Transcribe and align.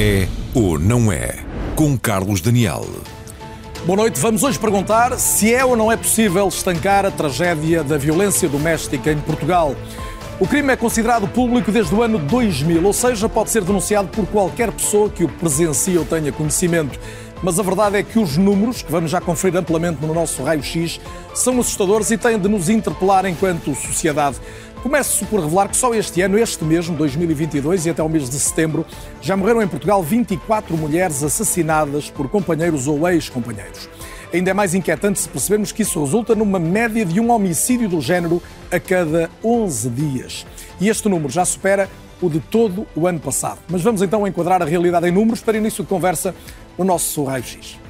É 0.00 0.28
ou 0.54 0.78
não 0.78 1.10
é? 1.10 1.34
Com 1.74 1.98
Carlos 1.98 2.40
Daniel. 2.40 2.86
Boa 3.84 3.96
noite. 3.96 4.20
Vamos 4.20 4.44
hoje 4.44 4.56
perguntar 4.56 5.18
se 5.18 5.52
é 5.52 5.64
ou 5.64 5.76
não 5.76 5.90
é 5.90 5.96
possível 5.96 6.46
estancar 6.46 7.04
a 7.04 7.10
tragédia 7.10 7.82
da 7.82 7.98
violência 7.98 8.48
doméstica 8.48 9.10
em 9.10 9.18
Portugal. 9.18 9.74
O 10.38 10.46
crime 10.46 10.72
é 10.72 10.76
considerado 10.76 11.26
público 11.26 11.72
desde 11.72 11.92
o 11.92 12.00
ano 12.00 12.16
2000, 12.16 12.86
ou 12.86 12.92
seja, 12.92 13.28
pode 13.28 13.50
ser 13.50 13.64
denunciado 13.64 14.06
por 14.06 14.24
qualquer 14.28 14.70
pessoa 14.70 15.10
que 15.10 15.24
o 15.24 15.28
presencie 15.28 15.98
ou 15.98 16.04
tenha 16.04 16.30
conhecimento. 16.30 16.96
Mas 17.42 17.58
a 17.58 17.62
verdade 17.64 17.96
é 17.96 18.02
que 18.04 18.20
os 18.20 18.36
números, 18.36 18.82
que 18.82 18.92
vamos 18.92 19.10
já 19.10 19.20
conferir 19.20 19.58
amplamente 19.58 19.98
no 20.00 20.14
nosso 20.14 20.44
raio-x, 20.44 21.00
são 21.34 21.58
assustadores 21.58 22.08
e 22.12 22.16
têm 22.16 22.38
de 22.38 22.48
nos 22.48 22.68
interpelar 22.68 23.26
enquanto 23.26 23.74
sociedade. 23.74 24.36
Começo 24.82 25.26
por 25.26 25.40
revelar 25.40 25.68
que 25.68 25.76
só 25.76 25.92
este 25.92 26.22
ano, 26.22 26.38
este 26.38 26.62
mesmo, 26.64 26.96
2022 26.96 27.86
e 27.86 27.90
até 27.90 28.00
o 28.00 28.08
mês 28.08 28.30
de 28.30 28.38
setembro, 28.38 28.86
já 29.20 29.36
morreram 29.36 29.60
em 29.60 29.66
Portugal 29.66 30.00
24 30.02 30.76
mulheres 30.76 31.22
assassinadas 31.24 32.10
por 32.10 32.28
companheiros 32.28 32.86
ou 32.86 33.08
ex-companheiros. 33.08 33.88
Ainda 34.32 34.52
é 34.52 34.54
mais 34.54 34.74
inquietante 34.74 35.18
se 35.18 35.28
percebermos 35.28 35.72
que 35.72 35.82
isso 35.82 36.02
resulta 36.02 36.34
numa 36.34 36.60
média 36.60 37.04
de 37.04 37.18
um 37.18 37.30
homicídio 37.32 37.88
do 37.88 38.00
género 38.00 38.40
a 38.70 38.78
cada 38.78 39.28
11 39.42 39.88
dias. 39.90 40.46
E 40.80 40.88
este 40.88 41.08
número 41.08 41.28
já 41.28 41.44
supera 41.44 41.88
o 42.22 42.30
de 42.30 42.38
todo 42.38 42.86
o 42.94 43.08
ano 43.08 43.18
passado. 43.18 43.58
Mas 43.68 43.82
vamos 43.82 44.00
então 44.00 44.26
enquadrar 44.28 44.62
a 44.62 44.64
realidade 44.64 45.08
em 45.08 45.12
números 45.12 45.40
para 45.40 45.58
início 45.58 45.82
de 45.82 45.88
conversa 45.88 46.32
no 46.78 46.84
nosso 46.84 47.24
raio-x. 47.24 47.87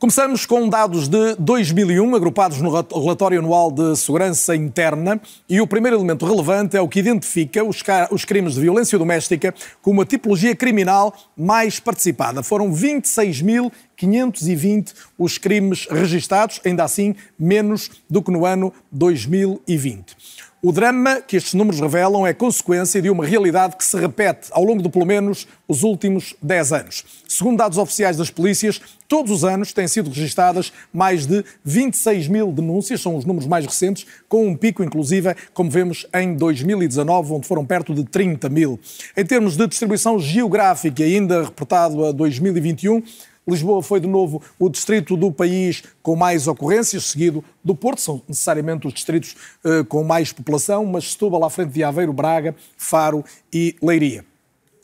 Começamos 0.00 0.44
com 0.46 0.66
dados 0.66 1.08
de 1.08 1.36
2001, 1.38 2.16
agrupados 2.16 2.58
no 2.62 2.70
Relatório 2.70 3.38
Anual 3.38 3.70
de 3.70 3.94
Segurança 3.98 4.56
Interna, 4.56 5.20
e 5.46 5.60
o 5.60 5.66
primeiro 5.66 5.98
elemento 5.98 6.24
relevante 6.24 6.74
é 6.74 6.80
o 6.80 6.88
que 6.88 7.00
identifica 7.00 7.62
os, 7.62 7.82
os 8.10 8.24
crimes 8.24 8.54
de 8.54 8.62
violência 8.62 8.98
doméstica 8.98 9.54
como 9.82 10.00
a 10.00 10.06
tipologia 10.06 10.56
criminal 10.56 11.14
mais 11.36 11.78
participada. 11.78 12.42
Foram 12.42 12.72
26.520 12.72 14.94
os 15.18 15.36
crimes 15.36 15.86
registados, 15.90 16.62
ainda 16.64 16.82
assim 16.82 17.14
menos 17.38 17.90
do 18.08 18.22
que 18.22 18.30
no 18.30 18.46
ano 18.46 18.72
2020. 18.90 20.16
O 20.62 20.72
drama 20.72 21.22
que 21.22 21.38
estes 21.38 21.54
números 21.54 21.80
revelam 21.80 22.26
é 22.26 22.34
consequência 22.34 23.00
de 23.00 23.08
uma 23.08 23.24
realidade 23.24 23.78
que 23.78 23.84
se 23.84 23.96
repete 23.96 24.48
ao 24.50 24.62
longo 24.62 24.82
de 24.82 24.90
pelo 24.90 25.06
menos 25.06 25.48
os 25.66 25.82
últimos 25.82 26.34
10 26.42 26.72
anos. 26.74 27.04
Segundo 27.26 27.56
dados 27.56 27.78
oficiais 27.78 28.18
das 28.18 28.28
polícias, 28.28 28.78
todos 29.08 29.32
os 29.32 29.42
anos 29.42 29.72
têm 29.72 29.88
sido 29.88 30.10
registadas 30.10 30.70
mais 30.92 31.24
de 31.24 31.42
26 31.64 32.28
mil 32.28 32.52
denúncias, 32.52 33.00
são 33.00 33.16
os 33.16 33.24
números 33.24 33.48
mais 33.48 33.64
recentes, 33.64 34.06
com 34.28 34.46
um 34.46 34.54
pico, 34.54 34.84
inclusive, 34.84 35.34
como 35.54 35.70
vemos 35.70 36.06
em 36.12 36.34
2019, 36.34 37.32
onde 37.32 37.46
foram 37.46 37.64
perto 37.64 37.94
de 37.94 38.04
30 38.04 38.50
mil. 38.50 38.78
Em 39.16 39.24
termos 39.24 39.56
de 39.56 39.66
distribuição 39.66 40.18
geográfica, 40.18 41.02
ainda 41.02 41.42
reportado 41.42 42.04
a 42.04 42.12
2021, 42.12 43.02
Lisboa 43.48 43.82
foi 43.82 44.00
de 44.00 44.06
novo 44.06 44.42
o 44.58 44.68
distrito 44.68 45.16
do 45.16 45.32
país 45.32 45.82
com 46.02 46.14
mais 46.14 46.46
ocorrências, 46.46 47.04
seguido 47.04 47.44
do 47.64 47.74
Porto, 47.74 48.00
são 48.00 48.22
necessariamente 48.28 48.86
os 48.86 48.92
distritos 48.92 49.34
uh, 49.64 49.84
com 49.84 50.04
mais 50.04 50.32
população, 50.32 50.84
mas 50.86 51.12
Setúbal 51.12 51.44
à 51.44 51.50
frente 51.50 51.72
de 51.72 51.82
Aveiro, 51.82 52.12
Braga, 52.12 52.54
Faro 52.76 53.24
e 53.52 53.74
Leiria. 53.82 54.24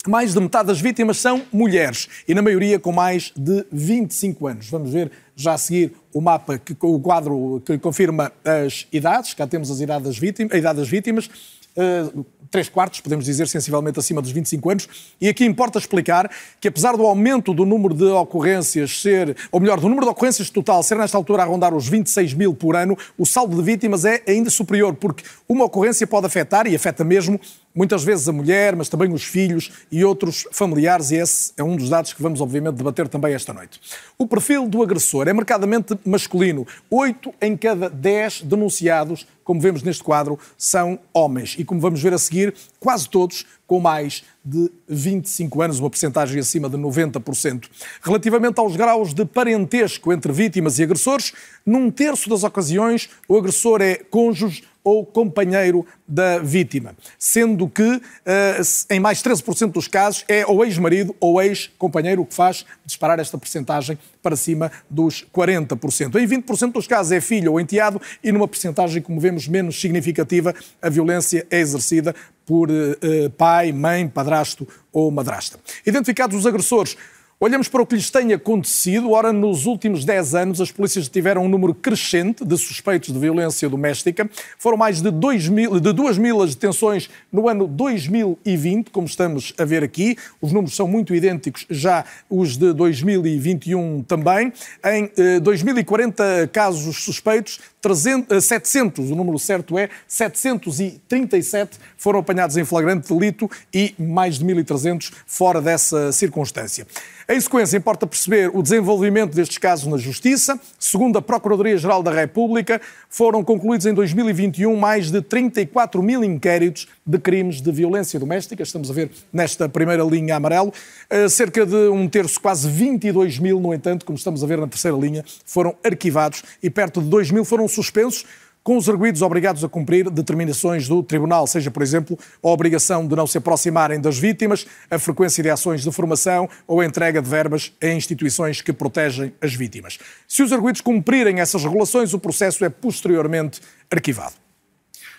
Mais 0.07 0.33
de 0.33 0.39
metade 0.39 0.67
das 0.67 0.79
vítimas 0.79 1.17
são 1.17 1.43
mulheres 1.51 2.07
e, 2.27 2.33
na 2.33 2.41
maioria, 2.41 2.79
com 2.79 2.93
mais 2.93 3.33
de 3.35 3.65
25 3.71 4.47
anos. 4.47 4.69
Vamos 4.69 4.91
ver 4.91 5.11
já 5.35 5.53
a 5.53 5.57
seguir 5.57 5.93
o 6.13 6.21
mapa, 6.21 6.57
que, 6.57 6.75
o 6.81 6.99
quadro 6.99 7.61
que 7.65 7.77
confirma 7.77 8.31
as 8.45 8.87
idades. 8.91 9.33
Cá 9.33 9.45
temos 9.45 9.69
as 9.69 9.81
idades 9.81 10.17
vítimas. 10.17 10.53
A 10.53 10.57
idade 10.57 10.79
das 10.79 10.87
vítimas. 10.87 11.29
Uh, 11.77 12.25
três 12.49 12.69
quartos, 12.69 13.01
podemos 13.01 13.25
dizer, 13.25 13.47
sensivelmente 13.47 13.99
acima 13.99 14.21
dos 14.21 14.31
25 14.31 14.69
anos. 14.69 14.89
E 15.19 15.27
aqui 15.27 15.45
importa 15.45 15.77
explicar 15.77 16.29
que, 16.59 16.67
apesar 16.67 16.95
do 16.95 17.05
aumento 17.05 17.53
do 17.53 17.65
número 17.65 17.93
de 17.93 18.05
ocorrências 18.05 19.01
ser, 19.01 19.35
ou 19.51 19.59
melhor, 19.59 19.79
do 19.79 19.87
número 19.87 20.05
de 20.05 20.11
ocorrências 20.11 20.49
total 20.49 20.81
ser 20.83 20.97
nesta 20.97 21.17
altura 21.17 21.43
a 21.43 21.45
rondar 21.45 21.73
os 21.73 21.87
26 21.87 22.33
mil 22.33 22.53
por 22.53 22.75
ano, 22.75 22.97
o 23.17 23.25
saldo 23.25 23.55
de 23.55 23.61
vítimas 23.61 24.05
é 24.05 24.23
ainda 24.27 24.49
superior, 24.49 24.95
porque 24.95 25.23
uma 25.47 25.65
ocorrência 25.65 26.07
pode 26.07 26.25
afetar, 26.25 26.67
e 26.67 26.75
afeta 26.75 27.03
mesmo, 27.03 27.39
muitas 27.77 28.03
vezes 28.03 28.27
a 28.27 28.33
mulher, 28.33 28.75
mas 28.75 28.89
também 28.89 29.13
os 29.13 29.23
filhos 29.23 29.71
e 29.91 30.03
outros 30.03 30.47
familiares, 30.51 31.11
e 31.11 31.17
esse 31.17 31.53
é 31.55 31.63
um 31.63 31.75
dos 31.75 31.89
dados 31.89 32.11
que 32.11 32.21
vamos, 32.23 32.41
obviamente, 32.41 32.73
debater 32.73 33.07
também 33.07 33.35
esta 33.35 33.53
noite. 33.53 33.79
O 34.17 34.25
perfil 34.25 34.67
do 34.67 34.81
agressor 34.81 35.27
é 35.27 35.33
marcadamente 35.33 35.95
masculino. 36.03 36.65
Oito 36.89 37.31
em 37.39 37.55
cada 37.55 37.87
dez 37.87 38.41
denunciados, 38.41 39.27
como 39.43 39.61
vemos 39.61 39.83
neste 39.83 40.03
quadro, 40.03 40.39
são 40.57 40.97
homens. 41.13 41.55
E 41.59 41.63
como 41.63 41.79
vamos 41.79 42.01
ver 42.01 42.13
a 42.15 42.17
seguir, 42.17 42.53
quase 42.79 43.07
todos 43.07 43.45
com 43.67 43.79
mais 43.79 44.23
de 44.43 44.71
25 44.87 45.61
anos, 45.61 45.79
uma 45.79 45.89
porcentagem 45.89 46.39
acima 46.39 46.69
de 46.69 46.77
90%. 46.77 47.65
Relativamente 48.01 48.59
aos 48.59 48.75
graus 48.75 49.13
de 49.13 49.23
parentesco 49.23 50.11
entre 50.11 50.31
vítimas 50.31 50.79
e 50.79 50.83
agressores, 50.83 51.33
num 51.65 51.91
terço 51.91 52.29
das 52.29 52.43
ocasiões 52.43 53.09
o 53.27 53.37
agressor 53.37 53.81
é 53.81 53.95
cônjuge 53.95 54.63
ou 54.87 55.05
companheiro 55.05 55.85
da 56.07 56.39
vítima, 56.39 56.95
sendo 57.19 57.67
que 57.67 58.01
eh, 58.25 58.61
em 58.89 59.01
mais 59.01 59.21
13% 59.21 59.73
dos 59.73 59.85
casos 59.85 60.23
é 60.29 60.45
ou 60.45 60.63
ex-marido 60.63 61.13
ou 61.19 61.41
ex-companheiro 61.41 62.21
o 62.21 62.25
que 62.25 62.33
faz 62.33 62.65
disparar 62.85 63.19
esta 63.19 63.37
percentagem 63.37 63.99
para 64.23 64.37
cima 64.37 64.71
dos 64.89 65.27
40%. 65.35 66.15
Em 66.15 66.25
20% 66.25 66.71
dos 66.71 66.87
casos 66.87 67.11
é 67.11 67.19
filho 67.19 67.51
ou 67.51 67.59
enteado 67.59 68.01
e 68.23 68.31
numa 68.31 68.47
percentagem, 68.47 69.01
como 69.01 69.19
vemos, 69.19 69.45
menos 69.45 69.77
significativa, 69.77 70.55
a 70.81 70.87
violência 70.87 71.45
é 71.51 71.59
exercida 71.59 72.15
por 72.45 72.71
uh, 72.71 73.29
pai, 73.37 73.73
mãe, 73.73 74.07
padrasto 74.07 74.65
ou 74.93 75.11
madrasta. 75.11 75.59
Identificados 75.85 76.37
os 76.37 76.45
agressores, 76.45 76.95
Olhamos 77.39 77.67
para 77.67 77.83
o 77.83 77.85
que 77.85 77.93
lhes 77.93 78.09
tem 78.09 78.33
acontecido. 78.33 79.11
Ora, 79.11 79.31
nos 79.31 79.67
últimos 79.67 80.03
10 80.03 80.33
anos, 80.33 80.59
as 80.59 80.71
polícias 80.71 81.07
tiveram 81.07 81.45
um 81.45 81.47
número 81.47 81.71
crescente 81.71 82.43
de 82.43 82.57
suspeitos 82.57 83.13
de 83.13 83.19
violência 83.19 83.69
doméstica. 83.69 84.27
Foram 84.57 84.75
mais 84.75 85.03
de 85.03 85.11
2 85.11 85.47
mil, 85.47 85.79
de 85.79 85.93
2 85.93 86.17
mil 86.17 86.41
as 86.41 86.55
detenções 86.55 87.07
no 87.31 87.47
ano 87.47 87.67
2020, 87.67 88.89
como 88.89 89.05
estamos 89.05 89.53
a 89.55 89.63
ver 89.63 89.83
aqui. 89.83 90.17
Os 90.41 90.51
números 90.51 90.75
são 90.75 90.87
muito 90.87 91.13
idênticos, 91.13 91.67
já 91.69 92.05
os 92.27 92.57
de 92.57 92.73
2021 92.73 94.01
também. 94.01 94.51
Em 94.83 95.11
eh, 95.15 95.39
2040 95.39 96.49
casos 96.51 97.03
suspeitos, 97.03 97.59
300, 97.81 98.43
700, 98.43 99.11
eh, 99.11 99.13
o 99.13 99.15
número 99.15 99.37
certo 99.37 99.77
é 99.77 99.91
737 100.07 101.77
foram 101.97 102.19
apanhados 102.19 102.57
em 102.57 102.65
flagrante 102.65 103.13
delito 103.13 103.47
e 103.71 103.93
mais 103.99 104.39
de 104.39 104.45
1.300 104.45 105.11
fora 105.27 105.61
dessa 105.61 106.11
circunstância. 106.11 106.87
Em 107.29 107.41
sequência, 107.41 107.75
importa 107.75 108.07
perceber 108.07 108.49
o 108.53 108.63
desenvolvimento 108.63 109.35
destes 109.35 109.57
casos 109.57 109.85
na 109.85 109.97
Justiça. 109.97 110.57
Segundo 110.79 111.19
a 111.19 111.21
Procuradoria-Geral 111.21 112.01
da 112.01 112.09
República, 112.09 112.79
foram 113.09 113.43
concluídos 113.43 113.85
em 113.85 113.93
2021 113.93 114.73
mais 114.77 115.11
de 115.11 115.21
34 115.21 116.01
mil 116.01 116.23
inquéritos 116.23 116.87
de 117.05 117.19
crimes 117.19 117.59
de 117.59 117.69
violência 117.69 118.17
doméstica. 118.17 118.63
Estamos 118.63 118.89
a 118.89 118.93
ver 118.93 119.11
nesta 119.33 119.67
primeira 119.67 120.05
linha 120.05 120.37
amarelo. 120.37 120.71
Eh, 121.09 121.27
cerca 121.27 121.65
de 121.65 121.89
um 121.89 122.07
terço, 122.07 122.39
quase 122.39 122.69
22 122.69 123.39
mil, 123.39 123.59
no 123.59 123.73
entanto, 123.73 124.05
como 124.05 124.17
estamos 124.17 124.41
a 124.41 124.47
ver 124.47 124.57
na 124.57 124.67
terceira 124.67 124.95
linha, 124.95 125.25
foram 125.45 125.75
arquivados 125.83 126.43
e 126.63 126.69
perto 126.69 127.01
de 127.01 127.09
2 127.09 127.31
mil 127.31 127.43
foram 127.43 127.67
suspensos 127.67 128.23
com 128.67 128.75
os 128.75 128.89
arguídos 128.89 129.21
obrigados 129.21 129.63
a 129.63 129.69
cumprir 129.69 130.09
determinações 130.09 130.89
do 130.89 131.01
Tribunal, 131.01 131.47
seja, 131.47 131.71
por 131.71 131.81
exemplo, 131.81 132.19
a 132.43 132.49
obrigação 132.49 133.07
de 133.07 133.15
não 133.15 133.25
se 133.25 133.37
aproximarem 133.37 133.97
das 133.97 134.19
vítimas, 134.19 134.67
a 134.91 134.99
frequência 134.99 135.41
de 135.41 135.49
ações 135.49 135.83
de 135.83 135.89
formação 135.89 136.49
ou 136.67 136.81
a 136.81 136.85
entrega 136.85 137.21
de 137.21 137.29
verbas 137.29 137.71
a 137.81 137.87
instituições 137.87 138.59
que 138.59 138.73
protegem 138.73 139.31
as 139.41 139.53
vítimas. 139.53 139.97
Se 140.27 140.43
os 140.43 140.51
arguídos 140.51 140.81
cumprirem 140.81 141.39
essas 141.39 141.63
regulações, 141.63 142.13
o 142.13 142.19
processo 142.19 142.65
é 142.65 142.69
posteriormente 142.69 143.61
arquivado. 143.89 144.46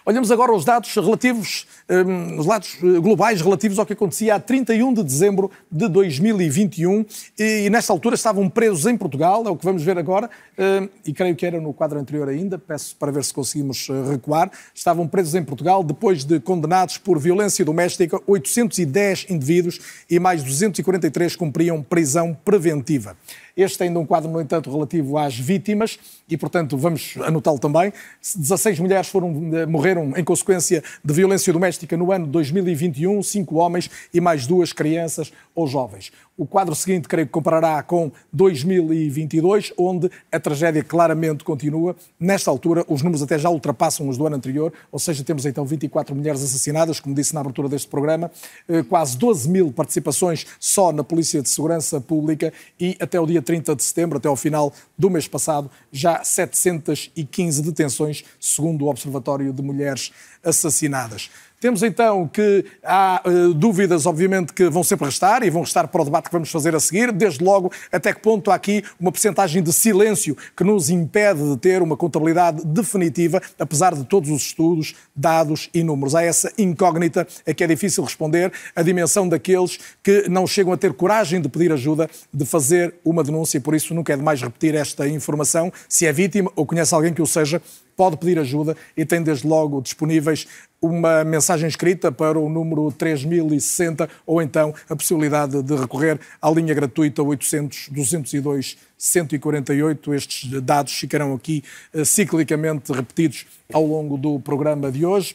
Olhamos 0.09 0.31
agora 0.31 0.55
os 0.55 0.65
dados 0.65 0.95
relativos, 0.95 1.67
um, 1.87 2.39
os 2.39 2.47
dados 2.47 2.79
eh, 2.83 2.99
globais 2.99 3.43
relativos 3.43 3.79
ao 3.79 3.85
que 3.85 3.93
acontecia 3.93 4.37
a 4.37 4.41
31 4.41 4.95
de 4.95 5.03
dezembro 5.03 5.51
de 5.71 5.87
2021 5.87 7.05
e, 7.39 7.69
nesta 7.69 7.93
altura 7.93 8.15
estavam 8.15 8.49
presos 8.49 8.87
em 8.87 8.97
Portugal, 8.97 9.45
é 9.47 9.51
o 9.51 9.57
que 9.57 9.67
vamos 9.67 9.83
ver 9.83 9.99
agora, 9.99 10.31
um, 10.59 10.89
e 11.05 11.13
creio 11.13 11.37
que 11.37 11.45
era 11.45 11.61
no 11.61 11.75
quadro 11.75 11.99
anterior 11.99 12.27
ainda, 12.27 12.57
peço 12.57 12.97
para 12.97 13.13
ver 13.13 13.23
se 13.23 13.35
conseguimos 13.35 13.87
eh, 13.91 14.11
recuar, 14.13 14.51
estavam 14.75 15.07
presos 15.07 15.35
em 15.35 15.45
Portugal 15.45 15.85
depois 15.85 16.25
de 16.25 16.41
condenados 16.41 16.97
por 16.97 17.19
violência 17.19 17.63
doméstica 17.63 18.19
810 18.27 19.27
indivíduos 19.29 19.79
e 20.09 20.19
mais 20.19 20.43
243 20.43 21.37
cumpriam 21.37 21.83
prisão 21.83 22.35
preventiva. 22.47 23.15
Este 23.59 23.83
ainda 23.83 23.99
um 23.99 24.07
quadro, 24.07 24.31
no 24.31 24.41
entanto, 24.41 24.71
relativo 24.71 25.19
às 25.19 25.37
vítimas 25.37 25.99
e, 26.29 26.37
portanto, 26.37 26.79
vamos 26.79 27.17
anotá-lo 27.25 27.59
também. 27.59 27.93
16 28.37 28.79
mulheres 28.79 29.09
foram, 29.09 29.51
eh, 29.53 29.67
morreram 29.67 30.13
em 30.17 30.23
consequência 30.23 30.81
de 31.05 31.13
violência 31.13 31.53
doméstica 31.53 31.97
no 31.97 32.13
ano 32.13 32.27
de 32.27 32.31
2021, 32.31 33.21
cinco 33.21 33.57
homens 33.57 33.91
e 34.15 34.21
mais 34.21 34.47
duas 34.47 34.73
crianças 34.73 35.33
ou 35.57 35.67
jovens. 35.67 36.13
O 36.39 36.47
quadro 36.47 36.73
seguinte, 36.73 37.09
creio 37.09 37.27
que 37.27 37.33
comparará 37.33 37.83
com 37.83 38.13
2022, 38.33 39.73
onde 39.77 40.09
a 40.31 40.39
tragédia 40.39 40.85
claramente 40.85 41.43
continua. 41.43 41.97
Nesta 42.19 42.49
altura, 42.49 42.85
os 42.87 43.03
números 43.03 43.25
até 43.25 43.37
já 43.37 43.51
ultrapassam 43.51 44.09
os 44.09 44.17
do 44.17 44.25
ano 44.25 44.37
anterior, 44.37 44.73
ou 44.93 45.01
seja, 45.01 45.25
temos 45.25 45.45
então 45.45 45.65
24 45.65 46.15
mulheres 46.15 46.41
assassinadas, 46.41 47.01
como 47.01 47.13
disse 47.13 47.35
na 47.35 47.41
abertura 47.41 47.69
deste 47.69 47.89
programa, 47.89 48.31
eh, 48.69 48.85
quase 48.85 49.19
12 49.19 49.51
mil 49.51 49.73
participações 49.73 50.47
só 50.61 50.93
na 50.93 51.03
Polícia 51.03 51.43
de 51.43 51.49
Segurança 51.49 52.01
Pública 52.01 52.53
e 52.79 52.97
até 53.01 53.19
o 53.19 53.27
dia 53.27 53.43
30 53.43 53.75
de 53.75 53.83
setembro, 53.83 54.19
até 54.19 54.29
ao 54.29 54.37
final 54.37 54.73
do 54.97 55.11
mês 55.11 55.27
passado, 55.27 55.69
já 55.91 56.23
715 56.23 57.63
detenções, 57.63 58.23
segundo 58.39 58.85
o 58.85 58.89
Observatório 58.89 59.53
de 59.53 59.61
Mulheres 59.61 60.13
Assassinadas. 60.45 61.31
Temos 61.61 61.83
então 61.83 62.29
que 62.29 62.65
há 62.85 63.21
uh, 63.27 63.53
dúvidas, 63.53 64.07
obviamente, 64.07 64.53
que 64.53 64.69
vão 64.69 64.85
sempre 64.85 65.07
restar 65.07 65.43
e 65.43 65.51
vão 65.51 65.63
restar 65.63 65.89
para 65.89 66.03
o 66.03 66.05
debate 66.05 66.27
que 66.27 66.33
vamos 66.33 66.53
fazer 66.53 66.73
a 66.77 66.79
seguir. 66.79 67.11
Desde 67.11 67.43
logo, 67.43 67.73
até 67.91 68.13
que 68.13 68.21
ponto 68.21 68.53
há 68.53 68.55
aqui 68.55 68.85
uma 68.99 69.11
percentagem 69.11 69.61
de 69.61 69.73
silêncio 69.73 70.37
que 70.57 70.63
nos 70.63 70.89
impede 70.89 71.43
de 71.43 71.57
ter 71.57 71.83
uma 71.83 71.97
contabilidade 71.97 72.65
definitiva, 72.65 73.43
apesar 73.59 73.93
de 73.97 74.05
todos 74.05 74.31
os 74.31 74.43
estudos, 74.43 74.95
dados 75.17 75.69
e 75.75 75.83
números. 75.83 76.15
Há 76.15 76.23
essa 76.23 76.53
incógnita 76.57 77.27
a 77.45 77.53
que 77.53 77.65
é 77.65 77.67
difícil 77.67 78.05
responder, 78.05 78.53
a 78.77 78.83
dimensão 78.83 79.29
daqueles 79.29 79.81
que 80.01 80.29
não 80.29 80.47
chegam 80.47 80.73
a 80.73 80.77
ter 80.77 80.93
coragem 80.93 81.41
de 81.41 81.49
pedir 81.49 81.73
ajuda, 81.73 82.09
de 82.33 82.47
fazer 82.47 82.95
uma 83.05 83.25
denúncia. 83.25 83.61
Por 83.61 83.75
isso, 83.75 83.93
nunca 83.95 84.13
é 84.13 84.17
demais 84.17 84.41
repetir 84.41 84.77
esta 84.77 85.09
informação. 85.09 85.73
Se 85.89 86.07
é 86.07 86.13
vítima 86.13 86.53
ou 86.55 86.65
conhece 86.65 86.95
alguém 86.95 87.13
que 87.13 87.21
o 87.21 87.27
seja, 87.27 87.61
pode 87.99 88.17
pedir 88.17 88.39
ajuda 88.39 88.77
e 88.97 89.05
tem 89.05 89.21
desde 89.21 89.45
logo 89.45 89.83
disponíveis 89.83 90.47
uma 90.81 91.25
mensagem 91.25 91.69
escrita 91.69 92.13
para 92.13 92.39
o 92.39 92.49
número 92.49 92.93
3060 92.93 94.09
ou 94.25 94.41
então 94.41 94.73
a 94.89 94.95
possibilidade 94.95 95.61
de 95.65 95.75
recorrer 95.75 96.21
à 96.41 96.49
linha 96.49 96.73
gratuita 96.73 97.21
800 97.25 97.89
202 97.91 98.79
148. 98.97 100.15
Estes 100.15 100.63
dados 100.63 100.93
ficarão 100.93 101.35
aqui 101.35 101.65
uh, 101.93 102.05
ciclicamente 102.05 102.93
repetidos 102.93 103.47
ao 103.73 103.85
longo 103.85 104.17
do 104.17 104.39
programa 104.39 104.93
de 104.93 105.05
hoje. 105.05 105.35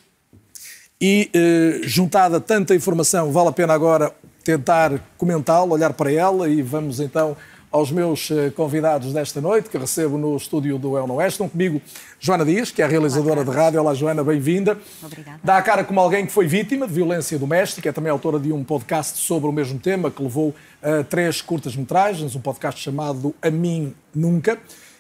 E 1.01 1.30
uh, 1.36 1.86
juntada 1.86 2.39
tanta 2.39 2.74
informação, 2.74 3.30
vale 3.30 3.50
a 3.50 3.51
pena 3.51 3.74
agora 3.74 4.13
tentar 4.42 5.01
comentá-la, 5.18 5.74
olhar 5.74 5.92
para 5.92 6.12
ela 6.12 6.48
e 6.48 6.62
vamos 6.62 7.01
então 7.01 7.36
aos 7.74 7.92
meus 7.92 8.30
eh, 8.30 8.52
convidados 8.52 9.12
desta 9.14 9.42
noite, 9.42 9.68
que 9.68 9.80
recebo 9.80 10.16
no 10.16 10.38
estúdio 10.38 10.78
do 10.78 10.96
El 10.96 11.10
Oeste. 11.10 11.31
Estão 11.34 11.50
comigo 11.50 11.81
Joana 12.20 12.46
Dias, 12.46 12.70
que 12.70 12.84
é 12.84 12.86
a 12.86 12.88
realizadora 12.88 13.42
Olá, 13.42 13.44
de 13.44 13.58
rádio. 13.58 13.81
Olá, 13.81 13.96
Joana, 13.96 14.24
bem-vinda. 14.24 14.78
Obrigada. 15.02 15.40
Dá 15.44 15.58
a 15.58 15.62
cara 15.64 15.84
como 15.84 16.00
alguém 16.00 16.28
que 16.28 16.31
foi 16.31 16.46
vítima 16.46 16.86
de 16.86 16.94
violência 16.94 17.38
doméstica, 17.40 17.90
é 17.90 17.92
também 17.92 18.12
autora 18.12 18.40
de 18.40 18.54
um 18.54 18.64
podcast 18.64 19.18
sobre 19.18 19.50
o 19.50 19.52
mesmo 19.52 19.80
tema, 19.80 20.12
que 20.12 20.22
levou 20.22 20.54
a 20.84 21.00
uh, 21.00 21.04
três 21.04 21.42
curtas-metragens, 21.42 22.36
um 22.36 22.42
podcast 22.42 22.80
chamado 22.80 23.34
A 23.42 23.50
Mim 23.50 23.96
Nunca. 24.14 24.60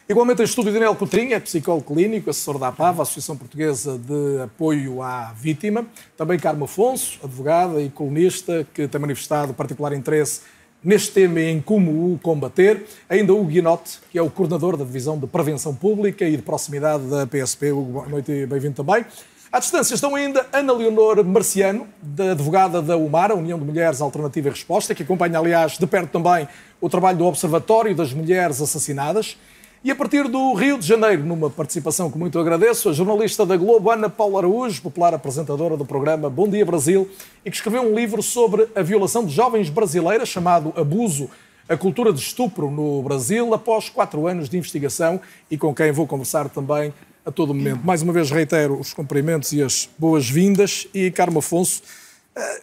Igualmente 0.09 0.41
em 0.41 0.45
estúdio 0.45 0.73
Daniel 0.73 0.95
Coutrinho, 0.95 1.35
é 1.35 1.39
psicólogo 1.39 1.93
clínico, 1.93 2.31
assessor 2.31 2.57
da 2.57 2.69
APAV, 2.69 3.01
Associação 3.01 3.37
Portuguesa 3.37 3.99
de 3.99 4.41
Apoio 4.41 5.03
à 5.03 5.31
Vítima. 5.31 5.85
Também 6.17 6.39
Carmo 6.39 6.65
Afonso, 6.65 7.19
advogada 7.23 7.79
e 7.79 7.89
colunista, 7.89 8.65
que 8.73 8.87
tem 8.87 8.99
manifestado 8.99 9.53
particular 9.53 9.93
interesse 9.93 10.41
neste 10.83 11.11
tema 11.11 11.39
em 11.39 11.61
como 11.61 12.13
o 12.13 12.19
combater. 12.19 12.85
Ainda 13.09 13.33
o 13.33 13.43
Guinote, 13.45 13.99
que 14.11 14.17
é 14.17 14.21
o 14.21 14.29
coordenador 14.29 14.75
da 14.75 14.83
Divisão 14.83 15.17
de 15.17 15.25
Prevenção 15.25 15.73
Pública 15.73 16.25
e 16.27 16.35
de 16.35 16.41
Proximidade 16.41 17.03
da 17.05 17.25
PSP. 17.25 17.71
Boa 17.71 18.07
noite 18.07 18.31
e 18.31 18.45
bem-vindo 18.45 18.83
também. 18.83 19.05
À 19.51 19.59
distância 19.59 19.93
estão 19.93 20.15
ainda 20.15 20.47
Ana 20.51 20.73
Leonor 20.73 21.23
Marciano, 21.23 21.87
da 22.01 22.31
advogada 22.31 22.81
da 22.81 22.97
UMAR, 22.97 23.31
a 23.31 23.35
União 23.35 23.59
de 23.59 23.63
Mulheres 23.63 24.01
Alternativa 24.01 24.47
e 24.47 24.51
Resposta, 24.51 24.95
que 24.95 25.03
acompanha, 25.03 25.37
aliás, 25.37 25.77
de 25.77 25.85
perto 25.85 26.09
também 26.09 26.47
o 26.81 26.89
trabalho 26.89 27.19
do 27.19 27.25
Observatório 27.25 27.95
das 27.95 28.11
Mulheres 28.11 28.59
Assassinadas. 28.59 29.37
E 29.83 29.91
a 29.91 29.95
partir 29.97 30.29
do 30.29 30.53
Rio 30.53 30.79
de 30.79 30.87
Janeiro, 30.87 31.25
numa 31.25 31.49
participação 31.49 32.09
que 32.09 32.17
muito 32.17 32.39
agradeço, 32.39 32.87
a 32.87 32.93
jornalista 32.93 33.45
da 33.45 33.57
Globo, 33.57 33.91
Ana 33.91 34.09
Paula 34.09 34.39
Araújo, 34.39 34.81
popular 34.81 35.13
apresentadora 35.13 35.75
do 35.75 35.83
programa 35.83 36.29
Bom 36.29 36.47
Dia 36.47 36.65
Brasil, 36.65 37.05
e 37.43 37.51
que 37.51 37.57
escreveu 37.57 37.81
um 37.81 37.93
livro 37.93 38.23
sobre 38.23 38.65
a 38.73 38.81
violação 38.81 39.25
de 39.25 39.33
jovens 39.33 39.69
brasileiras, 39.69 40.29
chamado 40.29 40.71
Abuso, 40.77 41.29
a 41.67 41.75
cultura 41.75 42.13
de 42.13 42.21
estupro 42.21 42.71
no 42.71 43.03
Brasil, 43.03 43.53
após 43.53 43.89
quatro 43.89 44.25
anos 44.25 44.47
de 44.47 44.57
investigação, 44.57 45.19
e 45.51 45.57
com 45.57 45.75
quem 45.75 45.91
vou 45.91 46.07
conversar 46.07 46.47
também 46.47 46.93
a 47.25 47.29
todo 47.29 47.53
momento. 47.53 47.81
Mais 47.83 48.01
uma 48.01 48.13
vez 48.13 48.31
reitero 48.31 48.79
os 48.79 48.93
cumprimentos 48.93 49.51
e 49.51 49.61
as 49.61 49.89
boas-vindas, 49.97 50.87
e 50.93 51.11
Carmo 51.11 51.39
Afonso, 51.39 51.81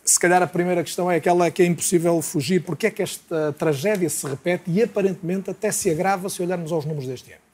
se 0.05 0.19
calhar 0.19 0.43
a 0.43 0.47
primeira 0.47 0.83
questão 0.83 1.11
é 1.11 1.17
aquela 1.17 1.51
que 1.51 1.63
é 1.63 1.67
impossível 1.67 2.21
fugir. 2.23 2.63
Porque 2.63 2.87
é 2.87 2.91
que 2.91 3.03
esta 3.03 3.53
tragédia 3.59 4.09
se 4.09 4.27
repete 4.27 4.65
e 4.67 4.83
aparentemente 4.83 5.51
até 5.51 5.71
se 5.71 5.91
agrava 5.91 6.29
se 6.29 6.43
olharmos 6.43 6.73
aos 6.73 6.85
números 6.85 7.07
deste 7.07 7.33
ano? 7.33 7.51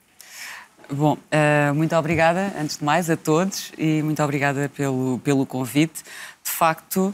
Bom, 0.89 1.17
uh, 1.17 1.73
muito 1.75 1.93
obrigada, 1.97 2.53
antes 2.57 2.77
de 2.77 2.85
mais, 2.85 3.09
a 3.09 3.17
todos 3.17 3.73
e 3.77 4.01
muito 4.01 4.23
obrigada 4.23 4.71
pelo, 4.73 5.19
pelo 5.19 5.45
convite. 5.45 6.01
De 6.41 6.49
facto, 6.49 7.07
uh, 7.07 7.11
uh, 7.11 7.13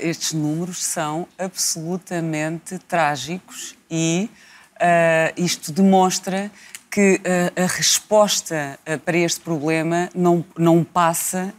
estes 0.00 0.32
números 0.32 0.82
são 0.82 1.28
absolutamente 1.38 2.78
trágicos 2.80 3.76
e 3.90 4.28
isto 5.36 5.70
demonstra 5.70 6.50
que 6.90 7.20
a 7.54 7.66
resposta 7.66 8.76
para 9.04 9.16
este 9.16 9.38
problema 9.38 10.10
não, 10.12 10.44
não 10.58 10.82
passa 10.82 11.54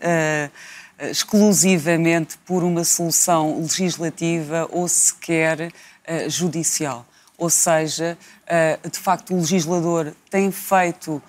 exclusivamente 1.09 2.37
por 2.45 2.63
uma 2.63 2.83
solução 2.83 3.59
legislativa 3.59 4.67
ou 4.71 4.87
sequer 4.87 5.61
uh, 5.69 6.29
judicial. 6.29 7.05
Ou 7.37 7.49
seja, 7.49 8.17
uh, 8.43 8.89
de 8.89 8.99
facto, 8.99 9.33
o 9.33 9.37
legislador 9.37 10.13
tem 10.29 10.51
feito 10.51 11.13
uh, 11.13 11.21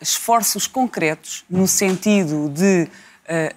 esforços 0.00 0.66
concretos 0.66 1.44
no 1.48 1.66
sentido 1.66 2.48
de 2.48 2.88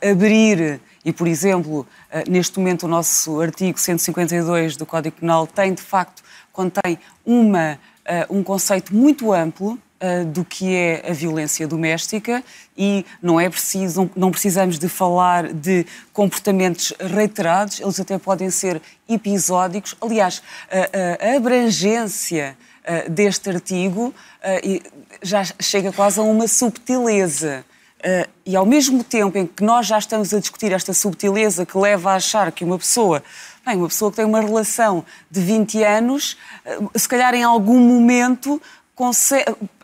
abrir, 0.01 0.81
e 1.06 1.13
por 1.13 1.27
exemplo, 1.27 1.86
neste 2.27 2.57
momento 2.57 2.88
o 2.88 2.88
nosso 2.88 3.39
artigo 3.39 3.80
152 3.80 4.75
do 4.75 4.83
Código 4.83 5.18
Penal 5.18 5.45
tem 5.45 5.75
de 5.75 5.81
facto, 5.83 6.24
contém 6.51 6.98
uma, 7.24 7.80
um 8.31 8.42
conceito 8.42 8.95
muito 8.95 9.31
amplo 9.31 9.77
uh, 10.01 10.25
do 10.25 10.44
que 10.46 10.74
é 10.74 11.06
a 11.10 11.13
violência 11.13 11.68
doméstica 11.68 12.44
e 12.78 13.06
não 13.22 13.40
é 13.40 13.50
preciso, 13.50 14.10
não 14.16 14.31
precisamos 14.31 14.80
de 14.80 14.88
falar 14.88 15.54
de 15.54 15.86
comportamentos 16.13 16.94
reiterados, 17.00 17.80
eles 17.80 18.00
até 18.00 18.18
podem 18.18 18.50
ser 18.50 18.81
episódicos. 19.07 19.95
Aliás, 20.02 20.42
a, 20.71 21.28
a 21.28 21.35
abrangência 21.35 22.57
uh, 22.83 23.09
deste 23.09 23.50
artigo 23.50 24.14
uh, 24.14 24.92
já 25.21 25.44
chega 25.59 25.92
quase 25.92 26.19
a 26.19 26.24
uma 26.24 26.47
subtileza. 26.47 27.66
E 28.45 28.56
ao 28.56 28.66
mesmo 28.66 29.04
tempo 29.04 29.38
em 29.38 29.45
que 29.45 29.62
nós 29.62 29.85
já 29.85 29.97
estamos 30.00 30.33
a 30.33 30.40
discutir 30.40 30.71
esta 30.71 30.94
subtileza 30.94 31.66
que 31.66 31.78
leva 31.78 32.14
a 32.14 32.16
achar 32.16 32.50
que 32.50 32.64
uma 32.64 32.78
pessoa, 32.78 33.21
bem, 33.66 33.76
uma 33.76 33.90
pessoa 33.90 34.09
que 34.09 34.16
tem 34.16 34.26
uma 34.26 34.40
relação 34.40 35.04
de 35.30 35.42
20 35.42 35.83
anos, 35.83 36.38
se 36.95 37.09
calhar 37.09 37.35
em 37.35 37.44
algum 37.44 37.78
momento 37.78 38.62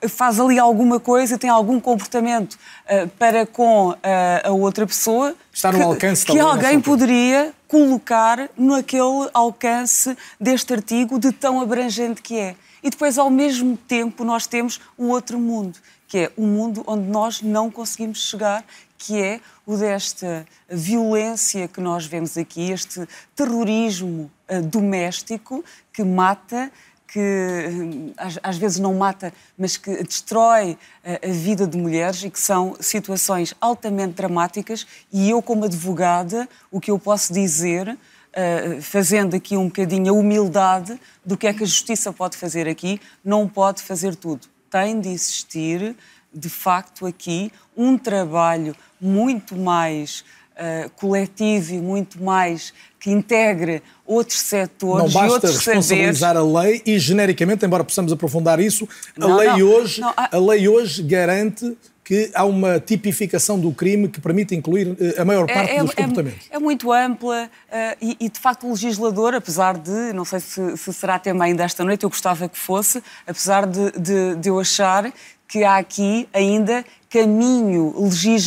faz 0.09 0.39
ali 0.39 0.59
alguma 0.59 0.99
coisa, 0.99 1.37
tem 1.37 1.49
algum 1.49 1.79
comportamento 1.79 2.53
uh, 2.53 3.07
para 3.17 3.45
com 3.45 3.91
uh, 3.91 3.97
a 4.43 4.51
outra 4.51 4.85
pessoa 4.85 5.33
Está 5.53 5.71
no 5.71 5.77
que, 5.77 5.83
alcance 5.83 6.25
que 6.25 6.37
alguém 6.37 6.81
poderia 6.81 7.53
colocar 7.65 8.49
naquele 8.57 9.29
alcance 9.33 10.17
deste 10.39 10.73
artigo 10.73 11.17
de 11.17 11.31
tão 11.31 11.61
abrangente 11.61 12.21
que 12.21 12.37
é. 12.37 12.55
E 12.83 12.89
depois, 12.89 13.17
ao 13.17 13.29
mesmo 13.29 13.77
tempo, 13.77 14.25
nós 14.25 14.47
temos 14.47 14.81
o 14.97 15.07
outro 15.07 15.39
mundo, 15.39 15.79
que 16.07 16.17
é 16.17 16.31
um 16.37 16.45
mundo 16.45 16.83
onde 16.85 17.07
nós 17.07 17.41
não 17.41 17.71
conseguimos 17.71 18.19
chegar, 18.29 18.65
que 18.97 19.21
é 19.21 19.39
o 19.65 19.77
desta 19.77 20.45
violência 20.69 21.67
que 21.67 21.79
nós 21.79 22.05
vemos 22.05 22.37
aqui, 22.37 22.69
este 22.71 23.07
terrorismo 23.35 24.29
uh, 24.49 24.61
doméstico 24.61 25.63
que 25.93 26.03
mata, 26.03 26.69
que 27.15 27.69
hum, 27.69 28.11
às, 28.17 28.37
às, 28.43 28.57
vezes 28.57 28.77
não 28.77 28.93
mata, 28.93 29.33
mas 29.57 29.77
que 29.77 30.03
destrói 30.03 30.77
a, 31.01 31.11
eh, 31.11 31.21
a, 31.23 31.31
vida 31.31 31.65
de 31.65 31.77
mulheres 31.77 32.21
e 32.25 32.29
que 32.29 32.37
são 32.37 32.75
situações 32.81 33.53
altamente 33.61 34.15
dramáticas. 34.15 34.85
E 35.13 35.29
eu, 35.29 35.41
como 35.41 35.63
advogada, 35.63 36.45
o 36.69 36.81
que 36.81 36.91
eu 36.91 36.99
posso 36.99 37.31
dizer, 37.31 37.87
uh, 37.87 38.81
fazendo 38.81 39.33
aqui 39.33 39.55
um 39.55 39.67
bocadinho 39.67 40.13
a 40.13 40.13
humildade 40.13 40.99
do 41.23 41.37
que 41.37 41.47
é 41.47 41.53
que 41.53 41.63
a 41.63 41.65
justiça 41.65 42.11
pode 42.11 42.35
fazer 42.35 42.67
aqui, 42.67 42.99
não 43.23 43.47
pode 43.47 43.81
fazer 43.81 44.13
tudo. 44.13 44.45
Tem 44.69 44.99
de 44.99 45.07
existir, 45.07 45.95
de 46.33 46.49
facto, 46.49 47.05
aqui 47.05 47.49
um 47.77 47.97
trabalho 47.97 48.75
muito 48.99 49.55
mais 49.55 50.25
uh, 50.55 50.89
coletivo 50.95 51.73
e 51.73 51.77
muito 51.77 52.23
mais 52.23 52.73
que 52.99 53.11
integre 53.11 53.83
outros 54.05 54.39
setores 54.39 55.13
não 55.13 55.23
e 55.23 55.29
outros 55.29 55.51
basta 55.53 55.71
responsabilizar 55.71 56.35
saberes. 56.35 56.55
a 56.57 56.59
lei 56.61 56.81
e 56.85 56.97
genericamente, 56.99 57.65
embora 57.65 57.83
possamos 57.83 58.11
aprofundar 58.11 58.59
isso, 58.59 58.87
a 59.15 59.19
Não, 59.19 59.37
lei 59.37 59.47
não, 59.49 59.61
hoje, 59.61 60.01
não, 60.01 60.09
há- 60.15 60.29
a 60.31 60.39
lei 60.39 60.67
hoje 60.67 61.03
garante 61.03 61.77
que 62.03 62.29
há 62.35 62.45
uma 62.45 62.79
tipificação 62.79 63.59
do 63.59 63.71
crime 63.71 64.07
que 64.07 64.21
permite 64.21 64.53
incluir 64.53 64.95
eh, 64.99 65.19
a 65.19 65.25
maior 65.25 65.47
parte 65.47 65.75
dos 65.79 65.91
comportamentos. 65.95 66.45
é 66.51 66.59
muito 66.59 66.91
ampla 66.91 67.49
eh, 67.71 67.97
e, 67.99 68.17
e, 68.19 68.29
de 68.29 68.39
facto, 68.39 68.67
o 68.67 68.71
legislador, 68.73 69.33
apesar 69.33 69.75
de, 69.75 70.13
não 70.13 70.23
sei 70.23 70.39
se, 70.39 70.77
se 70.77 70.93
será 70.93 71.17
tema 71.17 71.45
ainda 71.45 71.63
esta 71.63 71.83
noite, 71.83 72.03
eu 72.03 72.09
gostava 72.09 72.47
que 72.47 72.59
fosse, 72.59 73.01
apesar 73.25 73.65
de, 73.65 73.91
de, 73.99 74.35
de 74.35 74.49
eu 74.49 74.59
achar 74.59 75.11
que 75.47 75.63
há 75.63 75.77
aqui 75.77 76.27
ainda 76.33 76.83
caminho 77.09 77.93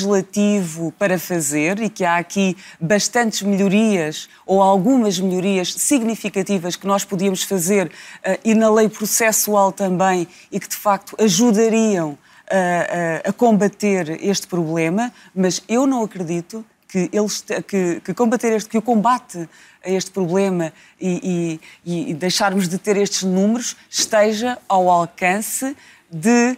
legislativo 0.02 0.92
para 0.98 1.18
fazer 1.18 1.80
e 1.80 1.88
que 1.88 2.04
há 2.04 2.16
aqui 2.18 2.56
bastantes 2.80 3.42
melhorias 3.42 4.28
ou 4.46 4.60
algumas 4.62 5.18
melhorias 5.18 5.72
significativas 5.74 6.76
que 6.76 6.86
nós 6.86 7.04
podíamos 7.04 7.42
fazer 7.42 7.90
eh, 8.22 8.38
e 8.44 8.54
na 8.54 8.70
lei 8.70 8.88
processual 8.88 9.72
também 9.72 10.26
e 10.52 10.60
que 10.60 10.68
de 10.68 10.76
facto 10.76 11.16
ajudariam 11.18 12.18
a, 12.50 13.26
a- 13.26 13.30
a 13.30 13.32
combater 13.32 14.18
este 14.22 14.46
problema, 14.46 15.12
mas 15.34 15.62
eu 15.68 15.86
não 15.86 16.02
acredito 16.02 16.64
que, 16.88 17.08
eles, 17.12 17.44
que, 17.66 18.00
que 18.00 18.14
combater 18.14 18.52
este, 18.54 18.68
que 18.70 18.78
o 18.78 18.82
combate 18.82 19.48
a 19.84 19.90
este 19.90 20.10
problema 20.10 20.72
e, 21.00 21.60
e- 21.86 22.10
e 22.10 22.14
deixarmos 22.14 22.68
de 22.68 22.78
ter 22.78 22.96
estes 22.96 23.22
números 23.22 23.76
esteja 23.90 24.58
ao 24.68 24.90
alcance 24.90 25.76
de 26.10 26.56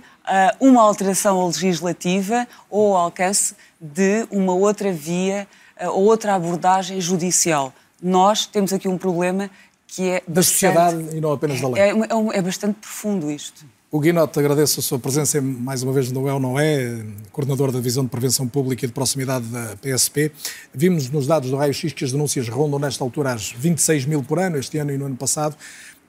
uma 0.61 0.83
alteração 0.83 1.47
legislativa 1.47 2.47
ou 2.69 2.97
ao 2.97 3.05
alcance 3.05 3.55
de 3.81 4.27
uma 4.31 4.53
outra 4.55 4.93
via 4.93 5.47
ah, 5.79 5.91
ou 5.91 6.05
outra 6.05 6.35
abordagem 6.35 7.01
judicial. 7.01 7.73
Nós 8.03 8.47
temos 8.47 8.73
aqui 8.73 8.89
um 8.89 8.99
problema 8.99 9.51
que 9.87 10.09
é 10.09 10.15
Da 10.21 10.35
bastante- 10.35 10.45
sociedade 10.53 11.17
e 11.17 11.21
não 11.21 11.33
apenas 11.33 11.61
da 11.61 11.69
lei. 11.69 11.83
é, 11.83 11.89
é 11.91 12.15
um- 12.15 12.33
é 12.33 12.41
bastante 12.41 12.75
profundo 12.81 13.31
isto. 13.31 13.65
O 13.93 13.99
Guinote, 13.99 14.39
agradeço 14.39 14.79
a 14.79 14.83
sua 14.85 15.01
presença 15.01 15.41
mais 15.43 15.83
uma 15.83 15.93
vez 15.93 16.13
no 16.13 16.29
É 16.29 16.33
ou 16.33 16.39
Não 16.39 16.57
É, 16.61 17.05
coordenador 17.33 17.73
da 17.73 17.79
Divisão 17.79 18.05
de 18.05 18.09
Prevenção 18.11 18.47
Pública 18.47 18.85
e 18.85 18.89
de 18.89 18.95
Proximidade 18.95 19.45
da 19.47 19.77
PSP. 19.83 20.31
Vimos 20.73 21.11
nos 21.11 21.27
dados 21.27 21.51
do 21.51 21.57
raio-x 21.57 21.93
que 21.93 22.05
as 22.05 22.13
denúncias 22.13 22.49
rondam 22.49 22.79
nesta 22.79 23.03
altura 23.03 23.33
às 23.33 23.51
26 23.51 24.05
mil 24.07 24.23
por 24.23 24.39
ano, 24.39 24.57
este 24.59 24.79
ano 24.79 24.93
e 24.93 24.97
no 24.97 25.07
ano 25.07 25.17
passado. 25.17 25.57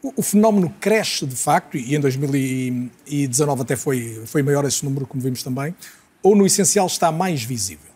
O, 0.03 0.23
fenómeno 0.23 0.73
cresce 0.79 1.25
de 1.27 1.35
facto, 1.35 1.77
e 1.77 1.95
em 1.95 1.99
2019 1.99 3.61
até 3.61 3.75
foi, 3.75 4.23
foi 4.25 4.41
maior 4.41 4.65
esse 4.65 4.83
número, 4.83 5.05
como 5.05 5.21
vimos 5.21 5.43
também, 5.43 5.75
ou 6.23 6.35
no 6.35 6.45
essencial 6.45 6.87
está 6.87 7.11
mais 7.11 7.43
visível? 7.43 7.91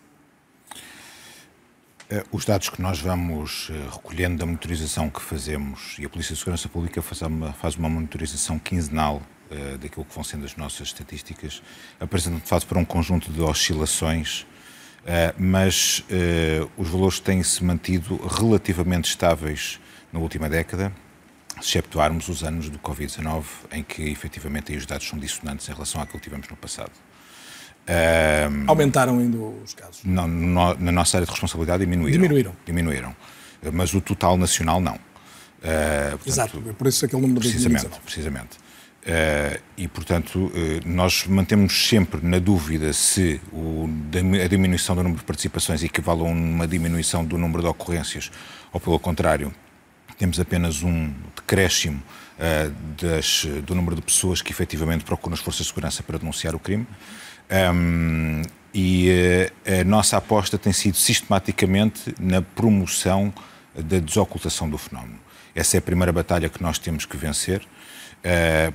Eh, 2.10 2.24
Os 2.32 2.46
dados 2.46 2.70
que 2.70 2.80
nós 2.80 3.00
vamos 3.00 3.70
eh, 3.72 3.90
recolhendo 3.92 4.38
da 4.38 4.46
monitorização 4.46 5.10
que 5.10 5.20
fazemos, 5.20 5.96
e 5.98 6.06
a 6.06 6.10
Polícia 6.10 6.34
de 6.34 6.40
Segurança 6.40 6.70
Pública 6.70 7.02
faz 7.02 7.22
uma, 7.24 7.54
faz 7.54 7.76
uma 7.76 7.90
monitorização 7.90 8.60
quinzenal 8.60 9.22
eh, 9.50 9.78
daquilo 9.78 10.06
que 10.06 10.14
vão 10.14 10.24
sendo 10.24 10.44
as 10.46 10.56
nossas 10.56 10.88
estatísticas, 10.88 11.62
apresentam 12.00 12.40
de 12.40 12.48
facto 12.48 12.68
para 12.68 12.80
um 12.80 12.86
conjunto 12.86 13.32
de 13.32 13.42
oscilações, 13.42 14.46
eh, 15.06 15.34
mas 15.38 16.04
eh, 16.10 16.66
os 16.76 16.90
valores 16.90 17.20
têm-se 17.20 17.64
mantido 17.64 18.18
relativamente 18.28 19.06
estáveis 19.06 19.80
na 20.12 20.20
última 20.20 20.50
década, 20.50 20.92
se 21.62 21.70
exceptuarmos 21.70 22.28
os 22.30 22.44
anos 22.44 22.70
do 22.70 22.78
Covid-19, 22.80 23.44
em 23.72 23.84
que 23.84 24.04
efetivamente 24.10 24.72
aí 24.72 24.78
os 24.78 24.86
dados 24.86 25.08
são 25.08 25.18
dissonantes 25.18 25.68
em 25.70 25.74
relação 25.74 26.02
àquilo 26.02 26.20
que 26.20 26.24
tivemos 26.26 26.48
no 26.50 26.56
passado. 26.56 26.92
Aumentaram 28.68 29.20
ainda 29.20 29.38
os 29.38 29.74
casos. 29.74 30.02
Não, 30.04 30.28
no- 30.28 30.76
na 30.76 30.92
nossa 30.92 31.18
área 31.18 31.26
de 31.26 31.32
responsabilidade 31.32 31.82
diminuíram. 31.86 32.18
Diminuíram. 32.22 32.56
Diminuíram. 32.66 33.16
Mas 33.74 33.94
o 33.94 34.02
total 34.02 34.38
nacional 34.38 34.80
não. 34.80 35.00
Eh, 35.64 36.10
portanto, 36.12 36.28
Exato, 36.28 36.64
é 36.70 36.74
por 36.74 36.88
isso 36.88 37.06
aquele 37.06 37.22
número 37.22 37.40
de 37.42 37.48
Precisamente, 37.50 37.88
2019. 37.88 38.04
precisamente. 38.04 38.58
Eh, 39.08 39.62
e, 39.78 39.88
portanto, 39.88 40.52
eh, 40.56 40.82
nós 40.86 41.26
mantemos 41.28 41.88
sempre 41.88 42.20
na 42.26 42.38
dúvida 42.40 42.92
se 42.94 43.40
o- 43.52 43.88
a 44.44 44.48
diminuição 44.48 44.96
do 44.96 45.02
número 45.04 45.20
de 45.20 45.26
participações 45.26 45.84
equivale 45.84 46.22
a 46.22 46.24
uma 46.24 46.68
diminuição 46.68 47.24
do 47.26 47.38
número 47.38 47.62
de 47.64 47.68
ocorrências, 47.70 48.32
ou 48.72 48.80
pelo 48.80 49.00
contrário, 49.00 49.54
temos 50.18 50.40
apenas 50.40 50.82
um 50.84 51.12
decréscimo 51.36 52.02
eh, 52.40 52.70
das- 53.02 53.46
do 53.66 53.74
número 53.76 53.96
de 53.96 54.02
pessoas 54.02 54.42
que 54.42 54.52
efetivamente 54.52 55.04
procuram 55.06 55.34
as 55.34 55.40
forças 55.40 55.66
de 55.66 55.68
segurança 55.72 56.04
para 56.04 56.18
denunciar 56.18 56.54
o 56.56 56.60
crime. 56.60 56.86
Ahm, 57.50 58.42
e 58.74 59.10
eh, 59.66 59.82
a 59.82 59.84
nossa 59.86 60.18
aposta 60.18 60.58
tem 60.58 60.74
sido 60.74 60.98
sistematicamente 60.98 62.14
na 62.20 62.42
promoção 62.42 63.34
da 63.74 64.00
desocultação 64.00 64.70
do 64.70 64.78
fenómeno. 64.78 65.20
Essa 65.54 65.78
é 65.78 65.80
a 65.80 65.82
primeira 65.82 66.12
batalha 66.12 66.50
que 66.50 66.62
nós 66.62 66.78
temos 66.78 67.06
que 67.06 67.16
vencer, 67.16 67.62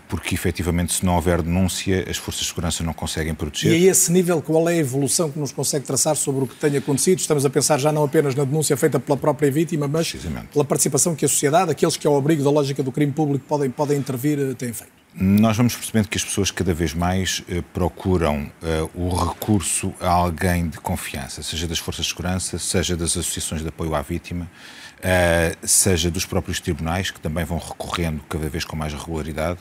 porque 0.08 0.34
efetivamente, 0.34 0.92
se 0.92 1.04
não 1.04 1.14
houver 1.16 1.42
denúncia, 1.42 2.04
as 2.08 2.16
forças 2.16 2.42
de 2.42 2.48
segurança 2.48 2.84
não 2.84 2.92
conseguem 2.92 3.32
E 3.32 3.36
proteger. 3.36 3.72
a 3.72 3.76
esse 3.90 4.12
nível, 4.12 4.40
qual 4.40 4.68
é 4.68 4.74
a 4.74 4.76
evolução 4.76 5.30
que 5.30 5.38
nos 5.38 5.52
consegue 5.52 5.84
traçar 5.84 6.14
sobre 6.16 6.44
o 6.44 6.46
que 6.46 6.54
tem 6.56 6.76
acontecido? 6.76 7.18
Estamos 7.18 7.44
a 7.44 7.50
pensar 7.50 7.78
já 7.78 7.90
não 7.90 8.04
apenas 8.04 8.34
na 8.34 8.44
denúncia 8.44 8.76
feita 8.76 9.00
pela 9.00 9.16
própria 9.18 9.50
vítima, 9.50 9.88
mas 9.88 10.14
pela 10.52 10.64
participação 10.64 11.14
que 11.14 11.24
a 11.24 11.28
sociedade, 11.28 11.70
aqueles 11.70 11.96
que 11.96 12.06
ao 12.06 12.16
abrigo 12.16 12.42
da 12.44 12.50
lógica 12.50 12.82
do 12.82 12.92
crime 12.92 13.12
público 13.12 13.44
podem, 13.48 13.70
podem 13.70 13.98
intervir, 13.98 14.38
eh, 14.38 14.54
têm 14.54 14.72
feito. 14.72 14.92
Nós 15.12 15.56
vamos 15.56 15.74
percebendo 15.74 16.08
que 16.08 16.16
as 16.16 16.22
pessoas 16.24 16.52
cada 16.52 16.72
vez 16.72 16.94
mais 16.94 17.42
eh, 17.48 17.62
procuram 17.74 18.50
eh, 18.62 18.88
o 18.94 19.08
recurso 19.08 19.92
a 20.00 20.08
alguém 20.08 20.68
de 20.68 20.78
confiança, 20.78 21.42
seja 21.42 21.66
das 21.66 21.78
forças 21.80 22.04
de 22.06 22.10
segurança, 22.12 22.58
seja 22.58 22.96
das 22.96 23.16
associações 23.16 23.62
de 23.62 23.68
apoio 23.68 23.94
à 23.96 24.02
vítima, 24.02 24.48
eh, 25.02 25.54
seja 25.62 26.10
dos 26.10 26.24
próprios 26.24 26.60
tribunais, 26.60 27.10
que 27.10 27.20
também 27.20 27.44
vão 27.44 27.58
recorrendo 27.58 28.22
cada 28.28 28.48
vez 28.48 28.64
com 28.64 28.76
mais 28.76 28.92
regularidade, 28.92 29.58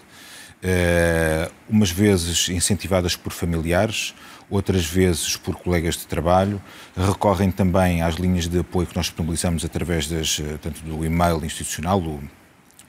eh, 0.62 1.50
umas 1.70 1.90
vezes 1.90 2.50
incentivadas 2.50 3.16
por 3.16 3.32
familiares, 3.32 4.14
outras 4.50 4.86
vezes 4.86 5.38
por 5.38 5.56
colegas 5.56 5.96
de 5.96 6.06
trabalho, 6.08 6.62
recorrem 6.98 7.52
também 7.52 8.02
às 8.02 8.16
linhas 8.16 8.48
de 8.48 8.60
apoio 8.60 8.88
que 8.88 8.96
nós 8.96 9.06
disponibilizamos 9.06 9.64
através 9.64 10.08
das, 10.08 10.40
eh, 10.40 10.58
tanto 10.62 10.84
do 10.84 11.06
e-mail 11.06 11.46
institucional, 11.46 12.02
do 12.02 12.20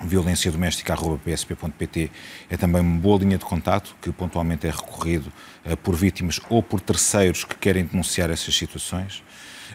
violenciadoméstica.psp.pt 0.03 2.11
é 2.49 2.57
também 2.57 2.81
uma 2.81 2.99
boa 2.99 3.19
linha 3.19 3.37
de 3.37 3.45
contato 3.45 3.95
que 4.01 4.11
pontualmente 4.11 4.67
é 4.67 4.71
recorrido 4.71 5.31
eh, 5.65 5.77
por 5.77 5.95
vítimas 5.95 6.41
ou 6.49 6.63
por 6.63 6.81
terceiros 6.81 7.45
que 7.45 7.55
querem 7.57 7.85
denunciar 7.85 8.31
essas 8.31 8.57
situações. 8.57 9.23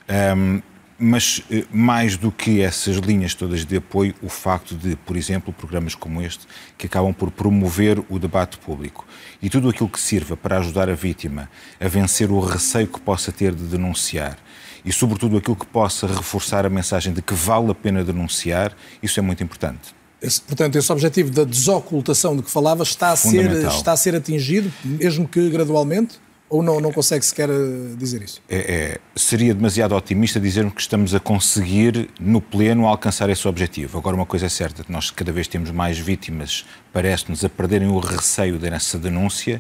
Ahm, 0.10 0.64
mas 0.98 1.42
eh, 1.52 1.66
mais 1.72 2.16
do 2.16 2.32
que 2.32 2.62
essas 2.62 2.98
linhas 2.98 3.34
todas 3.36 3.66
de 3.66 3.76
apoio, 3.78 4.14
o 4.22 4.30
facto 4.30 4.76
de, 4.76 4.96
por 4.96 5.18
exemplo, 5.18 5.52
programas 5.54 5.94
como 5.96 6.22
este, 6.22 6.46
que 6.78 6.86
acabam 6.88 7.14
por 7.14 7.30
promover 7.32 8.02
o 8.10 8.18
debate 8.18 8.58
público 8.58 9.06
e 9.42 9.50
tudo 9.50 9.70
aquilo 9.70 9.90
que 9.90 10.00
sirva 10.00 10.38
para 10.38 10.58
ajudar 10.60 10.90
a 10.90 10.94
vítima 10.96 11.50
a 11.80 11.88
vencer 11.88 12.32
o 12.32 12.40
receio 12.40 12.88
que 12.88 13.00
possa 13.02 13.32
ter 13.32 13.54
de 13.54 13.64
denunciar 13.64 14.38
e, 14.86 14.94
sobretudo, 14.94 15.36
aquilo 15.38 15.56
que 15.56 15.66
possa 15.66 16.08
reforçar 16.08 16.66
a 16.66 16.70
mensagem 16.70 17.12
de 17.12 17.22
que 17.22 17.34
vale 17.34 17.72
a 17.72 17.76
pena 17.76 18.04
denunciar, 18.04 18.72
isso 19.02 19.20
é 19.20 19.24
muito 19.24 19.44
importante. 19.44 19.94
Esse- 20.22 20.42
portanto, 20.42 20.76
esse 20.78 20.92
objetivo 20.92 21.30
da 21.32 21.44
desocultação 21.44 22.38
de 22.38 22.44
que 22.44 22.50
falava 22.52 22.84
está 22.84 23.12
a, 23.12 23.16
ser, 23.16 23.52
está 23.68 23.92
a 23.92 23.98
ser 23.98 24.16
atingido, 24.16 24.72
mesmo 24.84 25.28
que 25.28 25.50
gradualmente? 25.50 26.20
Ou 26.48 26.62
não, 26.62 26.80
não 26.80 26.92
consegue 26.92 27.26
sequer 27.26 27.50
eh, 27.50 27.96
dizer 27.98 28.22
isso? 28.22 28.42
É- 28.48 28.58
é- 28.58 29.00
seria 29.16 29.54
demasiado 29.54 29.96
otimista 29.96 30.40
dizermos 30.40 30.74
que 30.74 30.82
estamos 30.82 31.16
a 31.16 31.20
conseguir, 31.20 32.10
no 32.20 32.40
pleno, 32.40 32.86
alcançar 32.86 33.30
esse 33.30 33.48
objetivo. 33.48 33.98
Agora, 33.98 34.16
uma 34.16 34.26
coisa 34.28 34.46
é 34.46 34.50
certa, 34.50 34.86
nós 34.88 35.10
cada 35.10 35.32
vez 35.32 35.48
temos 35.48 35.72
mais 35.72 35.98
vítimas, 35.98 36.66
parece-nos, 36.94 37.44
a 37.44 37.50
perderem 37.50 37.88
o 37.88 37.98
receio 38.00 38.60
dessa 38.60 39.00
denúncia. 39.00 39.60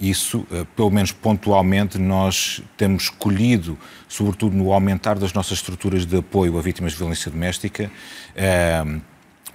Isso, 0.00 0.46
eh, 0.52 0.64
pelo 0.76 0.90
menos 0.90 1.10
pontualmente, 1.10 1.98
nós 1.98 2.62
temos 2.76 3.08
colhido, 3.08 3.76
sobretudo 4.08 4.56
no 4.56 4.72
aumentar 4.72 5.18
das 5.18 5.32
nossas 5.32 5.58
estruturas 5.58 6.06
de 6.06 6.16
apoio 6.16 6.56
a 6.56 6.62
vítimas 6.62 6.92
de 6.92 6.98
violência 6.98 7.30
doméstica, 7.30 7.90
eh, 8.36 8.84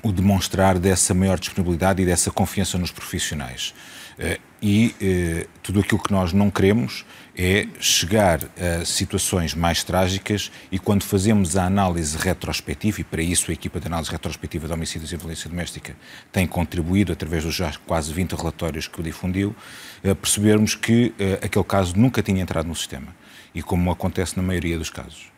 o 0.04 0.12
demonstrar 0.12 0.78
dessa 0.78 1.14
maior 1.14 1.40
disponibilidade 1.40 2.02
e 2.04 2.06
dessa 2.06 2.30
confiança 2.30 2.78
nos 2.78 2.92
profissionais. 2.92 3.74
Eh, 4.18 4.40
E 4.68 4.96
eh, 5.00 5.48
tudo 5.62 5.82
aquilo 5.82 6.02
que 6.02 6.12
nós 6.12 6.34
não 6.34 6.50
queremos 6.50 7.06
é 7.38 7.68
chegar 7.80 8.40
a 8.58 8.84
situações 8.84 9.54
mais 9.54 9.84
trágicas 9.84 10.52
e 10.72 10.80
quando 10.80 11.04
fazemos 11.04 11.56
a 11.56 11.66
análise 11.66 12.18
retrospectiva, 12.18 13.02
e 13.02 13.04
para 13.04 13.22
isso 13.22 13.52
a 13.52 13.54
equipa 13.54 13.80
de 13.80 13.86
análise 13.86 14.10
retrospectiva 14.10 14.66
de 14.66 14.74
homicídios 14.74 15.12
e 15.12 15.18
violência 15.18 15.48
doméstica 15.50 15.96
tem 16.32 16.48
contribuído 16.48 17.14
através 17.14 17.44
dos 17.44 17.54
já 17.54 17.72
quase 17.86 18.12
20 18.12 18.34
relatórios 18.34 18.88
que 18.88 19.04
difundiu, 19.04 19.56
eh, 20.04 20.16
percebermos 20.16 20.74
que 20.74 21.14
aquele 21.44 21.66
caso 21.66 21.96
nunca 21.96 22.24
tinha 22.24 22.42
entrado 22.42 22.68
no 22.68 22.76
sistema. 22.76 23.16
E 23.54 23.62
como 23.62 23.92
acontece 23.92 24.36
na 24.36 24.42
maioria 24.42 24.80
dos 24.80 24.90
casos. 24.90 25.35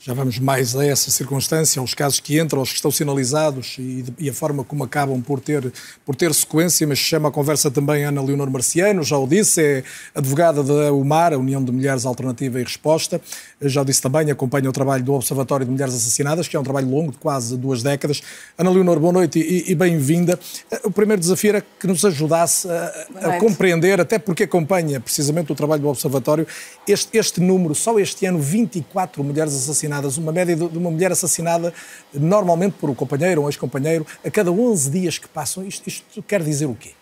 Já 0.00 0.14
vamos 0.14 0.38
mais 0.38 0.76
a 0.76 0.86
essa 0.86 1.10
circunstância, 1.10 1.80
aos 1.80 1.92
casos 1.92 2.20
que 2.20 2.38
entram, 2.38 2.60
aos 2.60 2.68
que 2.68 2.76
estão 2.76 2.90
sinalizados 2.90 3.76
e, 3.80 4.04
e, 4.16 4.30
a 4.30 4.32
forma 4.32 4.62
como 4.62 4.84
acabam 4.84 5.20
por 5.20 5.40
ter, 5.40 5.72
por 6.06 6.14
ter 6.14 6.32
sequência, 6.32 6.86
mas 6.86 6.98
chama 6.98 7.28
a 7.28 7.32
conversa 7.32 7.68
também 7.68 8.04
Ana 8.04 8.22
Leonor 8.22 8.48
Marciano, 8.48 9.02
já 9.02 9.18
o 9.18 9.26
disse, 9.26 9.60
é 9.60 9.84
advogada 10.14 10.62
da 10.62 10.92
UMAR, 10.92 11.32
a 11.32 11.36
União 11.36 11.62
de 11.62 11.72
Mulheres 11.72 12.06
Alternativa 12.06 12.60
e 12.60 12.62
Resposta, 12.62 13.20
já 13.60 13.82
o 13.82 13.84
disse 13.84 14.00
também, 14.00 14.30
acompanha 14.30 14.70
o 14.70 14.72
trabalho 14.72 15.02
do 15.02 15.14
Observatório 15.14 15.66
de 15.66 15.72
Mulheres 15.72 15.94
Assassinadas, 15.94 16.46
que 16.46 16.56
é 16.56 16.60
um 16.60 16.62
trabalho 16.62 16.88
longo, 16.88 17.10
de 17.10 17.18
quase 17.18 17.56
duas 17.56 17.82
décadas. 17.82 18.22
Ana 18.56 18.70
Leonor, 18.70 19.00
boa 19.00 19.12
noite 19.12 19.40
e, 19.40 19.72
e 19.72 19.74
bem-vinda. 19.74 20.38
O 20.84 20.92
primeiro 20.92 21.20
desafio 21.20 21.50
era 21.50 21.60
que 21.60 21.88
nos 21.88 22.04
ajudasse 22.04 22.68
a, 22.70 22.92
a 23.22 23.40
compreender, 23.40 24.00
até 24.00 24.16
porque 24.16 24.44
acompanha 24.44 25.00
precisamente 25.00 25.50
o 25.50 25.56
trabalho 25.56 25.82
do 25.82 25.88
Observatório, 25.88 26.46
este, 26.86 27.18
este 27.18 27.40
número, 27.40 27.74
só 27.74 27.98
este 27.98 28.26
ano, 28.26 28.38
24 28.38 29.24
mulheres 29.24 29.54
assassinadas 29.54 29.87
assassinadas, 29.88 30.18
uma 30.18 30.32
média 30.32 30.54
de 30.54 30.78
uma 30.78 30.90
mulher 30.90 31.10
assassinada 31.10 31.72
normalmente 32.12 32.74
por 32.78 32.90
um 32.90 32.94
companheiro 32.94 33.40
ou 33.40 33.46
um 33.46 33.48
ex-companheiro 33.48 34.06
a 34.24 34.30
cada 34.30 34.52
11 34.52 34.90
dias 34.90 35.18
que 35.18 35.28
passam. 35.28 35.64
Isto, 35.64 35.88
isto 35.88 36.22
quer 36.22 36.42
dizer 36.42 36.66
o 36.66 36.74
quê? 36.74 36.92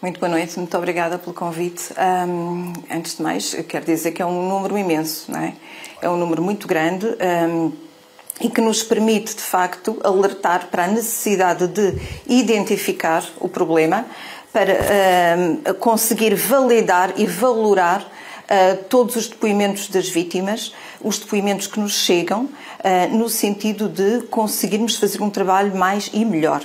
Muito 0.00 0.20
boa 0.20 0.30
noite, 0.30 0.56
muito 0.56 0.76
obrigada 0.76 1.18
pelo 1.18 1.34
convite. 1.34 1.92
Um, 1.92 2.72
antes 2.88 3.16
de 3.16 3.22
mais, 3.22 3.54
quero 3.66 3.84
dizer 3.84 4.12
que 4.12 4.22
é 4.22 4.26
um 4.26 4.48
número 4.48 4.78
imenso, 4.78 5.30
não 5.30 5.40
é? 5.40 5.54
É 6.00 6.08
um 6.08 6.16
número 6.16 6.40
muito 6.40 6.68
grande 6.68 7.06
um, 7.50 7.72
e 8.40 8.48
que 8.48 8.60
nos 8.60 8.84
permite, 8.84 9.34
de 9.34 9.42
facto, 9.42 9.98
alertar 10.04 10.68
para 10.68 10.84
a 10.84 10.86
necessidade 10.86 11.66
de 11.66 11.94
identificar 12.28 13.24
o 13.40 13.48
problema, 13.48 14.06
para 14.52 15.74
conseguir 15.74 16.34
validar 16.36 17.14
e 17.16 17.26
valorar 17.26 18.08
uh, 18.48 18.84
todos 18.84 19.16
os 19.16 19.28
depoimentos 19.28 19.88
das 19.88 20.08
vítimas, 20.08 20.72
os 21.00 21.18
depoimentos 21.18 21.66
que 21.66 21.78
nos 21.78 21.92
chegam, 21.92 22.44
uh, 22.44 23.16
no 23.16 23.28
sentido 23.28 23.88
de 23.88 24.22
conseguirmos 24.26 24.96
fazer 24.96 25.22
um 25.22 25.30
trabalho 25.30 25.76
mais 25.76 26.10
e 26.12 26.24
melhor. 26.24 26.62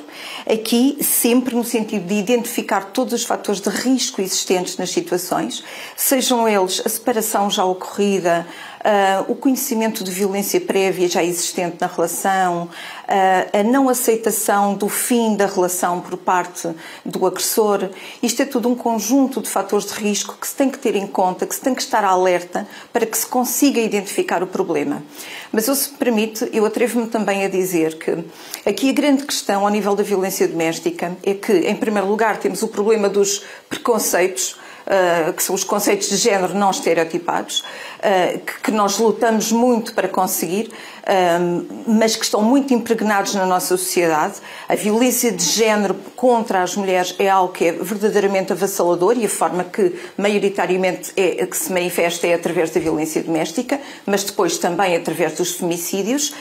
Aqui, 0.50 0.98
sempre 1.02 1.56
no 1.56 1.64
sentido 1.64 2.08
de 2.08 2.16
identificar 2.16 2.86
todos 2.86 3.14
os 3.14 3.24
fatores 3.24 3.62
de 3.62 3.70
risco 3.70 4.22
existentes 4.22 4.78
nas 4.78 4.90
situações, 4.90 5.64
sejam 5.96 6.48
eles 6.48 6.82
a 6.86 6.90
separação 6.90 7.50
já 7.50 7.66
ocorrida, 7.66 8.48
uh, 8.84 9.32
o 9.32 9.36
conhecimento 9.36 10.04
de 10.04 10.12
violência 10.12 10.60
prévia 10.60 11.08
já 11.08 11.24
existente 11.24 11.78
na 11.80 11.88
relação, 11.88 12.64
uh, 12.64 13.60
a 13.60 13.64
não 13.64 13.90
aceitação 13.90 14.76
do 14.76 14.90
fim 14.90 15.36
da 15.36 15.46
relação 15.46 16.02
por 16.02 16.18
parte 16.18 16.70
do 17.06 17.26
agressor. 17.26 17.90
Isto 18.22 18.42
é 18.42 18.46
tudo 18.46 18.70
um 18.70 18.76
conjunto 18.76 19.42
de 19.42 19.50
fatores 19.50 19.88
de 19.88 19.94
risco 19.94 20.38
que 20.40 20.48
se 20.48 20.56
tem 20.56 20.70
que 20.70 20.78
ter 20.78 20.96
em 20.96 21.08
conta, 21.08 21.46
que 21.46 21.56
se 21.56 21.62
tem 21.62 21.74
que 21.74 21.82
estar 21.82 22.04
alerta 22.04 22.68
para 22.92 23.06
que 23.06 23.18
se 23.18 23.26
consiga 23.26 23.80
identificar 23.80 24.44
o 24.44 24.48
problema. 24.48 25.04
Mas, 25.52 25.66
se 25.66 25.92
me 25.92 25.98
permite, 25.98 26.50
eu 26.52 26.66
atrevo-me 26.66 27.08
também 27.08 27.46
a 27.46 27.50
dizer 27.50 27.98
que 27.98 28.24
aqui 28.66 28.90
a 28.90 28.94
grande 28.94 29.24
questão 29.24 29.64
ao 29.66 29.70
nível 29.70 29.96
da 29.96 30.04
violência 30.04 30.48
doméstica 30.48 31.16
é 31.24 31.34
que, 31.34 31.54
em 31.54 31.76
primeiro 31.76 32.08
lugar, 32.08 32.38
temos 32.38 32.62
o 32.64 32.68
problema 32.68 33.08
dos 33.08 33.44
preconceitos 33.70 34.58
uh, 34.88 35.34
que 35.34 35.44
são 35.44 35.56
os 35.56 35.64
conceitos 35.64 36.10
de 36.10 36.18
género 36.18 36.54
não 36.54 36.72
estereotipados, 36.72 37.60
uh, 37.60 38.40
que, 38.64 38.72
nós 38.72 38.98
lutamos 38.98 39.52
muito 39.52 39.94
para 39.94 40.08
conseguir, 40.08 40.70
uh, 41.04 41.84
mas 41.88 42.16
que 42.16 42.24
estão 42.24 42.42
muito 42.42 42.74
impregnados 42.74 43.34
na 43.36 43.46
nossa 43.46 43.78
sociedade. 43.78 44.36
A 44.68 44.76
violência 44.76 45.32
de 45.32 45.44
género 45.44 45.96
contra 46.16 46.62
as 46.62 46.76
mulheres 46.76 47.16
é 47.20 47.30
algo 47.30 47.54
que 47.54 47.66
é 47.66 47.72
verdadeiramente 47.72 48.54
avassalador 48.54 49.18
e 49.18 49.26
a 49.26 49.30
forma 49.30 49.64
que 49.64 49.96
maioritariamente 50.18 51.12
é, 51.16 51.46
que 51.46 51.58
se 51.58 51.72
manifesta 51.72 52.28
é 52.28 52.34
através 52.34 52.70
da 52.72 52.80
violência 52.80 53.22
doméstica, 53.22 53.80
mas 54.06 54.24
depois 54.24 54.58
também 54.58 54.96
através 54.96 55.34
dos 55.34 55.54
femicídios. 55.54 56.34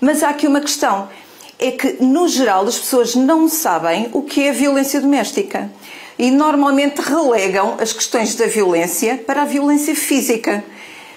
mas 0.00 0.22
há 0.22 0.30
aqui 0.30 0.46
uma 0.46 0.60
questão 0.60 1.08
é 1.58 1.70
que, 1.70 2.02
no 2.02 2.26
geral, 2.26 2.64
as 2.66 2.76
pessoas 2.76 3.14
não 3.14 3.48
sabem 3.48 4.10
o 4.12 4.22
que 4.22 4.48
é 4.48 4.52
violência 4.52 5.00
doméstica 5.00 5.70
e 6.18 6.30
normalmente 6.30 7.00
relegam 7.00 7.76
as 7.80 7.92
questões 7.92 8.34
da 8.34 8.46
violência 8.46 9.16
para 9.26 9.42
a 9.42 9.44
violência 9.44 9.94
física, 9.94 10.64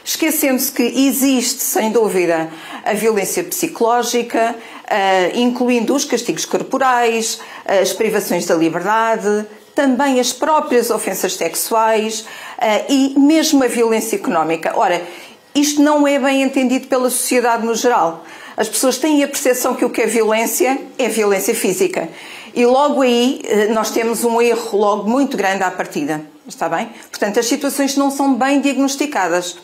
esquecendo-se 0.04 0.72
que 0.72 0.84
existe, 0.84 1.62
sem 1.62 1.92
dúvida, 1.92 2.50
a 2.84 2.94
violência 2.94 3.44
psicológica, 3.44 4.56
eh, 4.88 5.32
incluindo 5.36 5.96
os 5.96 6.06
castigos 6.06 6.46
corporais, 6.46 7.40
as 7.66 7.92
privações 7.92 8.46
da 8.46 8.56
liberdade, 8.56 9.46
também 9.74 10.20
as 10.20 10.32
próprias 10.32 10.90
ofensas 10.90 11.34
sexuais 11.34 12.26
eh, 12.58 12.86
e 12.88 13.20
mesmo 13.20 13.64
a 13.64 13.68
violência 13.68 14.16
económica. 14.16 14.74
Ora, 14.76 15.02
isto 15.54 15.82
não 15.82 16.08
é 16.08 16.20
bem 16.20 16.44
entendido 16.44 16.88
pela 16.88 17.10
sociedade 17.10 17.66
no 17.66 17.74
geral. 17.74 18.24
As 18.58 18.70
pessoas 18.70 18.98
têm 18.98 19.24
a 19.24 19.28
percepção 19.28 19.76
que 19.76 19.84
o 19.84 19.90
que 19.90 20.02
é 20.02 20.06
violência 20.06 20.80
é 20.98 21.10
violência 21.10 21.54
física. 21.54 22.10
E 22.56 22.66
logo 22.66 23.02
aí 23.02 23.42
eh, 23.44 23.68
nós 23.68 23.92
temos 23.92 24.24
um 24.24 24.42
erro 24.42 24.78
logo 24.78 25.10
muito 25.10 25.36
grande 25.36 25.62
à 25.64 25.70
partida. 25.70 26.22
Está 26.48 26.70
bem? 26.70 26.90
Portanto, 27.10 27.40
as 27.40 27.48
situações 27.48 27.98
não 27.98 28.10
são 28.10 28.36
bem 28.36 28.62
diagnosticadas. 28.62 29.58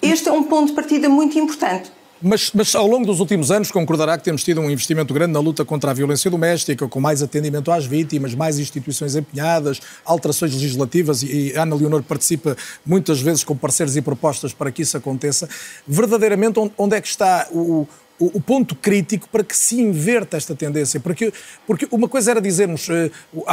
Este 0.00 0.28
é 0.28 0.32
um 0.32 0.42
ponto 0.42 0.68
de 0.68 0.72
partida 0.72 1.08
muito 1.08 1.38
importante. 1.38 1.92
Mas, 2.20 2.50
mas, 2.52 2.74
ao 2.74 2.86
longo 2.86 3.06
dos 3.06 3.20
últimos 3.20 3.50
anos 3.50 3.70
concordará 3.70 4.18
que 4.18 4.24
temos 4.24 4.42
tido 4.42 4.60
um 4.60 4.68
investimento 4.68 5.14
grande 5.14 5.32
na 5.32 5.38
luta 5.38 5.64
contra 5.64 5.92
a 5.92 5.94
violência 5.94 6.28
doméstica, 6.28 6.88
com 6.88 7.00
mais 7.00 7.22
atendimento 7.22 7.70
às 7.70 7.86
vítimas, 7.86 8.34
mais 8.34 8.58
instituições 8.58 9.14
empenhadas, 9.14 9.80
alterações 10.04 10.52
legislativas 10.52 11.22
e, 11.22 11.52
e 11.52 11.52
Ana 11.52 11.76
Leonor 11.76 12.02
participa 12.02 12.56
muitas 12.84 13.20
vezes 13.20 13.44
com 13.44 13.56
parceiros 13.56 13.96
e 13.96 14.02
propostas 14.02 14.52
para 14.52 14.72
que 14.72 14.82
isso 14.82 14.96
aconteça. 14.96 15.48
Verdadeiramente, 15.86 16.58
onde 16.76 16.96
é 16.96 17.00
que 17.00 17.06
está 17.06 17.46
o, 17.52 17.86
o, 18.18 18.38
o, 18.38 18.40
ponto 18.40 18.74
crítico 18.74 19.28
para 19.28 19.44
que 19.44 19.56
se 19.56 19.80
inverta 19.80 20.36
esta 20.36 20.54
tendência. 20.54 21.00
Porque, 21.00 21.32
porque 21.66 21.88
uma 21.90 22.08
coisa 22.08 22.30
era 22.32 22.40
dizermos 22.40 22.88
uh, 22.88 23.10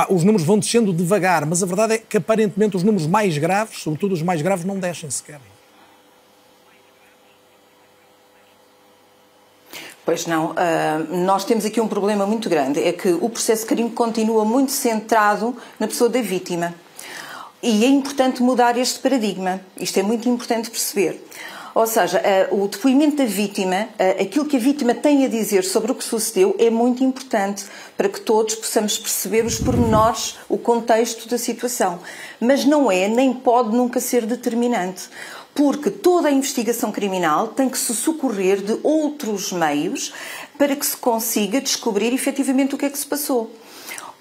os 0.10 0.24
números 0.24 0.46
vão 0.46 0.58
descendo 0.58 0.92
devagar, 0.92 1.46
mas 1.46 1.62
a 1.62 1.66
verdade 1.66 1.94
é 1.94 1.98
que 1.98 2.18
aparentemente 2.18 2.76
os 2.76 2.84
números 2.84 3.08
mais 3.08 3.38
graves, 3.38 3.80
sobretudo 3.80 4.14
os 4.14 4.22
mais 4.22 4.42
graves, 4.42 4.66
não 4.66 4.80
descem 4.80 5.10
sequer. 5.10 5.40
Pois 10.06 10.28
não. 10.28 10.52
Uh, 10.52 11.18
nós 11.26 11.46
temos 11.46 11.66
aqui 11.66 11.82
um 11.82 11.88
problema 11.88 12.28
muito 12.28 12.48
grande. 12.48 12.80
É 12.80 12.94
que 12.94 13.10
o 13.10 13.28
processo 13.28 13.64
de 13.64 13.70
crime 13.70 13.90
continua 13.90 14.46
muito 14.46 14.72
centrado 14.72 15.58
na 15.80 15.88
pessoa 15.88 16.10
da 16.10 16.22
vítima. 16.22 16.76
E 17.62 17.84
é 17.84 17.88
importante 17.88 18.44
mudar 18.44 18.78
este 18.78 19.00
paradigma. 19.00 19.60
Isto 19.76 20.00
é 20.00 20.04
muito 20.04 20.30
importante 20.30 20.70
perceber. 20.70 21.20
Ou 21.76 21.86
seja, 21.86 22.20
eh, 22.20 22.48
o 22.52 22.70
depoimento 22.70 23.18
da 23.18 23.26
vítima, 23.26 23.90
eh, 24.00 24.22
aquilo 24.22 24.46
que 24.46 24.56
a 24.56 24.60
vítima 24.60 24.96
tem 24.96 25.26
a 25.26 25.28
dizer 25.28 25.66
sobre 25.66 25.92
o 25.92 25.96
que 25.96 26.06
sucedeu, 26.06 26.56
é 26.58 26.70
muito 26.70 27.04
importante 27.04 27.66
para 27.98 28.08
que 28.08 28.22
todos 28.22 28.56
possamos 28.56 28.98
perceber 28.98 29.46
os 29.46 29.60
pormenores, 29.60 30.38
o 30.48 30.58
contexto 30.58 31.28
da 31.28 31.38
situação. 31.38 32.00
Mas 32.40 32.64
não 32.64 32.90
é, 32.90 33.10
nem 33.10 33.34
pode 33.34 33.76
nunca 33.76 34.00
ser 34.00 34.26
determinante 34.26 35.10
porque 35.54 35.90
toda 35.90 36.28
a 36.28 36.32
investigação 36.32 36.92
criminal 36.92 37.50
tem 37.50 37.70
que 37.70 37.78
se 37.78 37.94
socorrer 37.96 38.62
de 38.62 38.78
outros 38.84 39.54
meios 39.54 40.14
para 40.58 40.76
que 40.76 40.86
se 40.86 40.98
consiga 40.98 41.62
descobrir 41.62 42.14
efetivamente 42.14 42.76
o 42.76 42.78
que 42.78 42.86
é 42.86 42.90
que 42.90 42.98
se 42.98 43.06
passou. 43.06 43.52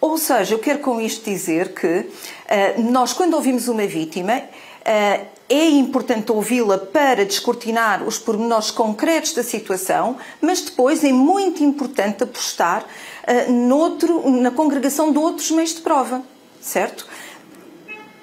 Ou 0.00 0.16
seja, 0.16 0.54
eu 0.54 0.58
quero 0.60 0.78
com 0.78 1.00
isto 1.00 1.24
dizer 1.24 1.72
que 1.72 1.86
uh, 1.86 2.82
nós, 2.90 3.12
quando 3.12 3.34
ouvimos 3.34 3.66
uma 3.66 3.86
vítima, 3.86 4.38
uh, 4.38 5.33
é 5.48 5.68
importante 5.68 6.32
ouvi-la 6.32 6.78
para 6.78 7.24
descortinar 7.24 8.02
os 8.02 8.18
pormenores 8.18 8.70
concretos 8.70 9.34
da 9.34 9.42
situação, 9.42 10.16
mas 10.40 10.60
depois 10.62 11.04
é 11.04 11.12
muito 11.12 11.62
importante 11.62 12.22
apostar 12.22 12.82
uh, 12.82 13.52
noutro, 13.52 14.30
na 14.30 14.50
congregação 14.50 15.12
de 15.12 15.18
outros 15.18 15.50
meios 15.50 15.74
de 15.74 15.82
prova, 15.82 16.22
certo? 16.60 17.06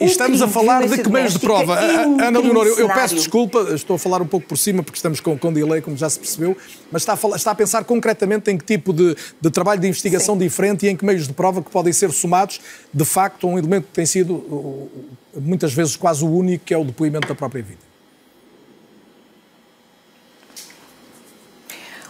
Estamos 0.02 0.42
a 0.42 0.48
falar 0.48 0.88
de 0.88 0.98
que 1.02 1.10
meios 1.10 1.34
de 1.34 1.40
prova? 1.40 1.80
É 1.80 2.08
um 2.08 2.20
Ana 2.20 2.40
Leonor, 2.40 2.66
eu, 2.66 2.80
eu, 2.80 2.88
peço 2.88 3.16
desculpa, 3.16 3.68
estou 3.74 3.96
a 3.96 4.00
falar 4.00 4.22
um 4.22 4.26
pouco 4.26 4.48
por 4.48 4.58
cima 4.58 4.82
porque 4.82 4.98
estamos 4.98 5.20
com, 5.20 5.38
com 5.38 5.54
delay, 5.54 5.82
como 5.82 5.96
já 5.96 6.10
se 6.10 6.18
percebeu, 6.18 6.58
mas 6.92 7.04
está 7.04 7.14
a, 7.14 7.16
falar, 7.16 7.36
está 7.36 7.52
a 7.52 7.56
pensar 7.56 7.84
concretamente 7.84 8.50
em 8.50 8.58
que 8.58 8.66
tipo 8.66 8.92
de, 8.92 9.16
de 9.40 9.50
trabalho 9.52 9.80
de 9.80 9.88
investigação 9.88 10.36
Sim. 10.36 10.40
diferente 10.40 10.86
e 10.86 10.90
em 10.90 10.96
que 10.96 11.06
meios 11.06 11.28
de 11.28 11.34
prova 11.34 11.62
que 11.62 11.70
podem 11.70 11.94
ser 11.94 12.12
somados, 12.12 12.60
de 12.94 13.06
facto, 13.06 13.48
um 13.48 13.58
elemento 13.58 13.88
que 13.88 13.94
tem 13.94 14.06
sido 14.06 14.90
muitas 15.36 15.74
vezes 15.74 15.96
quase 15.96 16.24
o 16.24 16.30
único, 16.30 16.66
que 16.66 16.74
é 16.74 16.78
o 16.78 16.84
depoimento 16.84 17.28
da 17.28 17.36
própria 17.36 17.64
vida. 17.64 17.92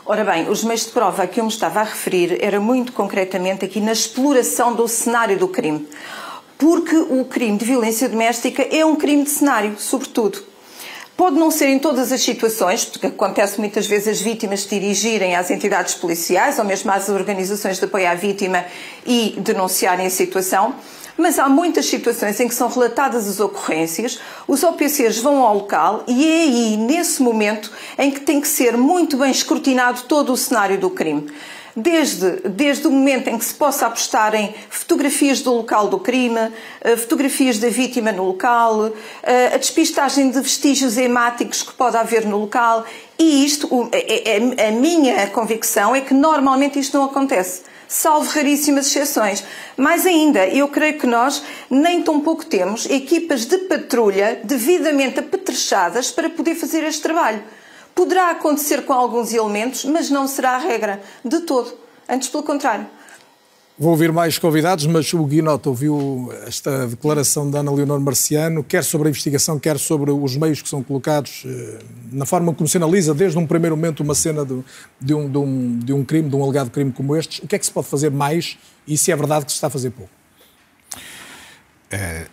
Ora 0.03 0.25
bem, 0.25 0.49
os 0.49 0.63
meios 0.63 0.85
de 0.85 0.91
prova 0.91 1.23
a 1.23 1.27
que 1.27 1.39
eu 1.39 1.43
me 1.43 1.49
estava 1.49 1.79
a 1.79 1.83
referir 1.83 2.37
era 2.43 2.59
muito 2.59 2.91
concretamente 2.91 3.63
aqui 3.63 3.79
na 3.79 3.91
exploração 3.91 4.75
do 4.75 4.87
cenário 4.87 5.37
do 5.37 5.47
crime 5.47 5.87
porque 6.61 6.95
o 6.95 7.25
crime 7.25 7.57
de 7.57 7.65
violência 7.65 8.07
doméstica 8.07 8.61
é 8.61 8.85
um 8.85 8.95
crime 8.95 9.23
de 9.23 9.31
cenário, 9.31 9.77
sobretudo. 9.79 10.43
Pode 11.17 11.35
não 11.35 11.49
ser 11.49 11.69
em 11.69 11.79
todas 11.79 12.11
as 12.11 12.21
situações, 12.21 12.85
porque 12.85 13.07
acontece 13.07 13.59
muitas 13.59 13.87
vezes 13.87 14.07
as 14.09 14.21
vítimas 14.21 14.61
se 14.61 14.69
dirigirem 14.69 15.35
às 15.35 15.49
entidades 15.49 15.95
policiais 15.95 16.59
ou 16.59 16.65
mesmo 16.65 16.91
às 16.91 17.09
organizações 17.09 17.79
de 17.79 17.85
apoio 17.85 18.07
à 18.07 18.13
vítima 18.13 18.63
e 19.07 19.35
denunciarem 19.39 20.05
a 20.05 20.09
situação, 20.11 20.75
mas 21.17 21.39
há 21.39 21.49
muitas 21.49 21.87
situações 21.87 22.39
em 22.39 22.47
que 22.47 22.53
são 22.53 22.67
relatadas 22.67 23.27
as 23.27 23.39
ocorrências, 23.39 24.19
os 24.47 24.61
OPCs 24.61 25.17
vão 25.17 25.43
ao 25.43 25.55
local 25.55 26.03
e 26.07 26.27
é 26.27 26.41
aí, 26.43 26.77
nesse 26.77 27.23
momento, 27.23 27.71
em 27.97 28.11
que 28.11 28.19
tem 28.19 28.39
que 28.39 28.47
ser 28.47 28.77
muito 28.77 29.17
bem 29.17 29.31
escrutinado 29.31 30.03
todo 30.03 30.31
o 30.31 30.37
cenário 30.37 30.77
do 30.77 30.91
crime 30.91 31.27
desde, 31.75 32.49
desde 32.49 32.87
o 32.87 32.91
momento 32.91 33.29
em 33.29 33.37
que 33.37 33.45
se 33.45 33.53
possa 33.53 33.87
apostar 33.87 34.35
em 34.35 34.53
fotografias 34.69 35.41
do 35.41 35.53
local 35.53 35.87
do 35.87 35.99
crime, 35.99 36.51
eh, 36.81 36.97
fotografias 36.97 37.59
da 37.59 37.69
vítima 37.69 38.11
no 38.11 38.23
local, 38.23 38.91
eh, 39.23 39.51
a 39.53 39.57
despistagem 39.57 40.29
de 40.29 40.39
vestígios 40.41 40.97
hemáticos 40.97 41.63
que 41.63 41.73
pode 41.73 41.97
haver 41.97 42.25
no 42.25 42.37
local. 42.37 42.85
E 43.17 43.45
isto, 43.45 43.89
é, 43.91 44.37
é, 44.37 44.67
a 44.67 44.71
minha 44.71 45.27
convicção 45.27 45.95
é 45.95 46.01
que 46.01 46.13
normalmente 46.13 46.79
isto 46.79 46.97
não 46.97 47.05
acontece 47.05 47.61
salvo 47.91 48.31
raríssimas 48.31 48.87
exceções. 48.87 49.43
Mais 49.75 50.05
ainda, 50.05 50.47
eu 50.47 50.69
creio 50.69 50.97
que 50.97 51.05
nós 51.05 51.43
nem 51.69 52.01
tão 52.01 52.21
pouco 52.21 52.45
temos 52.45 52.85
equipas 52.85 53.45
de 53.45 53.57
patrulha 53.57 54.39
devidamente 54.43 55.19
apetrechadas 55.19 56.09
para 56.09 56.29
poder 56.29 56.55
fazer 56.55 56.85
este 56.85 57.01
trabalho. 57.01 57.43
Poderá 57.93 58.31
acontecer 58.31 58.83
com 58.83 58.93
alguns 58.93 59.33
elementos, 59.33 59.85
mas 59.85 60.09
não 60.09 60.27
será 60.27 60.51
a 60.51 60.57
regra 60.57 61.01
de 61.23 61.41
todo. 61.41 61.73
Antes, 62.07 62.29
pelo 62.29 62.43
contrário. 62.43 62.87
Vou 63.77 63.91
ouvir 63.91 64.11
mais 64.11 64.37
convidados, 64.37 64.85
mas 64.85 65.11
o 65.11 65.23
Guinot 65.23 65.67
ouviu 65.67 66.31
esta 66.45 66.85
declaração 66.85 67.49
da 67.49 67.61
Ana 67.61 67.71
Leonor 67.71 67.99
Marciano, 67.99 68.63
quer 68.63 68.83
sobre 68.83 69.07
a 69.07 69.09
investigação, 69.09 69.57
quer 69.57 69.79
sobre 69.79 70.11
os 70.11 70.37
meios 70.37 70.61
que 70.61 70.69
são 70.69 70.83
colocados, 70.83 71.43
eh, 71.47 71.79
na 72.11 72.25
forma 72.25 72.53
como 72.53 72.67
se 72.67 72.77
analisa, 72.77 73.11
desde 73.11 73.39
um 73.39 73.47
primeiro 73.47 73.75
momento, 73.75 74.03
uma 74.03 74.13
cena 74.13 74.45
de, 74.45 74.63
de, 74.99 75.13
um, 75.15 75.27
de, 75.27 75.37
um, 75.37 75.79
de 75.79 75.93
um 75.93 76.05
crime, 76.05 76.29
de 76.29 76.35
um 76.35 76.43
alegado 76.43 76.69
crime 76.69 76.91
como 76.91 77.15
este. 77.15 77.43
O 77.43 77.47
que 77.47 77.55
é 77.55 77.59
que 77.59 77.65
se 77.65 77.71
pode 77.71 77.87
fazer 77.87 78.11
mais 78.11 78.55
e 78.87 78.95
se 78.95 79.11
é 79.11 79.15
verdade 79.15 79.45
que 79.45 79.51
se 79.51 79.55
está 79.55 79.65
a 79.65 79.71
fazer 79.71 79.89
pouco? 79.89 80.11
É 81.89 82.27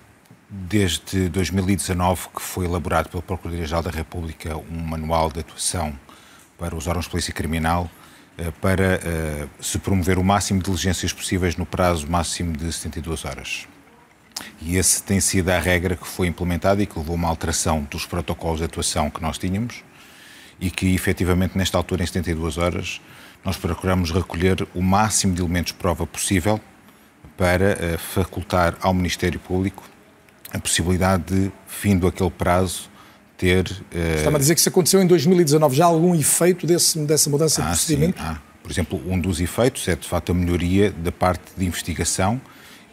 desde 0.49 1.29
2019 1.29 2.29
que 2.35 2.41
foi 2.41 2.65
elaborado 2.65 3.11
pela 3.11 3.23
Procuradoria-Geral 3.23 3.83
da 3.83 3.91
República 3.91 4.57
um 4.57 4.81
manual 4.81 5.31
de 5.31 5.41
atuação 5.41 5.99
para 6.59 6.75
os 6.75 6.87
órgãos 6.87 7.05
de 7.05 7.11
polícia 7.11 7.35
criminal 7.35 7.91
eh, 8.39 8.51
para 8.61 9.01
eh, 9.05 9.47
se 9.61 9.79
promover 9.79 10.19
o 10.19 10.25
máximo 10.25 10.61
de 10.61 10.67
diligências 10.67 11.13
possíveis 11.13 11.57
no 11.57 11.67
prazo 11.67 12.11
máximo 12.11 12.57
de 12.57 12.73
72 12.73 13.25
horas. 13.25 13.69
E 14.61 14.77
esse 14.77 15.03
tem 15.03 15.21
sido 15.21 15.51
a 15.51 15.59
regra 15.59 15.97
que 15.97 16.07
foi 16.07 16.29
implementada 16.29 16.83
e 16.83 16.87
que 16.87 16.99
levou 16.99 17.15
a 17.15 17.17
uma 17.17 17.29
alteração 17.29 17.87
dos 17.91 18.07
protocolos 18.07 18.59
de 18.59 18.65
atuação 18.65 19.11
que 19.11 19.21
nós 19.21 19.37
tínhamos 19.39 19.83
e 20.61 20.71
que, 20.71 20.95
efetivamente, 20.95 21.59
nesta 21.59 21.77
altura, 21.77 22.03
em 22.03 22.07
72 22.07 22.59
horas, 22.59 23.01
nós 23.45 23.57
procuramos 23.57 24.11
recolher 24.11 24.67
o 24.75 24.83
máximo 24.83 25.35
de 25.35 25.43
elementos 25.43 25.73
de 25.73 25.79
prova 25.79 26.07
possível 26.07 26.61
para 27.37 27.73
eh, 27.73 27.99
facultar 27.99 28.77
ao 28.81 28.95
Ministério 28.95 29.39
Público 29.39 29.83
a 30.53 30.59
possibilidade 30.59 31.25
de, 31.25 31.53
fim 31.67 31.97
do 31.97 32.07
aquele 32.07 32.31
prazo, 32.31 32.89
ter. 33.39 33.71
Uh... 33.95 34.19
Está-me 34.19 34.37
a 34.37 34.39
dizer 34.39 34.55
que 34.55 34.61
isso 34.61 34.69
aconteceu 34.69 35.01
em 35.01 35.07
2019. 35.07 35.77
Já 35.77 35.85
há 35.85 35.89
algum 35.89 36.15
efeito 36.15 36.67
desse, 36.67 36.99
dessa 36.99 37.31
mudança 37.31 37.63
ah, 37.63 37.65
de 37.65 37.71
procedimento? 37.71 38.19
Sim, 38.19 38.25
há. 38.27 38.41
Por 38.63 38.73
exemplo, 38.73 39.01
um 39.07 39.19
dos 39.19 39.41
efeitos 39.41 39.89
é, 39.89 39.97
de 39.97 40.07
facto, 40.07 40.33
a 40.33 40.35
melhoria 40.35 40.91
da 40.91 41.11
parte 41.11 41.45
de 41.57 41.65
investigação 41.65 42.39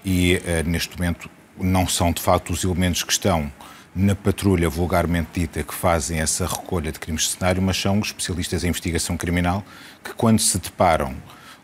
e, 0.06 0.36
uh, 0.36 0.70
neste 0.70 0.98
momento, 0.98 1.30
não 1.60 1.86
são, 1.88 2.14
de 2.14 2.22
facto, 2.22 2.54
os 2.54 2.64
elementos 2.64 3.04
que 3.04 3.12
estão 3.12 3.52
na 3.94 4.16
patrulha 4.16 4.70
vulgarmente 4.70 5.40
dita 5.42 5.64
que 5.64 5.74
fazem 5.74 6.20
essa 6.20 6.46
recolha 6.46 6.92
de 6.92 7.00
crimes 7.00 7.24
de 7.24 7.30
cenário, 7.30 7.62
mas 7.62 7.78
são 7.78 8.00
os 8.00 8.08
especialistas 8.08 8.64
em 8.64 8.70
investigação 8.70 9.18
criminal 9.18 9.66
que, 10.04 10.14
quando 10.14 10.40
se 10.40 10.58
deparam 10.58 11.16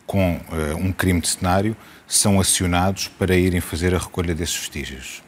com 0.06 0.36
uh, 0.36 0.76
um 0.76 0.92
crime 0.92 1.20
de 1.20 1.28
cenário, 1.28 1.76
são 2.06 2.38
acionados 2.40 3.08
para 3.08 3.34
irem 3.36 3.60
fazer 3.60 3.94
a 3.94 3.98
recolha 3.98 4.34
desses 4.34 4.56
vestígios 4.56 5.22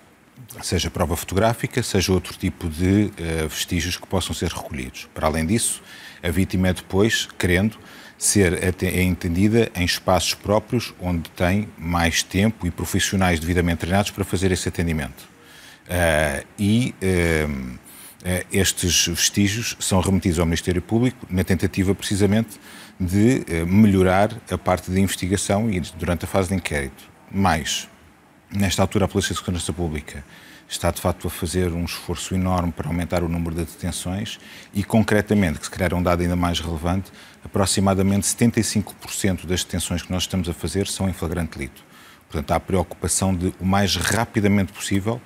seja 0.63 0.91
prova 0.91 1.17
fotográfica, 1.17 1.83
seja 1.83 2.13
outro 2.13 2.37
tipo 2.37 2.69
de 2.69 3.11
uh, 3.45 3.49
vestígios 3.49 3.97
que 3.97 4.07
possam 4.07 4.35
ser 4.35 4.51
recolhidos. 4.51 5.09
Para 5.15 5.27
além 5.27 5.47
disso, 5.47 5.83
a 6.23 6.31
vítima 6.31 6.69
é 6.69 6.73
depois, 6.73 7.29
querendo, 7.39 7.79
ser 8.17 8.63
é 8.63 9.03
entendida 9.03 9.71
em 9.75 9.85
espaços 9.85 10.35
próprios 10.35 10.95
onde 11.01 11.29
tem 11.31 11.69
mais 11.77 12.23
tempo 12.23 12.67
e 12.67 12.71
profissionais 12.71 13.41
devidamente 13.41 13.79
treinados 13.79 14.11
para 14.11 14.25
fazer 14.25 14.53
esse 14.53 14.69
atendimento. 14.69 15.29
Uh, 15.85 16.47
e 16.59 16.95
uh, 17.03 17.79
estes 18.51 19.07
vestígios 19.09 19.77
são 19.79 20.01
remetidos 20.01 20.39
ao 20.39 20.47
Ministério 20.47 20.81
Público 20.81 21.27
na 21.29 21.45
tentativa 21.45 21.95
precisamente 21.95 22.59
de 22.99 23.45
melhorar 23.67 24.31
a 24.51 24.57
parte 24.57 24.91
de 24.91 24.99
investigação 24.99 25.69
e 25.69 25.79
durante 25.81 26.25
a 26.25 26.29
fase 26.29 26.49
de 26.49 26.55
inquérito. 26.55 27.05
Mais, 27.31 27.87
nesta 28.55 28.83
altura, 28.83 29.05
a 29.05 29.09
Polícia 29.09 29.35
de 29.35 29.41
Segurança 29.41 29.73
Pública 29.73 30.25
está 30.69 30.91
de 30.91 31.01
facto 31.01 31.27
a 31.27 31.31
fazer 31.31 31.73
um 31.73 31.85
esforço 31.85 32.35
enorme 32.35 32.73
para 32.73 32.89
aumentar 32.89 33.23
o 33.23 33.29
número 33.29 33.55
de 33.55 33.65
detenções 33.65 34.39
e, 34.73 34.83
concretamente, 34.83 35.59
que 35.59 35.67
se 35.67 35.71
calhar 35.71 35.93
é 35.93 35.95
um 35.95 36.03
dado 36.03 36.23
ainda 36.23 36.37
mais 36.37 36.61
relevante, 36.61 37.13
aproximadamente 37.45 38.27
75% 38.27 39.45
das 39.45 39.63
detenções 39.63 40.03
que 40.03 40.11
nós 40.11 40.23
estamos 40.23 40.49
a 40.49 40.55
fazer 40.55 40.87
são 40.87 41.09
em 41.09 41.13
flagrante 41.13 41.59
delito. 41.59 41.85
Portanto, 42.29 42.51
há 42.53 42.57
a 42.57 42.61
preocupação 42.61 43.35
de, 43.35 43.55
o 43.61 43.65
mais 43.65 43.97
rapidamente 43.97 44.73
possível, 44.73 45.21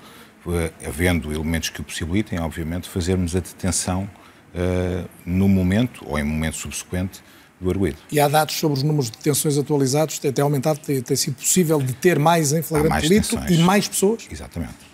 uh, 0.45 0.87
havendo 0.87 1.33
elementos 1.33 1.69
que 1.69 1.81
o 1.81 1.85
possibilitem, 1.85 2.41
obviamente, 2.41 2.89
fazermos 2.89 3.37
a 3.37 3.41
detenção 3.41 4.11
uh, 4.55 5.09
no 5.25 5.49
momento 5.49 6.05
ou 6.07 6.19
em 6.19 6.25
momento 6.25 6.57
subsequente 6.57 7.23
do 7.61 7.71
arguido. 7.71 7.99
E 8.11 8.21
há 8.21 8.29
dados 8.29 8.55
sobre 8.55 8.79
os 8.79 8.83
números 8.83 9.11
de 9.11 9.17
detenções 9.19 9.59
atualizados, 9.59 10.19
tem 10.19 10.31
até 10.31 10.43
aumentado, 10.43 10.79
tem, 10.81 11.01
tem 11.03 11.17
sido 11.17 11.35
possível 11.35 11.81
de 11.81 11.93
ter 11.93 12.19
mais 12.19 12.53
em 12.53 12.63
flagrante 12.63 13.09
delito 13.09 13.39
e 13.49 13.59
mais 13.59 13.89
pessoas? 13.89 14.27
Exatamente 14.31 14.89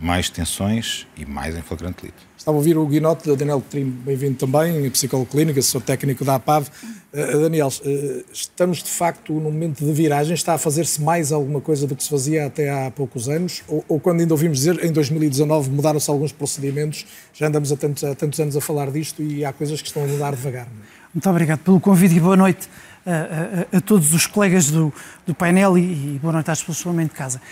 mais 0.00 0.30
tensões 0.30 1.06
e 1.16 1.26
mais 1.26 1.54
em 1.54 1.60
flagrante 1.60 2.02
delito. 2.02 2.30
Estava 2.36 2.56
a 2.56 2.58
ouvir 2.58 2.78
o 2.78 2.86
Guinote, 2.86 3.28
da 3.28 3.34
Daniel 3.34 3.62
Trim, 3.68 3.90
bem-vindo 3.90 4.34
também, 4.34 4.88
psicólogo 4.88 5.30
clínico, 5.30 5.60
sou 5.60 5.78
técnico 5.78 6.24
da 6.24 6.36
APAV. 6.36 6.68
Uh, 7.12 7.40
Daniel, 7.40 7.68
uh, 7.68 8.24
estamos 8.32 8.82
de 8.82 8.88
facto 8.88 9.34
num 9.34 9.40
momento 9.52 9.84
de 9.84 9.92
viragem, 9.92 10.32
está 10.32 10.54
a 10.54 10.58
fazer-se 10.58 11.02
mais 11.02 11.32
alguma 11.32 11.60
coisa 11.60 11.86
do 11.86 11.94
que 11.94 12.02
se 12.02 12.08
fazia 12.08 12.46
até 12.46 12.70
há 12.70 12.90
poucos 12.90 13.28
anos? 13.28 13.62
Ou, 13.68 13.84
ou 13.86 14.00
quando 14.00 14.20
ainda 14.20 14.32
ouvimos 14.32 14.58
dizer, 14.58 14.82
em 14.82 14.90
2019 14.90 15.68
mudaram-se 15.68 16.10
alguns 16.10 16.32
procedimentos, 16.32 17.04
já 17.34 17.48
andamos 17.48 17.70
há 17.70 17.76
tantos, 17.76 18.02
há 18.02 18.14
tantos, 18.14 18.40
anos 18.40 18.56
a 18.56 18.60
falar 18.60 18.90
disto 18.90 19.22
e 19.22 19.44
há 19.44 19.52
coisas 19.52 19.82
que 19.82 19.88
estão 19.88 20.02
a 20.02 20.06
mudar 20.06 20.30
devagar. 20.30 20.66
Não 20.74 20.82
é? 20.82 20.99
Muito 21.12 21.28
obrigado 21.28 21.58
pelo 21.58 21.80
convite 21.80 22.14
e 22.14 22.20
boa 22.20 22.36
noite 22.36 22.68
a, 23.04 23.74
a, 23.74 23.78
a 23.78 23.80
todos 23.80 24.14
os 24.14 24.28
colegas 24.28 24.70
do, 24.70 24.94
do 25.26 25.34
painel 25.34 25.76
e, 25.76 25.80
e 26.14 26.18
boa 26.22 26.32
noite 26.32 26.52
às 26.52 26.60
pessoas 26.60 26.78
que 26.78 27.08
de 27.08 27.14
casa. 27.14 27.42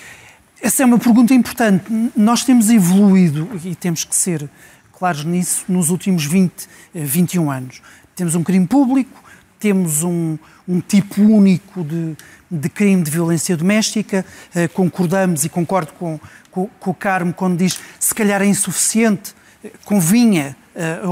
Essa 0.62 0.84
é 0.84 0.86
uma 0.86 0.98
pergunta 0.98 1.34
importante. 1.34 1.84
Nós 2.16 2.44
temos 2.44 2.70
evoluído, 2.70 3.48
e 3.64 3.74
temos 3.74 4.04
que 4.04 4.14
ser 4.14 4.48
claros 4.92 5.24
nisso, 5.24 5.64
nos 5.68 5.90
últimos 5.90 6.24
20, 6.24 6.68
21 6.94 7.52
eh, 7.52 7.56
anos. 7.56 7.82
Temos 8.14 8.36
um 8.36 8.44
crime 8.44 8.64
público, 8.64 9.24
temos 9.58 10.04
um, 10.04 10.38
um 10.68 10.80
tipo 10.80 11.20
único 11.20 11.82
de, 11.82 12.16
de, 12.48 12.68
crime 12.68 13.02
de 13.02 13.10
violência 13.10 13.56
doméstica, 13.56 14.24
eh, 14.54 14.68
concordamos 14.68 15.44
e 15.44 15.48
concordo 15.48 15.92
com, 15.94 16.20
com, 16.48 16.68
com, 16.78 16.90
o 16.92 16.94
Carmo 16.94 17.32
quando 17.32 17.56
diz 17.56 17.80
se 17.98 18.14
calhar 18.14 18.40
é 18.40 18.46
insuficiente, 18.46 19.34
eh, 19.64 19.72
convinha 19.84 20.56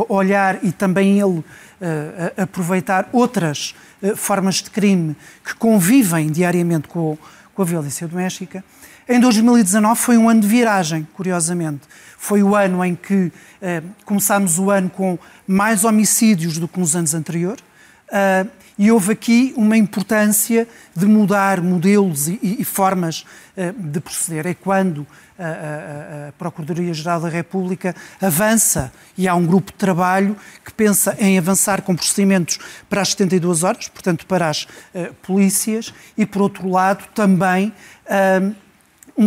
olhar 0.08 0.60
e 0.62 0.70
também 0.70 1.18
ele 1.18 1.42
aproveitar 2.36 3.08
outras 3.12 3.74
formas 4.16 4.56
de 4.56 4.70
crime 4.70 5.16
que 5.44 5.54
convivem 5.54 6.30
diariamente 6.30 6.88
com, 6.88 7.18
com 7.54 7.62
a 7.62 7.64
violência 7.64 8.08
doméstica. 8.08 8.64
Em 9.08 9.20
2019 9.20 10.00
foi 10.00 10.18
um 10.18 10.28
ano 10.28 10.40
de 10.40 10.48
viragem, 10.48 11.06
curiosamente. 11.14 11.82
Foi 12.18 12.42
o 12.42 12.56
ano 12.56 12.84
em 12.84 12.96
que 12.96 13.30
eh, 13.62 13.80
começámos 14.04 14.58
o 14.58 14.68
ano 14.68 14.90
com 14.90 15.16
mais 15.46 15.84
homicídios 15.84 16.58
do 16.58 16.66
que 16.66 16.80
nos 16.80 16.96
anos 16.96 17.14
anteriores. 17.14 17.62
Uh, 18.08 18.48
e 18.78 18.90
houve 18.90 19.12
aqui 19.12 19.54
uma 19.56 19.76
importância 19.76 20.68
de 20.94 21.06
mudar 21.06 21.60
modelos 21.60 22.28
e, 22.28 22.38
e 22.42 22.64
formas 22.64 23.24
uh, 23.56 23.72
de 23.72 24.00
proceder. 24.00 24.46
É 24.46 24.54
quando 24.54 25.06
a, 25.38 26.28
a, 26.28 26.32
Procuradoria-Geral 26.32 27.20
da 27.20 27.28
República 27.28 27.94
avança 28.20 28.92
e 29.16 29.26
há 29.28 29.34
um 29.34 29.46
grupo 29.46 29.72
de 29.72 29.78
trabalho 29.78 30.36
que 30.64 30.72
pensa 30.72 31.16
em 31.18 31.38
avançar 31.38 31.82
com 31.82 31.94
procedimentos 31.94 32.58
para 32.88 33.02
as 33.02 33.10
72 33.10 33.62
horas, 33.62 33.88
portanto, 33.88 34.26
para 34.26 34.48
as 34.48 34.64
uh, 34.64 35.12
polícias, 35.22 35.92
e, 36.16 36.26
por 36.26 36.42
outro 36.42 36.68
lado, 36.68 37.04
também 37.14 37.72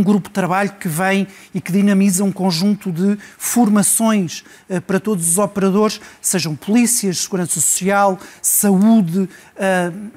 grupo 0.04 0.30
de 0.30 0.34
trabalho 0.34 0.72
que 0.80 0.88
vem 0.88 1.28
e 1.54 1.60
que 1.60 1.72
dinamiza 1.72 2.24
um 2.24 2.32
conjunto 2.32 2.92
de 2.92 3.18
formações 3.38 4.44
uh, 4.70 4.80
para 4.82 5.00
todos 5.00 5.28
os 5.28 5.38
operadores, 5.38 6.00
sejam 6.22 6.56
polícias, 6.56 7.20
segurança 7.20 7.54
social, 7.56 8.20
saúde, 8.42 9.20
uh, 9.20 9.30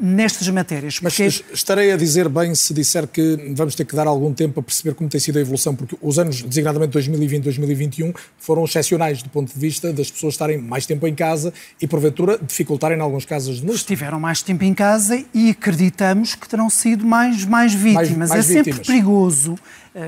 nestas 0.01 0.47
matérias. 0.49 0.99
Porque... 0.99 1.25
Mas 1.25 1.43
estarei 1.53 1.93
a 1.93 1.97
dizer 1.97 2.29
bem 2.29 2.55
se 2.55 2.75
disser 2.75 3.07
que 3.07 3.53
vamos 3.55 3.75
ter 3.75 3.85
que 3.85 3.97
dar 3.97 4.07
algum 4.07 4.33
tempo 4.33 4.61
a 4.61 4.63
perceber 4.63 4.95
como 4.95 5.09
tem 5.09 5.21
sido 5.21 5.39
a 5.39 5.41
evolução, 5.41 5.75
porque 5.75 5.97
os 6.01 6.19
anos, 6.19 6.43
designadamente 6.43 6.93
2020 6.93 7.41
e 7.41 7.45
2021, 7.45 8.13
foram 8.39 8.65
excepcionais 8.65 9.23
do 9.23 9.31
ponto 9.31 9.53
de 9.53 9.59
vista 9.59 9.93
das 9.93 10.11
pessoas 10.11 10.35
estarem 10.35 10.59
mais 10.59 10.87
tempo 10.87 11.07
em 11.07 11.15
casa 11.15 11.53
e, 11.81 11.87
porventura, 11.87 12.39
dificultarem, 12.39 12.99
em 12.99 13.01
alguns 13.01 13.25
casos, 13.25 13.61
de 13.61 13.73
Estiveram 13.73 14.21
mais 14.21 14.43
tempo 14.43 14.65
em 14.65 14.75
casa 14.75 15.25
e 15.33 15.51
acreditamos 15.51 16.35
que 16.35 16.49
terão 16.49 16.69
sido 16.69 17.05
mais, 17.05 17.45
mais 17.45 17.73
vítimas. 17.73 18.11
Mais, 18.11 18.31
mais 18.31 18.51
é 18.51 18.55
vítimas. 18.55 18.77
sempre 18.77 18.87
perigoso 18.87 19.59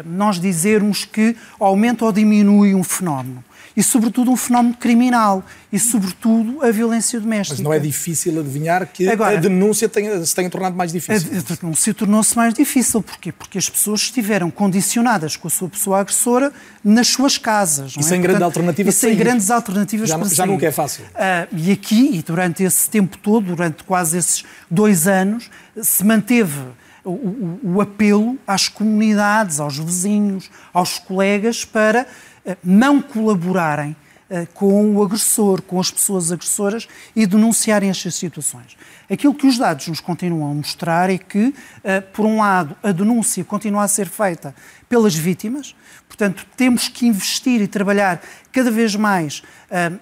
nós 0.05 0.41
dizermos 0.41 1.05
que 1.05 1.37
aumenta 1.59 2.05
ou 2.05 2.13
diminui 2.13 2.75
um 2.75 2.83
fenómeno 2.83 3.45
e, 3.77 3.83
sobretudo, 3.83 4.31
um 4.31 4.37
fenómeno 4.37 4.75
criminal 4.75 5.45
e, 5.73 5.79
sobretudo, 5.79 6.63
a 6.63 6.71
violência 6.71 7.19
doméstica. 7.19 7.57
Mas 7.57 7.65
não 7.65 7.73
é 7.73 7.79
difícil 7.79 8.39
adivinhar 8.39 8.87
que 8.87 9.09
Agora, 9.09 9.37
a 9.37 9.41
denúncia 9.41 9.89
tenha, 9.89 10.25
se 10.25 10.35
tenha 10.35 10.49
tornado 10.49 10.77
mais 10.77 10.93
difícil. 10.93 11.31
A 11.33 11.55
denúncia 11.61 11.93
tornou-se 11.93 12.37
mais 12.37 12.55
difícil. 12.55 13.03
Porquê? 13.03 13.33
Porque 13.33 13.59
as 13.59 13.69
pessoas 13.69 14.03
estiveram 14.03 14.51
condicionadas 14.51 15.37
com 15.37 15.49
a 15.49 15.51
sua 15.51 15.69
pessoa 15.69 16.01
agressora 16.01 16.53
nas 16.85 17.09
suas 17.09 17.37
casas. 17.37 17.95
E 17.99 18.03
sem 18.03 18.19
é? 18.19 18.23
grande 18.23 18.39
Portanto, 18.39 18.43
alternativa 18.45 18.89
e 18.89 18.93
sem 18.93 19.17
grandes 19.17 19.51
alternativas 19.51 20.09
já, 20.09 20.19
para 20.19 20.29
Já 20.29 20.47
nunca 20.47 20.67
é 20.67 20.73
fácil. 20.73 21.05
Uh, 21.07 21.57
e 21.57 21.73
aqui, 21.73 22.11
e 22.13 22.23
durante 22.23 22.63
esse 22.63 22.89
tempo 22.89 23.19
todo, 23.19 23.47
durante 23.47 23.83
quase 23.83 24.19
esses 24.19 24.45
dois 24.71 25.09
anos, 25.09 25.51
se 25.83 26.05
manteve 26.05 26.61
o, 27.05 27.11
o, 27.11 27.61
o 27.75 27.81
apelo 27.81 28.39
às 28.47 28.69
comunidades, 28.69 29.61
aos 29.61 29.79
vizinhos, 29.79 30.51
aos 30.73 30.99
colegas 30.99 31.65
para 31.65 32.07
eh, 32.45 32.57
não 32.65 33.01
colaborarem 33.01 33.95
eh, 34.29 34.47
com 34.55 34.95
o 34.95 35.03
agressor, 35.03 35.63
com 35.63 35.79
as 35.79 35.91
pessoas 35.91 36.33
agressoras 36.33 36.89
e 37.15 37.27
denunciarem 37.27 37.91
estas 37.91 38.15
situações. 38.15 38.77
Aquilo 39.11 39.35
que 39.35 39.47
os 39.47 39.59
dados 39.59 39.89
nos 39.89 40.01
continuam 40.01 40.51
a 40.51 40.55
mostrar 40.55 41.11
é 41.11 41.19
que, 41.19 41.55
eh, 41.83 42.01
por 42.01 42.25
um 42.25 42.39
lado, 42.39 42.77
a 42.83 42.91
denúncia 42.91 43.45
continua 43.45 43.85
a 43.85 43.89
ser 43.89 44.09
feita 44.09 44.55
pelas 44.89 45.15
vítimas, 45.15 45.75
portanto, 46.09 46.47
temos 46.57 46.89
que 46.89 47.07
investir 47.07 47.61
e 47.61 47.67
trabalhar 47.67 48.23
cada 48.53 48.71
vez 48.71 48.95
mais 48.95 49.43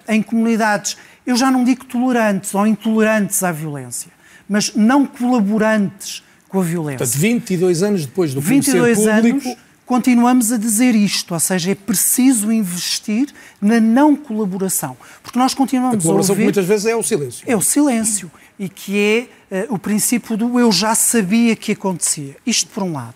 em 0.07 0.21
comunidades, 0.21 0.95
eu 1.25 1.35
já 1.35 1.49
não 1.49 1.63
digo 1.63 1.85
tolerantes 1.85 2.53
ou 2.53 2.67
intolerantes 2.67 3.41
à 3.41 3.51
violência, 3.51 4.11
mas 4.47 4.75
não 4.75 5.07
colaborantes 5.07 6.23
com 6.53 6.59
a 6.59 6.63
violência. 6.63 6.99
Portanto, 6.99 7.19
22 7.19 7.81
anos 7.81 8.05
depois 8.05 8.31
do 8.31 8.39
22 8.39 8.99
público... 8.99 9.47
Anos, 9.47 9.57
continuamos 9.87 10.51
a 10.51 10.57
dizer 10.57 10.93
isto, 10.93 11.33
ou 11.33 11.39
seja, 11.39 11.71
é 11.71 11.75
preciso 11.75 12.51
investir 12.51 13.27
na 13.59 13.79
não 13.79 14.15
colaboração, 14.15 14.95
porque 15.23 15.39
nós 15.39 15.55
continuamos 15.55 15.97
a, 15.97 16.01
colaboração 16.01 16.33
a 16.33 16.35
ouvir... 16.35 16.43
muitas 16.43 16.65
vezes 16.65 16.85
é 16.85 16.95
o 16.95 17.01
silêncio. 17.01 17.43
É 17.47 17.55
o 17.55 17.61
silêncio, 17.61 18.31
e 18.59 18.69
que 18.69 19.27
é 19.51 19.65
uh, 19.67 19.73
o 19.73 19.79
princípio 19.79 20.37
do 20.37 20.59
eu 20.59 20.71
já 20.71 20.93
sabia 20.93 21.55
que 21.55 21.71
acontecia. 21.71 22.37
Isto 22.45 22.69
por 22.69 22.83
um 22.83 22.93
lado. 22.93 23.15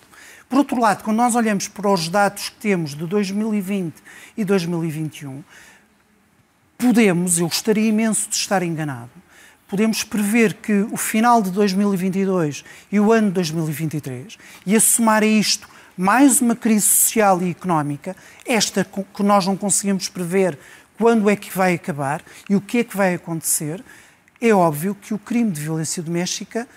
Por 0.50 0.58
outro 0.58 0.80
lado, 0.80 1.04
quando 1.04 1.18
nós 1.18 1.36
olhamos 1.36 1.68
para 1.68 1.92
os 1.92 2.10
dados 2.10 2.50
que 2.50 2.56
temos 2.56 2.96
de 2.96 3.06
2020 3.06 3.94
e 4.36 4.44
2021, 4.44 5.44
podemos, 6.76 7.38
eu 7.38 7.48
gostaria 7.48 7.88
imenso 7.88 8.30
de 8.30 8.36
estar 8.36 8.64
enganado, 8.64 9.12
podemos 9.68 10.04
prever 10.04 10.56
que 10.56 10.88
o 10.92 10.98
final 10.98 11.42
de 11.42 11.52
2022 11.52 12.64
e 12.92 13.00
o 13.00 13.12
ano 13.12 13.28
de 13.28 13.34
2023, 13.34 14.38
e 14.66 14.76
a 14.76 14.80
somar 14.80 15.24
a 15.24 15.26
isto 15.26 15.68
mais 15.98 16.42
uma 16.42 16.56
crise 16.56 16.86
social 16.86 17.42
e 17.42 17.50
económica, 17.50 18.16
esta 18.46 18.86
que 18.86 19.24
nós 19.24 19.46
não 19.46 19.58
conseguimos 19.58 20.08
prever 20.08 20.58
quando 20.98 21.30
é 21.30 21.36
que 21.36 21.56
vai 21.56 21.74
acabar 21.74 22.22
e 22.50 22.56
o 22.56 22.62
que 22.62 22.80
é 22.80 22.84
que 22.84 22.96
vai 22.96 23.16
acontecer, 23.16 23.84
é 24.40 24.54
óbvio 24.54 24.96
que 24.96 25.14
o 25.14 25.20
crime 25.20 25.52
de 25.52 25.62
violência 25.62 26.02
doméstica 26.02 26.68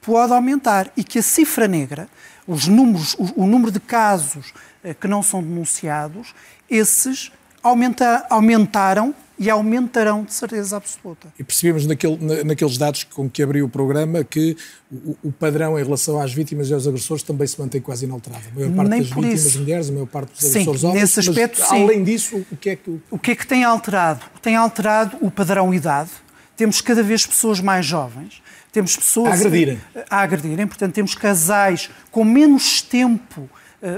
pode 0.00 0.32
aumentar 0.32 0.90
e 0.96 1.04
que 1.04 1.18
a 1.18 1.22
cifra 1.22 1.68
negra, 1.68 2.08
os 2.46 2.66
números, 2.66 3.14
o, 3.14 3.42
o 3.42 3.46
número 3.46 3.70
de 3.70 3.80
casos 3.80 4.52
eh, 4.82 4.94
que 4.94 5.08
não 5.08 5.22
são 5.22 5.42
denunciados, 5.42 6.34
esses 6.68 7.30
aumenta, 7.64 8.26
aumentaram 8.28 9.14
e 9.36 9.50
aumentarão 9.50 10.22
de 10.22 10.32
certeza 10.32 10.76
absoluta. 10.76 11.26
E 11.38 11.42
percebemos 11.42 11.86
naquele, 11.86 12.44
naqueles 12.44 12.78
dados 12.78 13.02
com 13.02 13.28
que 13.28 13.42
abriu 13.42 13.66
o 13.66 13.68
programa 13.68 14.22
que 14.22 14.56
o, 14.92 15.16
o, 15.24 15.32
padrão 15.32 15.78
em 15.78 15.82
relação 15.82 16.20
às 16.20 16.32
vítimas 16.32 16.70
e 16.70 16.74
aos 16.74 16.86
agressores 16.86 17.22
também 17.24 17.46
se 17.46 17.60
mantém 17.60 17.80
quase 17.80 18.04
inalterado. 18.04 18.44
A 18.52 18.54
maior 18.54 18.72
parte 18.72 18.90
Nem 18.90 19.00
das 19.00 19.08
vítimas 19.10 19.44
isso. 19.44 19.58
mulheres, 19.58 19.88
a 19.88 19.92
maior 19.92 20.06
parte 20.06 20.30
dos 20.30 20.40
sim, 20.40 20.48
agressores 20.50 20.84
homens. 20.84 21.00
Nesse 21.00 21.20
aspecto, 21.20 21.60
mas, 21.60 21.68
sim. 21.68 21.82
além 21.82 22.04
disso, 22.04 22.46
o 22.50 22.56
que 22.56 22.70
é 22.70 22.76
que... 22.76 23.00
O 23.10 23.18
que 23.18 23.30
é 23.32 23.34
que 23.34 23.46
tem 23.46 23.64
alterado? 23.64 24.24
Tem 24.40 24.54
alterado 24.54 25.16
o 25.20 25.30
padrão 25.30 25.74
idade. 25.74 26.10
Temos 26.56 26.80
cada 26.80 27.02
vez 27.02 27.26
pessoas 27.26 27.58
mais 27.60 27.84
jovens. 27.84 28.40
Temos 28.70 28.96
pessoas... 28.96 29.32
A 29.32 29.34
agredirem. 29.34 29.80
A 30.08 30.20
agredirem. 30.20 30.66
Portanto, 30.66 30.94
temos 30.94 31.16
casais 31.16 31.90
com 32.12 32.24
menos 32.24 32.80
tempo 32.80 33.50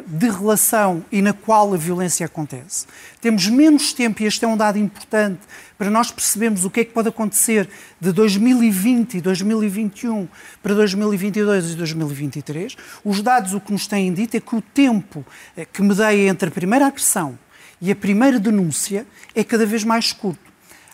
de 0.06 0.28
relação 0.28 1.04
e 1.12 1.22
na 1.22 1.32
qual 1.32 1.72
a 1.72 1.76
violência 1.76 2.26
acontece. 2.26 2.86
Temos 3.20 3.46
menos 3.46 3.92
tempo, 3.92 4.22
e 4.22 4.26
este 4.26 4.44
é 4.44 4.48
um 4.48 4.56
dado 4.56 4.78
importante, 4.78 5.40
para 5.78 5.88
nós 5.90 6.10
percebermos 6.10 6.64
o 6.64 6.70
que 6.70 6.80
é 6.80 6.84
que 6.84 6.92
pode 6.92 7.08
acontecer 7.08 7.68
de 8.00 8.10
2020 8.10 9.18
e 9.18 9.20
2021 9.20 10.26
para 10.62 10.74
2022 10.74 11.72
e 11.72 11.74
2023. 11.76 12.76
Os 13.04 13.22
dados 13.22 13.54
o 13.54 13.60
que 13.60 13.72
nos 13.72 13.86
têm 13.86 14.12
dito 14.12 14.36
é 14.36 14.40
que 14.40 14.56
o 14.56 14.60
tempo 14.60 15.24
eh, 15.56 15.64
que 15.64 15.82
medeia 15.82 16.28
entre 16.28 16.48
a 16.48 16.52
primeira 16.52 16.86
agressão 16.86 17.38
e 17.80 17.92
a 17.92 17.96
primeira 17.96 18.40
denúncia 18.40 19.06
é 19.34 19.44
cada 19.44 19.66
vez 19.66 19.84
mais 19.84 20.12
curto. 20.12 20.40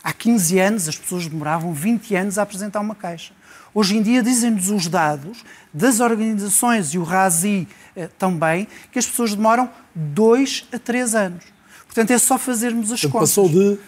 Há 0.03 0.11
15 0.11 0.59
anos 0.59 0.87
as 0.89 0.97
pessoas 0.97 1.27
demoravam 1.27 1.73
20 1.73 2.15
anos 2.15 2.37
a 2.37 2.43
apresentar 2.43 2.81
uma 2.81 2.93
caixa. 2.93 3.33
Hoje 3.73 3.97
em 3.97 4.01
dia 4.01 4.21
dizem-nos 4.21 4.69
os 4.69 4.87
dados 4.87 5.43
das 5.73 5.99
organizações 5.99 6.93
e 6.93 6.99
o 6.99 7.03
RASI 7.03 7.67
eh, 7.95 8.07
também 8.19 8.67
que 8.91 8.99
as 8.99 9.05
pessoas 9.05 9.33
demoram 9.33 9.69
dois 9.95 10.65
a 10.71 10.77
três 10.77 11.15
anos. 11.15 11.43
Portanto, 11.85 12.11
é 12.11 12.17
só 12.17 12.37
fazermos 12.37 12.91
as 12.91 13.01
contas. 13.01 13.29
Passou 13.29 13.49
de 13.49 13.79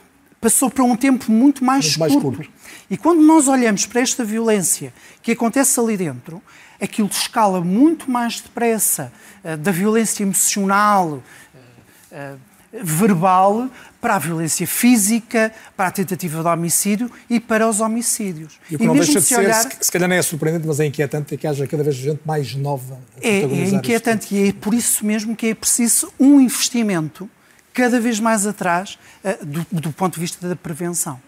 passou 0.45 0.69
para 0.69 0.83
um 0.83 0.95
tempo 0.95 1.31
muito 1.31 1.63
mais, 1.63 1.97
muito 1.97 2.21
curto. 2.21 2.37
mais 2.37 2.47
curto. 2.47 2.53
E 2.89 2.97
quando 2.97 3.21
nós 3.21 3.47
olhamos 3.47 3.87
para 3.87 4.01
esta 4.01 4.23
violência 4.23 4.93
que 5.23 5.31
acontece 5.31 5.79
ali 5.79 5.97
dentro, 5.97 6.41
aquilo 6.79 7.09
escala 7.11 7.61
muito 7.61 8.11
mais 8.11 8.41
depressa 8.41 9.11
uh, 9.43 9.57
da 9.57 9.71
violência 9.71 10.21
emocional, 10.21 11.13
uh, 11.13 11.21
uh, 12.11 12.39
verbal, 12.83 13.67
para 14.05 14.17
a 14.17 14.19
violência 14.19 14.67
física, 14.67 15.51
para 15.75 15.87
a 15.87 15.91
tentativa 15.91 16.39
de 16.39 16.47
homicídio 16.47 17.09
e 17.27 17.39
para 17.39 17.67
os 17.67 17.79
homicídios. 17.79 18.53
E 18.69 18.75
o 18.75 18.77
que 18.77 18.85
não 18.85 18.93
deixa 18.93 19.19
de 19.19 19.25
se 19.25 19.35
olhar... 19.35 19.63
ser, 19.63 19.71
se, 19.71 19.85
se 19.85 19.91
calhar 19.91 20.07
não 20.07 20.15
é 20.15 20.21
surpreendente, 20.21 20.67
mas 20.67 20.79
é 20.79 20.85
inquietante, 20.85 21.33
é 21.33 21.37
que 21.37 21.47
haja 21.47 21.65
cada 21.65 21.83
vez 21.83 21.95
gente 21.95 22.19
mais 22.23 22.53
nova 22.53 22.99
a 23.17 23.27
É, 23.27 23.39
é 23.39 23.69
inquietante 23.69 24.35
e 24.35 24.49
é 24.49 24.53
por 24.53 24.75
isso 24.75 25.03
mesmo 25.03 25.35
que 25.35 25.47
é 25.47 25.55
preciso 25.55 26.13
um 26.19 26.39
investimento 26.39 27.27
cada 27.73 27.99
vez 27.99 28.19
mais 28.19 28.45
atrás 28.45 28.99
uh, 29.23 29.43
do, 29.43 29.65
do, 29.71 29.91
ponto 29.91 30.13
de 30.13 30.19
vista 30.19 30.47
da 30.47 30.55
prevenção. 30.55 31.19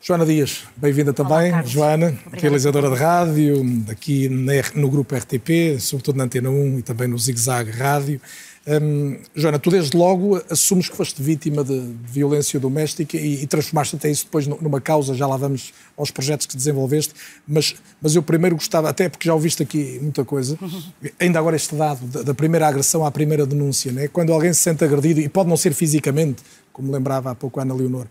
Joana 0.00 0.24
Dias, 0.24 0.62
bem-vinda 0.78 1.12
também. 1.12 1.52
Olá, 1.52 1.62
Joana, 1.62 2.06
Obrigada. 2.06 2.40
realizadora 2.40 2.88
de 2.88 2.96
rádio, 2.96 3.84
aqui 3.90 4.30
no 4.30 4.88
grupo 4.88 5.14
RTP, 5.14 5.78
sobretudo 5.78 6.16
na 6.16 6.24
Antena 6.24 6.48
1 6.48 6.78
e 6.78 6.82
também 6.82 7.06
no 7.06 7.18
Zig 7.18 7.38
Zag 7.38 7.70
Rádio. 7.70 8.18
Um, 8.66 9.18
Joana, 9.34 9.58
tu 9.58 9.70
desde 9.70 9.96
logo 9.96 10.40
assumes 10.50 10.86
que 10.88 10.94
foste 10.94 11.22
vítima 11.22 11.64
de, 11.64 11.80
de 11.80 12.12
violência 12.12 12.60
doméstica 12.60 13.16
e, 13.16 13.42
e 13.42 13.46
transformaste 13.46 13.96
até 13.96 14.10
isso 14.10 14.26
depois 14.26 14.46
numa 14.46 14.80
causa, 14.80 15.14
já 15.14 15.26
lá 15.26 15.36
vamos 15.38 15.72
aos 15.96 16.10
projetos 16.10 16.46
que 16.46 16.56
desenvolveste, 16.56 17.14
mas, 17.48 17.74
mas 18.02 18.14
eu 18.14 18.22
primeiro 18.22 18.56
gostava, 18.56 18.90
até 18.90 19.08
porque 19.08 19.26
já 19.26 19.32
ouviste 19.32 19.62
aqui 19.62 19.98
muita 20.02 20.26
coisa, 20.26 20.58
ainda 21.18 21.38
agora 21.38 21.56
este 21.56 21.74
dado 21.74 22.06
da, 22.06 22.22
da 22.22 22.34
primeira 22.34 22.68
agressão 22.68 23.04
à 23.04 23.10
primeira 23.10 23.46
denúncia, 23.46 23.92
né? 23.92 24.08
quando 24.08 24.30
alguém 24.30 24.52
se 24.52 24.60
sente 24.60 24.84
agredido, 24.84 25.20
e 25.20 25.28
pode 25.28 25.48
não 25.48 25.56
ser 25.56 25.72
fisicamente, 25.72 26.42
como 26.70 26.92
lembrava 26.92 27.30
há 27.30 27.34
pouco 27.34 27.60
a 27.60 27.62
Ana 27.62 27.74
Leonor, 27.74 28.06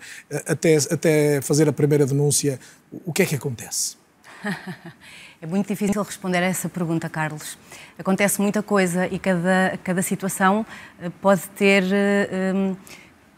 até, 0.48 0.78
até 0.78 1.42
fazer 1.42 1.70
a 1.70 1.74
primeira 1.74 2.08
denúncia, 2.08 2.60
o 3.06 3.14
que 3.14 3.22
é 3.22 3.26
que 3.26 3.36
acontece? 3.36 3.98
É 5.42 5.48
muito 5.48 5.68
difícil 5.68 6.04
responder 6.04 6.40
a 6.40 6.48
essa 6.48 6.68
pergunta, 6.68 7.08
Carlos. 7.08 7.58
Acontece 8.00 8.42
muita 8.42 8.64
coisa 8.64 9.08
e 9.08 9.20
cada, 9.20 9.78
cada 9.84 10.02
situação 10.02 10.66
eh, 11.02 11.12
pode 11.22 11.42
ter 11.50 11.84
um, 12.56 12.74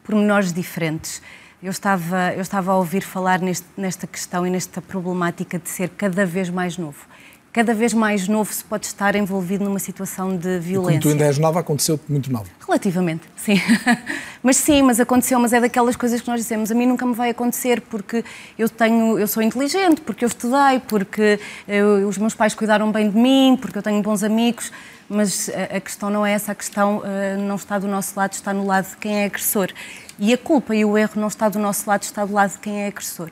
pormenores 0.04 0.54
diferentes. 0.54 1.20
Eu 1.64 1.72
estava, 1.72 2.32
eu 2.36 2.42
estava 2.42 2.72
a 2.72 2.76
ouvir 2.76 3.02
falar 3.02 3.40
neste, 3.40 3.66
nesta 3.76 4.06
questão 4.06 4.46
e 4.46 4.52
nesta 4.52 4.80
problemática 4.80 5.58
de 5.58 5.68
ser 5.68 5.90
cada 5.90 6.28
vez 6.28 6.52
mais 6.52 6.78
novo 6.78 7.08
cada 7.54 7.74
vez 7.74 7.94
mais 7.94 8.28
novo 8.28 8.52
se 8.54 8.64
pode 8.64 8.86
estar 8.86 9.16
envolvido 9.16 9.66
numa 9.66 9.80
situação 9.80 10.36
de 10.36 10.60
violência. 10.60 10.98
E 10.98 11.02
tu 11.02 11.10
ainda 11.10 11.26
és 11.26 11.38
nova, 11.38 11.60
aconteceu 11.60 12.00
muito 12.08 12.32
nova. 12.32 12.48
Relativamente, 12.66 13.24
sim. 13.36 13.60
mas 14.42 14.56
sim, 14.56 14.82
mas 14.82 15.00
aconteceu, 15.00 15.38
mas 15.38 15.52
é 15.52 15.60
daquelas 15.60 15.96
coisas 15.96 16.22
que 16.22 16.28
nós 16.28 16.40
dizemos, 16.40 16.72
a 16.72 16.76
mim 16.76 16.86
nunca 16.86 17.06
me 17.06 17.14
vai 17.14 17.30
acontecer 17.30 17.82
porque 17.82 18.24
eu 18.58 18.70
tenho, 18.70 19.20
eu 19.20 19.28
sou 19.28 19.44
inteligente, 19.44 20.00
porque 20.02 20.24
eu 20.24 20.28
estudei, 20.28 20.80
porque 20.88 21.40
eu, 21.68 22.08
os 22.08 22.18
meus 22.18 22.34
pais 22.34 22.56
cuidaram 22.56 22.90
bem 22.92 23.10
de 23.10 23.18
mim, 23.18 23.58
porque 23.60 23.78
eu 23.78 23.84
tenho 23.84 24.02
bons 24.02 24.24
amigos, 24.24 24.72
mas 25.10 25.50
a, 25.50 25.78
a 25.78 25.82
questão 25.82 26.10
não 26.10 26.26
é 26.26 26.32
essa, 26.32 26.54
a 26.54 26.56
questão 26.56 27.00
uh, 27.00 27.38
não 27.38 27.56
está 27.56 27.78
do 27.78 27.88
nosso 27.88 28.18
lado, 28.18 28.32
está 28.32 28.54
no 28.54 28.66
lado 28.66 28.90
de 28.90 28.98
quem 28.98 29.24
é 29.24 29.26
agressor. 29.26 29.70
E 30.18 30.34
a 30.34 30.38
culpa 30.38 30.74
e 30.74 30.86
o 30.86 30.98
erro 30.98 31.14
não 31.20 31.28
está 31.28 31.50
do 31.50 31.60
nosso 31.60 31.90
lado, 31.90 32.04
está 32.04 32.24
do 32.24 32.34
lado 32.34 32.54
de 32.54 32.60
quem 32.60 32.84
é 32.84 32.88
agressor. 32.88 33.32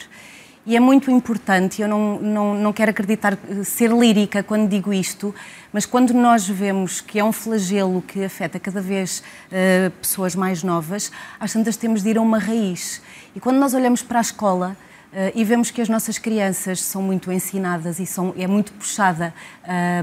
E 0.69 0.75
é 0.75 0.79
muito 0.79 1.09
importante, 1.09 1.81
eu 1.81 1.87
não, 1.87 2.19
não, 2.19 2.53
não 2.53 2.71
quero 2.71 2.91
acreditar, 2.91 3.35
ser 3.65 3.89
lírica 3.89 4.43
quando 4.43 4.69
digo 4.69 4.93
isto, 4.93 5.33
mas 5.73 5.83
quando 5.83 6.13
nós 6.13 6.47
vemos 6.47 7.01
que 7.01 7.17
é 7.17 7.23
um 7.23 7.31
flagelo 7.31 8.03
que 8.03 8.23
afeta 8.23 8.59
cada 8.59 8.79
vez 8.79 9.23
uh, 9.47 9.89
pessoas 9.99 10.35
mais 10.35 10.61
novas, 10.61 11.11
às 11.39 11.53
tantas 11.53 11.75
temos 11.75 12.03
de 12.03 12.11
ir 12.11 12.19
a 12.19 12.21
uma 12.21 12.37
raiz. 12.37 13.01
E 13.35 13.39
quando 13.39 13.57
nós 13.57 13.73
olhamos 13.73 14.03
para 14.03 14.19
a 14.19 14.21
escola, 14.21 14.77
Uh, 15.11 15.33
e 15.33 15.43
vemos 15.43 15.71
que 15.71 15.81
as 15.81 15.89
nossas 15.89 16.19
crianças 16.19 16.83
são 16.83 17.01
muito 17.01 17.31
ensinadas 17.31 17.99
e 17.99 18.05
são, 18.05 18.31
é 18.37 18.45
muito 18.45 18.71
puxada 18.73 19.33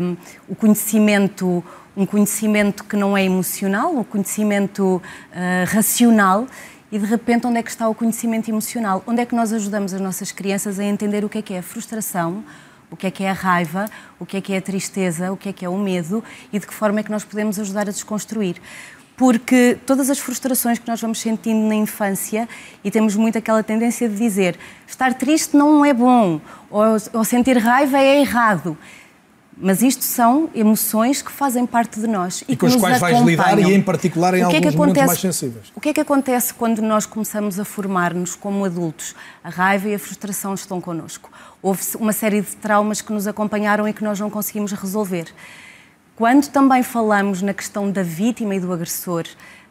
um, 0.03 0.17
o 0.49 0.57
conhecimento, 0.57 1.63
um 1.97 2.05
conhecimento 2.05 2.83
que 2.83 2.97
não 2.97 3.17
é 3.17 3.23
emocional, 3.23 3.95
um 3.95 4.03
conhecimento 4.03 4.97
uh, 4.97 5.01
racional. 5.73 6.49
E 6.91 6.99
de 6.99 7.05
repente, 7.05 7.47
onde 7.47 7.59
é 7.59 7.63
que 7.63 7.71
está 7.71 7.89
o 7.89 7.95
conhecimento 7.95 8.49
emocional? 8.49 9.03
Onde 9.07 9.21
é 9.21 9.27
que 9.27 9.35
nós 9.35 9.53
ajudamos 9.53 9.93
as 9.93 10.01
nossas 10.01 10.31
crianças 10.31 10.79
a 10.79 10.85
entender 10.85 11.25
o 11.25 11.29
que 11.29 11.39
é 11.39 11.43
que 11.43 11.55
é 11.55 11.59
a 11.59 11.63
frustração, 11.63 12.45
o 12.91 12.97
que 12.97 13.07
é 13.07 13.11
que 13.11 13.25
é 13.25 13.31
a 13.31 13.33
raiva, 13.33 13.87
o 14.21 14.25
que 14.25 14.37
é 14.37 14.41
que 14.41 14.53
é 14.53 14.59
a 14.59 14.63
tristeza, 14.63 15.33
o 15.33 15.37
que 15.37 15.49
é 15.49 15.53
que 15.53 15.65
é 15.65 15.69
o 15.69 15.77
medo 15.77 16.23
e 16.53 16.59
de 16.59 16.67
que 16.67 16.73
forma 16.73 17.01
é 17.01 17.03
que 17.03 17.11
nós 17.11 17.25
podemos 17.25 17.59
ajudar 17.59 17.89
a 17.89 17.93
desconstruir 17.93 18.61
porque 19.17 19.79
todas 19.87 20.11
as 20.11 20.19
frustrações 20.19 20.79
que 20.79 20.87
nós 20.87 21.01
vamos 21.01 21.19
sentindo 21.19 21.67
na 21.67 21.75
infância, 21.75 22.49
e 22.85 22.91
temos 22.91 23.17
muito 23.17 23.39
aquela 23.39 23.63
tendência 23.63 24.09
de 24.09 24.15
dizer 24.15 24.59
estar 24.87 25.15
triste 25.15 25.57
não 25.57 25.85
é 25.85 25.95
bom, 25.95 26.41
ou, 26.71 26.85
ou 27.15 27.25
sentir 27.25 27.57
raiva 27.57 27.99
é 27.99 28.21
errado. 28.21 28.77
Mas 29.59 29.81
isto 29.81 30.05
são 30.05 30.51
emoções 30.55 31.23
que 31.23 31.33
fazem 31.33 31.65
parte 31.65 31.99
de 31.99 32.07
nós 32.07 32.45
e, 32.47 32.53
e 32.53 32.57
com 32.57 32.67
as 32.67 32.77
quais 32.77 33.01
vais 33.01 33.21
lidar 33.23 33.59
e 33.59 33.73
em 33.73 33.81
particular 33.81 34.35
em 34.35 34.43
alguns 34.43 34.55
é 34.55 34.59
acontece, 34.59 34.77
momentos 34.77 35.07
mais 35.07 35.21
sensíveis. 35.21 35.73
O 35.75 35.81
que 35.81 35.89
é 35.89 35.93
que 35.95 36.01
acontece 36.01 36.53
quando 36.53 36.83
nós 36.83 37.07
começamos 37.07 37.59
a 37.59 37.65
formar-nos 37.65 38.35
como 38.35 38.67
adultos? 38.67 39.15
A 39.43 39.49
raiva 39.49 39.89
e 39.89 39.95
a 39.95 39.99
frustração 39.99 40.53
estão 40.53 40.79
connosco. 40.79 41.31
Houve 41.63 41.83
uma 41.99 42.13
série 42.13 42.43
de 42.43 42.55
traumas 42.57 43.01
que 43.01 43.11
nos 43.13 43.27
acompanharam 43.27 43.89
e 43.89 43.95
que 43.95 44.05
nós 44.05 44.21
não 44.21 44.29
conseguimos 44.29 44.73
resolver. 44.73 45.33
Quando 46.15 46.49
também 46.49 46.83
falamos 46.83 47.41
na 47.41 47.55
questão 47.55 47.91
da 47.91 48.03
vítima 48.03 48.55
e 48.55 48.61
do 48.61 48.73
agressor, 48.73 49.25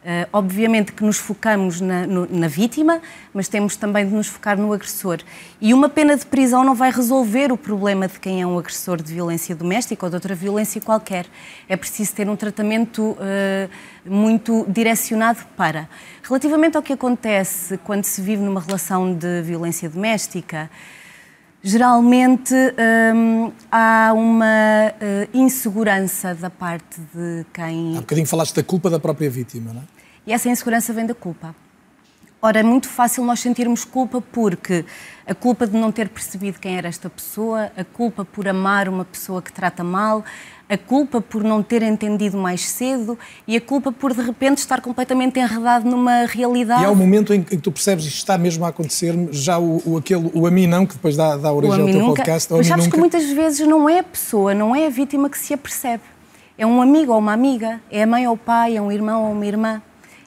Uh, 0.06 0.28
obviamente 0.32 0.92
que 0.92 1.02
nos 1.02 1.18
focamos 1.18 1.80
na, 1.80 2.06
no, 2.06 2.28
na, 2.30 2.46
vítima, 2.46 3.00
mas 3.34 3.48
temos 3.48 3.74
também 3.74 4.06
de 4.06 4.14
nos 4.14 4.28
focar 4.28 4.56
no 4.56 4.72
agressor. 4.72 5.18
E 5.60 5.74
uma 5.74 5.88
pena 5.88 6.16
de 6.16 6.24
prisão 6.24 6.62
não 6.62 6.76
vai 6.76 6.92
resolver 6.92 7.50
o 7.50 7.56
problema 7.56 8.06
de 8.06 8.20
quem 8.20 8.40
é 8.40 8.46
um 8.46 8.56
agressor 8.56 9.02
de 9.02 9.12
violência 9.12 9.56
doméstica 9.56 10.06
ou 10.06 10.10
de 10.10 10.14
outra 10.14 10.32
violência 10.32 10.80
qualquer. 10.80 11.26
É 11.68 11.76
preciso 11.76 12.14
ter 12.14 12.28
um 12.28 12.36
tratamento 12.36 13.02
uh, 13.02 13.68
muito 14.08 14.64
direcionado 14.68 15.40
para. 15.56 15.88
Relativamente 16.22 16.76
ao 16.76 16.84
que 16.84 16.92
acontece 16.92 17.76
quando 17.78 18.04
se 18.04 18.22
vive 18.22 18.44
numa 18.44 18.60
relação 18.60 19.12
de 19.12 19.42
violência 19.42 19.90
doméstica, 19.90 20.70
geralmente 21.64 22.54
hum, 23.12 23.50
há 23.72 24.12
uma 24.14 24.92
uh, 24.92 25.28
insegurança 25.34 26.32
da 26.32 26.48
parte 26.48 27.00
de 27.12 27.44
quem. 27.52 27.96
Há 27.96 28.00
bocadinho 28.02 28.28
falaste 28.28 28.54
da 28.54 28.62
culpa 28.62 28.88
da 28.88 29.00
própria 29.00 29.28
vítima, 29.28 29.72
não 29.72 29.80
é? 29.80 29.95
E 30.26 30.32
essa 30.32 30.48
insegurança 30.48 30.92
vem 30.92 31.06
da 31.06 31.14
culpa. 31.14 31.54
Ora, 32.42 32.60
é 32.60 32.62
muito 32.62 32.88
fácil 32.88 33.24
nós 33.24 33.40
sentirmos 33.40 33.84
culpa 33.84 34.20
porque 34.20 34.84
a 35.26 35.34
culpa 35.34 35.66
de 35.66 35.76
não 35.76 35.90
ter 35.90 36.08
percebido 36.08 36.60
quem 36.60 36.76
era 36.76 36.86
esta 36.86 37.08
pessoa, 37.08 37.72
a 37.76 37.82
culpa 37.82 38.24
por 38.24 38.46
amar 38.46 38.88
uma 38.88 39.04
pessoa 39.04 39.40
que 39.40 39.50
trata 39.50 39.82
mal, 39.82 40.22
a 40.68 40.76
culpa 40.76 41.20
por 41.20 41.42
não 41.42 41.62
ter 41.62 41.82
entendido 41.82 42.36
mais 42.36 42.68
cedo 42.68 43.18
e 43.48 43.56
a 43.56 43.60
culpa 43.60 43.90
por 43.90 44.12
de 44.12 44.20
repente 44.20 44.58
estar 44.58 44.80
completamente 44.80 45.40
enredado 45.40 45.88
numa 45.88 46.26
realidade. 46.26 46.82
E 46.82 46.84
há 46.84 46.90
um 46.90 46.94
momento 46.94 47.32
em 47.32 47.42
que 47.42 47.56
tu 47.56 47.72
percebes 47.72 48.04
isto 48.04 48.18
está 48.18 48.36
mesmo 48.36 48.64
a 48.66 48.68
acontecer, 48.68 49.14
já 49.32 49.58
o, 49.58 49.80
o, 49.84 49.96
aquele, 49.96 50.30
o 50.34 50.46
a 50.46 50.50
mim 50.50 50.66
não, 50.66 50.84
que 50.84 50.94
depois 50.94 51.16
dá, 51.16 51.36
dá 51.36 51.50
origem 51.52 51.80
ao 51.80 51.86
teu 51.86 52.00
nunca, 52.00 52.16
podcast. 52.16 52.52
Mas 52.52 52.66
sabes 52.66 52.86
que 52.86 52.98
muitas 52.98 53.24
vezes 53.30 53.66
não 53.66 53.88
é 53.88 54.00
a 54.00 54.04
pessoa, 54.04 54.54
não 54.54 54.76
é 54.76 54.86
a 54.86 54.90
vítima 54.90 55.30
que 55.30 55.38
se 55.38 55.54
apercebe. 55.54 56.02
É 56.58 56.66
um 56.66 56.82
amigo 56.82 57.12
ou 57.12 57.18
uma 57.18 57.32
amiga, 57.32 57.80
é 57.90 58.02
a 58.02 58.06
mãe 58.06 58.26
ou 58.28 58.34
o 58.34 58.38
pai, 58.38 58.76
é 58.76 58.82
um 58.82 58.92
irmão 58.92 59.24
ou 59.24 59.32
uma 59.32 59.46
irmã. 59.46 59.82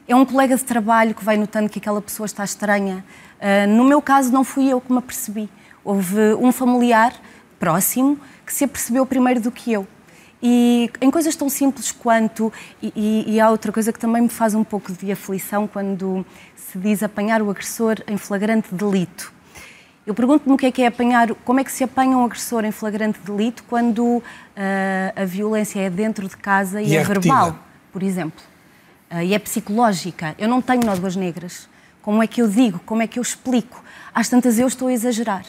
É 0.10 0.16
um 0.16 0.26
colega 0.26 0.56
de 0.56 0.64
trabalho 0.64 1.14
que 1.14 1.24
vai 1.24 1.38
notando 1.38 1.70
que 1.70 1.78
aquela 1.78 2.02
pessoa 2.02 2.26
está 2.26 2.44
estranha. 2.44 3.06
Uh, 3.40 3.70
no 3.70 3.84
meu 3.84 4.02
caso, 4.02 4.32
não 4.32 4.44
fui 4.44 4.68
eu 4.68 4.82
que 4.82 4.92
me 4.92 4.98
apercebi. 4.98 5.48
Houve 5.84 6.34
um 6.34 6.52
familiar 6.52 7.14
próximo 7.60 8.20
que 8.44 8.52
se 8.52 8.64
apercebeu 8.64 9.06
primeiro 9.06 9.40
do 9.40 9.52
que 9.52 9.72
eu. 9.72 9.88
E 10.42 10.90
em 11.00 11.12
coisas 11.12 11.36
tão 11.36 11.48
simples 11.48 11.92
quanto. 11.92 12.52
E, 12.82 12.92
e, 12.96 13.36
e, 13.36 13.40
há 13.40 13.52
outra 13.52 13.72
coisa 13.72 13.94
que 13.94 14.00
também 14.00 14.24
me 14.24 14.30
faz 14.30 14.56
um 14.56 14.64
pouco 14.64 14.92
de 14.92 15.12
aflição 15.12 15.68
quando 15.68 16.26
se 16.56 16.80
diz 16.80 17.04
apanhar 17.04 17.40
o 17.44 17.52
agressor 17.52 17.98
em 18.08 18.18
flagrante 18.18 18.74
delito. 18.74 19.32
Eu 20.08 20.16
pergunto-me 20.16 20.56
o 20.56 20.58
que 20.58 20.66
é 20.66 20.72
que 20.72 20.82
é 20.82 20.88
apanhar, 20.88 21.36
como 21.46 21.60
é 21.60 21.64
que 21.64 21.72
se 21.72 21.84
apanha 21.84 22.18
um 22.18 22.26
agressor 22.26 22.66
em 22.66 22.72
flagrante 22.72 23.20
delito 23.20 23.64
quando 23.70 24.04
uh, 24.04 24.24
a 25.16 25.24
violência 25.24 25.80
é 25.82 25.88
dentro 25.88 26.28
de 26.28 26.36
casa 26.36 26.82
e, 26.82 26.88
e 26.88 26.98
é, 26.98 27.02
é 27.02 27.04
verbal, 27.04 27.60
por 27.94 28.02
exemplo, 28.02 28.49
e 29.24 29.34
é 29.34 29.40
psicológica. 29.40 30.36
Eu 30.38 30.48
não 30.48 30.62
tenho 30.62 30.82
nódoas 30.86 31.16
negras. 31.16 31.68
Como 32.02 32.22
é 32.22 32.28
que 32.28 32.42
eu 32.42 32.48
digo? 32.48 32.80
Como 32.86 33.02
é 33.02 33.08
que 33.08 33.20
eu 33.20 33.24
explico? 33.24 33.84
Às 34.14 34.30
tantas 34.30 34.60
eu 34.60 34.68
estou 34.68 34.88
a 34.88 34.94
exagerar. 34.94 35.46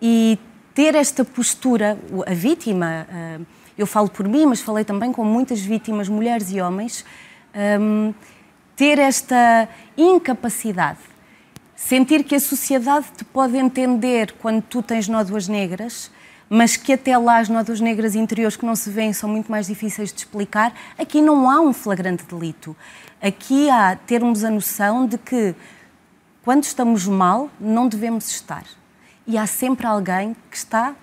E 0.00 0.38
ter 0.74 0.94
esta 0.94 1.24
postura, 1.24 1.98
a 2.26 2.34
vítima. 2.34 3.06
Uh, 3.10 3.46
eu 3.78 3.86
falo 3.86 4.10
por 4.10 4.28
mim, 4.28 4.44
mas 4.44 4.60
falei 4.60 4.84
também 4.84 5.10
com 5.10 5.24
muitas 5.24 5.60
vítimas, 5.60 6.06
mulheres 6.06 6.52
e 6.52 6.60
homens, 6.60 7.02
ter 8.76 8.98
esta 8.98 9.68
incapacidade, 9.96 10.98
sentir 11.74 12.22
que 12.24 12.34
a 12.34 12.40
sociedade 12.40 13.06
te 13.16 13.24
pode 13.24 13.56
entender 13.56 14.32
quando 14.32 14.60
tu 14.62 14.82
tens 14.82 15.08
nódoas 15.08 15.48
negras, 15.48 16.10
mas 16.52 16.76
que 16.76 16.92
até 16.92 17.16
lá 17.16 17.38
as 17.38 17.48
nódoas 17.48 17.80
negras 17.80 18.16
interiores 18.16 18.56
que 18.56 18.66
não 18.66 18.74
se 18.74 18.90
veem 18.90 19.12
são 19.12 19.30
muito 19.30 19.48
mais 19.48 19.68
difíceis 19.68 20.12
de 20.12 20.18
explicar, 20.18 20.74
aqui 20.98 21.22
não 21.22 21.48
há 21.48 21.60
um 21.60 21.72
flagrante 21.72 22.24
delito. 22.24 22.76
Aqui 23.22 23.70
há 23.70 23.94
termos 23.94 24.42
a 24.42 24.50
noção 24.50 25.06
de 25.06 25.16
que 25.16 25.54
quando 26.42 26.64
estamos 26.64 27.06
mal, 27.06 27.48
não 27.60 27.86
devemos 27.86 28.28
estar. 28.28 28.64
E 29.26 29.38
há 29.38 29.46
sempre 29.46 29.86
alguém 29.86 30.34
que 30.50 30.56
está 30.56 30.96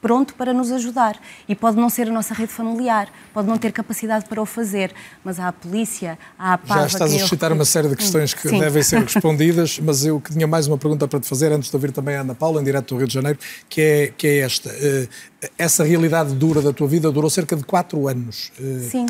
pronto 0.00 0.34
para 0.34 0.52
nos 0.52 0.70
ajudar. 0.72 1.16
E 1.48 1.54
pode 1.54 1.76
não 1.76 1.88
ser 1.88 2.08
a 2.08 2.12
nossa 2.12 2.34
rede 2.34 2.52
familiar, 2.52 3.08
pode 3.32 3.48
não 3.48 3.58
ter 3.58 3.72
capacidade 3.72 4.24
para 4.26 4.40
o 4.40 4.46
fazer, 4.46 4.92
mas 5.24 5.38
há 5.38 5.48
a 5.48 5.52
polícia, 5.52 6.18
há 6.38 6.54
a 6.54 6.58
PAVA... 6.58 6.80
Já 6.80 6.86
estás 6.86 7.14
a 7.14 7.18
suscitar 7.18 7.50
eu... 7.50 7.56
uma 7.56 7.64
série 7.64 7.88
de 7.88 7.96
questões 7.96 8.34
que 8.34 8.48
Sim. 8.48 8.58
devem 8.58 8.82
ser 8.82 9.02
respondidas, 9.02 9.78
mas 9.78 10.04
eu 10.04 10.20
tinha 10.20 10.46
mais 10.46 10.66
uma 10.66 10.78
pergunta 10.78 11.06
para 11.06 11.20
te 11.20 11.28
fazer, 11.28 11.52
antes 11.52 11.70
de 11.70 11.76
ouvir 11.76 11.92
também 11.92 12.16
a 12.16 12.20
Ana 12.20 12.34
Paula, 12.34 12.60
em 12.60 12.64
direto 12.64 12.94
do 12.94 12.98
Rio 12.98 13.08
de 13.08 13.14
Janeiro, 13.14 13.38
que 13.68 13.80
é, 13.80 14.12
que 14.16 14.26
é 14.26 14.38
esta. 14.38 14.70
Eh, 14.70 15.08
essa 15.56 15.84
realidade 15.84 16.34
dura 16.34 16.60
da 16.60 16.72
tua 16.72 16.88
vida 16.88 17.10
durou 17.10 17.30
cerca 17.30 17.56
de 17.56 17.64
quatro 17.64 18.08
anos. 18.08 18.52
Eh, 18.60 18.88
Sim. 18.90 19.06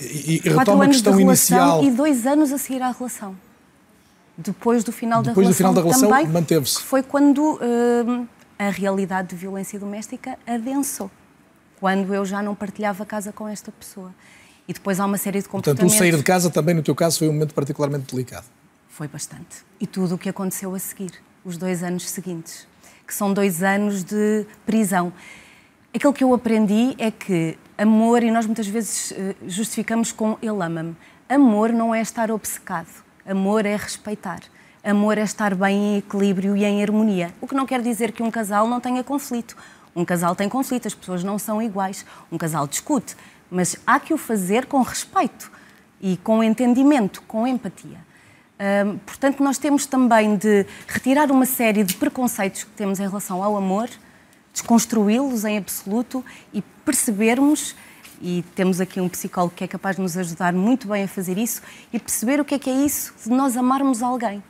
E, 0.00 0.42
e 0.44 0.48
retoma 0.48 0.84
a 0.84 0.88
questão 0.88 1.18
inicial... 1.18 1.82
E 1.82 1.90
dois 1.90 2.26
anos 2.26 2.52
a 2.52 2.58
seguir 2.58 2.82
à 2.82 2.92
relação. 2.92 3.34
Depois 4.36 4.84
do 4.84 4.92
final 4.92 5.20
Depois 5.22 5.48
da 5.48 5.52
relação, 5.52 5.74
do 5.74 5.80
final 5.80 6.00
da 6.00 6.08
relação 6.08 6.32
manteve-se. 6.32 6.80
Foi 6.80 7.02
quando... 7.02 7.54
Uh, 7.54 8.26
a 8.58 8.70
realidade 8.70 9.28
de 9.28 9.36
violência 9.36 9.78
doméstica 9.78 10.38
adensou, 10.46 11.10
quando 11.78 12.12
eu 12.12 12.24
já 12.24 12.42
não 12.42 12.54
partilhava 12.54 13.06
casa 13.06 13.32
com 13.32 13.46
esta 13.46 13.70
pessoa. 13.70 14.12
E 14.66 14.72
depois 14.72 15.00
há 15.00 15.06
uma 15.06 15.16
série 15.16 15.40
de 15.40 15.48
comportamentos... 15.48 15.80
Portanto, 15.82 15.96
o 15.96 15.98
sair 15.98 16.16
de 16.16 16.22
casa 16.22 16.50
também, 16.50 16.74
no 16.74 16.82
teu 16.82 16.94
caso, 16.94 17.18
foi 17.18 17.28
um 17.28 17.32
momento 17.32 17.54
particularmente 17.54 18.12
delicado. 18.12 18.46
Foi 18.88 19.08
bastante. 19.08 19.64
E 19.80 19.86
tudo 19.86 20.16
o 20.16 20.18
que 20.18 20.28
aconteceu 20.28 20.74
a 20.74 20.78
seguir, 20.78 21.12
os 21.44 21.56
dois 21.56 21.82
anos 21.82 22.10
seguintes, 22.10 22.66
que 23.06 23.14
são 23.14 23.32
dois 23.32 23.62
anos 23.62 24.02
de 24.04 24.44
prisão. 24.66 25.12
Aquilo 25.94 26.12
que 26.12 26.22
eu 26.22 26.34
aprendi 26.34 26.94
é 26.98 27.10
que 27.10 27.56
amor, 27.78 28.22
e 28.22 28.30
nós 28.30 28.44
muitas 28.44 28.66
vezes 28.66 29.12
eh, 29.12 29.34
justificamos 29.46 30.12
com 30.12 30.36
ele 30.42 30.62
ama-me, 30.62 30.96
amor 31.28 31.72
não 31.72 31.94
é 31.94 32.02
estar 32.02 32.30
obcecado, 32.30 32.88
amor 33.24 33.64
é 33.64 33.76
respeitar. 33.76 34.40
Amor 34.84 35.18
é 35.18 35.22
estar 35.22 35.54
bem 35.54 35.76
em 35.76 35.98
equilíbrio 35.98 36.56
e 36.56 36.64
em 36.64 36.82
harmonia. 36.82 37.34
O 37.40 37.46
que 37.46 37.54
não 37.54 37.66
quer 37.66 37.82
dizer 37.82 38.12
que 38.12 38.22
um 38.22 38.30
casal 38.30 38.68
não 38.68 38.80
tenha 38.80 39.02
conflito. 39.02 39.56
Um 39.94 40.04
casal 40.04 40.36
tem 40.36 40.48
conflito, 40.48 40.86
as 40.86 40.94
pessoas 40.94 41.24
não 41.24 41.38
são 41.38 41.60
iguais. 41.60 42.06
Um 42.30 42.38
casal 42.38 42.66
discute, 42.66 43.16
mas 43.50 43.76
há 43.86 43.98
que 43.98 44.14
o 44.14 44.18
fazer 44.18 44.66
com 44.66 44.80
respeito 44.82 45.50
e 46.00 46.16
com 46.18 46.44
entendimento, 46.44 47.22
com 47.22 47.46
empatia. 47.46 47.98
Portanto, 49.04 49.42
nós 49.42 49.58
temos 49.58 49.86
também 49.86 50.36
de 50.36 50.64
retirar 50.86 51.30
uma 51.30 51.46
série 51.46 51.82
de 51.82 51.94
preconceitos 51.94 52.64
que 52.64 52.70
temos 52.70 53.00
em 53.00 53.06
relação 53.06 53.42
ao 53.42 53.56
amor, 53.56 53.88
desconstruí-los 54.52 55.44
em 55.44 55.58
absoluto 55.58 56.24
e 56.52 56.62
percebermos, 56.84 57.74
e 58.20 58.44
temos 58.54 58.80
aqui 58.80 59.00
um 59.00 59.08
psicólogo 59.08 59.54
que 59.54 59.62
é 59.62 59.68
capaz 59.68 59.96
de 59.96 60.02
nos 60.02 60.16
ajudar 60.16 60.52
muito 60.52 60.88
bem 60.88 61.04
a 61.04 61.08
fazer 61.08 61.36
isso, 61.38 61.62
e 61.92 61.98
perceber 61.98 62.40
o 62.40 62.44
que 62.44 62.54
é 62.54 62.58
que 62.58 62.70
é 62.70 62.84
isso 62.84 63.14
de 63.24 63.30
nós 63.30 63.56
amarmos 63.56 64.02
alguém. 64.02 64.42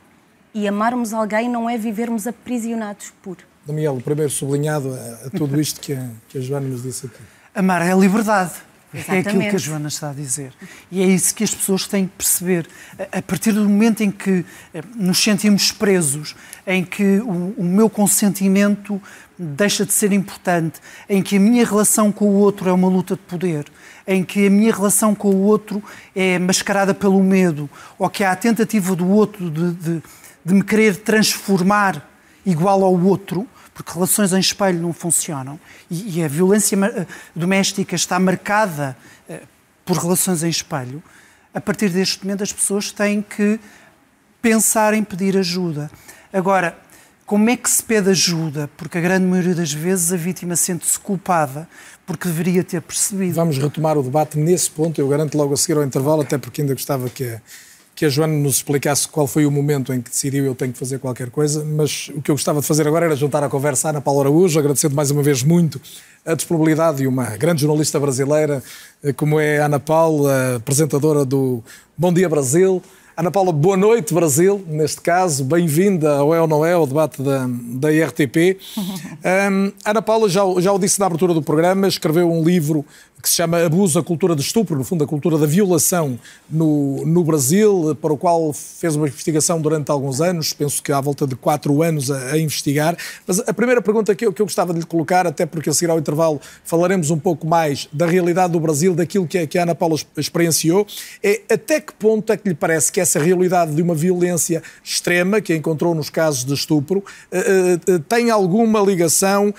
E 0.53 0.67
amarmos 0.67 1.13
alguém 1.13 1.49
não 1.49 1.69
é 1.69 1.77
vivermos 1.77 2.25
aprisionados 2.25 3.13
por. 3.21 3.37
Daniel, 3.65 3.95
o 3.95 4.01
primeiro 4.01 4.31
sublinhado 4.31 4.93
a, 4.93 5.27
a 5.27 5.29
tudo 5.29 5.59
isto 5.59 5.79
que 5.79 5.93
a, 5.93 6.09
que 6.27 6.37
a 6.37 6.41
Joana 6.41 6.67
nos 6.67 6.83
disse 6.83 7.05
aqui. 7.05 7.21
Amar 7.53 7.81
é 7.81 7.91
a 7.91 7.95
liberdade. 7.95 8.53
Exatamente. 8.93 9.27
É 9.27 9.29
aquilo 9.29 9.49
que 9.49 9.55
a 9.55 9.59
Joana 9.59 9.87
está 9.87 10.09
a 10.09 10.13
dizer. 10.13 10.51
E 10.91 11.01
é 11.01 11.05
isso 11.05 11.33
que 11.35 11.43
as 11.43 11.53
pessoas 11.53 11.87
têm 11.87 12.07
que 12.07 12.13
perceber. 12.17 12.67
A 13.11 13.21
partir 13.21 13.51
do 13.51 13.67
momento 13.67 14.01
em 14.01 14.09
que 14.09 14.43
eh, 14.73 14.81
nos 14.95 15.19
sentimos 15.19 15.71
presos, 15.71 16.35
em 16.65 16.83
que 16.83 17.19
o, 17.19 17.53
o, 17.57 17.63
meu 17.63 17.89
consentimento 17.89 18.99
deixa 19.37 19.85
de 19.85 19.93
ser 19.93 20.11
importante, 20.11 20.79
em 21.07 21.21
que 21.21 21.37
a 21.37 21.39
minha 21.39 21.63
relação 21.63 22.11
com 22.11 22.25
o 22.25 22.33
outro 22.33 22.67
é 22.67 22.73
uma 22.73 22.87
luta 22.87 23.15
de 23.15 23.21
poder, 23.21 23.65
em 24.07 24.23
que 24.23 24.47
a 24.47 24.49
minha 24.49 24.73
relação 24.73 25.13
com 25.13 25.29
o 25.29 25.41
outro 25.43 25.83
é 26.15 26.39
mascarada 26.39 26.93
pelo 26.93 27.23
medo, 27.23 27.69
ou 27.97 28.09
que 28.09 28.23
há 28.23 28.31
a 28.31 28.35
tentativa 28.35 28.95
do 28.95 29.07
outro 29.07 29.51
de, 29.51 29.71
de 29.73 30.03
de 30.43 30.53
me 30.53 30.63
querer 30.63 30.97
transformar 30.97 32.07
igual 32.45 32.83
ao 32.83 32.99
outro, 32.99 33.47
porque 33.73 33.93
relações 33.93 34.33
em 34.33 34.39
espelho 34.39 34.81
não 34.81 34.91
funcionam, 34.91 35.59
e, 35.89 36.19
e 36.19 36.23
a 36.23 36.27
violência 36.27 36.77
doméstica 37.35 37.95
está 37.95 38.19
marcada 38.19 38.97
uh, 39.29 39.39
por 39.85 39.97
relações 39.97 40.43
em 40.43 40.49
espelho, 40.49 41.01
a 41.53 41.61
partir 41.61 41.89
deste 41.89 42.23
momento 42.23 42.43
as 42.43 42.53
pessoas 42.53 42.91
têm 42.91 43.21
que 43.21 43.59
pensar 44.41 44.93
em 44.93 45.03
pedir 45.03 45.37
ajuda. 45.37 45.89
Agora, 46.31 46.77
como 47.25 47.49
é 47.49 47.55
que 47.55 47.69
se 47.69 47.83
pede 47.83 48.09
ajuda? 48.09 48.69
Porque 48.75 48.97
a 48.97 49.01
grande 49.01 49.25
maioria 49.25 49.53
das 49.53 49.71
vezes 49.71 50.11
a 50.11 50.17
vítima 50.17 50.55
sente-se 50.55 50.99
culpada 50.99 51.67
porque 52.05 52.27
deveria 52.27 52.63
ter 52.63 52.81
percebido. 52.81 53.35
Vamos 53.35 53.57
retomar 53.59 53.97
o 53.97 54.01
debate 54.01 54.35
nesse 54.37 54.71
ponto. 54.71 54.99
Eu 54.99 55.07
garanto 55.07 55.37
logo 55.37 55.53
a 55.53 55.57
seguir 55.57 55.77
ao 55.77 55.83
intervalo, 55.83 56.23
até 56.23 56.39
porque 56.39 56.61
ainda 56.61 56.73
gostava 56.73 57.07
que 57.07 57.23
a, 57.25 57.41
que 57.99 58.05
a 58.05 58.09
Joana 58.09 58.33
nos 58.33 58.55
explicasse 58.55 59.09
qual 59.09 59.27
foi 59.27 59.45
o 59.45 59.51
momento 59.51 59.93
em 59.93 59.99
que 59.99 60.09
decidiu 60.09 60.45
eu 60.45 60.55
tenho 60.55 60.71
que 60.71 60.79
fazer 60.79 60.99
qualquer 60.99 61.29
coisa. 61.29 61.65
Mas 61.65 62.07
o 62.15 62.21
que 62.21 62.31
eu 62.31 62.35
gostava 62.35 62.61
de 62.61 62.65
fazer 62.65 62.87
agora 62.87 63.05
era 63.05 63.13
juntar 63.13 63.43
à 63.43 63.49
conversa 63.49 63.89
a 63.89 63.91
Ana 63.91 63.99
Paula 63.99 64.21
Araújo, 64.21 64.57
agradecendo 64.57 64.95
mais 64.95 65.11
uma 65.11 65.21
vez 65.21 65.43
muito 65.43 65.81
a 66.25 66.33
disponibilidade 66.33 66.99
de 66.99 67.07
uma 67.07 67.25
grande 67.35 67.59
jornalista 67.59 67.99
brasileira, 67.99 68.63
eh, 69.03 69.11
como 69.11 69.37
é 69.37 69.59
a 69.59 69.65
Ana 69.65 69.81
Paula, 69.81 70.55
apresentadora 70.55 71.25
do 71.25 71.61
Bom 71.97 72.13
Dia 72.13 72.29
Brasil. 72.29 72.81
Ana 73.19 73.29
Paula, 73.31 73.51
boa 73.51 73.75
noite, 73.75 74.13
Brasil, 74.13 74.63
neste 74.65 75.01
caso. 75.01 75.43
Bem-vinda 75.43 76.09
ao 76.19 76.33
É 76.33 76.39
ou 76.39 76.47
Não 76.47 76.65
É, 76.65 76.71
ao 76.71 76.87
debate 76.87 77.21
da, 77.21 77.49
da 77.49 77.91
IRTP. 77.91 78.57
Um, 78.77 79.73
Ana 79.83 80.01
Paula, 80.01 80.29
já, 80.29 80.41
já 80.59 80.71
o 80.71 80.79
disse 80.79 81.01
na 81.01 81.05
abertura 81.05 81.33
do 81.33 81.41
programa, 81.41 81.85
escreveu 81.85 82.31
um 82.31 82.41
livro 82.41 82.85
que 83.21 83.27
se 83.27 83.35
chama 83.35 83.61
Abuso, 83.63 83.99
a 83.99 84.03
cultura 84.03 84.35
de 84.35 84.41
estupro, 84.41 84.77
no 84.77 84.83
fundo, 84.83 85.03
a 85.03 85.07
cultura 85.07 85.37
da 85.37 85.45
violação 85.45 86.17
no, 86.49 87.05
no 87.05 87.23
Brasil, 87.23 87.97
para 88.01 88.13
o 88.13 88.17
qual 88.17 88.53
fez 88.53 88.95
uma 88.95 89.07
investigação 89.07 89.59
durante 89.59 89.91
alguns 89.91 90.21
anos, 90.21 90.53
penso 90.53 90.81
que 90.81 90.91
há 90.91 91.01
volta 91.01 91.27
de 91.27 91.35
quatro 91.35 91.83
anos 91.83 92.09
a, 92.09 92.31
a 92.31 92.39
investigar. 92.39 92.95
Mas 93.27 93.39
a 93.39 93.53
primeira 93.53 93.81
pergunta 93.81 94.15
que 94.15 94.25
eu, 94.25 94.31
que 94.31 94.41
eu 94.41 94.45
gostava 94.45 94.73
de 94.73 94.79
lhe 94.79 94.85
colocar, 94.85 95.27
até 95.27 95.45
porque 95.45 95.69
a 95.69 95.73
seguir 95.73 95.91
ao 95.91 95.99
intervalo 95.99 96.39
falaremos 96.63 97.09
um 97.09 97.19
pouco 97.19 97.45
mais 97.45 97.89
da 97.91 98.05
realidade 98.05 98.53
do 98.53 98.59
Brasil, 98.59 98.95
daquilo 98.95 99.27
que 99.27 99.37
a, 99.37 99.45
que 99.45 99.57
a 99.57 99.63
Ana 99.63 99.75
Paula 99.75 99.97
experienciou, 100.15 100.87
é 101.21 101.41
até 101.49 101.81
que 101.81 101.93
ponto 101.93 102.31
é 102.31 102.37
que 102.37 102.47
lhe 102.47 102.55
parece 102.55 102.89
que 102.89 103.01
essa 103.09 103.19
realidade 103.19 103.73
de 103.73 103.81
uma 103.81 103.95
violência 103.95 104.61
extrema, 104.83 105.41
que 105.41 105.55
encontrou 105.55 105.95
nos 105.95 106.09
casos 106.09 106.45
de 106.45 106.53
estupro, 106.53 106.99
uh, 106.99 107.91
uh, 107.93 107.99
tem 108.01 108.29
alguma 108.29 108.79
ligação 108.79 109.53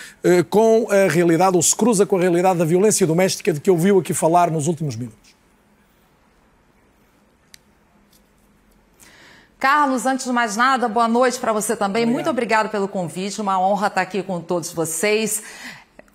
com 0.48 0.86
a 0.90 1.10
realidade, 1.10 1.56
ou 1.56 1.62
se 1.62 1.74
cruza 1.74 2.06
com 2.06 2.16
a 2.16 2.20
realidade 2.20 2.58
da 2.58 2.64
violência 2.64 3.06
doméstica 3.06 3.52
de 3.52 3.60
que 3.60 3.70
ouviu 3.70 3.98
aqui 3.98 4.14
falar 4.14 4.50
nos 4.50 4.66
últimos 4.66 4.96
minutos. 4.96 5.20
Carlos, 9.60 10.06
antes 10.06 10.24
de 10.24 10.32
mais 10.32 10.56
nada, 10.56 10.88
boa 10.88 11.06
noite 11.06 11.38
para 11.38 11.52
você 11.52 11.76
também. 11.76 12.04
Obrigado. 12.04 12.14
Muito 12.14 12.30
obrigado 12.30 12.68
pelo 12.70 12.88
convite, 12.88 13.42
uma 13.42 13.60
honra 13.60 13.88
estar 13.88 14.00
aqui 14.00 14.22
com 14.22 14.40
todos 14.40 14.72
vocês. 14.72 15.42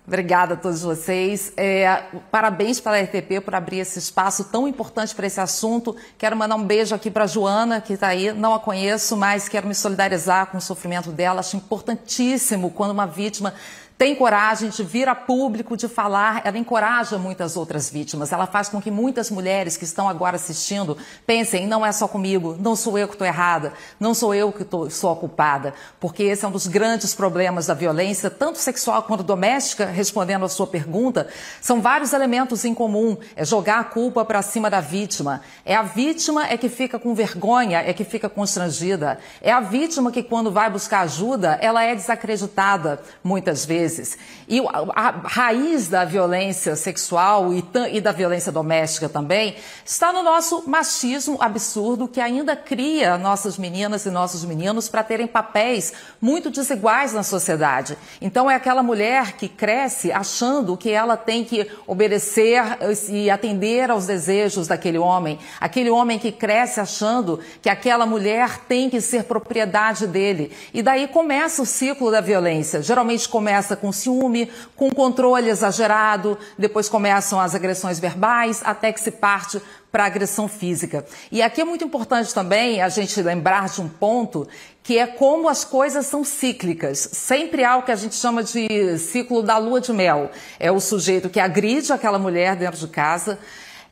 Obrigada 0.06 0.54
a 0.54 0.56
todos 0.56 0.82
vocês. 0.82 1.52
É, 1.56 2.04
parabéns 2.30 2.78
para 2.78 2.96
a 2.96 3.02
RTP 3.02 3.40
por 3.44 3.56
abrir 3.56 3.80
esse 3.80 3.98
espaço 3.98 4.44
tão 4.44 4.68
importante 4.68 5.12
para 5.12 5.26
esse 5.26 5.40
assunto. 5.40 5.96
Quero 6.16 6.36
mandar 6.36 6.54
um 6.54 6.64
beijo 6.64 6.94
aqui 6.94 7.10
para 7.10 7.26
Joana, 7.26 7.80
que 7.80 7.94
está 7.94 8.06
aí. 8.06 8.32
Não 8.32 8.54
a 8.54 8.60
conheço, 8.60 9.16
mas 9.16 9.48
quero 9.48 9.66
me 9.66 9.74
solidarizar 9.74 10.46
com 10.46 10.58
o 10.58 10.60
sofrimento 10.60 11.10
dela. 11.10 11.40
Acho 11.40 11.56
importantíssimo 11.56 12.70
quando 12.70 12.92
uma 12.92 13.06
vítima 13.06 13.52
tem 13.98 14.14
coragem 14.14 14.68
de 14.68 14.84
vir 14.84 15.08
a 15.08 15.14
público, 15.14 15.74
de 15.74 15.88
falar, 15.88 16.42
ela 16.44 16.58
encoraja 16.58 17.16
muitas 17.16 17.56
outras 17.56 17.88
vítimas. 17.88 18.30
Ela 18.30 18.46
faz 18.46 18.68
com 18.68 18.80
que 18.80 18.90
muitas 18.90 19.30
mulheres 19.30 19.76
que 19.76 19.84
estão 19.84 20.06
agora 20.06 20.36
assistindo 20.36 20.98
pensem: 21.26 21.66
não 21.66 21.84
é 21.84 21.90
só 21.92 22.06
comigo, 22.06 22.56
não 22.60 22.76
sou 22.76 22.98
eu 22.98 23.08
que 23.08 23.14
estou 23.14 23.26
errada, 23.26 23.72
não 23.98 24.12
sou 24.12 24.34
eu 24.34 24.52
que 24.52 24.64
tô, 24.64 24.90
sou 24.90 25.12
a 25.12 25.16
culpada. 25.16 25.72
Porque 25.98 26.24
esse 26.24 26.44
é 26.44 26.48
um 26.48 26.50
dos 26.50 26.66
grandes 26.66 27.14
problemas 27.14 27.66
da 27.66 27.74
violência, 27.74 28.28
tanto 28.28 28.58
sexual 28.58 29.02
quanto 29.02 29.22
doméstica, 29.22 29.86
respondendo 29.86 30.44
à 30.44 30.48
sua 30.48 30.66
pergunta. 30.66 31.26
São 31.62 31.80
vários 31.80 32.12
elementos 32.12 32.66
em 32.66 32.74
comum. 32.74 33.16
É 33.34 33.46
jogar 33.46 33.80
a 33.80 33.84
culpa 33.84 34.24
para 34.26 34.42
cima 34.42 34.68
da 34.68 34.80
vítima. 34.80 35.40
É 35.64 35.74
a 35.74 35.82
vítima 35.82 36.46
é 36.46 36.58
que 36.58 36.68
fica 36.68 36.98
com 36.98 37.14
vergonha, 37.14 37.78
é 37.78 37.94
que 37.94 38.04
fica 38.04 38.28
constrangida. 38.28 39.18
É 39.40 39.50
a 39.50 39.60
vítima 39.60 40.12
que, 40.12 40.22
quando 40.22 40.50
vai 40.50 40.68
buscar 40.68 41.00
ajuda, 41.00 41.58
ela 41.62 41.82
é 41.82 41.94
desacreditada 41.94 43.00
muitas 43.24 43.64
vezes 43.64 43.85
vezes. 43.86 44.18
E 44.48 44.60
a, 44.94 45.10
raiz 45.24 45.88
da 45.88 46.04
violência 46.04 46.74
sexual 46.76 47.52
e, 47.52 47.64
e 47.92 48.00
da 48.00 48.12
violência 48.12 48.50
doméstica 48.50 49.08
também 49.08 49.56
está 49.84 50.12
no 50.12 50.22
nosso 50.22 50.68
machismo 50.68 51.38
absurdo 51.40 52.08
que 52.08 52.20
ainda 52.20 52.56
cria 52.56 53.16
nossas 53.16 53.56
meninas 53.56 54.04
e 54.04 54.10
nossos 54.10 54.44
meninos 54.44 54.88
para 54.88 55.02
terem 55.02 55.26
papéis 55.26 55.92
muito 56.20 56.50
desiguais 56.50 57.12
na 57.12 57.22
sociedade. 57.22 57.96
Então 58.20 58.50
é 58.50 58.54
aquela 58.54 58.82
mulher 58.82 59.32
que 59.32 59.48
cresce 59.48 60.10
achando 60.12 60.76
que 60.76 60.90
ela 60.90 61.16
tem 61.16 61.44
que 61.44 61.70
obedecer 61.86 62.62
e 63.08 63.30
atender 63.30 63.90
aos 63.90 64.06
desejos 64.06 64.66
daquele 64.66 64.98
homem, 64.98 65.38
aquele 65.60 65.90
homem 65.90 66.18
que 66.18 66.32
cresce 66.32 66.80
achando 66.80 67.40
que 67.62 67.68
aquela 67.68 68.06
mulher 68.06 68.60
tem 68.68 68.90
que 68.90 69.00
ser 69.00 69.24
propriedade 69.24 70.06
dele. 70.06 70.52
E 70.72 70.82
daí 70.82 71.08
começa 71.08 71.62
o 71.62 71.66
ciclo 71.66 72.10
da 72.10 72.20
violência. 72.20 72.82
Geralmente 72.82 73.28
começa 73.28 73.75
com 73.76 73.92
ciúme, 73.92 74.50
com 74.74 74.90
controle 74.90 75.48
exagerado, 75.48 76.38
depois 76.58 76.88
começam 76.88 77.40
as 77.40 77.54
agressões 77.54 77.98
verbais, 77.98 78.62
até 78.64 78.92
que 78.92 79.00
se 79.00 79.10
parte 79.10 79.60
para 79.92 80.04
a 80.04 80.06
agressão 80.06 80.46
física. 80.48 81.06
E 81.32 81.40
aqui 81.40 81.60
é 81.60 81.64
muito 81.64 81.84
importante 81.84 82.34
também 82.34 82.82
a 82.82 82.88
gente 82.88 83.22
lembrar 83.22 83.68
de 83.68 83.80
um 83.80 83.88
ponto 83.88 84.46
que 84.82 84.98
é 84.98 85.06
como 85.06 85.48
as 85.48 85.64
coisas 85.64 86.06
são 86.06 86.22
cíclicas. 86.22 87.08
Sempre 87.12 87.64
há 87.64 87.76
o 87.76 87.82
que 87.82 87.90
a 87.90 87.96
gente 87.96 88.14
chama 88.14 88.42
de 88.42 88.98
ciclo 88.98 89.42
da 89.42 89.56
lua 89.58 89.80
de 89.80 89.92
mel. 89.92 90.30
É 90.60 90.70
o 90.70 90.80
sujeito 90.80 91.30
que 91.30 91.40
agride 91.40 91.92
aquela 91.92 92.18
mulher 92.18 92.56
dentro 92.56 92.78
de 92.78 92.88
casa, 92.88 93.38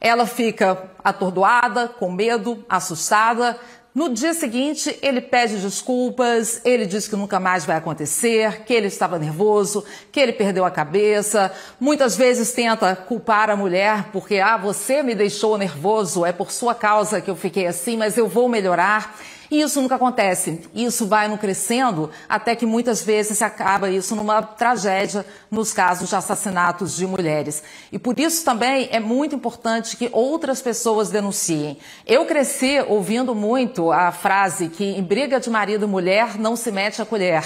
ela 0.00 0.26
fica 0.26 0.90
atordoada, 1.02 1.88
com 1.88 2.12
medo, 2.12 2.62
assustada, 2.68 3.58
no 3.94 4.12
dia 4.12 4.34
seguinte, 4.34 4.98
ele 5.00 5.20
pede 5.20 5.56
desculpas, 5.58 6.60
ele 6.64 6.84
diz 6.84 7.06
que 7.06 7.14
nunca 7.14 7.38
mais 7.38 7.64
vai 7.64 7.76
acontecer, 7.76 8.64
que 8.64 8.74
ele 8.74 8.88
estava 8.88 9.20
nervoso, 9.20 9.84
que 10.10 10.18
ele 10.18 10.32
perdeu 10.32 10.64
a 10.64 10.70
cabeça. 10.70 11.52
Muitas 11.78 12.16
vezes 12.16 12.50
tenta 12.50 12.96
culpar 12.96 13.50
a 13.50 13.56
mulher 13.56 14.06
porque, 14.12 14.40
ah, 14.40 14.56
você 14.56 15.00
me 15.00 15.14
deixou 15.14 15.56
nervoso, 15.56 16.26
é 16.26 16.32
por 16.32 16.50
sua 16.50 16.74
causa 16.74 17.20
que 17.20 17.30
eu 17.30 17.36
fiquei 17.36 17.68
assim, 17.68 17.96
mas 17.96 18.18
eu 18.18 18.26
vou 18.26 18.48
melhorar. 18.48 19.16
E 19.50 19.60
isso 19.60 19.80
nunca 19.80 19.96
acontece. 19.96 20.60
Isso 20.74 21.06
vai 21.06 21.28
no 21.28 21.38
crescendo 21.38 22.10
até 22.28 22.56
que 22.56 22.66
muitas 22.66 23.02
vezes 23.02 23.38
se 23.38 23.44
acaba 23.44 23.90
isso 23.90 24.16
numa 24.16 24.42
tragédia 24.42 25.24
nos 25.50 25.72
casos 25.72 26.08
de 26.08 26.16
assassinatos 26.16 26.96
de 26.96 27.06
mulheres. 27.06 27.62
E 27.92 27.98
por 27.98 28.18
isso 28.18 28.44
também 28.44 28.88
é 28.90 29.00
muito 29.00 29.34
importante 29.34 29.96
que 29.96 30.08
outras 30.12 30.62
pessoas 30.62 31.10
denunciem. 31.10 31.78
Eu 32.06 32.26
cresci 32.26 32.80
ouvindo 32.88 33.34
muito 33.34 33.92
a 33.92 34.12
frase 34.12 34.68
que 34.68 34.84
em 34.84 35.02
briga 35.02 35.38
de 35.38 35.50
marido 35.50 35.84
e 35.84 35.88
mulher 35.88 36.38
não 36.38 36.56
se 36.56 36.70
mete 36.70 37.00
a 37.00 37.06
colher 37.06 37.44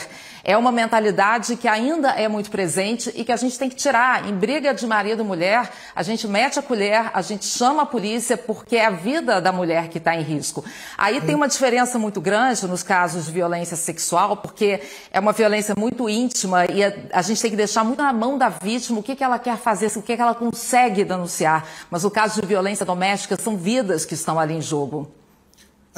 é 0.49 0.57
uma 0.57 0.73
mentalidade 0.73 1.57
que 1.57 1.69
ainda 1.69 2.09
é 2.13 2.27
muito 2.27 2.51
presente 2.51 3.13
e 3.15 3.23
que 3.23 3.31
a 3.31 3.37
gente 3.37 3.59
tem 3.59 3.69
que 3.69 3.77
tirar. 3.77 4.27
Em 4.27 4.33
briga 4.33 4.73
de 4.73 4.87
marido 4.87 5.23
e 5.23 5.27
mulher, 5.27 5.71
a 5.95 6.03
gente 6.03 6.27
mete 6.27 6.59
a 6.59 6.63
colher, 6.63 7.11
a 7.13 7.21
gente 7.21 7.45
chama 7.45 7.83
a 7.83 7.87
polícia 7.87 8.35
porque 8.35 8.77
é 8.77 8.87
a 8.87 8.91
vida 8.91 9.43
da 9.43 9.53
mulher 9.53 9.89
que 9.89 9.99
está 9.99 10.17
em 10.17 10.23
risco. 10.23 10.65
Aí 10.97 11.21
tem 11.21 11.35
uma 11.35 11.49
diferença 11.49 11.99
muito 11.99 12.19
grande 12.19 12.67
nos 12.67 12.83
casos 12.83 13.27
de 13.27 13.33
violência 13.33 13.77
sexual, 13.77 14.39
porque 14.39 14.81
é 15.11 15.21
uma 15.21 15.33
violência 15.33 15.75
muito 15.77 16.09
íntima 16.09 16.65
e 16.65 16.83
a, 16.83 17.21
gente 17.21 17.43
tem 17.43 17.51
que 17.51 17.57
deixar 17.59 17.85
muito 17.85 18.03
na 18.03 18.15
mão 18.15 18.39
da 18.39 18.49
vítima 18.49 19.01
o 19.01 19.03
que, 19.03 19.15
que 19.15 19.23
ela 19.23 19.39
quer 19.39 19.59
fazer, 19.59 19.89
o 19.97 20.03
que, 20.03 20.17
que 20.17 20.23
ela 20.23 20.35
consegue 20.35 21.05
denunciar. 21.05 21.67
Mas 21.91 22.07
o 22.07 22.11
caso 22.11 22.41
de 22.41 22.47
violência 22.47 22.87
doméstica 22.87 23.37
são 23.39 23.55
vidas 23.55 24.07
que 24.07 24.15
estão 24.15 24.41
ali 24.41 24.55
em 24.55 24.63
jogo. 24.63 25.18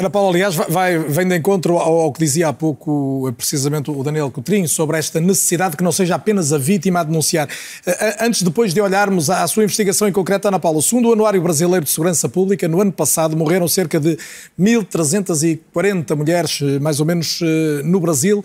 Ana 0.00 0.08
Paula, 0.08 0.30
aliás, 0.30 0.54
vai, 0.54 0.98
vem 0.98 1.28
de 1.28 1.36
encontro 1.36 1.76
ao, 1.76 2.00
ao, 2.00 2.10
que 2.10 2.20
dizia 2.20 2.48
há 2.48 2.54
pouco 2.54 3.30
precisamente 3.36 3.90
o 3.90 4.02
Daniel 4.02 4.30
Coutrinho 4.30 4.66
sobre 4.66 4.96
esta 4.96 5.20
necessidade 5.20 5.76
que 5.76 5.84
não 5.84 5.92
seja 5.92 6.14
apenas 6.14 6.54
a 6.54 6.58
vítima 6.58 7.00
a 7.00 7.04
denunciar. 7.04 7.46
Eh, 7.84 7.96
eh, 8.00 8.16
antes, 8.24 8.40
depois 8.40 8.72
de 8.72 8.80
olharmos 8.80 9.28
à 9.28 9.46
sua 9.46 9.62
investigação 9.62 10.08
em 10.08 10.12
concreto, 10.12 10.48
Ana 10.48 10.58
Paula, 10.58 10.80
segundo 10.80 11.10
o 11.10 11.12
Anuário 11.12 11.42
Brasileiro 11.42 11.84
de 11.84 11.90
Segurança 11.90 12.30
Pública, 12.30 12.66
no 12.66 12.80
ano 12.80 12.90
passado 12.90 13.36
morreram 13.36 13.68
cerca 13.68 14.00
de 14.00 14.16
1.340 14.58 16.16
mulheres, 16.16 16.60
eh, 16.62 16.78
mais 16.78 16.98
ou 16.98 17.04
menos, 17.04 17.40
no 17.84 18.00
Brasil, 18.00 18.42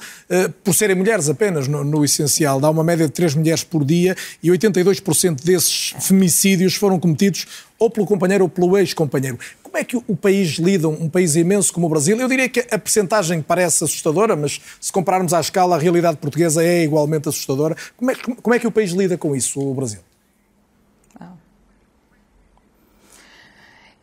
por 0.61 0.73
serem 0.73 0.95
mulheres 0.95 1.29
apenas, 1.29 1.69
no, 1.69 1.85
no 1.85 2.03
essencial. 2.03 2.59
Dá 2.59 2.69
uma 2.69 2.83
média 2.83 3.05
de 3.05 3.13
3 3.13 3.33
mulheres 3.33 3.63
por 3.63 3.85
dia 3.85 4.13
e 4.43 4.49
82% 4.49 5.41
desses 5.41 5.95
femicídios 6.01 6.75
foram 6.75 6.99
cometidos 6.99 7.47
ou 7.79 7.89
pelo 7.89 8.05
companheiro 8.05 8.43
ou 8.45 8.49
pelo 8.49 8.77
ex-companheiro. 8.77 9.37
Como 9.75 9.81
é 9.81 9.83
que 9.83 9.97
o 9.97 10.15
país 10.15 10.51
lida, 10.51 10.87
um 10.87 11.09
país 11.09 11.35
imenso 11.35 11.73
como 11.73 11.87
o 11.87 11.89
Brasil? 11.89 12.17
Eu 12.17 12.29
diria 12.29 12.47
que 12.47 12.61
a 12.71 12.79
percentagem 12.79 13.41
parece 13.41 13.83
assustadora, 13.83 14.33
mas 14.33 14.61
se 14.79 14.89
compararmos 14.89 15.33
à 15.33 15.41
escala, 15.41 15.75
a 15.75 15.77
realidade 15.77 16.15
portuguesa 16.15 16.63
é 16.63 16.85
igualmente 16.85 17.27
assustadora. 17.27 17.75
Como 17.97 18.09
é, 18.09 18.15
como 18.15 18.53
é 18.55 18.57
que 18.57 18.65
o 18.65 18.71
país 18.71 18.91
lida 18.91 19.17
com 19.17 19.35
isso, 19.35 19.59
o 19.59 19.73
Brasil? 19.73 19.99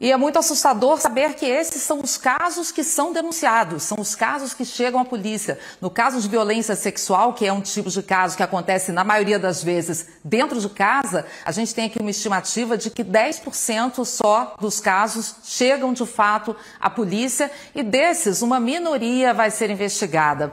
E 0.03 0.11
é 0.11 0.17
muito 0.17 0.37
assustador 0.37 1.01
saber 1.01 1.35
que 1.35 1.47
esses 1.47 1.81
são 1.81 2.01
os 2.03 2.17
casos 2.17 2.73
que 2.73 2.83
são 2.83 3.13
denunciados, 3.13 3.85
são 3.85 4.01
os 4.01 4.17
casos 4.17 4.53
que 4.53 4.65
chegam 4.65 4.99
à 4.99 5.05
polícia. 5.05 5.61
No 5.81 5.89
caso 5.89 6.21
de 6.21 6.27
violência 6.29 6.75
sexual, 6.75 7.35
que 7.35 7.47
é 7.47 7.53
um 7.53 7.61
tipo 7.61 7.89
de 7.89 8.03
caso 8.03 8.37
que 8.37 8.43
acontece 8.43 8.91
na 8.91 9.05
maioria 9.05 9.39
das 9.39 9.63
vezes 9.63 10.09
dentro 10.25 10.61
de 10.61 10.69
casa, 10.69 11.25
a 11.45 11.53
gente 11.53 11.73
tem 11.73 11.85
aqui 11.85 12.01
uma 12.01 12.11
estimativa 12.11 12.77
de 12.77 12.91
que 12.91 13.05
10% 13.05 14.05
só 14.05 14.57
dos 14.61 14.81
casos 14.81 15.37
chegam 15.45 15.93
de 15.93 16.05
fato 16.05 16.57
à 16.81 16.91
polícia 16.91 17.49
e 17.73 17.85
desses, 17.85 18.43
uma 18.43 18.59
minoria 18.59 19.33
vai 19.33 19.53
ser 19.53 19.71
investigada. 19.71 20.53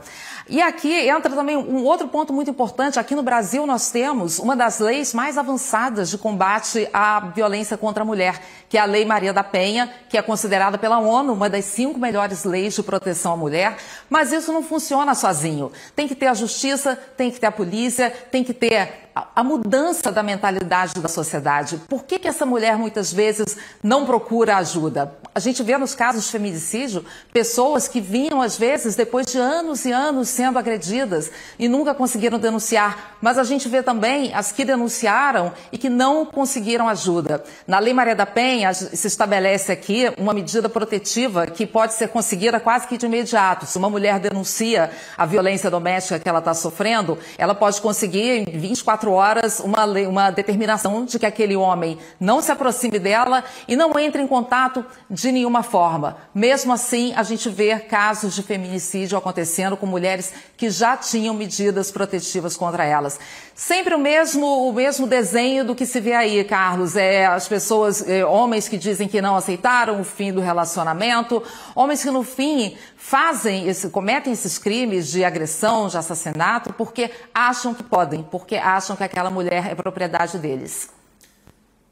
E 0.52 0.64
aqui 0.64 0.92
entra 1.08 1.32
também 1.36 1.56
um 1.56 1.84
outro 1.84 2.08
ponto 2.08 2.34
muito 2.34 2.50
importante. 2.50 3.00
Aqui 3.00 3.14
no 3.14 3.22
Brasil 3.22 3.68
nós 3.68 3.92
temos 3.92 4.40
uma 4.40 4.56
das 4.56 4.80
leis 4.80 5.14
mais 5.14 5.38
avançadas 5.38 6.10
de 6.10 6.18
combate 6.18 6.90
à 6.92 7.20
violência 7.20 7.78
contra 7.78 8.02
a 8.02 8.06
mulher, 8.06 8.42
que 8.70 8.78
é 8.78 8.82
a 8.82 8.86
Lei 8.86 9.04
Maria 9.04 9.34
da 9.34 9.44
Penha, 9.44 9.92
que 10.08 10.18
é 10.18 10.22
considerada 10.22 10.78
pela 10.78 11.00
ONU 11.00 11.34
uma 11.34 11.50
das 11.50 11.66
cinco 11.66 12.00
melhores 12.00 12.44
leis 12.44 12.76
de 12.76 12.84
proteção 12.84 13.34
à 13.34 13.38
mulher. 13.38 13.78
Mas 14.08 14.32
isso 14.32 14.54
não 14.54 14.62
funciona 14.62 15.16
sozinho. 15.16 15.72
Tem 15.96 16.08
que 16.08 16.16
ter 16.16 16.28
a 16.28 16.34
justiça, 16.36 16.96
tem 17.18 17.32
que 17.32 17.40
ter 17.40 17.48
a 17.48 17.52
polícia, 17.52 18.12
tem 18.32 18.44
que 18.44 18.54
ter 18.54 19.09
a 19.36 19.44
mudança 19.44 20.12
da 20.12 20.24
mentalidade 20.24 21.00
da 21.00 21.08
sociedade. 21.08 21.82
Por 21.88 22.04
que, 22.04 22.20
que 22.20 22.28
essa 22.28 22.46
mulher 22.46 22.78
muitas 22.78 23.12
vezes 23.14 23.58
não 23.82 24.06
procura 24.06 24.58
ajuda? 24.58 25.14
A 25.34 25.40
gente 25.40 25.62
vê 25.64 25.78
nos 25.78 25.96
casos 25.96 26.26
de 26.26 26.32
feminicídio 26.32 27.06
pessoas 27.32 27.88
que 27.88 28.02
vinham, 28.02 28.42
às 28.42 28.58
vezes, 28.58 28.96
depois 28.96 29.26
de 29.26 29.38
anos 29.38 29.86
e 29.86 29.92
anos 29.92 30.28
sendo 30.30 30.58
agredidas 30.58 31.32
e 31.58 31.68
nunca 31.70 31.94
conseguiram 31.94 32.40
denunciar. 32.40 33.18
Mas 33.22 33.38
a 33.38 33.44
gente 33.44 33.70
vê 33.70 33.84
também 33.84 34.34
as 34.34 34.52
que 34.52 34.66
denunciaram 34.66 35.54
e 35.72 35.78
que 35.78 35.90
não 35.90 36.26
conseguiram 36.26 36.90
ajuda. 36.90 37.44
Na 37.68 37.80
Lei 37.80 37.94
Maria 37.94 38.16
da 38.16 38.26
Penha 38.26 38.74
se 38.74 39.08
estabelece 39.08 39.72
aqui 39.72 40.12
uma 40.18 40.34
medida 40.34 40.68
protetiva 40.68 41.48
que 41.48 41.66
pode 41.66 41.94
ser 41.94 42.10
conseguida 42.10 42.60
quase 42.60 42.88
que 42.88 42.98
de 42.98 43.06
imediato. 43.06 43.66
Se 43.66 43.78
uma 43.78 43.90
mulher 43.90 44.20
denuncia 44.20 44.92
a 45.18 45.26
violência 45.26 45.70
doméstica 45.70 46.20
que 46.20 46.28
ela 46.28 46.40
está 46.40 46.54
sofrendo, 46.54 47.18
ela 47.38 47.56
pode 47.56 47.80
conseguir 47.82 48.48
em 48.48 48.60
24 48.60 49.09
24 49.10 49.12
horas 49.12 49.60
uma, 49.60 49.86
uma 49.86 50.30
determinação 50.30 51.04
de 51.04 51.18
que 51.18 51.26
aquele 51.26 51.56
homem 51.56 51.98
não 52.20 52.42
se 52.42 52.52
aproxime 52.52 53.00
dela 53.00 53.44
e 53.68 53.76
não 53.76 53.98
entre 54.00 54.22
em 54.22 54.28
contato 54.28 54.86
de 55.10 55.32
nenhuma 55.32 55.64
forma. 55.64 56.18
Mesmo 56.34 56.72
assim, 56.72 57.14
a 57.16 57.24
gente 57.24 57.50
vê 57.50 57.78
casos 57.80 58.36
de 58.36 58.44
feminicídio 58.44 59.18
acontecendo 59.18 59.76
com 59.76 59.86
mulheres 59.86 60.32
que 60.56 60.70
já 60.70 60.96
tinham 60.96 61.34
medidas 61.34 61.92
protetivas 61.92 62.56
contra 62.56 62.86
elas. 62.86 63.20
Sempre 63.56 63.94
o 63.94 64.00
mesmo, 64.00 64.70
o 64.70 64.72
mesmo 64.72 65.06
desenho 65.06 65.66
do 65.66 65.76
que 65.76 65.86
se 65.86 66.00
vê 66.00 66.14
aí, 66.14 66.44
Carlos. 66.44 66.96
É 66.96 67.26
as 67.26 67.48
pessoas, 67.48 68.08
é, 68.08 68.26
homens 68.26 68.70
que 68.70 68.78
dizem 68.78 69.08
que 69.08 69.22
não 69.22 69.36
aceitaram 69.36 70.00
o 70.00 70.04
fim 70.04 70.32
do 70.32 70.40
relacionamento, 70.40 71.44
homens 71.76 72.02
que 72.02 72.12
no 72.12 72.24
fim 72.24 72.78
fazem, 73.10 73.68
esse, 73.68 73.90
cometem 73.90 74.32
esses 74.32 74.60
crimes 74.60 75.08
de 75.08 75.26
agressão, 75.26 75.88
de 75.88 75.98
assassinato, 75.98 76.72
porque 76.74 77.10
acham 77.34 77.74
que 77.74 77.82
podem, 77.82 78.22
porque 78.22 78.56
acham 78.56 78.96
que 78.96 79.04
aquela 79.04 79.32
mulher 79.32 79.66
é 79.66 79.74
propriedade 79.74 80.38
deles. 80.38 80.99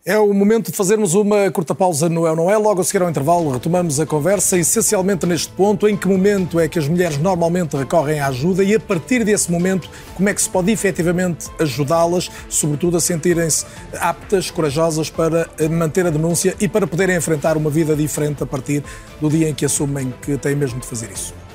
É 0.09 0.17
o 0.17 0.33
momento 0.33 0.71
de 0.71 0.77
fazermos 0.77 1.15
uma 1.15 1.51
curta 1.51 1.75
pausa 1.75 2.07
no 2.07 2.25
É 2.25 2.33
Não 2.33 2.49
É. 2.49 2.55
Logo 2.55 2.79
a 2.79 2.83
seguir 2.85 3.03
ao 3.03 3.09
intervalo 3.09 3.51
retomamos 3.51 3.99
a 3.99 4.05
conversa, 4.05 4.57
essencialmente 4.57 5.25
neste 5.25 5.51
ponto, 5.51 5.85
em 5.85 5.97
que 5.97 6.07
momento 6.07 6.61
é 6.61 6.69
que 6.69 6.79
as 6.79 6.87
mulheres 6.87 7.17
normalmente 7.17 7.75
recorrem 7.75 8.21
à 8.21 8.27
ajuda 8.27 8.63
e 8.63 8.73
a 8.73 8.79
partir 8.79 9.25
desse 9.25 9.51
momento, 9.51 9.89
como 10.15 10.29
é 10.29 10.33
que 10.33 10.41
se 10.41 10.49
pode 10.49 10.71
efetivamente 10.71 11.49
ajudá-las, 11.59 12.31
sobretudo 12.47 12.95
a 12.95 13.01
sentirem-se 13.01 13.65
aptas, 13.99 14.49
corajosas 14.49 15.09
para 15.09 15.49
manter 15.69 16.05
a 16.05 16.09
denúncia 16.09 16.55
e 16.57 16.69
para 16.69 16.87
poderem 16.87 17.17
enfrentar 17.17 17.57
uma 17.57 17.69
vida 17.69 17.93
diferente 17.93 18.41
a 18.41 18.45
partir 18.45 18.85
do 19.19 19.27
dia 19.29 19.49
em 19.49 19.53
que 19.53 19.65
assumem 19.65 20.13
que 20.21 20.37
têm 20.37 20.55
mesmo 20.55 20.79
de 20.79 20.87
fazer 20.87 21.11
isso. 21.11 21.46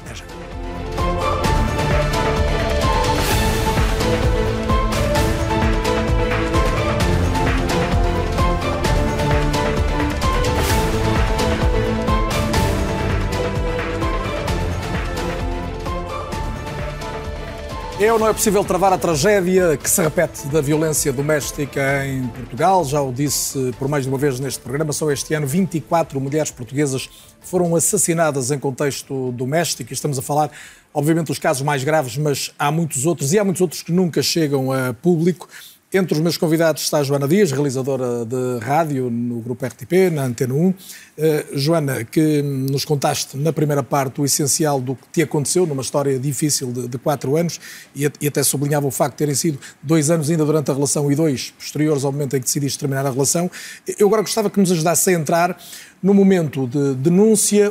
É 18.03 18.13
ou 18.13 18.19
não 18.19 18.27
é 18.27 18.33
possível 18.33 18.65
travar 18.65 18.93
a 18.93 18.99
tragédia 18.99 19.77
que 19.77 19.89
se 19.89 20.03
repete 20.03 20.49
da 20.49 20.61
violência 20.61 21.13
doméstica 21.13 22.05
em 22.05 22.27
Portugal? 22.27 22.85
Já 22.85 23.01
o 23.01 23.13
disse 23.13 23.73
por 23.79 23.87
mais 23.87 24.03
de 24.03 24.09
uma 24.09 24.19
vez 24.19 24.41
neste 24.41 24.59
programa, 24.61 24.93
só 24.93 25.09
este 25.13 25.33
ano 25.35 25.47
24 25.47 26.21
mulheres 26.21 26.51
portuguesas 26.51 27.09
foram 27.41 27.77
assassinadas 27.77 28.51
em 28.51 28.59
contexto 28.59 29.31
doméstico. 29.31 29.93
Estamos 29.93 30.19
a 30.19 30.23
falar, 30.23 30.51
obviamente, 30.93 31.29
dos 31.29 31.39
casos 31.39 31.63
mais 31.63 31.85
graves, 31.85 32.17
mas 32.17 32.53
há 32.59 32.73
muitos 32.73 33.07
outros 33.07 33.33
e 33.33 33.39
há 33.39 33.45
muitos 33.45 33.63
outros 33.63 33.85
que 33.85 33.93
nunca 33.93 34.21
chegam 34.21 34.73
a 34.73 34.93
público. 34.93 35.49
Entre 35.95 36.15
os 36.15 36.21
meus 36.21 36.39
convidados 36.39 36.85
está 36.85 37.03
Joana 37.03 37.29
Dias, 37.29 37.53
realizadora 37.53 38.25
de 38.25 38.65
rádio 38.65 39.11
no 39.11 39.41
Grupo 39.41 39.67
RTP, 39.67 40.11
na 40.11 40.25
Antena 40.25 40.55
1. 40.55 40.69
Uh, 40.69 40.75
eh, 41.19 41.47
Joana, 41.53 42.03
que 42.03 42.41
nos 42.41 42.87
contaste 42.87 43.37
na 43.37 43.53
primeira 43.53 43.83
parte 43.83 44.19
o 44.19 44.25
essencial 44.25 44.81
do 44.81 44.95
que 44.95 45.07
te 45.13 45.23
aconteceu 45.23 45.67
numa 45.67 45.83
história 45.83 46.19
difícil 46.19 46.73
de, 46.73 46.89
de 46.89 46.97
quatro 46.97 47.37
anos 47.37 47.61
e, 47.95 48.11
e, 48.23 48.27
até 48.27 48.43
sublinhava 48.43 48.87
o 48.87 48.91
facto 48.91 49.13
de 49.13 49.19
terem 49.19 49.35
sido 49.35 49.59
dois 49.83 50.09
anos 50.09 50.31
ainda 50.31 50.47
durante 50.47 50.71
a 50.71 50.75
relação 50.75 51.13
e 51.13 51.15
dois 51.15 51.51
posteriores 51.59 52.07
ao 52.07 52.11
momento 52.11 52.37
em 52.37 52.41
que 52.41 52.47
decidiste 52.47 52.79
terminar 52.79 53.05
a 53.05 53.11
relação. 53.11 53.51
Eu 53.99 54.07
agora 54.07 54.23
gostava 54.23 54.49
que 54.49 54.59
nos 54.59 54.73
ajudasse 54.73 55.11
a 55.11 55.13
entrar 55.13 55.63
no 56.03 56.15
momento 56.15 56.67
de 56.67 56.95
denúncia, 56.95 57.71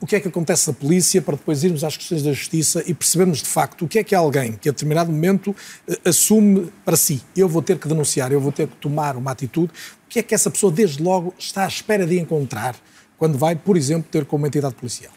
o 0.00 0.06
que 0.06 0.16
é 0.16 0.20
que 0.20 0.28
acontece 0.28 0.68
na 0.68 0.74
polícia 0.74 1.20
para 1.20 1.36
depois 1.36 1.62
irmos 1.64 1.84
às 1.84 1.96
questões 1.96 2.22
da 2.22 2.32
justiça 2.32 2.82
e 2.86 2.94
percebermos 2.94 3.42
de 3.42 3.48
facto 3.48 3.84
o 3.84 3.88
que 3.88 3.98
é 3.98 4.04
que 4.04 4.14
alguém 4.14 4.52
que 4.52 4.68
a 4.68 4.72
determinado 4.72 5.10
momento 5.10 5.54
eh, 5.88 5.98
assume 6.04 6.72
para 6.84 6.96
si. 6.96 7.22
Eu 7.36 7.48
vou 7.48 7.62
ter 7.62 7.78
que 7.78 7.88
denunciar, 7.88 8.32
eu 8.32 8.40
vou 8.40 8.52
ter 8.52 8.68
que 8.68 8.76
tomar 8.76 9.16
uma 9.16 9.30
atitude. 9.30 9.72
O 10.06 10.08
que 10.08 10.18
é 10.18 10.22
que 10.22 10.34
essa 10.34 10.50
pessoa 10.50 10.72
desde 10.72 11.02
logo 11.02 11.34
está 11.38 11.64
à 11.64 11.68
espera 11.68 12.06
de 12.06 12.18
encontrar 12.18 12.76
quando 13.18 13.38
vai, 13.38 13.56
por 13.56 13.76
exemplo, 13.76 14.08
ter 14.10 14.24
com 14.24 14.36
uma 14.36 14.46
entidade 14.46 14.74
policial? 14.74 15.12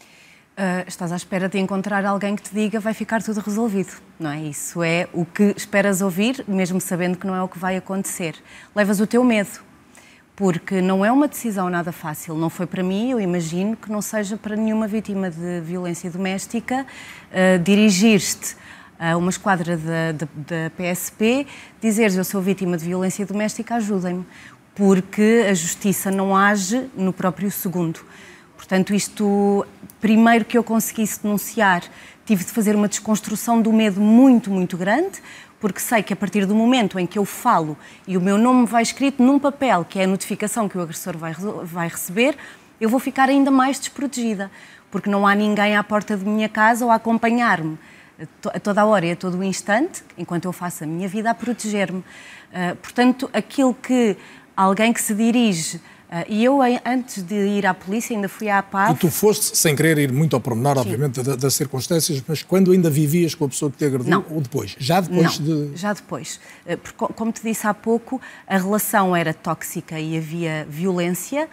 Uh, 0.58 0.84
estás 0.86 1.10
à 1.10 1.16
espera 1.16 1.48
de 1.48 1.58
encontrar 1.58 2.04
alguém 2.04 2.36
que 2.36 2.42
te 2.42 2.52
diga 2.52 2.80
vai 2.80 2.92
ficar 2.92 3.22
tudo 3.22 3.40
resolvido, 3.40 3.92
não 4.18 4.30
é? 4.30 4.42
Isso 4.42 4.82
é 4.82 5.08
o 5.12 5.24
que 5.24 5.54
esperas 5.56 6.02
ouvir, 6.02 6.44
mesmo 6.46 6.80
sabendo 6.80 7.16
que 7.16 7.26
não 7.26 7.34
é 7.34 7.42
o 7.42 7.48
que 7.48 7.58
vai 7.58 7.76
acontecer. 7.76 8.34
Levas 8.74 9.00
o 9.00 9.06
teu 9.06 9.24
medo, 9.24 9.60
porque 10.40 10.80
não 10.80 11.04
é 11.04 11.12
uma 11.12 11.28
decisão 11.28 11.68
nada 11.68 11.92
fácil. 11.92 12.34
Não 12.34 12.48
foi 12.48 12.64
para 12.64 12.82
mim, 12.82 13.10
eu 13.10 13.20
imagino 13.20 13.76
que 13.76 13.92
não 13.92 14.00
seja 14.00 14.38
para 14.38 14.56
nenhuma 14.56 14.88
vítima 14.88 15.30
de 15.30 15.60
violência 15.60 16.10
doméstica 16.10 16.86
uh, 17.30 17.62
dirigir-te 17.62 18.56
a 18.98 19.18
uma 19.18 19.28
esquadra 19.28 19.76
da, 19.76 20.70
PSP, 20.78 21.46
dizeres 21.78 22.16
eu 22.16 22.24
sou 22.24 22.40
vítima 22.40 22.78
de 22.78 22.86
violência 22.86 23.26
doméstica, 23.26 23.74
ajudem-me, 23.74 24.24
porque 24.74 25.44
a 25.46 25.52
justiça 25.52 26.10
não 26.10 26.34
age 26.34 26.88
no 26.96 27.12
próprio 27.12 27.50
segundo. 27.50 28.00
Portanto, 28.56 28.94
isto, 28.94 29.66
primeiro 30.00 30.46
que 30.46 30.56
eu 30.56 30.64
conseguisse 30.64 31.22
denunciar, 31.22 31.82
tive 32.24 32.44
de 32.44 32.50
fazer 32.50 32.74
uma 32.74 32.88
desconstrução 32.88 33.60
do 33.60 33.70
medo 33.74 34.00
muito, 34.00 34.50
muito 34.50 34.78
grande, 34.78 35.20
porque 35.60 35.78
sei 35.78 36.02
que 36.02 36.12
a 36.12 36.16
partir 36.16 36.46
do 36.46 36.54
momento 36.54 36.98
em 36.98 37.06
que 37.06 37.18
eu 37.18 37.24
falo 37.24 37.76
e 38.08 38.16
o 38.16 38.20
meu 38.20 38.38
nome 38.38 38.66
vai 38.66 38.82
escrito 38.82 39.22
num 39.22 39.38
papel, 39.38 39.84
que 39.84 39.98
é 39.98 40.04
a 40.04 40.06
notificação 40.06 40.68
que 40.68 40.78
o 40.78 40.80
agressor 40.80 41.16
vai, 41.16 41.34
vai 41.62 41.88
receber, 41.88 42.36
eu 42.80 42.88
vou 42.88 42.98
ficar 42.98 43.28
ainda 43.28 43.50
mais 43.50 43.78
desprotegida, 43.78 44.50
porque 44.90 45.10
não 45.10 45.26
há 45.26 45.34
ninguém 45.34 45.76
à 45.76 45.84
porta 45.84 46.16
de 46.16 46.24
minha 46.24 46.48
casa 46.48 46.84
ou 46.84 46.90
a 46.90 46.94
acompanhar-me 46.94 47.78
a 48.52 48.58
toda 48.60 48.82
a 48.82 48.86
hora 48.86 49.06
e 49.06 49.12
a 49.12 49.16
todo 49.16 49.38
o 49.38 49.44
instante, 49.44 50.02
enquanto 50.16 50.44
eu 50.44 50.52
faço 50.52 50.84
a 50.84 50.86
minha 50.86 51.08
vida, 51.08 51.30
a 51.30 51.34
proteger-me. 51.34 52.00
Uh, 52.00 52.76
portanto, 52.82 53.30
aquilo 53.32 53.72
que 53.72 54.16
alguém 54.56 54.92
que 54.92 55.00
se 55.00 55.14
dirige 55.14 55.80
e 56.28 56.44
eu, 56.44 56.58
antes 56.84 57.22
de 57.22 57.36
ir 57.36 57.64
à 57.64 57.72
polícia, 57.72 58.16
ainda 58.16 58.28
fui 58.28 58.48
à 58.48 58.60
PAF. 58.60 58.92
E 58.92 58.96
tu 58.96 59.10
foste, 59.10 59.56
sem 59.56 59.76
querer 59.76 59.96
ir 59.96 60.12
muito 60.12 60.34
ao 60.34 60.40
pormenor, 60.40 60.74
Sim. 60.74 60.80
obviamente, 60.80 61.22
das, 61.22 61.54
circunstâncias, 61.54 62.20
mas 62.26 62.42
quando 62.42 62.72
ainda 62.72 62.90
vivias 62.90 63.32
com 63.32 63.44
a 63.44 63.48
pessoa 63.48 63.70
que 63.70 63.76
te 63.76 63.84
agrediu 63.84 64.10
Não. 64.10 64.24
ou 64.28 64.40
depois? 64.40 64.74
Já 64.76 65.00
depois 65.00 65.38
Não, 65.38 65.68
de. 65.68 65.76
Já 65.76 65.92
depois. 65.92 66.40
Uh, 66.66 66.76
porque, 66.78 67.14
como 67.14 67.30
te 67.30 67.42
disse 67.42 67.64
há 67.64 67.72
pouco, 67.72 68.20
a 68.44 68.56
relação 68.56 69.14
era 69.14 69.32
tóxica 69.32 70.00
e 70.00 70.18
havia 70.18 70.66
violência. 70.68 71.48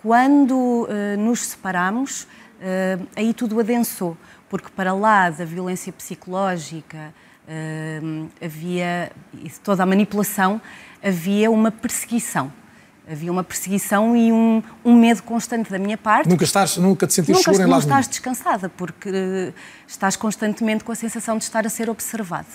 Quando 0.00 0.54
uh, 0.54 1.18
nos 1.18 1.40
separamos, 1.40 2.28
aí 3.16 3.34
tudo 3.34 3.58
adensou, 3.58 4.16
porque 4.48 4.68
para 4.70 4.94
lá 4.94 5.28
da 5.28 5.44
violência 5.44 5.92
psicológica, 5.92 7.12
havia 8.40 9.12
toda 9.62 9.82
a 9.82 9.86
manipulação, 9.86 10.60
havia 11.02 11.50
uma 11.50 11.70
perseguição 11.70 12.50
havia 13.08 13.30
uma 13.30 13.44
perseguição 13.44 14.16
e 14.16 14.32
um, 14.32 14.62
um, 14.84 14.94
medo 14.94 15.22
constante 15.22 15.70
da 15.70 15.78
minha 15.78 15.96
parte. 15.96 16.28
Nunca, 16.28 16.44
estás, 16.44 16.76
nunca 16.76 17.06
te 17.06 17.14
sentiste 17.14 17.42
segura 17.42 17.62
em 17.62 17.66
lado 17.66 17.70
Não 17.70 17.78
estás 17.78 18.08
descansada, 18.08 18.68
porque 18.68 19.08
uh, 19.08 19.54
estás 19.86 20.16
constantemente 20.16 20.82
com 20.82 20.92
a 20.92 20.96
sensação 20.96 21.38
de 21.38 21.44
estar 21.44 21.64
a 21.66 21.70
ser 21.70 21.88
observado. 21.88 22.46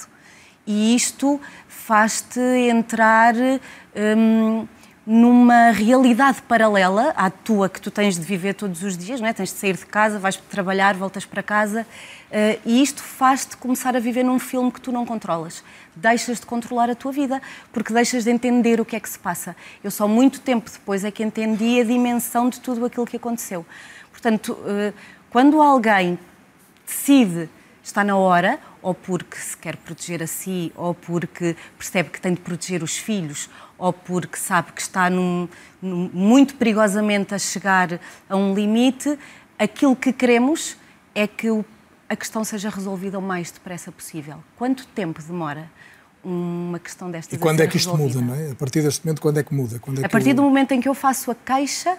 E 0.65 0.95
isto 0.95 1.39
faz-te 1.67 2.39
entrar 2.39 3.33
um, 3.35 4.67
numa 5.05 5.71
realidade 5.71 6.41
paralela 6.43 7.11
à 7.15 7.29
tua 7.29 7.67
que 7.67 7.81
tu 7.81 7.89
tens 7.89 8.15
de 8.15 8.21
viver 8.21 8.53
todos 8.53 8.83
os 8.83 8.95
dias, 8.95 9.19
não 9.19 9.27
é? 9.27 9.33
tens 9.33 9.51
de 9.51 9.57
sair 9.57 9.75
de 9.75 9.85
casa, 9.85 10.19
vais 10.19 10.35
trabalhar, 10.35 10.93
voltas 10.93 11.25
para 11.25 11.41
casa 11.41 11.81
uh, 11.81 12.59
e 12.63 12.83
isto 12.83 13.01
faz-te 13.01 13.57
começar 13.57 13.95
a 13.95 13.99
viver 13.99 14.23
num 14.23 14.37
filme 14.37 14.71
que 14.71 14.79
tu 14.79 14.91
não 14.91 15.05
controlas. 15.05 15.63
Deixas 15.95 16.39
de 16.39 16.45
controlar 16.45 16.89
a 16.89 16.95
tua 16.95 17.11
vida 17.11 17.41
porque 17.71 17.93
deixas 17.93 18.23
de 18.23 18.31
entender 18.31 18.79
o 18.79 18.85
que 18.85 18.95
é 18.95 18.99
que 18.99 19.09
se 19.09 19.19
passa. 19.19 19.55
Eu 19.83 19.91
só 19.91 20.07
muito 20.07 20.39
tempo 20.39 20.69
depois 20.69 21.03
é 21.03 21.11
que 21.11 21.23
entendi 21.23 21.81
a 21.81 21.83
dimensão 21.83 22.49
de 22.49 22.59
tudo 22.59 22.85
aquilo 22.85 23.05
que 23.05 23.17
aconteceu. 23.17 23.65
Portanto, 24.11 24.53
uh, 24.53 24.93
quando 25.29 25.61
alguém 25.61 26.17
decide 26.85 27.49
está 27.83 28.03
na 28.03 28.15
hora, 28.15 28.59
ou 28.81 28.93
porque 28.93 29.37
se 29.37 29.57
quer 29.57 29.75
proteger 29.75 30.21
a 30.23 30.27
si, 30.27 30.71
ou 30.75 30.93
porque 30.93 31.55
percebe 31.77 32.09
que 32.09 32.21
tem 32.21 32.33
de 32.33 32.41
proteger 32.41 32.83
os 32.83 32.97
filhos, 32.97 33.49
ou 33.77 33.91
porque 33.91 34.37
sabe 34.37 34.71
que 34.71 34.81
está 34.81 35.09
num, 35.09 35.47
num, 35.81 36.09
muito 36.13 36.55
perigosamente 36.55 37.33
a 37.33 37.39
chegar 37.39 37.99
a 38.29 38.35
um 38.35 38.53
limite, 38.53 39.17
aquilo 39.57 39.95
que 39.95 40.13
queremos 40.13 40.77
é 41.13 41.27
que 41.27 41.49
o, 41.49 41.65
a 42.11 42.15
questão 42.17 42.43
seja 42.43 42.69
resolvida 42.69 43.17
o 43.17 43.21
mais 43.21 43.51
depressa 43.51 43.89
possível. 43.89 44.43
Quanto 44.57 44.85
tempo 44.87 45.21
demora? 45.23 45.71
uma 46.23 46.77
questão 46.77 47.09
destas 47.09 47.35
E 47.35 47.41
quando 47.41 47.61
é 47.61 47.67
que 47.67 47.77
isto 47.77 47.89
resolvida? 47.91 48.21
muda, 48.21 48.35
não 48.35 48.47
é? 48.49 48.51
A 48.51 48.55
partir 48.55 48.83
deste 48.83 49.03
momento, 49.03 49.19
quando 49.19 49.39
é 49.39 49.43
que 49.43 49.55
muda? 49.55 49.81
É 50.01 50.05
a 50.05 50.09
partir 50.09 50.29
eu... 50.29 50.35
do 50.35 50.43
momento 50.43 50.71
em 50.71 50.79
que 50.79 50.87
eu 50.87 50.93
faço 50.93 51.31
a 51.31 51.35
queixa, 51.35 51.97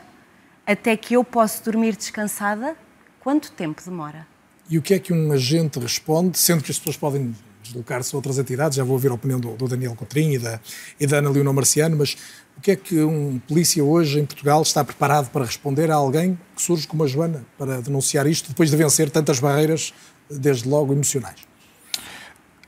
até 0.64 0.96
que 0.96 1.14
eu 1.14 1.24
posso 1.24 1.64
dormir 1.64 1.96
descansada, 1.96 2.76
quanto 3.18 3.50
tempo 3.50 3.82
demora? 3.84 4.24
E 4.70 4.78
o 4.78 4.82
que 4.82 4.94
é 4.94 5.00
que 5.00 5.12
um 5.12 5.32
agente 5.32 5.80
responde, 5.80 6.38
sendo 6.38 6.62
que 6.62 6.70
as 6.70 6.78
pessoas 6.78 6.96
podem 6.96 7.34
deslocar-se 7.64 8.14
a 8.14 8.16
outras 8.16 8.38
entidades, 8.38 8.76
já 8.76 8.84
vou 8.84 8.92
ouvir 8.92 9.10
a 9.10 9.14
opinião 9.14 9.40
do, 9.40 9.56
do 9.56 9.66
Daniel 9.66 9.96
Cotrim 9.96 10.34
e 10.34 10.38
da, 10.38 10.60
e 11.00 11.06
da 11.06 11.16
Ana 11.16 11.30
Leonor 11.30 11.54
Marciano, 11.54 11.96
mas 11.96 12.16
o 12.56 12.60
que 12.60 12.70
é 12.72 12.76
que 12.76 13.00
um 13.00 13.38
polícia 13.40 13.82
hoje 13.82 14.20
em 14.20 14.26
Portugal 14.26 14.62
está 14.62 14.84
preparado 14.84 15.30
para 15.30 15.44
responder 15.44 15.90
a 15.90 15.94
alguém 15.94 16.38
que 16.54 16.62
surge 16.62 16.86
como 16.86 17.04
a 17.04 17.06
Joana 17.06 17.44
para 17.58 17.80
denunciar 17.80 18.26
isto, 18.26 18.48
depois 18.48 18.70
de 18.70 18.76
vencer 18.76 19.10
tantas 19.10 19.38
barreiras, 19.38 19.92
desde 20.30 20.68
logo 20.68 20.92
emocionais? 20.92 21.40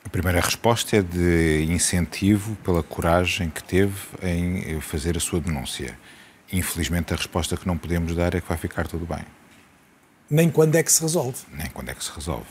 A 0.04 0.08
primeira 0.08 0.40
resposta 0.40 0.96
é 0.96 1.02
de 1.02 1.66
incentivo 1.70 2.56
pela 2.64 2.82
coragem 2.82 3.48
que 3.48 3.62
teve 3.62 3.94
em 4.22 4.80
fazer 4.80 5.16
a 5.16 5.20
sua 5.20 5.40
denúncia. 5.40 5.98
Infelizmente, 6.52 7.12
a 7.14 7.16
resposta 7.16 7.56
que 7.56 7.66
não 7.66 7.78
podemos 7.78 8.14
dar 8.14 8.34
é 8.34 8.40
que 8.40 8.48
vai 8.48 8.58
ficar 8.58 8.86
tudo 8.86 9.06
bem 9.06 9.24
nem 10.30 10.50
quando 10.50 10.74
é 10.76 10.82
que 10.82 10.90
se 10.90 11.02
resolve. 11.02 11.38
Nem 11.52 11.68
quando 11.68 11.90
é 11.90 11.94
que 11.94 12.04
se 12.04 12.10
resolve. 12.10 12.46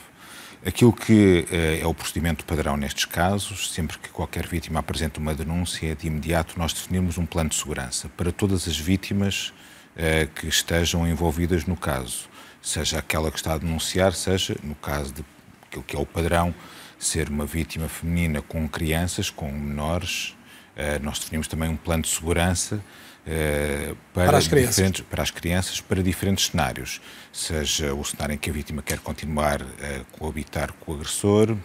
Aquilo 0.65 0.93
que 0.93 1.45
uh, 1.51 1.83
é 1.83 1.85
o 1.85 1.93
procedimento 1.93 2.45
padrão 2.45 2.77
nestes 2.77 3.03
casos, 3.03 3.73
sempre 3.73 3.97
que 3.97 4.07
qualquer 4.07 4.47
vítima 4.47 4.79
apresenta 4.79 5.19
uma 5.19 5.35
denúncia, 5.35 5.91
é 5.91 5.95
de 5.95 6.07
imediato 6.07 6.57
nós 6.57 6.71
definimos 6.71 7.17
um 7.17 7.25
plano 7.25 7.49
de 7.49 7.55
segurança 7.55 8.07
para 8.15 8.31
todas 8.31 8.65
as 8.65 8.77
vítimas 8.77 9.49
uh, 9.97 10.25
que 10.33 10.47
estejam 10.47 11.05
envolvidas 11.05 11.65
no 11.65 11.75
caso. 11.75 12.29
Seja 12.61 12.99
aquela 12.99 13.29
que 13.29 13.35
está 13.35 13.55
a 13.55 13.57
denunciar, 13.57 14.13
seja, 14.13 14.55
no 14.63 14.73
caso 14.75 15.13
de 15.13 15.25
aquilo 15.67 15.83
que 15.83 15.97
é 15.97 15.99
o 15.99 16.05
padrão, 16.05 16.55
ser 16.97 17.27
uma 17.27 17.45
vítima 17.45 17.89
feminina 17.89 18.41
com 18.41 18.65
crianças, 18.69 19.29
com 19.29 19.51
menores. 19.51 20.33
Uh, 20.77 21.03
nós 21.03 21.19
definimos 21.19 21.49
também 21.49 21.67
um 21.67 21.75
plano 21.75 22.03
de 22.03 22.09
segurança 22.09 22.81
eh, 23.25 23.95
para, 24.13 24.25
para, 24.25 24.37
as 24.37 24.43
diferentes, 24.43 25.01
para 25.01 25.23
as 25.23 25.31
crianças, 25.31 25.79
para 25.79 26.03
diferentes 26.03 26.47
cenários. 26.47 27.01
Seja 27.31 27.93
o 27.93 28.03
cenário 28.03 28.33
em 28.35 28.37
que 28.37 28.49
a 28.49 28.53
vítima 28.53 28.81
quer 28.81 28.99
continuar 28.99 29.61
a 29.61 30.17
coabitar 30.17 30.73
com 30.73 30.91
o 30.91 30.95
agressor, 30.95 31.55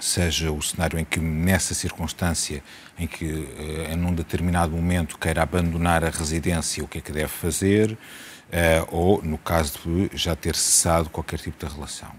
seja 0.00 0.50
o 0.50 0.60
cenário 0.60 0.98
em 0.98 1.04
que, 1.04 1.20
nessa 1.20 1.74
circunstância, 1.74 2.62
em 2.98 3.06
que, 3.06 3.24
uh, 3.24 3.92
em 3.92 4.04
um 4.04 4.14
determinado 4.14 4.72
momento, 4.72 5.18
queira 5.18 5.42
abandonar 5.42 6.04
a 6.04 6.10
residência, 6.10 6.82
o 6.82 6.88
que 6.88 6.98
é 6.98 7.00
que 7.00 7.12
deve 7.12 7.28
fazer, 7.28 7.92
uh, 7.92 7.98
ou 8.90 9.22
no 9.22 9.38
caso 9.38 9.78
de 9.84 10.16
já 10.16 10.34
ter 10.34 10.54
cessado 10.54 11.08
qualquer 11.10 11.38
tipo 11.38 11.64
de 11.64 11.72
relação. 11.72 12.12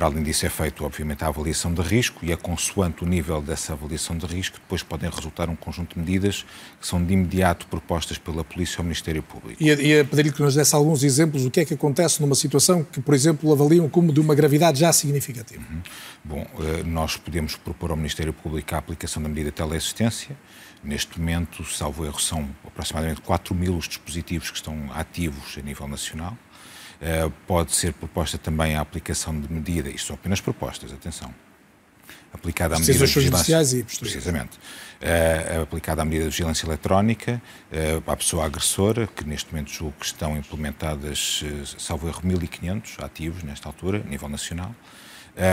Para 0.00 0.06
além 0.06 0.22
disso, 0.22 0.46
é 0.46 0.48
feito, 0.48 0.82
obviamente, 0.82 1.22
a 1.24 1.26
avaliação 1.26 1.74
de 1.74 1.82
risco 1.82 2.24
e 2.24 2.32
é 2.32 2.36
consoante 2.36 3.04
o 3.04 3.06
nível 3.06 3.42
dessa 3.42 3.74
avaliação 3.74 4.16
de 4.16 4.24
risco, 4.24 4.58
depois 4.58 4.82
podem 4.82 5.10
resultar 5.10 5.50
um 5.50 5.54
conjunto 5.54 5.92
de 5.92 6.00
medidas 6.00 6.46
que 6.80 6.86
são 6.86 7.04
de 7.04 7.12
imediato 7.12 7.66
propostas 7.66 8.16
pela 8.16 8.42
Polícia 8.42 8.78
ou 8.78 8.84
Ministério 8.84 9.22
Público. 9.22 9.62
E 9.62 9.70
a, 9.70 9.74
e 9.74 10.00
a 10.00 10.04
pedir-lhe 10.06 10.32
que 10.32 10.40
nos 10.40 10.54
desse 10.54 10.74
alguns 10.74 11.02
exemplos 11.02 11.42
do 11.42 11.50
que 11.50 11.60
é 11.60 11.66
que 11.66 11.74
acontece 11.74 12.22
numa 12.22 12.34
situação 12.34 12.82
que, 12.82 12.98
por 12.98 13.12
exemplo, 13.12 13.52
avaliam 13.52 13.90
como 13.90 14.10
de 14.10 14.20
uma 14.20 14.34
gravidade 14.34 14.80
já 14.80 14.90
significativa. 14.90 15.62
Uhum. 15.70 15.82
Bom, 16.24 16.46
eh, 16.60 16.82
nós 16.82 17.18
podemos 17.18 17.56
propor 17.56 17.90
ao 17.90 17.96
Ministério 17.98 18.32
Público 18.32 18.74
a 18.74 18.78
aplicação 18.78 19.22
da 19.22 19.28
medida 19.28 19.50
de 19.50 19.56
teleassistência. 19.56 20.34
Neste 20.82 21.20
momento, 21.20 21.62
salvo 21.62 22.06
erro, 22.06 22.18
são 22.18 22.48
aproximadamente 22.66 23.20
4 23.20 23.54
mil 23.54 23.76
os 23.76 23.86
dispositivos 23.86 24.50
que 24.50 24.56
estão 24.56 24.90
ativos 24.94 25.58
a 25.58 25.60
nível 25.60 25.86
nacional. 25.86 26.38
Eh, 27.00 27.30
pode 27.46 27.74
ser 27.74 27.94
proposta 27.94 28.36
também 28.36 28.76
a 28.76 28.80
aplicação 28.82 29.38
de 29.38 29.50
medida, 29.50 29.88
isto 29.88 30.08
são 30.08 30.14
apenas 30.14 30.38
propostas, 30.38 30.92
atenção, 30.92 31.34
aplicada 32.30 32.76
à 32.76 32.78
medida 32.78 33.06
de 33.06 33.06
vigilância, 33.06 33.84
precisamente, 33.98 34.58
uh, 34.58 35.62
aplicada 35.62 36.02
à 36.02 36.04
medida 36.04 36.24
de 36.24 36.30
vigilância 36.30 36.66
eletrónica 36.66 37.40
uh, 37.72 38.10
à 38.10 38.16
pessoa 38.16 38.44
agressora, 38.44 39.06
que 39.06 39.24
neste 39.24 39.50
momento 39.50 39.70
julgo 39.70 39.94
que 39.98 40.04
estão 40.04 40.36
implementadas, 40.36 41.42
uh, 41.42 41.80
salvo 41.80 42.06
erro, 42.06 42.20
1.500 42.22 43.02
ativos 43.02 43.42
nesta 43.42 43.66
altura, 43.66 44.02
a 44.06 44.08
nível 44.08 44.28
nacional. 44.28 44.74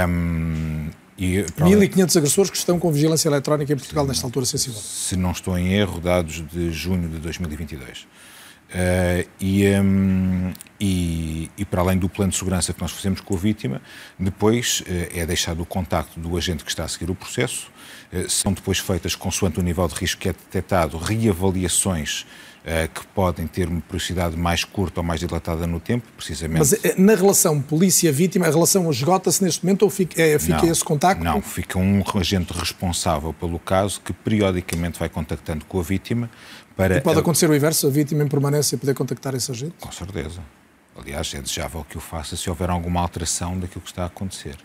Um, 0.09 0.89
e, 1.17 1.43
1.500 1.43 2.17
agressores 2.17 2.51
que 2.51 2.57
estão 2.57 2.77
com 2.77 2.91
vigilância 2.91 3.29
eletrónica 3.29 3.71
em 3.71 3.77
Portugal 3.77 4.05
nesta 4.05 4.27
altura 4.27 4.45
sensível. 4.45 4.79
Se 4.79 5.15
não 5.15 5.31
estou 5.31 5.57
em 5.57 5.73
erro, 5.73 5.99
dados 6.01 6.45
de 6.51 6.71
junho 6.71 7.07
de 7.07 7.17
2022. 7.19 8.05
Uh, 8.67 9.25
e, 9.39 9.65
um, 9.79 10.51
e, 10.79 11.49
e, 11.57 11.63
para 11.63 11.81
além 11.81 11.97
do 11.97 12.09
plano 12.09 12.31
de 12.31 12.37
segurança 12.37 12.73
que 12.73 12.81
nós 12.81 12.91
fazemos 12.91 13.21
com 13.21 13.33
a 13.33 13.37
vítima, 13.37 13.81
depois 14.19 14.81
uh, 14.81 15.17
é 15.17 15.25
deixado 15.25 15.61
o 15.61 15.65
contacto 15.65 16.19
do 16.19 16.35
agente 16.35 16.65
que 16.65 16.69
está 16.69 16.83
a 16.83 16.87
seguir 16.87 17.09
o 17.09 17.15
processo, 17.15 17.71
uh, 18.11 18.29
são 18.29 18.51
depois 18.51 18.79
feitas, 18.79 19.15
consoante 19.15 19.57
o 19.57 19.63
nível 19.63 19.87
de 19.87 19.95
risco 19.95 20.19
que 20.19 20.29
é 20.29 20.33
detectado, 20.33 20.97
reavaliações 20.97 22.25
que 22.93 23.07
podem 23.15 23.47
ter 23.47 23.69
uma 23.69 23.79
periodicidade 23.79 24.35
mais 24.35 24.65
curta 24.65 24.99
ou 24.99 25.03
mais 25.05 25.21
dilatada 25.21 25.65
no 25.65 25.79
tempo, 25.79 26.05
precisamente. 26.17 26.57
Mas 26.57 26.97
na 26.97 27.15
relação 27.15 27.61
polícia-vítima, 27.61 28.45
a 28.45 28.49
relação 28.49 28.91
esgota-se 28.91 29.41
neste 29.41 29.63
momento 29.63 29.83
ou 29.83 29.89
fica, 29.89 30.21
é, 30.21 30.37
fica 30.37 30.63
não, 30.63 30.69
esse 30.69 30.83
contacto? 30.83 31.23
Não, 31.23 31.41
fica 31.41 31.79
um 31.79 32.03
agente 32.15 32.51
responsável 32.51 33.31
pelo 33.31 33.57
caso 33.57 34.01
que 34.01 34.11
periodicamente 34.11 34.99
vai 34.99 35.07
contactando 35.07 35.63
com 35.63 35.79
a 35.79 35.81
vítima 35.81 36.29
para... 36.77 36.97
E 36.97 37.01
pode 37.01 37.19
acontecer 37.19 37.49
o 37.49 37.55
inverso, 37.55 37.87
a 37.87 37.89
vítima 37.89 38.23
em 38.23 38.27
permanência 38.27 38.77
poder 38.77 38.93
contactar 38.93 39.33
esse 39.33 39.51
agente? 39.51 39.73
Com 39.81 39.91
certeza. 39.91 40.39
Aliás, 40.95 41.33
é 41.33 41.41
desejável 41.41 41.85
que 41.87 41.97
o 41.97 41.99
faça 41.99 42.37
se 42.37 42.49
houver 42.49 42.69
alguma 42.69 43.01
alteração 43.01 43.59
daquilo 43.59 43.81
que 43.81 43.89
está 43.89 44.03
a 44.03 44.07
acontecer. 44.07 44.55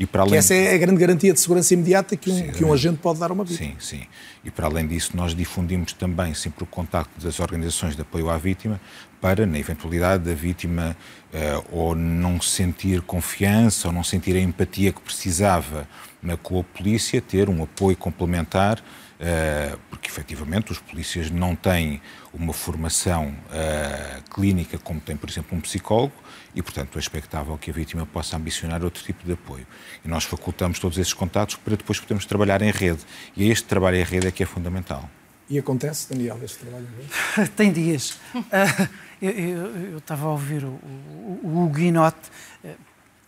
E 0.00 0.06
para 0.06 0.22
além... 0.22 0.32
Que 0.32 0.38
essa 0.38 0.54
é 0.54 0.74
a 0.74 0.78
grande 0.78 0.98
garantia 0.98 1.30
de 1.30 1.38
segurança 1.38 1.74
imediata 1.74 2.16
que 2.16 2.30
um, 2.30 2.52
que 2.52 2.64
um 2.64 2.72
agente 2.72 2.96
pode 2.96 3.20
dar 3.20 3.30
a 3.30 3.34
uma 3.34 3.44
vítima. 3.44 3.78
Sim, 3.78 3.98
sim. 3.98 4.06
E 4.42 4.50
para 4.50 4.64
além 4.64 4.86
disso, 4.86 5.14
nós 5.14 5.34
difundimos 5.34 5.92
também 5.92 6.32
sempre 6.32 6.64
o 6.64 6.66
contacto 6.66 7.22
das 7.22 7.38
organizações 7.38 7.94
de 7.94 8.00
apoio 8.00 8.30
à 8.30 8.38
vítima 8.38 8.80
para, 9.20 9.44
na 9.44 9.58
eventualidade 9.58 10.24
da 10.24 10.34
vítima 10.34 10.96
uh, 11.34 11.66
ou 11.70 11.94
não 11.94 12.40
sentir 12.40 13.02
confiança 13.02 13.88
ou 13.88 13.92
não 13.92 14.02
sentir 14.02 14.34
a 14.36 14.40
empatia 14.40 14.90
que 14.90 15.02
precisava 15.02 15.86
na, 16.22 16.34
com 16.34 16.58
a 16.58 16.64
polícia, 16.64 17.20
ter 17.20 17.50
um 17.50 17.62
apoio 17.62 17.94
complementar 17.94 18.82
eh, 19.22 19.76
porque 19.90 20.08
efetivamente 20.08 20.72
os 20.72 20.78
polícias 20.78 21.30
não 21.30 21.54
têm 21.54 22.00
uma 22.32 22.54
formação 22.54 23.34
uh, 23.50 24.30
clínica 24.30 24.78
como 24.78 24.98
tem, 24.98 25.14
por 25.14 25.28
exemplo, 25.28 25.58
um 25.58 25.60
psicólogo 25.60 26.14
e, 26.54 26.62
portanto, 26.62 26.96
é 26.96 26.98
expectável 26.98 27.56
que 27.58 27.70
a 27.70 27.72
vítima 27.72 28.04
possa 28.06 28.36
ambicionar 28.36 28.82
outro 28.82 29.02
tipo 29.02 29.24
de 29.24 29.32
apoio. 29.32 29.66
E 30.04 30.08
nós 30.08 30.24
facultamos 30.24 30.78
todos 30.78 30.98
esses 30.98 31.12
contatos 31.12 31.56
para 31.56 31.76
depois 31.76 32.00
podermos 32.00 32.24
trabalhar 32.24 32.62
em 32.62 32.70
rede. 32.70 33.00
E 33.36 33.50
este 33.50 33.66
trabalho 33.66 33.96
em 33.96 34.04
rede 34.04 34.26
é 34.26 34.30
que 34.30 34.42
é 34.42 34.46
fundamental. 34.46 35.08
E 35.48 35.58
acontece, 35.58 36.08
Daniel, 36.08 36.38
este 36.42 36.58
trabalho 36.58 36.86
em 36.86 37.40
rede? 37.40 37.50
Tem 37.56 37.72
dias. 37.72 38.18
Uh, 39.22 39.26
eu, 39.26 39.98
estava 39.98 40.24
a 40.24 40.30
ouvir 40.30 40.64
o, 40.64 40.68
o, 40.68 41.40
o 41.44 41.64
Huguinote 41.66 42.30
uh, 42.64 42.70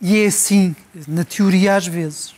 e 0.01 0.23
é 0.23 0.25
assim, 0.25 0.75
na 1.07 1.23
teoria 1.23 1.75
às 1.75 1.85
vezes. 1.85 2.33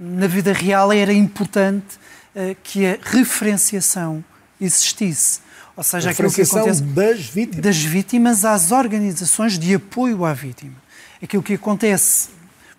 Na 0.00 0.26
vida 0.26 0.52
real 0.52 0.92
era 0.92 1.12
importante 1.12 1.96
eh, 2.34 2.54
que 2.62 2.86
a 2.86 2.98
referenciação 3.02 4.22
existisse. 4.60 5.40
Ou 5.78 5.84
seja, 5.84 6.10
aquilo 6.10 6.32
que 6.32 6.42
acontece 6.42 6.82
das 6.82 7.20
vítimas. 7.20 7.62
das 7.64 7.76
vítimas 7.76 8.44
às 8.44 8.72
organizações 8.72 9.56
de 9.56 9.76
apoio 9.76 10.24
à 10.24 10.34
vítima. 10.34 10.74
Aquilo 11.22 11.40
que 11.40 11.54
acontece, 11.54 12.30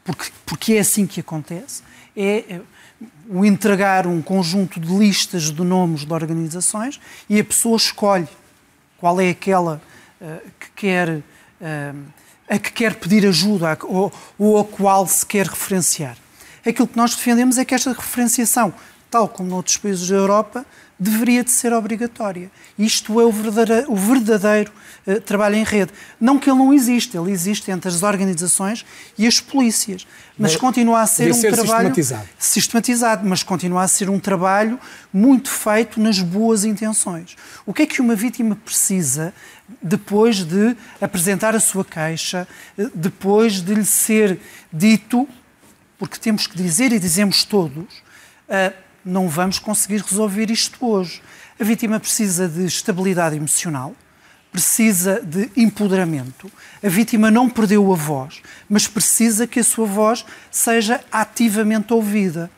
porque, 0.04 0.26
porque 0.46 0.74
é 0.74 0.80
assim 0.80 1.08
que 1.08 1.22
acontece, 1.22 1.82
é 2.14 2.44
eh, 2.50 2.62
o 3.30 3.46
entregar 3.46 4.06
um 4.06 4.22
conjunto 4.22 4.82
de 4.82 4.94
listas 4.94 5.44
de 5.44 5.64
nomes 5.64 6.04
de 6.04 6.12
organizações 6.12 7.00
e 7.30 7.40
a 7.40 7.44
pessoa 7.44 7.78
escolhe 7.78 8.28
qual 8.98 9.22
é 9.22 9.30
aquela 9.30 9.82
uh, 10.20 10.52
que 10.60 10.70
quer 10.76 11.10
uh, 11.10 11.24
a 12.50 12.60
que 12.60 12.74
quer 12.74 12.96
pedir 12.96 13.26
ajuda 13.26 13.78
ou, 13.84 14.12
ou 14.38 14.60
a 14.60 14.66
qual 14.66 15.08
se 15.08 15.26
quer 15.26 15.46
referenciar. 15.46 16.18
Aquilo 16.68 16.88
que 16.88 16.98
nós 16.98 17.16
defendemos 17.16 17.58
é 17.58 17.64
que 17.64 17.74
esta 17.74 17.94
referenciação 17.94 18.74
tal 19.10 19.28
como 19.28 19.50
noutros 19.50 19.78
países 19.78 20.08
da 20.08 20.16
Europa, 20.16 20.66
deveria 21.00 21.44
de 21.44 21.52
ser 21.52 21.72
obrigatória. 21.72 22.52
Isto 22.78 23.22
é 23.22 23.24
o 23.24 23.32
verdadeiro, 23.32 23.92
o 23.92 23.96
verdadeiro 23.96 24.72
uh, 25.08 25.22
trabalho 25.22 25.56
em 25.56 25.64
rede. 25.64 25.92
Não 26.20 26.38
que 26.38 26.50
ele 26.50 26.60
não 26.60 26.74
existe, 26.74 27.18
ele 27.18 27.32
existe 27.32 27.72
entre 27.72 27.88
as 27.88 28.04
organizações 28.04 28.86
e 29.18 29.26
as 29.26 29.40
polícias. 29.40 30.06
Mas, 30.38 30.52
mas 30.52 30.62
continua 30.62 31.02
a 31.02 31.08
ser 31.08 31.32
um 31.32 31.34
ser 31.34 31.54
trabalho 31.54 31.88
sistematizado. 31.88 32.30
sistematizado, 32.38 33.30
mas 33.30 33.44
continua 33.44 33.84
a 33.84 33.88
ser 33.88 34.10
um 34.10 34.20
trabalho 34.20 34.78
muito 35.14 35.50
feito 35.50 36.02
nas 36.02 36.20
boas 36.20 36.66
intenções. 36.66 37.36
O 37.66 37.74
que 37.74 37.84
é 37.84 37.86
que 37.86 38.02
uma 38.02 38.16
vítima 38.16 38.56
precisa 38.56 39.34
depois 39.82 40.44
de 40.44 40.76
apresentar 41.00 41.56
a 41.56 41.60
sua 41.60 41.86
queixa, 41.86 42.48
eh, 42.78 42.90
depois 42.94 43.62
de 43.62 43.74
lhe 43.74 43.86
ser 43.86 44.40
dito, 44.74 45.28
porque 45.98 46.18
temos 46.18 46.48
que 46.48 46.58
dizer 46.58 46.92
e 46.92 47.00
dizemos 47.00 47.44
todos, 47.44 47.94
uh, 48.48 48.89
não 49.04 49.28
vamos 49.28 49.60
conseguir 49.60 50.02
resolver 50.02 50.50
isto 50.52 50.86
hoje. 50.86 51.22
A 51.60 51.64
vítima 51.64 52.00
precisa 52.00 52.48
de 52.48 52.66
estabilidade 52.66 53.36
emocional, 53.36 53.96
precisa 54.52 55.22
de 55.22 55.50
empoderamento. 55.56 56.52
A 56.84 56.90
vítima 56.90 57.30
não 57.30 57.50
perdeu 57.50 57.92
a 57.92 57.96
voz, 57.96 58.42
mas 58.70 58.88
precisa 58.88 59.46
que 59.46 59.60
a 59.60 59.64
sua 59.64 59.86
voz 59.86 60.26
seja 60.52 61.02
ativamente 61.12 61.94
ouvida. 61.94 62.50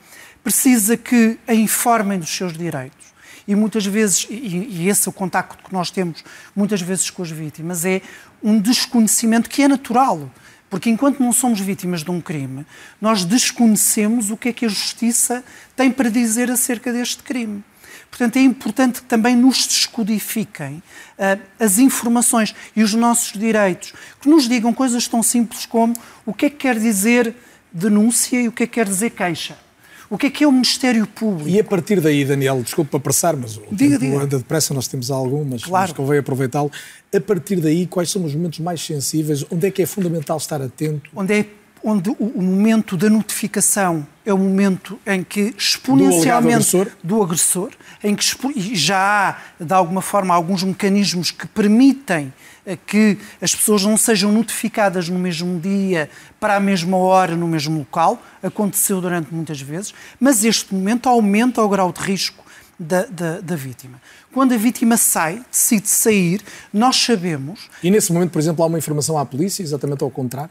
Precisa 0.43 0.97
que 0.97 1.37
a 1.47 1.53
informem 1.53 2.19
dos 2.19 2.29
seus 2.29 2.57
direitos. 2.57 3.11
E 3.47 3.55
muitas 3.55 3.85
vezes, 3.85 4.27
e 4.29 4.87
esse 4.87 5.07
é 5.07 5.09
o 5.09 5.13
contacto 5.13 5.63
que 5.63 5.73
nós 5.73 5.91
temos 5.91 6.23
muitas 6.55 6.81
vezes 6.81 7.09
com 7.09 7.23
as 7.23 7.31
vítimas, 7.31 7.85
é 7.85 8.01
um 8.41 8.59
desconhecimento 8.59 9.49
que 9.49 9.63
é 9.63 9.67
natural. 9.67 10.29
Porque 10.71 10.89
enquanto 10.89 11.19
não 11.19 11.33
somos 11.33 11.59
vítimas 11.59 12.01
de 12.01 12.09
um 12.09 12.21
crime, 12.21 12.65
nós 13.01 13.25
desconhecemos 13.25 14.31
o 14.31 14.37
que 14.37 14.47
é 14.47 14.53
que 14.53 14.65
a 14.65 14.69
justiça 14.69 15.43
tem 15.75 15.91
para 15.91 16.09
dizer 16.09 16.49
acerca 16.49 16.93
deste 16.93 17.21
crime. 17.23 17.61
Portanto, 18.09 18.37
é 18.37 18.41
importante 18.41 19.01
que 19.01 19.07
também 19.07 19.35
nos 19.35 19.67
descodifiquem 19.67 20.81
uh, 21.19 21.41
as 21.59 21.77
informações 21.77 22.55
e 22.73 22.83
os 22.83 22.93
nossos 22.93 23.37
direitos, 23.37 23.93
que 24.21 24.29
nos 24.29 24.47
digam 24.47 24.73
coisas 24.73 25.09
tão 25.09 25.21
simples 25.21 25.65
como 25.65 25.93
o 26.25 26.33
que 26.33 26.45
é 26.45 26.49
que 26.49 26.55
quer 26.55 26.79
dizer 26.79 27.35
denúncia 27.69 28.41
e 28.41 28.47
o 28.47 28.51
que 28.53 28.63
é 28.63 28.67
que 28.67 28.73
quer 28.73 28.85
dizer 28.85 29.09
queixa. 29.09 29.57
O 30.11 30.17
que 30.17 30.27
é 30.27 30.29
que 30.29 30.43
é 30.43 30.47
o 30.47 30.51
Ministério 30.51 31.07
Público? 31.07 31.47
E 31.47 31.57
a 31.57 31.63
partir 31.63 32.01
daí, 32.01 32.25
Daniel, 32.25 32.61
desculpe 32.61 32.93
apressar, 32.97 33.33
mas 33.37 33.55
o 33.55 33.61
diga, 33.71 33.97
tempo 33.97 34.11
diga. 34.11 34.23
anda 34.25 34.37
depressa, 34.37 34.73
nós 34.73 34.85
temos 34.85 35.09
algumas, 35.09 35.63
claro. 35.63 35.87
mas 35.87 35.97
convém 35.97 36.19
aproveitá-lo. 36.19 36.69
A 37.15 37.21
partir 37.21 37.61
daí, 37.61 37.87
quais 37.87 38.11
são 38.11 38.25
os 38.25 38.35
momentos 38.35 38.59
mais 38.59 38.81
sensíveis? 38.85 39.45
Onde 39.49 39.67
é 39.67 39.71
que 39.71 39.81
é 39.81 39.85
fundamental 39.85 40.35
estar 40.35 40.61
atento? 40.61 41.09
Onde 41.15 41.33
é 41.33 41.45
onde 41.83 42.09
o, 42.19 42.41
momento 42.41 42.95
da 42.95 43.09
notificação 43.09 44.05
é 44.23 44.31
o 44.31 44.37
momento 44.37 44.99
em 45.07 45.23
que 45.23 45.55
exponencialmente 45.57 46.71
do 46.71 46.77
agressor, 46.77 46.87
do 47.03 47.23
agressor 47.23 47.69
em 48.03 48.15
que 48.15 48.75
já 48.75 49.29
há 49.59 49.63
de 49.63 49.73
alguma 49.73 50.01
forma 50.01 50.33
alguns 50.35 50.63
mecanismos 50.63 51.31
que 51.31 51.47
permitem 51.47 52.31
que 52.85 53.17
as 53.41 53.55
pessoas 53.55 53.83
não 53.83 53.97
sejam 53.97 54.31
notificadas 54.31 55.09
no 55.09 55.17
mesmo 55.17 55.59
dia, 55.59 56.09
para 56.39 56.55
a 56.55 56.59
mesma 56.59 56.97
hora, 56.97 57.35
no 57.35 57.47
mesmo 57.47 57.79
local. 57.79 58.21
Aconteceu 58.41 59.01
durante 59.01 59.33
muitas 59.33 59.61
vezes, 59.61 59.93
mas 60.19 60.43
este 60.43 60.73
momento 60.73 61.09
aumenta 61.09 61.61
o 61.61 61.69
grau 61.69 61.91
de 61.91 62.01
risco 62.01 62.43
da, 62.79 63.05
da, 63.05 63.41
da, 63.41 63.55
vítima. 63.55 64.01
Quando 64.33 64.53
a 64.53 64.57
vítima 64.57 64.97
sai, 64.97 65.43
decide 65.51 65.87
sair, 65.87 66.41
nós 66.73 66.95
sabemos. 66.95 67.69
E 67.83 67.91
nesse 67.91 68.11
momento, 68.11 68.31
por 68.31 68.39
exemplo, 68.39 68.63
há 68.63 68.67
uma 68.67 68.77
informação 68.77 69.17
à 69.17 69.25
polícia, 69.25 69.61
exatamente 69.61 70.03
ao 70.03 70.09
contrário? 70.09 70.49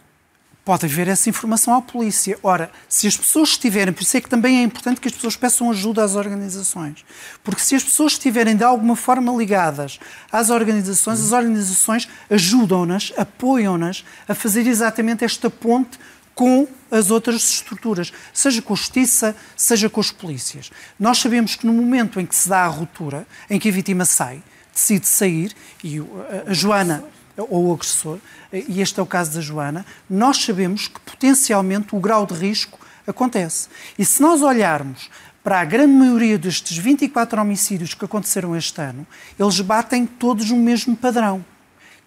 Pode 0.71 0.87
haver 0.87 1.09
essa 1.09 1.29
informação 1.29 1.75
à 1.75 1.83
polícia. 1.83 2.39
Ora, 2.45 2.71
se 2.89 3.09
as 3.09 3.17
pessoas 3.17 3.49
estiverem, 3.49 3.93
por 3.93 4.05
isso 4.05 4.17
é 4.17 4.21
que 4.21 4.29
também 4.29 4.59
é 4.59 4.63
importante 4.63 5.01
que 5.01 5.09
as 5.09 5.15
pessoas 5.15 5.35
peçam 5.35 5.69
ajuda 5.69 6.05
às 6.05 6.15
organizações, 6.15 7.05
porque 7.43 7.61
se 7.61 7.75
as 7.75 7.83
pessoas 7.83 8.13
estiverem 8.13 8.55
de 8.55 8.63
alguma 8.63 8.95
forma 8.95 9.37
ligadas 9.37 9.99
às 10.31 10.49
organizações, 10.49 11.19
as 11.19 11.33
organizações 11.33 12.09
ajudam-nas, 12.31 13.13
apoiam-nas 13.17 14.05
a 14.29 14.33
fazer 14.33 14.65
exatamente 14.65 15.25
esta 15.25 15.51
ponte 15.51 15.99
com 16.37 16.69
as 16.89 17.11
outras 17.11 17.51
estruturas, 17.51 18.13
seja 18.33 18.63
com 18.63 18.73
a 18.73 18.77
justiça, 18.77 19.35
seja 19.57 19.91
com 19.91 20.01
as 20.01 20.13
polícias. 20.13 20.71
Nós 21.01 21.19
sabemos 21.19 21.57
que 21.57 21.67
no 21.67 21.73
momento 21.73 22.21
em 22.21 22.27
que 22.27 22.37
se 22.37 22.49
dá 22.49 22.61
a 22.61 22.69
ruptura, 22.69 23.27
em 23.51 23.59
que 23.59 23.69
a 23.69 23.73
vítima 23.73 24.05
sai, 24.05 24.41
decide 24.73 25.09
sair, 25.09 25.53
e 25.83 26.01
a 26.47 26.55
Joana 26.55 27.03
ou 27.49 27.69
o 27.69 27.73
agressor, 27.73 28.19
e 28.53 28.81
este 28.81 29.01
é 29.01 29.03
o 29.03 29.07
caso 29.07 29.33
da 29.33 29.41
Joana, 29.41 29.87
nós 30.09 30.37
sabemos 30.39 30.89
que 30.89 31.01
potencialmente 31.01 31.95
o 31.95 32.01
grau 32.01 32.27
de 32.27 32.35
risco 32.35 32.79
acontece. 33.07 33.69
E 33.99 34.05
se 34.05 34.21
nós 34.21 34.43
olharmos 34.43 35.11
para 35.43 35.61
a 35.61 35.65
grande 35.65 35.93
maioria 35.93 36.39
destes 36.39 36.77
24 36.77 37.41
homicídios 37.41 37.95
que 37.95 38.05
aconteceram 38.05 38.57
este 38.57 38.81
ano, 38.81 39.07
eles 39.39 39.61
batem 39.61 40.07
todos 40.07 40.51
no 40.51 40.57
mesmo 40.57 40.97
padrão, 40.97 41.45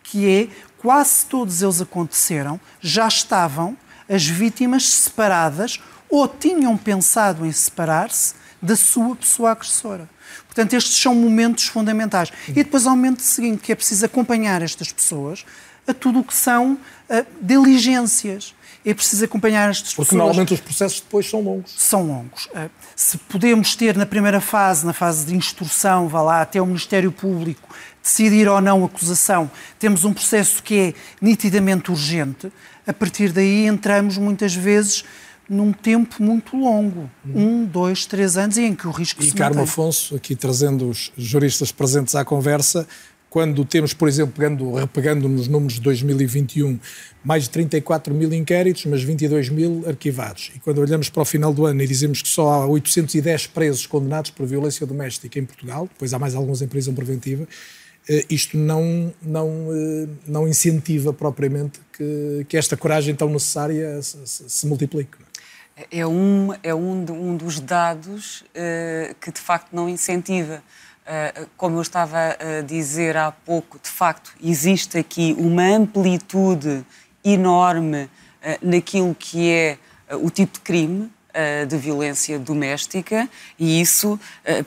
que 0.04 0.30
é 0.30 0.48
quase 0.78 1.26
todos 1.26 1.62
eles 1.62 1.82
aconteceram, 1.82 2.60
já 2.80 3.08
estavam 3.08 3.78
as 4.08 4.26
vítimas 4.26 4.88
separadas 4.88 5.80
ou 6.10 6.28
tinham 6.28 6.78
pensado 6.78 7.46
em 7.46 7.52
separar-se 7.52 8.36
da 8.62 8.76
sua 8.76 9.16
pessoa 9.16 9.52
agressora. 9.52 10.08
Portanto, 10.54 10.74
estes 10.76 10.96
são 11.02 11.16
momentos 11.16 11.66
fundamentais. 11.66 12.32
E 12.48 12.54
depois 12.54 12.86
há 12.86 12.92
o 12.92 12.96
momento 12.96 13.22
seguinte, 13.22 13.62
que 13.62 13.72
é 13.72 13.76
preciso 13.76 14.06
acompanhar 14.06 14.62
estas 14.62 14.92
pessoas 14.92 15.44
a 15.88 15.94
tudo 15.94 16.20
o 16.20 16.24
que 16.24 16.36
são 16.36 16.74
uh, 16.74 17.26
diligências. 17.42 18.54
É 18.86 18.94
preciso 18.94 19.26
acompanhar 19.26 19.70
estas 19.70 19.94
Porque 19.94 20.02
pessoas. 20.02 20.08
Porque 20.10 20.18
normalmente 20.18 20.54
os 20.54 20.60
processos 20.60 21.00
depois 21.00 21.28
são 21.28 21.42
longos. 21.42 21.74
São 21.76 22.06
longos. 22.06 22.46
Uh, 22.48 22.70
se 22.96 23.18
podemos 23.18 23.76
ter 23.76 23.98
na 23.98 24.06
primeira 24.06 24.40
fase, 24.40 24.86
na 24.86 24.94
fase 24.94 25.26
de 25.26 25.36
instrução, 25.36 26.08
vá 26.08 26.22
lá, 26.22 26.42
até 26.42 26.62
o 26.62 26.66
Ministério 26.66 27.12
Público 27.12 27.68
decidir 28.04 28.48
ou 28.50 28.60
não 28.60 28.84
acusação, 28.84 29.50
temos 29.80 30.04
um 30.04 30.14
processo 30.14 30.62
que 30.62 30.78
é 30.78 30.94
nitidamente 31.22 31.90
urgente, 31.90 32.52
a 32.86 32.92
partir 32.92 33.32
daí 33.32 33.66
entramos 33.66 34.18
muitas 34.18 34.54
vezes 34.54 35.06
num 35.50 35.72
tempo 35.72 36.22
muito 36.24 36.56
longo, 36.56 37.10
um, 37.26 37.66
dois, 37.66 38.06
três 38.06 38.38
anos, 38.38 38.58
e 38.58 38.62
em 38.62 38.76
que 38.76 38.88
o 38.88 38.92
risco 38.92 39.22
e 39.22 39.26
se 39.26 39.34
Carmo 39.34 39.58
mantém. 39.58 39.72
Afonso, 39.72 40.16
aqui 40.16 40.36
trazendo 40.36 40.90
os 40.90 41.12
juristas 41.18 41.72
presentes 41.72 42.16
à 42.16 42.24
conversa, 42.24 42.88
quando 43.34 43.66
temos, 43.66 43.96
por 43.96 44.08
exemplo, 44.08 44.34
pegando, 44.36 44.74
repegando 44.76 45.28
nos 45.28 45.48
números 45.48 45.74
de 45.74 45.82
2021, 45.82 46.80
mais 47.26 47.46
de 47.46 47.50
34 47.50 48.14
mil 48.14 48.32
inquéritos, 48.32 48.86
mas 48.86 49.02
22 49.02 49.50
mil 49.50 49.84
arquivados. 49.88 50.52
E 50.56 50.60
quando 50.60 50.78
olhamos 50.78 51.10
para 51.10 51.24
o 51.24 51.26
final 51.26 51.52
do 51.52 51.66
ano 51.66 51.82
e 51.82 51.88
dizemos 51.88 52.22
que 52.22 52.28
só 52.28 52.52
há 52.52 52.68
810 52.68 53.48
presos 53.48 53.88
condenados 53.88 54.30
por 54.30 54.46
violência 54.46 54.86
doméstica 54.86 55.40
em 55.40 55.46
Portugal, 55.46 55.90
depois 55.92 56.14
há 56.14 56.20
mais 56.20 56.36
alguns 56.36 56.62
em 56.62 56.68
prisão 56.68 56.94
preventiva, 56.94 57.48
eh, 58.08 58.24
isto 58.30 58.56
não, 58.56 59.12
não, 59.20 59.70
eh, 59.74 60.08
não 60.28 60.48
incentiva 60.48 61.12
propriamente 61.12 61.80
que, 61.98 62.46
que 62.48 62.56
esta 62.56 62.78
coragem 62.78 63.16
tão 63.16 63.30
necessária 63.30 64.00
se, 64.04 64.44
se 64.48 64.68
multiplique. 64.68 65.23
É 65.90 66.06
um, 66.06 66.50
é 66.62 66.74
um, 66.74 67.04
de, 67.04 67.12
um 67.12 67.36
dos 67.36 67.60
dados 67.60 68.42
uh, 68.42 69.16
que 69.20 69.32
de 69.32 69.42
facto 69.42 69.70
não 69.74 69.90
incentiva. 69.90 70.62
Uh, 71.02 71.50
como 71.58 71.78
eu 71.78 71.82
estava 71.82 72.18
a 72.18 72.62
dizer 72.62 73.18
há 73.18 73.32
pouco, 73.32 73.80
de 73.82 73.90
facto 73.90 74.32
existe 74.42 75.00
aqui 75.00 75.36
uma 75.38 75.64
amplitude 75.64 76.86
enorme 77.26 78.04
uh, 78.04 78.10
naquilo 78.62 79.16
que 79.16 79.50
é 79.50 79.78
o 80.12 80.30
tipo 80.30 80.54
de 80.54 80.60
crime 80.60 81.12
de 81.68 81.78
violência 81.78 82.38
doméstica 82.38 83.28
e 83.58 83.82
isso 83.82 84.20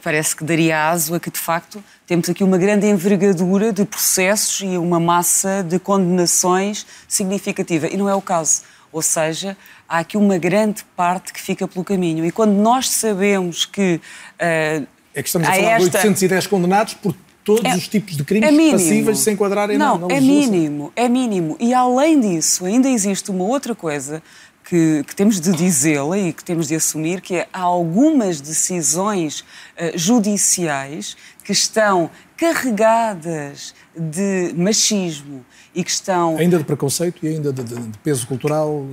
parece 0.02 0.34
que 0.34 0.42
daria 0.42 0.90
aso 0.90 1.14
a 1.14 1.20
que 1.20 1.30
de 1.30 1.38
facto 1.38 1.84
temos 2.04 2.28
aqui 2.28 2.42
uma 2.42 2.58
grande 2.58 2.88
envergadura 2.88 3.72
de 3.72 3.84
processos 3.84 4.62
e 4.62 4.76
uma 4.76 4.98
massa 4.98 5.62
de 5.62 5.78
condenações 5.78 6.84
significativa 7.06 7.86
e 7.86 7.96
não 7.96 8.08
é 8.08 8.14
o 8.16 8.20
caso. 8.20 8.62
Ou 8.96 9.02
seja, 9.02 9.58
há 9.86 9.98
aqui 9.98 10.16
uma 10.16 10.38
grande 10.38 10.82
parte 10.96 11.30
que 11.30 11.38
fica 11.38 11.68
pelo 11.68 11.84
caminho. 11.84 12.24
E 12.24 12.30
quando 12.30 12.52
nós 12.52 12.88
sabemos 12.88 13.66
que. 13.66 14.00
Uh, 14.40 14.86
é 15.14 15.22
que 15.22 15.28
estamos 15.28 15.46
a 15.46 15.52
falar 15.52 15.72
esta... 15.72 15.90
de 15.90 15.96
810 15.96 16.46
condenados 16.46 16.94
por 16.94 17.14
todos 17.44 17.70
é, 17.70 17.76
os 17.76 17.88
tipos 17.88 18.16
de 18.16 18.24
crimes 18.24 18.48
é 18.48 18.70
passíveis 18.72 19.18
de 19.18 19.22
se 19.24 19.30
enquadrarem 19.32 19.76
não, 19.76 19.98
na, 19.98 20.06
na 20.08 20.14
é 20.14 20.20
mínimo, 20.20 20.90
é 20.96 21.10
mínimo. 21.10 21.58
E 21.60 21.74
além 21.74 22.18
disso, 22.18 22.64
ainda 22.64 22.88
existe 22.88 23.30
uma 23.30 23.44
outra 23.44 23.74
coisa 23.74 24.22
que, 24.64 25.04
que 25.06 25.14
temos 25.14 25.40
de 25.40 25.52
dizê-la 25.52 26.16
e 26.18 26.32
que 26.32 26.42
temos 26.42 26.66
de 26.66 26.74
assumir, 26.74 27.20
que 27.20 27.36
é 27.36 27.48
há 27.52 27.60
algumas 27.60 28.40
decisões 28.40 29.40
uh, 29.40 29.44
judiciais 29.94 31.18
que 31.44 31.52
estão 31.52 32.10
carregadas 32.34 33.74
de 33.94 34.54
machismo 34.56 35.44
e 35.76 35.84
que 35.84 35.90
estão... 35.90 36.38
Ainda 36.38 36.56
de 36.56 36.64
preconceito 36.64 37.24
e 37.24 37.28
ainda 37.28 37.52
de, 37.52 37.62
de, 37.62 37.74
de 37.74 37.98
peso 37.98 38.26
cultural 38.26 38.86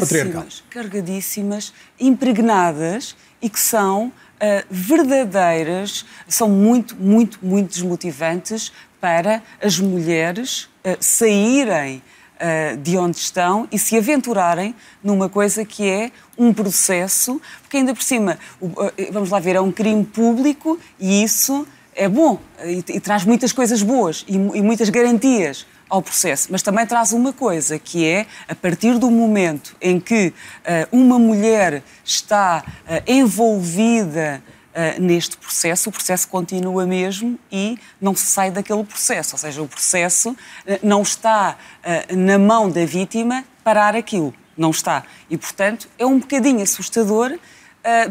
patriarcal. 0.00 0.46
Carregadíssimas, 0.70 1.74
impregnadas 2.00 3.14
e 3.42 3.50
que 3.50 3.60
são 3.60 4.06
uh, 4.06 4.12
verdadeiras, 4.70 6.06
são 6.26 6.48
muito, 6.48 6.96
muito, 6.96 7.38
muito 7.42 7.68
desmotivantes 7.68 8.72
para 8.98 9.42
as 9.60 9.78
mulheres 9.78 10.62
uh, 10.62 10.96
saírem 10.98 12.02
uh, 12.36 12.76
de 12.78 12.96
onde 12.96 13.18
estão 13.18 13.68
e 13.70 13.78
se 13.78 13.94
aventurarem 13.94 14.74
numa 15.04 15.28
coisa 15.28 15.62
que 15.62 15.86
é 15.86 16.10
um 16.38 16.54
processo, 16.54 17.38
porque 17.60 17.76
ainda 17.76 17.94
por 17.94 18.02
cima, 18.02 18.38
vamos 19.12 19.28
lá 19.28 19.38
ver, 19.38 19.56
é 19.56 19.60
um 19.60 19.70
crime 19.70 20.04
público 20.06 20.80
e 20.98 21.22
isso 21.22 21.66
é 21.94 22.08
bom 22.08 22.40
e, 22.64 22.82
e 22.96 23.00
traz 23.00 23.26
muitas 23.26 23.52
coisas 23.52 23.82
boas 23.82 24.24
e, 24.26 24.36
e 24.36 24.62
muitas 24.62 24.88
garantias 24.88 25.66
ao 25.92 26.00
processo, 26.00 26.48
mas 26.50 26.62
também 26.62 26.86
traz 26.86 27.12
uma 27.12 27.34
coisa, 27.34 27.78
que 27.78 28.06
é, 28.06 28.26
a 28.48 28.54
partir 28.54 28.98
do 28.98 29.10
momento 29.10 29.76
em 29.78 30.00
que 30.00 30.28
uh, 30.28 30.88
uma 30.90 31.18
mulher 31.18 31.82
está 32.02 32.64
uh, 32.64 32.92
envolvida 33.06 34.42
uh, 34.70 35.02
neste 35.02 35.36
processo, 35.36 35.90
o 35.90 35.92
processo 35.92 36.26
continua 36.28 36.86
mesmo 36.86 37.38
e 37.52 37.78
não 38.00 38.16
se 38.16 38.24
sai 38.24 38.50
daquele 38.50 38.82
processo. 38.84 39.34
Ou 39.34 39.38
seja, 39.38 39.60
o 39.60 39.68
processo 39.68 40.34
não 40.82 41.02
está 41.02 41.58
na 42.10 42.38
mão 42.38 42.70
da 42.70 42.86
vítima 42.86 43.44
parar 43.62 43.94
aquilo. 43.94 44.32
Não 44.56 44.70
está. 44.70 45.04
E, 45.28 45.36
portanto, 45.36 45.90
é 45.98 46.06
um 46.06 46.18
bocadinho 46.18 46.62
assustador 46.62 47.38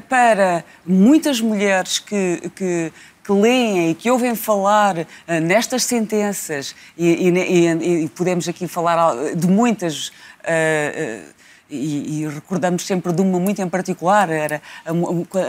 para 0.07 0.63
muitas 0.85 1.39
mulheres 1.39 1.97
que, 1.97 2.51
que 2.55 2.91
que 3.23 3.31
leem 3.31 3.91
e 3.91 3.95
que 3.95 4.09
ouvem 4.09 4.35
falar 4.35 4.97
uh, 4.97 5.05
nestas 5.41 5.83
sentenças, 5.83 6.75
e, 6.97 7.29
e, 7.29 8.03
e, 8.03 8.09
podemos 8.09 8.47
aqui 8.47 8.67
falar 8.67 9.35
de 9.35 9.47
muitas. 9.47 10.07
Uh, 10.07 11.27
uh, 11.27 11.40
e, 11.71 12.21
e, 12.21 12.27
recordamos 12.27 12.85
sempre 12.85 13.13
de 13.13 13.21
uma 13.21 13.39
muito 13.39 13.61
em 13.61 13.69
particular, 13.69 14.29
era 14.29 14.61
a, 14.85 14.89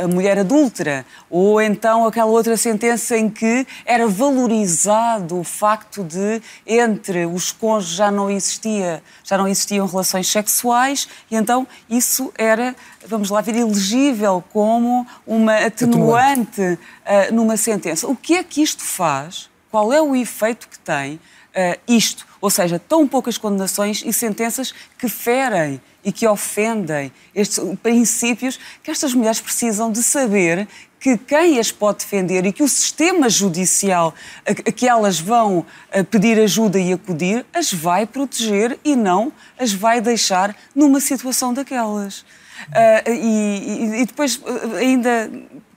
a, 0.05 0.09
mulher 0.09 0.39
adúltera, 0.39 1.05
ou 1.29 1.61
então 1.61 2.07
aquela 2.07 2.31
outra 2.31 2.57
sentença 2.57 3.16
em 3.16 3.29
que 3.29 3.66
era 3.85 4.07
valorizado 4.07 5.39
o 5.39 5.45
facto 5.45 6.05
de 6.05 6.41
entre 6.66 7.27
os 7.27 7.51
cônjuges 7.51 7.97
já 7.97 8.11
não 8.11 8.31
existia, 8.31 9.03
já 9.25 9.37
não 9.37 9.49
existiam 9.49 9.87
relações 9.87 10.29
sexuais, 10.29 11.09
e 11.31 11.37
então 11.37 11.66
isso 11.91 12.33
era, 12.39 12.75
vamos 13.07 13.29
lá 13.29 13.41
ver, 13.41 13.57
elegível 13.57 14.43
como 14.53 15.07
uma 15.27 15.57
atenuante. 15.57 16.79
Uh, 17.03 17.33
numa 17.33 17.57
sentença. 17.57 18.07
O 18.07 18.14
que 18.14 18.35
é 18.35 18.45
que 18.45 18.62
isto 18.62 18.83
faz? 18.83 19.51
Qual 19.70 19.93
é 19.93 20.01
o 20.01 20.14
efeito 20.14 20.68
que 20.68 20.79
tem 20.79 21.14
uh, 21.14 21.81
isto? 21.89 22.27
Ou 22.43 22.51
seja, 22.51 22.76
tão 22.76 23.07
poucas 23.07 23.38
condenações 23.38 24.03
e 24.05 24.12
sentenças 24.12 24.74
que 24.99 25.09
ferem 25.09 25.80
e 26.05 26.11
que 26.11 26.26
ofendem 26.26 27.12
estes 27.32 27.61
princípios 27.80 28.59
que 28.82 28.90
estas 28.90 29.14
mulheres 29.14 29.40
precisam 29.40 29.93
de 29.93 30.03
saber 30.03 30.66
que 30.99 31.16
quem 31.16 31.61
as 31.61 31.70
pode 31.70 31.99
defender 31.99 32.45
e 32.45 32.53
que 32.53 32.64
o 32.64 32.68
sistema 32.68 33.30
judicial 33.30 34.12
a 34.45 34.55
que 34.72 34.88
elas 34.88 35.20
vão 35.20 35.64
pedir 36.11 36.36
ajuda 36.40 36.80
e 36.80 36.93
acudir 36.93 37.47
as 37.55 37.72
vai 37.72 38.07
proteger 38.07 38.76
e 38.84 38.97
não 38.97 39.32
as 39.57 39.72
vai 39.72 40.01
deixar 40.01 40.57
numa 40.74 40.99
situação 40.99 41.55
daquelas. 41.55 42.24
Uh, 42.68 43.11
e, 43.11 44.01
e, 44.03 44.07
depois 44.07 44.36
uh, 44.36 44.76
ainda 44.78 45.30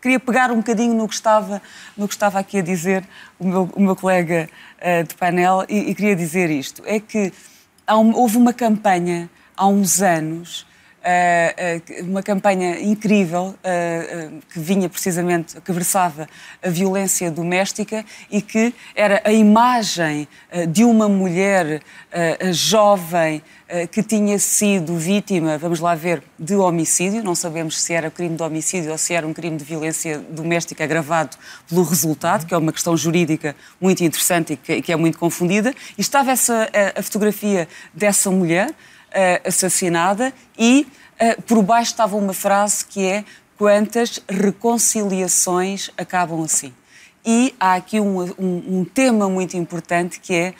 queria 0.05 0.19
pegar 0.19 0.51
um 0.51 0.57
bocadinho 0.57 0.93
no 0.93 1.07
que 1.07 1.15
estava, 1.15 1.59
no 1.97 2.07
que 2.07 2.13
estava 2.13 2.37
aqui 2.37 2.59
a 2.59 2.61
dizer 2.61 3.03
o 3.39 3.47
meu, 3.47 3.69
o 3.73 3.81
meu 3.81 3.95
colega 3.95 4.47
uh, 4.77 5.03
de 5.03 5.15
painel 5.15 5.65
e, 5.67 5.89
e, 5.89 5.95
queria 5.95 6.15
dizer 6.15 6.51
isto. 6.51 6.83
É 6.85 6.99
que 6.99 7.33
um, 7.89 8.13
houve 8.13 8.37
uma 8.37 8.53
campanha 8.53 9.27
há 9.57 9.65
uns 9.65 10.03
anos, 10.03 10.67
uma 12.03 12.23
campanha 12.23 12.79
incrível 12.79 13.55
uh, 13.59 14.41
que 14.51 14.59
vinha 14.59 14.89
precisamente, 14.89 15.59
que 15.61 15.71
versava 15.71 16.27
a 16.63 16.69
violência 16.69 17.29
doméstica 17.29 18.03
e 18.31 18.41
que 18.41 18.73
era 18.95 19.21
a 19.23 19.31
imagem 19.31 20.27
de 20.69 20.83
uma 20.83 21.07
mulher 21.07 21.81
jovem 22.51 23.41
que 23.91 24.01
tinha 24.03 24.37
sido 24.39 24.95
vítima, 24.95 25.57
vamos 25.57 25.79
lá 25.79 25.95
ver, 25.95 26.23
de 26.37 26.55
homicídio. 26.55 27.23
Não 27.23 27.35
sabemos 27.35 27.81
se 27.81 27.93
era 27.93 28.09
crime 28.11 28.35
de 28.35 28.43
homicídio 28.43 28.91
ou 28.91 28.97
se 28.97 29.13
era 29.13 29.27
um 29.27 29.33
crime 29.33 29.57
de 29.57 29.63
violência 29.63 30.19
doméstica 30.29 30.83
agravado 30.83 31.35
pelo 31.67 31.83
resultado, 31.83 32.45
que 32.45 32.53
é 32.53 32.57
uma 32.57 32.71
questão 32.71 32.95
jurídica 32.95 33.55
muito 33.81 34.03
interessante 34.03 34.59
e 34.67 34.81
que, 34.81 34.91
é 34.91 34.95
muito 34.95 35.17
confundida. 35.17 35.73
E 35.97 36.01
estava 36.01 36.31
essa, 36.31 36.69
a, 36.95 37.01
fotografia 37.01 37.67
dessa 37.93 38.29
mulher 38.31 38.73
assassinada 39.43 40.33
e 40.57 40.87
uh, 41.19 41.41
por 41.43 41.61
baixo 41.63 41.91
estava 41.91 42.15
uma 42.15 42.33
frase 42.33 42.85
que 42.85 43.05
é 43.05 43.25
quantas 43.57 44.21
reconciliações 44.27 45.89
acabam 45.97 46.43
assim. 46.43 46.73
E 47.25 47.55
há 47.59 47.75
aqui 47.75 47.99
um, 47.99 48.21
um, 48.21 48.79
um 48.79 48.85
tema 48.85 49.29
muito 49.29 49.57
importante 49.57 50.19
que 50.19 50.33
é 50.33 50.53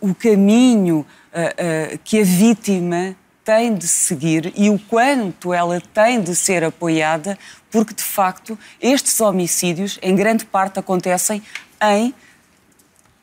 o 0.00 0.14
caminho 0.14 1.06
uh, 1.32 1.98
que 2.04 2.20
a 2.20 2.24
vítima 2.24 3.16
tem 3.44 3.74
de 3.74 3.86
seguir 3.86 4.52
e 4.56 4.70
o 4.70 4.78
quanto 4.78 5.52
ela 5.52 5.80
tem 5.92 6.20
de 6.20 6.34
ser 6.34 6.64
apoiada, 6.64 7.38
porque 7.70 7.92
de 7.92 8.02
facto 8.02 8.58
estes 8.80 9.20
homicídios, 9.20 9.98
em 10.00 10.16
grande 10.16 10.46
parte, 10.46 10.78
acontecem 10.78 11.42
em 11.82 12.14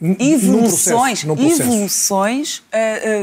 evoluções, 0.01 0.43
num 0.43 0.59
processo, 0.61 1.27
num 1.27 1.35
processo. 1.35 1.61
evoluções 1.61 2.57
uh, 2.57 2.61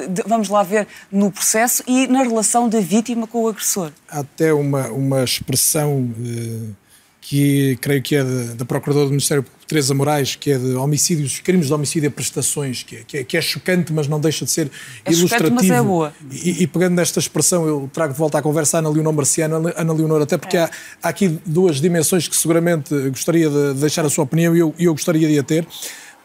uh, 0.06 0.08
de, 0.08 0.22
vamos 0.26 0.48
lá 0.48 0.62
ver, 0.62 0.86
no 1.10 1.30
processo 1.30 1.82
e 1.86 2.06
na 2.06 2.22
relação 2.22 2.68
da 2.68 2.80
vítima 2.80 3.26
com 3.26 3.42
o 3.42 3.48
agressor. 3.48 3.90
Há 4.08 4.20
até 4.20 4.52
uma, 4.52 4.88
uma 4.88 5.24
expressão 5.24 6.02
uh, 6.02 6.76
que 7.20 7.76
creio 7.80 8.00
que 8.00 8.16
é 8.16 8.24
da 8.24 8.64
Procuradora 8.64 9.06
do 9.06 9.10
Ministério 9.10 9.44
Teresa 9.66 9.92
Moraes, 9.92 10.34
que 10.34 10.50
é 10.50 10.56
de 10.56 10.74
homicídios, 10.74 11.40
crimes 11.40 11.66
de 11.66 11.74
homicídio 11.74 12.08
a 12.08 12.10
prestações, 12.10 12.82
que 12.82 12.96
é, 12.96 13.02
que 13.06 13.18
é, 13.18 13.24
que 13.24 13.36
é 13.36 13.40
chocante, 13.42 13.92
mas 13.92 14.08
não 14.08 14.18
deixa 14.18 14.46
de 14.46 14.50
ser 14.50 14.70
é 15.04 15.12
ilustrativo. 15.12 15.50
Chocante, 15.50 15.68
mas 15.68 15.78
é 15.78 15.82
boa. 15.82 16.12
E, 16.32 16.62
e, 16.62 16.66
pegando 16.66 16.94
nesta 16.94 17.18
expressão, 17.18 17.66
eu 17.66 17.90
trago 17.92 18.14
de 18.14 18.18
volta 18.18 18.38
à 18.38 18.42
conversa 18.42 18.78
a 18.78 18.80
Ana 18.80 18.88
Leonor 18.88 19.12
Marciano. 19.12 19.56
Ana 19.76 19.92
Leonor, 19.92 20.22
até 20.22 20.38
porque 20.38 20.56
é. 20.56 20.60
há, 20.60 20.70
há, 21.02 21.08
aqui 21.10 21.38
duas 21.44 21.82
dimensões 21.82 22.26
que 22.26 22.34
seguramente 22.34 22.94
gostaria 23.10 23.50
de 23.50 23.74
deixar 23.74 24.06
a 24.06 24.08
sua 24.08 24.24
opinião 24.24 24.56
e 24.56 24.60
eu, 24.60 24.74
eu 24.78 24.92
gostaria 24.92 25.28
de 25.28 25.38
a 25.38 25.42
ter 25.42 25.66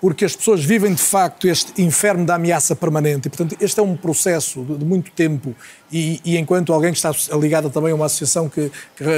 porque 0.03 0.25
as 0.25 0.35
pessoas 0.35 0.65
vivem 0.65 0.93
de 0.93 1.01
facto 1.01 1.47
este 1.47 1.81
inferno 1.81 2.25
da 2.25 2.35
ameaça 2.35 2.75
permanente. 2.75 3.27
E, 3.27 3.29
portanto, 3.29 3.55
este 3.61 3.79
é 3.79 3.83
um 3.83 3.95
processo 3.95 4.61
de, 4.61 4.79
de 4.79 4.83
muito 4.83 5.09
tempo. 5.11 5.55
E, 5.89 6.19
e, 6.25 6.37
enquanto 6.37 6.73
alguém 6.73 6.91
que 6.91 6.97
está 6.97 7.13
ligada 7.37 7.69
também 7.69 7.93
a 7.93 7.95
uma 7.95 8.07
associação 8.07 8.49
que, 8.49 8.69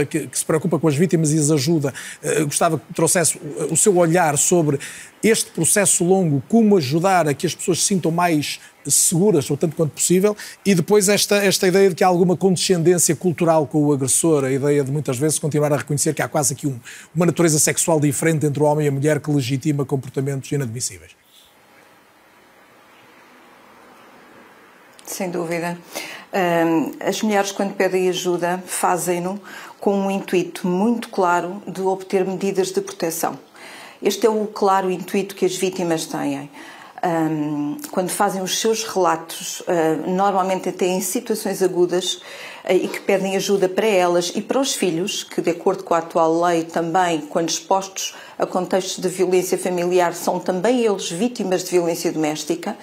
que, 0.07 0.27
que 0.27 0.37
se 0.37 0.45
preocupa 0.45 0.77
com 0.77 0.87
as 0.87 0.95
vítimas 0.95 1.33
e 1.33 1.39
as 1.39 1.49
ajuda, 1.49 1.91
uh, 2.23 2.45
gostava 2.45 2.77
que 2.77 2.93
trouxesse 2.93 3.39
o, 3.67 3.73
o 3.73 3.75
seu 3.75 3.97
olhar 3.97 4.37
sobre 4.37 4.79
este 5.27 5.49
processo 5.49 6.03
longo, 6.03 6.43
como 6.47 6.77
ajudar 6.77 7.27
a 7.27 7.33
que 7.33 7.47
as 7.47 7.55
pessoas 7.55 7.79
se 7.79 7.87
sintam 7.87 8.11
mais 8.11 8.59
seguras, 8.85 9.49
ou 9.49 9.57
tanto 9.57 9.75
quanto 9.75 9.91
possível, 9.91 10.37
e 10.63 10.75
depois 10.75 11.09
esta, 11.09 11.37
esta 11.37 11.67
ideia 11.67 11.89
de 11.89 11.95
que 11.95 12.03
há 12.03 12.07
alguma 12.07 12.37
condescendência 12.37 13.15
cultural 13.15 13.65
com 13.65 13.83
o 13.83 13.91
agressor, 13.91 14.43
a 14.43 14.51
ideia 14.51 14.83
de 14.83 14.91
muitas 14.91 15.17
vezes 15.17 15.39
continuar 15.39 15.73
a 15.73 15.77
reconhecer 15.77 16.13
que 16.13 16.21
há 16.21 16.27
quase 16.27 16.53
aqui 16.53 16.67
um, 16.67 16.79
uma 17.15 17.25
natureza 17.25 17.57
sexual 17.57 17.99
diferente 17.99 18.45
entre 18.45 18.61
o 18.61 18.65
homem 18.65 18.85
e 18.85 18.89
a 18.89 18.91
mulher 18.91 19.19
que 19.19 19.31
legitima 19.31 19.83
comportamentos 19.83 20.51
inadmissíveis. 20.51 21.11
Sem 25.05 25.29
dúvida. 25.29 25.77
As 26.99 27.21
mulheres, 27.21 27.51
quando 27.51 27.73
pedem 27.73 28.09
ajuda, 28.09 28.61
fazem-no 28.65 29.39
com 29.79 29.97
um 29.97 30.11
intuito 30.11 30.67
muito 30.67 31.09
claro 31.09 31.61
de 31.65 31.81
obter 31.81 32.25
medidas 32.25 32.71
de 32.71 32.81
proteção. 32.81 33.39
Este 34.01 34.25
é 34.25 34.29
o 34.29 34.47
claro 34.47 34.91
intuito 34.91 35.35
que 35.35 35.45
as 35.45 35.55
vítimas 35.55 36.05
têm. 36.05 36.49
Um, 37.05 37.77
quando 37.91 38.09
fazem 38.09 38.41
os 38.41 38.59
seus 38.59 38.83
relatos, 38.83 39.59
uh, 39.61 40.09
normalmente 40.09 40.69
até 40.69 40.87
em 40.87 41.01
situações 41.01 41.61
agudas, 41.61 42.15
uh, 42.15 42.71
e 42.71 42.87
que 42.87 42.99
pedem 42.99 43.35
ajuda 43.35 43.69
para 43.69 43.85
elas 43.85 44.31
e 44.33 44.41
para 44.41 44.59
os 44.59 44.73
filhos, 44.73 45.23
que, 45.23 45.39
de 45.39 45.51
acordo 45.51 45.83
com 45.83 45.93
a 45.93 45.99
atual 45.99 46.41
lei, 46.41 46.63
também, 46.63 47.21
quando 47.21 47.49
expostos 47.49 48.15
a 48.39 48.45
contextos 48.47 48.97
de 48.97 49.07
violência 49.07 49.55
familiar, 49.55 50.15
são 50.15 50.39
também 50.39 50.83
eles 50.83 51.11
vítimas 51.11 51.63
de 51.63 51.71
violência 51.71 52.11
doméstica 52.11 52.75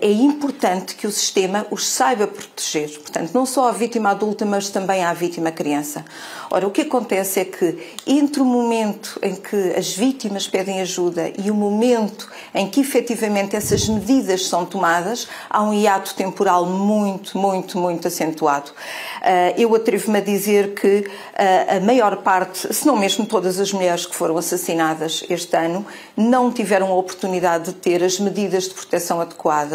é 0.00 0.10
importante 0.10 0.94
que 0.94 1.06
o 1.06 1.12
sistema 1.12 1.66
os 1.70 1.86
saiba 1.86 2.26
proteger. 2.26 2.88
Portanto, 3.00 3.32
não 3.34 3.44
só 3.44 3.68
a 3.68 3.72
vítima 3.72 4.10
adulta, 4.10 4.46
mas 4.46 4.70
também 4.70 5.04
a 5.04 5.12
vítima 5.12 5.52
criança. 5.52 6.06
Ora, 6.50 6.66
o 6.66 6.70
que 6.70 6.80
acontece 6.80 7.40
é 7.40 7.44
que 7.44 7.76
entre 8.06 8.40
o 8.40 8.46
momento 8.46 9.18
em 9.22 9.34
que 9.34 9.74
as 9.76 9.92
vítimas 9.94 10.48
pedem 10.48 10.80
ajuda 10.80 11.30
e 11.36 11.50
o 11.50 11.54
momento 11.54 12.30
em 12.54 12.66
que 12.66 12.80
efetivamente 12.80 13.56
essas 13.56 13.86
medidas 13.86 14.46
são 14.46 14.64
tomadas, 14.64 15.28
há 15.50 15.62
um 15.62 15.74
hiato 15.74 16.14
temporal 16.14 16.64
muito, 16.64 17.36
muito, 17.36 17.76
muito 17.76 18.08
acentuado. 18.08 18.70
Eh, 19.20 19.54
eu 19.58 19.74
atrevo-me 19.74 20.18
a 20.18 20.22
dizer 20.22 20.74
que 20.74 21.10
eh, 21.34 21.76
a 21.76 21.80
maior 21.80 22.18
parte, 22.18 22.72
se 22.72 22.86
não 22.86 22.96
mesmo 22.96 23.26
todas 23.26 23.60
as 23.60 23.70
mulheres 23.72 24.06
que 24.06 24.14
foram 24.14 24.38
assassinadas 24.38 25.24
este 25.28 25.56
ano, 25.56 25.84
não 26.16 26.50
tiveram 26.50 26.90
a 26.90 26.94
oportunidade 26.94 27.64
de 27.64 27.72
ter 27.74 28.02
as 28.02 28.18
medidas 28.18 28.64
de 28.64 28.74
proteção 28.74 29.20
adequadas 29.20 29.73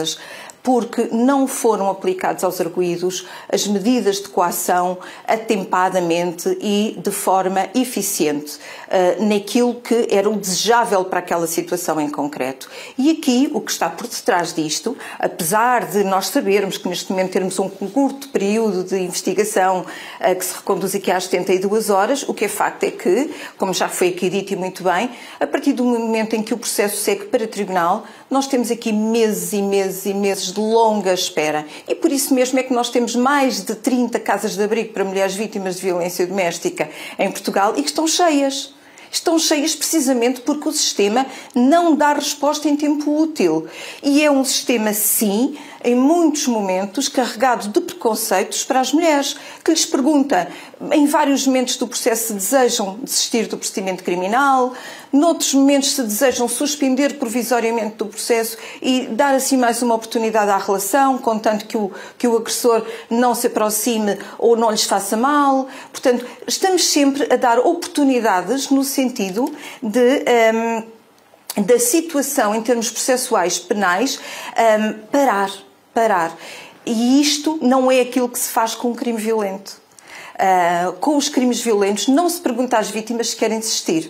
porque 0.64 1.08
não 1.12 1.48
foram 1.48 1.90
aplicados 1.90 2.44
aos 2.44 2.60
arguídos 2.60 3.26
as 3.52 3.66
medidas 3.68 4.18
de 4.18 4.30
coação 4.30 4.98
atempadamente 5.28 6.58
e 6.62 7.00
de 7.02 7.12
forma 7.12 7.70
eficiente 7.74 8.58
uh, 8.88 9.24
naquilo 9.26 9.76
que 9.76 10.08
era 10.10 10.30
o 10.30 10.36
desejável 10.36 11.06
para 11.06 11.20
aquela 11.20 11.48
situação 11.48 12.00
em 12.00 12.10
concreto. 12.10 12.70
E 12.98 13.12
aqui 13.12 13.50
o 13.54 13.62
que 13.62 13.72
está 13.72 13.90
por 13.90 14.08
detrás 14.08 14.54
disto, 14.54 14.98
apesar 15.18 15.86
de 15.86 16.04
nós 16.04 16.28
sabermos 16.28 16.78
que 16.78 16.88
neste 16.88 17.12
momento 17.12 17.32
termos 17.32 17.58
um 17.60 17.70
curto 17.70 18.30
período 18.30 18.84
de 18.84 18.98
investigação 18.98 19.86
uh, 20.20 20.36
que 20.36 20.46
se 20.46 20.56
reconduz 20.56 20.94
aqui 20.94 21.12
às 21.12 21.26
72 21.26 21.90
horas, 21.90 22.24
o 22.28 22.34
que 22.34 22.46
é 22.46 22.50
facto 22.50 22.84
é 22.84 22.92
que, 22.92 23.34
como 23.58 23.74
já 23.74 23.88
foi 23.88 24.10
aqui 24.10 24.30
dito 24.30 24.54
e 24.54 24.56
muito 24.56 24.84
bem, 24.84 25.10
a 25.40 25.48
partir 25.48 25.74
do 25.74 25.84
momento 25.84 26.36
em 26.36 26.44
que 26.44 26.54
o 26.54 26.58
processo 26.58 26.98
segue 26.98 27.26
para 27.26 27.48
tribunal, 27.48 28.06
nós 28.30 28.48
temos 28.48 28.70
aqui 28.70 28.92
meses 28.92 29.54
e 29.54 29.62
meses 29.62 30.06
e 30.06 30.14
meses 30.14 30.52
de 30.52 30.60
longa 30.60 31.14
espera. 31.14 31.66
E 31.88 31.96
por 31.96 32.12
isso 32.12 32.34
mesmo 32.34 32.60
é 32.60 32.64
que 32.64 32.74
nós 32.74 32.90
temos 32.90 33.16
mais 33.16 33.62
de 33.62 33.76
30 33.76 34.20
casas 34.20 34.56
de 34.56 34.64
abrigo 34.64 34.94
para 34.94 35.04
mulheres 35.04 35.36
vítimas 35.36 35.78
de 35.78 35.82
violência 35.82 36.28
doméstica 36.28 36.90
em 37.18 37.32
Portugal 37.32 37.74
e 37.76 37.82
que 37.82 37.90
estão 37.90 38.08
cheias 38.08 38.74
estão 39.12 39.40
cheias 39.40 39.76
precisamente 39.76 40.42
porque 40.42 40.70
o 40.70 40.72
sistema 40.72 41.26
não 41.56 41.96
dá 41.96 42.14
resposta 42.14 42.70
em 42.70 42.76
tempo 42.76 43.20
útil. 43.20 43.68
E 44.04 44.24
é 44.24 44.32
um 44.32 44.44
sistema, 44.46 44.94
sim, 44.94 45.58
em 45.84 45.96
muitos 45.96 46.48
momentos, 46.48 47.08
carregado 47.08 47.70
de 47.70 47.82
preconceitos 47.82 48.64
para 48.64 48.80
as 48.80 48.94
mulheres, 48.94 49.36
que 49.64 49.72
lhes 49.72 49.86
pergunta, 49.86 50.48
em 50.92 51.06
vários 51.06 51.46
momentos 51.46 51.76
do 51.78 51.88
processo, 51.88 52.28
se 52.28 52.34
desejam 52.34 53.00
desistir 53.02 53.48
do 53.48 53.58
procedimento 53.58 54.04
criminal, 54.04 54.74
noutros 55.12 55.54
momentos, 55.54 55.94
se 55.94 56.04
desejam 56.04 56.48
suspender 56.48 57.20
provisoriamente 57.20 57.96
do 57.98 58.06
processo 58.06 58.58
e 58.82 59.08
dar 59.08 59.36
assim 59.36 59.58
mais 59.58 59.82
uma 59.82 59.96
oportunidade 59.96 60.50
à 60.50 60.58
relação, 60.58 61.18
contanto 61.18 61.66
que 61.66 61.78
o, 61.78 61.92
que 62.18 62.28
o 62.28 62.38
agressor 62.38 62.86
não 63.10 63.36
se 63.36 63.48
aproxime 63.48 64.18
ou 64.38 64.56
não 64.56 64.72
lhes 64.72 64.84
faça 64.84 65.18
mal. 65.18 65.68
Portanto, 65.92 66.26
estamos 66.48 66.86
sempre 66.86 67.32
a 67.32 67.36
dar 67.36 67.60
oportunidades 67.60 68.70
no 68.70 68.84
sentido 68.84 69.52
de. 69.82 70.24
Um, 70.54 71.00
da 71.58 71.80
situação 71.80 72.54
em 72.56 72.62
termos 72.62 72.92
processuais 72.92 73.58
penais 73.58 74.20
um, 74.56 74.94
parar 75.12 75.50
parar. 75.94 76.38
E 76.86 77.22
isto 77.22 77.60
não 77.62 77.92
é 77.92 78.00
aquilo 78.00 78.30
que 78.30 78.40
se 78.40 78.50
faz 78.50 78.74
com 78.74 78.92
um 78.92 78.96
crime 78.96 79.20
violento. 79.20 79.82
Uh, 80.40 80.94
com 80.94 81.18
os 81.18 81.28
crimes 81.28 81.60
violentos, 81.60 82.08
não 82.08 82.30
se 82.30 82.40
pergunta 82.40 82.78
às 82.78 82.90
vítimas 82.90 83.32
se 83.32 83.36
querem 83.36 83.60
desistir. 83.60 84.10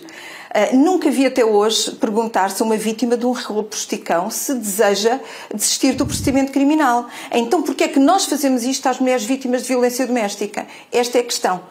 Uh, 0.50 0.76
nunca 0.76 1.10
vi 1.10 1.26
até 1.26 1.44
hoje 1.44 1.90
perguntar-se 1.96 2.62
a 2.62 2.64
uma 2.64 2.76
vítima 2.76 3.16
de 3.16 3.26
um 3.26 3.32
roubo 3.32 3.74
se 3.74 4.54
deseja 4.54 5.18
desistir 5.52 5.94
do 5.94 6.06
procedimento 6.06 6.52
criminal. 6.52 7.08
Então, 7.32 7.62
por 7.62 7.74
que 7.74 7.82
é 7.82 7.88
que 7.88 7.98
nós 7.98 8.26
fazemos 8.26 8.62
isto 8.62 8.88
às 8.88 9.00
mulheres 9.00 9.24
vítimas 9.24 9.62
de 9.62 9.68
violência 9.68 10.06
doméstica? 10.06 10.68
Esta 10.92 11.18
é 11.18 11.20
a 11.20 11.24
questão. 11.24 11.62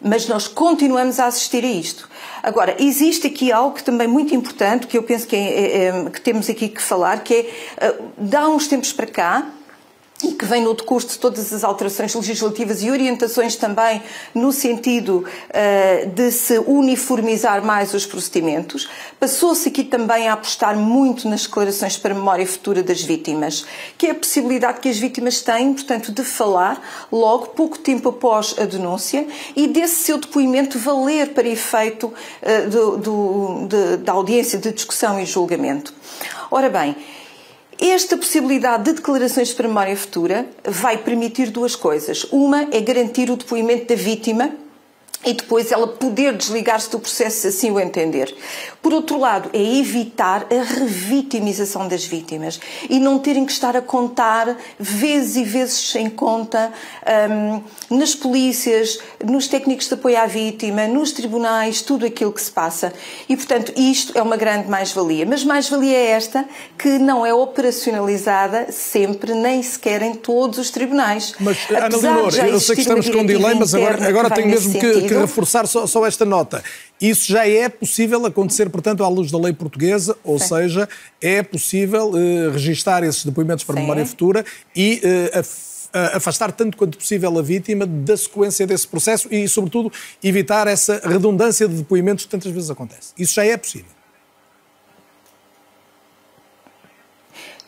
Mas 0.00 0.28
nós 0.28 0.46
continuamos 0.46 1.18
a 1.18 1.26
assistir 1.26 1.64
a 1.64 1.68
isto. 1.68 2.08
Agora, 2.42 2.76
existe 2.78 3.26
aqui 3.26 3.50
algo 3.50 3.82
também 3.82 4.06
muito 4.06 4.34
importante, 4.34 4.86
que 4.86 4.96
eu 4.96 5.02
penso 5.02 5.26
que, 5.26 5.34
é, 5.34 5.40
é, 5.40 5.86
é 5.88 6.10
que 6.10 6.20
temos 6.20 6.48
aqui 6.48 6.68
que 6.68 6.80
falar, 6.80 7.24
que 7.24 7.34
é, 7.78 7.88
uh, 7.88 8.04
dá 8.16 8.48
uns 8.48 8.68
tempos 8.68 8.92
para 8.92 9.06
cá, 9.06 9.46
e 10.22 10.32
que 10.32 10.44
vem 10.44 10.62
no 10.62 10.74
decurso 10.74 11.08
de 11.08 11.18
todas 11.18 11.52
as 11.52 11.64
alterações 11.64 12.14
legislativas 12.14 12.82
e 12.82 12.90
orientações 12.90 13.56
também 13.56 14.02
no 14.34 14.52
sentido 14.52 15.24
uh, 15.24 16.06
de 16.10 16.30
se 16.30 16.58
uniformizar 16.58 17.64
mais 17.64 17.94
os 17.94 18.04
procedimentos. 18.04 18.88
Passou-se 19.18 19.68
aqui 19.68 19.82
também 19.82 20.28
a 20.28 20.34
apostar 20.34 20.76
muito 20.76 21.28
nas 21.28 21.42
declarações 21.42 21.96
para 21.96 22.14
memória 22.14 22.46
futura 22.46 22.82
das 22.82 23.02
vítimas, 23.02 23.64
que 23.96 24.06
é 24.06 24.10
a 24.10 24.14
possibilidade 24.14 24.80
que 24.80 24.88
as 24.88 24.98
vítimas 24.98 25.40
têm, 25.40 25.72
portanto, 25.72 26.12
de 26.12 26.22
falar 26.22 27.08
logo 27.10 27.48
pouco 27.48 27.78
tempo 27.78 28.10
após 28.10 28.54
a 28.58 28.64
denúncia 28.64 29.26
e 29.56 29.66
desse 29.66 30.02
seu 30.02 30.18
depoimento 30.18 30.78
valer 30.78 31.32
para 31.32 31.48
efeito 31.48 32.06
uh, 32.06 32.68
do, 32.68 32.96
do, 32.98 33.66
de, 33.66 33.96
da 33.98 34.12
audiência 34.12 34.58
de 34.58 34.70
discussão 34.70 35.18
e 35.18 35.24
julgamento. 35.24 35.94
Ora 36.50 36.68
bem, 36.68 36.96
esta 37.88 38.16
possibilidade 38.16 38.84
de 38.84 38.92
declarações 38.92 39.52
para 39.52 39.66
memória 39.66 39.96
futura 39.96 40.46
vai 40.64 40.98
permitir 40.98 41.50
duas 41.50 41.74
coisas. 41.74 42.24
Uma 42.30 42.68
é 42.70 42.80
garantir 42.80 43.30
o 43.30 43.36
depoimento 43.36 43.86
da 43.86 43.94
vítima 43.94 44.52
e 45.24 45.34
depois 45.34 45.70
ela 45.70 45.86
poder 45.86 46.34
desligar-se 46.36 46.90
do 46.90 46.98
processo 46.98 47.42
se 47.42 47.46
assim 47.48 47.70
o 47.70 47.78
entender. 47.78 48.34
Por 48.82 48.94
outro 48.94 49.18
lado, 49.18 49.50
é 49.52 49.78
evitar 49.78 50.46
a 50.50 50.62
revitimização 50.62 51.86
das 51.86 52.04
vítimas 52.04 52.58
e 52.88 52.98
não 52.98 53.18
terem 53.18 53.44
que 53.44 53.52
estar 53.52 53.76
a 53.76 53.82
contar 53.82 54.56
vezes 54.78 55.36
e 55.36 55.44
vezes 55.44 55.90
sem 55.90 56.08
conta 56.08 56.72
um, 57.90 57.98
nas 57.98 58.14
polícias, 58.14 58.98
nos 59.22 59.46
técnicos 59.46 59.86
de 59.86 59.94
apoio 59.94 60.18
à 60.18 60.26
vítima, 60.26 60.86
nos 60.86 61.12
tribunais, 61.12 61.82
tudo 61.82 62.06
aquilo 62.06 62.32
que 62.32 62.40
se 62.40 62.50
passa. 62.50 62.92
E, 63.28 63.36
portanto, 63.36 63.72
isto 63.76 64.16
é 64.16 64.22
uma 64.22 64.36
grande 64.36 64.70
mais-valia. 64.70 65.26
Mas 65.26 65.44
mais-valia 65.44 65.96
é 65.96 66.06
esta 66.12 66.46
que 66.78 66.98
não 66.98 67.26
é 67.26 67.34
operacionalizada 67.34 68.72
sempre, 68.72 69.34
nem 69.34 69.62
sequer 69.62 70.00
em 70.00 70.14
todos 70.14 70.58
os 70.58 70.70
tribunais. 70.70 71.34
Mas, 71.38 71.58
Ana 71.68 71.96
Leonor, 71.96 72.34
eu 72.46 72.60
sei 72.60 72.76
que 72.76 72.80
estamos 72.80 73.08
com 73.10 73.18
um 73.18 73.26
delay, 73.26 73.54
mas 73.54 73.74
agora, 73.74 74.08
agora 74.08 74.30
tenho 74.30 74.48
mesmo 74.48 74.72
que, 74.72 75.09
que 75.14 75.20
reforçar 75.20 75.66
só, 75.66 75.86
só, 75.86 76.06
esta 76.06 76.24
nota. 76.24 76.62
Isso 77.00 77.30
já 77.32 77.46
é 77.46 77.68
possível 77.68 78.24
acontecer, 78.26 78.68
portanto, 78.70 79.04
à 79.04 79.08
luz 79.08 79.30
da 79.30 79.38
lei 79.38 79.52
portuguesa, 79.52 80.16
ou 80.24 80.38
Sim. 80.38 80.48
seja, 80.48 80.88
é 81.20 81.42
possível 81.42 82.10
uh, 82.10 82.50
registar 82.50 83.02
esses 83.04 83.24
depoimentos 83.24 83.64
para 83.64 83.76
Sim. 83.76 83.82
memória 83.82 84.06
futura 84.06 84.44
e 84.74 85.00
uh, 85.04 86.16
afastar 86.16 86.52
tanto 86.52 86.76
quanto 86.76 86.98
possível 86.98 87.38
a 87.38 87.42
vítima 87.42 87.86
da 87.86 88.16
sequência 88.16 88.66
desse 88.66 88.86
processo 88.86 89.28
e, 89.32 89.48
sobretudo, 89.48 89.92
evitar 90.22 90.66
essa 90.66 91.00
redundância 91.04 91.66
de 91.66 91.74
depoimentos 91.74 92.24
que 92.24 92.30
tantas 92.30 92.52
vezes 92.52 92.70
acontece. 92.70 93.12
Isso 93.18 93.34
já 93.34 93.44
é 93.44 93.56
possível. 93.56 93.99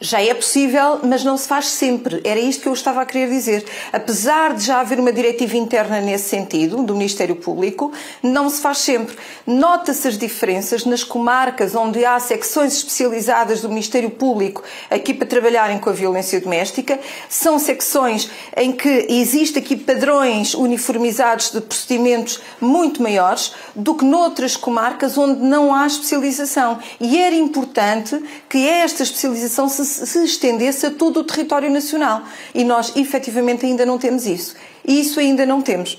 Já 0.05 0.21
é 0.21 0.35
possível, 0.35 0.99
mas 1.05 1.23
não 1.23 1.37
se 1.37 1.47
faz 1.47 1.69
sempre. 1.69 2.21
Era 2.25 2.41
isto 2.41 2.63
que 2.63 2.69
eu 2.69 2.73
estava 2.73 3.01
a 3.01 3.07
querer 3.07 3.31
dizer. 3.31 3.65
Apesar 3.93 4.53
de 4.53 4.65
já 4.65 4.81
haver 4.81 4.99
uma 4.99 5.13
diretiva 5.13 5.57
interna 5.57 6.01
nesse 6.01 6.29
sentido, 6.29 6.83
do 6.83 6.93
Ministério 6.97 7.37
Público, 7.37 7.93
não 8.21 8.51
se 8.51 8.61
faz 8.61 8.79
sempre. 8.79 9.17
Nota-se 9.47 10.09
as 10.09 10.19
diferenças 10.19 10.85
nas 10.85 11.05
comarcas 11.05 11.77
onde 11.77 12.05
há 12.05 12.19
secções 12.19 12.73
especializadas 12.79 13.61
do 13.61 13.69
Ministério 13.69 14.11
Público 14.11 14.65
aqui 14.91 15.15
para 15.15 15.29
trabalharem 15.29 15.79
com 15.79 15.89
a 15.89 15.93
violência 15.93 16.41
doméstica. 16.41 16.99
São 17.29 17.61
secções 17.61 18.29
em 18.57 18.73
que 18.73 19.07
existe 19.09 19.61
aqui 19.61 19.77
padrões 19.77 20.53
uniformizados 20.53 21.53
de 21.53 21.61
procedimentos 21.61 22.41
muito 22.61 23.01
maiores 23.01 23.53
do 23.73 23.95
que 23.95 24.05
noutras 24.05 24.57
comarcas 24.57 25.17
onde 25.17 25.41
não 25.43 25.73
há 25.73 25.87
especialização. 25.87 26.81
E 27.01 27.17
era 27.17 27.37
importante 27.37 28.21
que 28.49 28.69
esta 28.69 29.05
especialização 29.05 29.69
se 29.69 29.92
se 29.93 30.25
estendesse 30.25 30.87
a 30.87 30.91
todo 30.91 31.21
o 31.21 31.25
território 31.25 31.71
nacional. 31.71 32.23
E 32.55 32.65
nós, 32.65 32.95
efetivamente, 32.97 33.67
ainda 33.67 33.87
não 33.87 33.99
temos 33.99 34.27
isso. 34.27 34.55
E 34.87 35.01
isso 35.01 35.21
ainda 35.21 35.47
não 35.47 35.63
temos. 35.63 35.99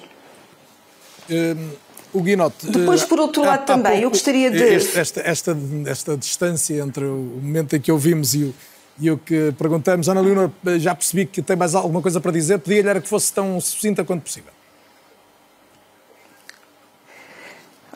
Hum, 1.30 1.70
o 2.14 2.22
Guinote, 2.22 2.68
Depois, 2.68 3.04
por 3.04 3.20
outro 3.20 3.44
lado, 3.44 3.66
também, 3.66 3.94
pouco, 3.94 4.06
eu 4.06 4.10
gostaria 4.12 4.52
de. 4.52 4.64
Esta, 4.64 5.22
esta, 5.22 5.58
esta, 5.88 6.18
distância 6.18 6.76
entre 6.76 7.06
o 7.06 7.40
momento 7.42 7.76
em 7.76 7.82
que 7.82 7.92
ouvimos 7.92 8.36
e 8.36 8.44
o, 8.44 8.56
e 9.00 9.10
o 9.10 9.18
que 9.18 9.52
perguntamos, 9.58 10.08
Ana 10.08 10.22
Leonor, 10.22 10.52
já 10.78 10.94
percebi 10.94 11.26
que 11.26 11.42
tem 11.42 11.56
mais 11.56 11.74
alguma 11.74 12.02
coisa 12.02 12.22
para 12.22 12.32
dizer, 12.32 12.60
pedia-lhe 12.60 12.88
era 12.88 13.02
que 13.02 13.10
fosse 13.10 13.34
tão 13.34 13.60
sucinta 13.60 14.04
quanto 14.04 14.22
possível. 14.22 14.53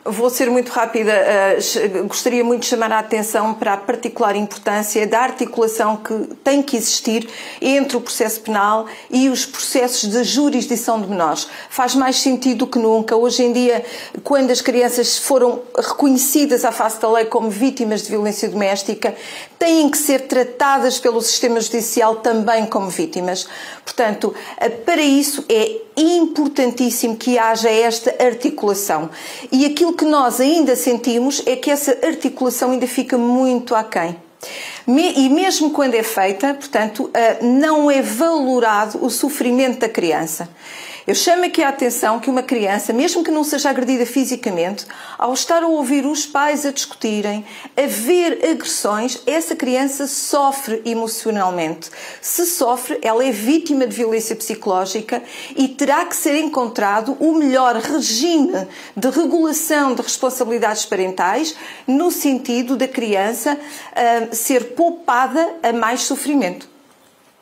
Vou 0.04 0.30
ser 0.30 0.48
muito 0.48 0.70
rápida. 0.70 1.12
Uh, 1.12 2.04
gostaria 2.04 2.44
muito 2.44 2.62
de 2.62 2.68
chamar 2.68 2.92
a 2.92 3.00
atenção 3.00 3.52
para 3.52 3.74
a 3.74 3.76
particular 3.76 4.36
importância 4.36 5.06
da 5.06 5.20
articulação 5.20 5.96
que 5.96 6.36
tem 6.42 6.62
que 6.62 6.76
existir 6.76 7.28
entre 7.60 7.96
o 7.96 8.00
processo 8.00 8.40
penal 8.40 8.86
e 9.10 9.28
os 9.28 9.44
processos 9.44 10.08
de 10.08 10.22
jurisdição 10.22 11.00
de 11.00 11.08
menores. 11.08 11.48
Faz 11.68 11.94
mais 11.94 12.16
sentido 12.16 12.66
que 12.66 12.78
nunca. 12.78 13.16
Hoje 13.16 13.42
em 13.42 13.52
dia, 13.52 13.84
quando 14.22 14.50
as 14.50 14.60
crianças 14.60 15.18
foram 15.18 15.62
reconhecidas 15.76 16.64
à 16.64 16.70
face 16.70 17.00
da 17.00 17.10
lei 17.10 17.24
como 17.24 17.50
vítimas 17.50 18.02
de 18.02 18.10
violência 18.10 18.48
doméstica, 18.48 19.14
têm 19.58 19.90
que 19.90 19.98
ser 19.98 20.28
tratadas 20.28 20.98
pelo 20.98 21.20
sistema 21.20 21.60
judicial 21.60 22.16
também 22.16 22.66
como 22.66 22.88
vítimas. 22.88 23.48
Portanto, 23.84 24.32
uh, 24.62 24.70
para 24.84 25.02
isso 25.02 25.44
é 25.48 25.87
importantíssimo 26.00 27.16
que 27.16 27.38
haja 27.38 27.68
esta 27.68 28.14
articulação. 28.24 29.10
E 29.50 29.66
aquilo 29.66 29.92
que 29.92 30.04
nós 30.04 30.40
ainda 30.40 30.76
sentimos 30.76 31.42
é 31.46 31.56
que 31.56 31.70
essa 31.70 31.98
articulação 32.02 32.70
ainda 32.70 32.86
fica 32.86 33.18
muito 33.18 33.74
aquém. 33.74 34.16
E 34.86 35.28
mesmo 35.28 35.70
quando 35.70 35.94
é 35.94 36.02
feita, 36.02 36.54
portanto, 36.54 37.10
eh, 37.12 37.38
não 37.42 37.90
é 37.90 38.00
valorado 38.00 39.04
o 39.04 39.10
sofrimento 39.10 39.80
da 39.80 39.88
criança. 39.88 40.48
Eu 41.08 41.14
chamo 41.14 41.46
aqui 41.46 41.62
a 41.62 41.70
atenção 41.70 42.20
que 42.20 42.28
uma 42.28 42.42
criança, 42.42 42.92
mesmo 42.92 43.24
que 43.24 43.30
não 43.30 43.42
seja 43.42 43.70
agredida 43.70 44.04
fisicamente, 44.04 44.84
ao 45.16 45.32
estar 45.32 45.62
a 45.62 45.66
ouvir 45.66 46.04
os 46.04 46.26
pais 46.26 46.66
a 46.66 46.70
discutirem, 46.70 47.46
a 47.74 47.86
ver 47.86 48.46
agressões, 48.50 49.18
essa 49.26 49.56
criança 49.56 50.06
sofre 50.06 50.82
emocionalmente. 50.84 51.90
Se 52.20 52.44
sofre, 52.44 52.98
ela 53.00 53.24
é 53.24 53.30
vítima 53.30 53.86
de 53.86 53.96
violência 53.96 54.36
psicológica 54.36 55.22
e 55.56 55.66
terá 55.68 56.04
que 56.04 56.14
ser 56.14 56.38
encontrado 56.38 57.16
o 57.18 57.32
melhor 57.32 57.76
regime 57.76 58.68
de 58.94 59.08
regulação 59.08 59.94
de 59.94 60.02
responsabilidades 60.02 60.84
parentais 60.84 61.56
no 61.86 62.10
sentido 62.10 62.76
da 62.76 62.86
criança 62.86 63.54
uh, 63.56 64.36
ser 64.36 64.74
poupada 64.74 65.54
a 65.62 65.72
mais 65.72 66.02
sofrimento. 66.02 66.76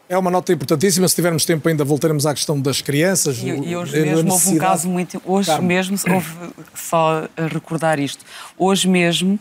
É 0.08 0.16
uma 0.16 0.30
nota 0.30 0.52
importantíssima. 0.52 1.08
Se 1.08 1.16
tivermos 1.16 1.44
tempo, 1.44 1.68
ainda 1.68 1.84
voltaremos 1.84 2.26
à 2.26 2.34
questão 2.34 2.60
das 2.60 2.80
crianças. 2.80 3.38
E, 3.38 3.48
e 3.48 3.76
hoje 3.76 4.00
mesmo 4.00 4.32
houve 4.32 4.50
um 4.50 4.58
caso 4.58 4.88
muito. 4.88 5.20
Hoje 5.24 5.48
Carmo. 5.48 5.66
mesmo, 5.66 5.98
houve, 6.08 6.32
só 6.74 7.24
a 7.36 7.46
recordar 7.48 7.98
isto, 7.98 8.24
hoje 8.56 8.88
mesmo 8.88 9.34
uh, 9.34 9.38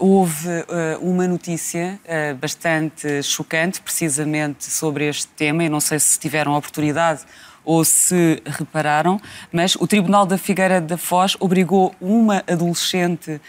houve 0.00 0.48
uh, 0.48 0.98
uma 1.00 1.28
notícia 1.28 2.00
uh, 2.04 2.34
bastante 2.34 3.22
chocante, 3.22 3.80
precisamente 3.80 4.64
sobre 4.64 5.08
este 5.08 5.28
tema. 5.28 5.62
Eu 5.62 5.70
não 5.70 5.80
sei 5.80 6.00
se 6.00 6.18
tiveram 6.18 6.54
a 6.54 6.58
oportunidade 6.58 7.20
ou 7.64 7.84
se 7.84 8.42
repararam, 8.44 9.20
mas 9.52 9.76
o 9.76 9.86
Tribunal 9.86 10.26
da 10.26 10.36
Figueira 10.36 10.80
da 10.80 10.98
Foz 10.98 11.36
obrigou 11.38 11.94
uma 12.00 12.42
adolescente 12.48 13.40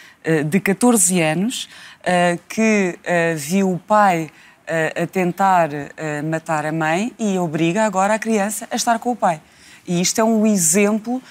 de 0.46 0.60
14 0.60 1.20
anos 1.20 1.68
que 2.48 3.00
viu 3.36 3.72
o 3.72 3.80
pai 3.80 4.30
a 4.68 5.08
tentar 5.08 5.70
matar 6.24 6.66
a 6.66 6.72
mãe 6.72 7.14
e 7.20 7.38
obriga 7.38 7.84
agora 7.84 8.14
a 8.14 8.20
criança 8.20 8.68
a 8.72 8.76
estar 8.76 9.00
com 9.00 9.12
o 9.12 9.16
pai. 9.16 9.42
E 9.88 10.00
isto 10.00 10.20
é 10.20 10.24
um 10.24 10.46
exemplo 10.46 11.22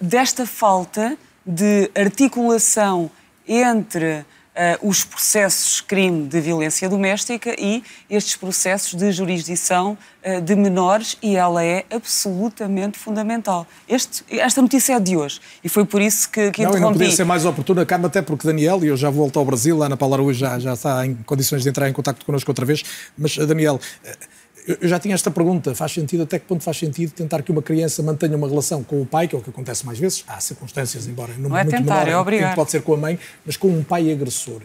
desta 0.00 0.46
falta 0.46 1.16
de 1.46 1.90
articulação 1.94 3.10
entre 3.48 4.24
uh, 4.54 4.88
os 4.88 5.04
processos 5.04 5.80
crime 5.80 6.26
de 6.26 6.40
violência 6.40 6.88
doméstica 6.88 7.54
e 7.58 7.82
estes 8.08 8.36
processos 8.36 8.94
de 8.94 9.10
jurisdição 9.12 9.96
uh, 10.24 10.40
de 10.40 10.54
menores 10.54 11.16
e 11.22 11.36
ela 11.36 11.64
é 11.64 11.84
absolutamente 11.90 12.98
fundamental. 12.98 13.66
Este, 13.88 14.24
esta 14.38 14.60
notícia 14.60 14.94
é 14.94 15.00
de 15.00 15.16
hoje 15.16 15.40
e 15.62 15.68
foi 15.68 15.84
por 15.84 16.00
isso 16.00 16.28
que, 16.30 16.50
que 16.50 16.62
não, 16.62 16.70
interrompi. 16.70 16.98
Não, 16.98 17.04
podia 17.04 17.16
ser 17.16 17.24
mais 17.24 17.44
oportuna, 17.44 17.84
Carmen, 17.84 18.06
até 18.06 18.22
porque 18.22 18.46
Daniel, 18.46 18.84
e 18.84 18.88
eu 18.88 18.96
já 18.96 19.10
volto 19.10 19.38
ao 19.38 19.44
Brasil, 19.44 19.76
lá 19.76 19.88
na 19.88 19.96
Paula 19.96 20.20
hoje 20.20 20.40
já, 20.40 20.58
já 20.58 20.74
está 20.74 21.06
em 21.06 21.14
condições 21.14 21.62
de 21.62 21.68
entrar 21.68 21.88
em 21.88 21.92
contato 21.92 22.24
connosco 22.24 22.50
outra 22.50 22.64
vez, 22.64 22.82
mas 23.16 23.36
Daniel... 23.36 23.80
Uh, 24.04 24.31
eu 24.66 24.88
já 24.88 24.98
tinha 24.98 25.14
esta 25.14 25.30
pergunta, 25.30 25.74
faz 25.74 25.92
sentido, 25.92 26.22
até 26.22 26.38
que 26.38 26.46
ponto 26.46 26.62
faz 26.62 26.76
sentido 26.76 27.10
tentar 27.12 27.42
que 27.42 27.50
uma 27.50 27.62
criança 27.62 28.02
mantenha 28.02 28.36
uma 28.36 28.48
relação 28.48 28.84
com 28.84 29.02
o 29.02 29.06
pai, 29.06 29.26
que 29.26 29.34
é 29.34 29.38
o 29.38 29.42
que 29.42 29.50
acontece 29.50 29.84
mais 29.84 29.98
vezes, 29.98 30.24
há 30.26 30.40
circunstâncias, 30.40 31.06
embora 31.06 31.32
não, 31.36 31.50
não 31.50 31.56
é 31.56 31.64
muito 31.64 31.76
tentar, 31.76 32.04
menor, 32.04 32.08
é 32.08 32.16
obrigar. 32.16 32.54
pode 32.54 32.70
ser 32.70 32.82
com 32.82 32.94
a 32.94 32.96
mãe, 32.96 33.18
mas 33.44 33.56
com 33.56 33.68
um 33.68 33.82
pai 33.82 34.12
agressor? 34.12 34.62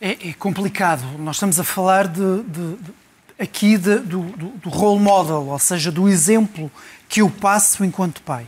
É, 0.00 0.28
é 0.28 0.32
complicado. 0.38 1.02
Nós 1.18 1.36
estamos 1.36 1.58
a 1.58 1.64
falar 1.64 2.06
de, 2.06 2.42
de, 2.42 2.76
de 2.76 2.92
aqui 3.38 3.78
de, 3.78 3.98
do, 4.00 4.22
do, 4.22 4.48
do, 4.48 4.68
role 4.68 5.00
model, 5.00 5.46
ou 5.46 5.58
seja, 5.58 5.90
do 5.90 6.08
exemplo 6.08 6.70
que 7.08 7.22
eu 7.22 7.30
passo 7.30 7.84
enquanto 7.84 8.20
pai. 8.22 8.46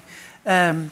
Um, 0.75 0.89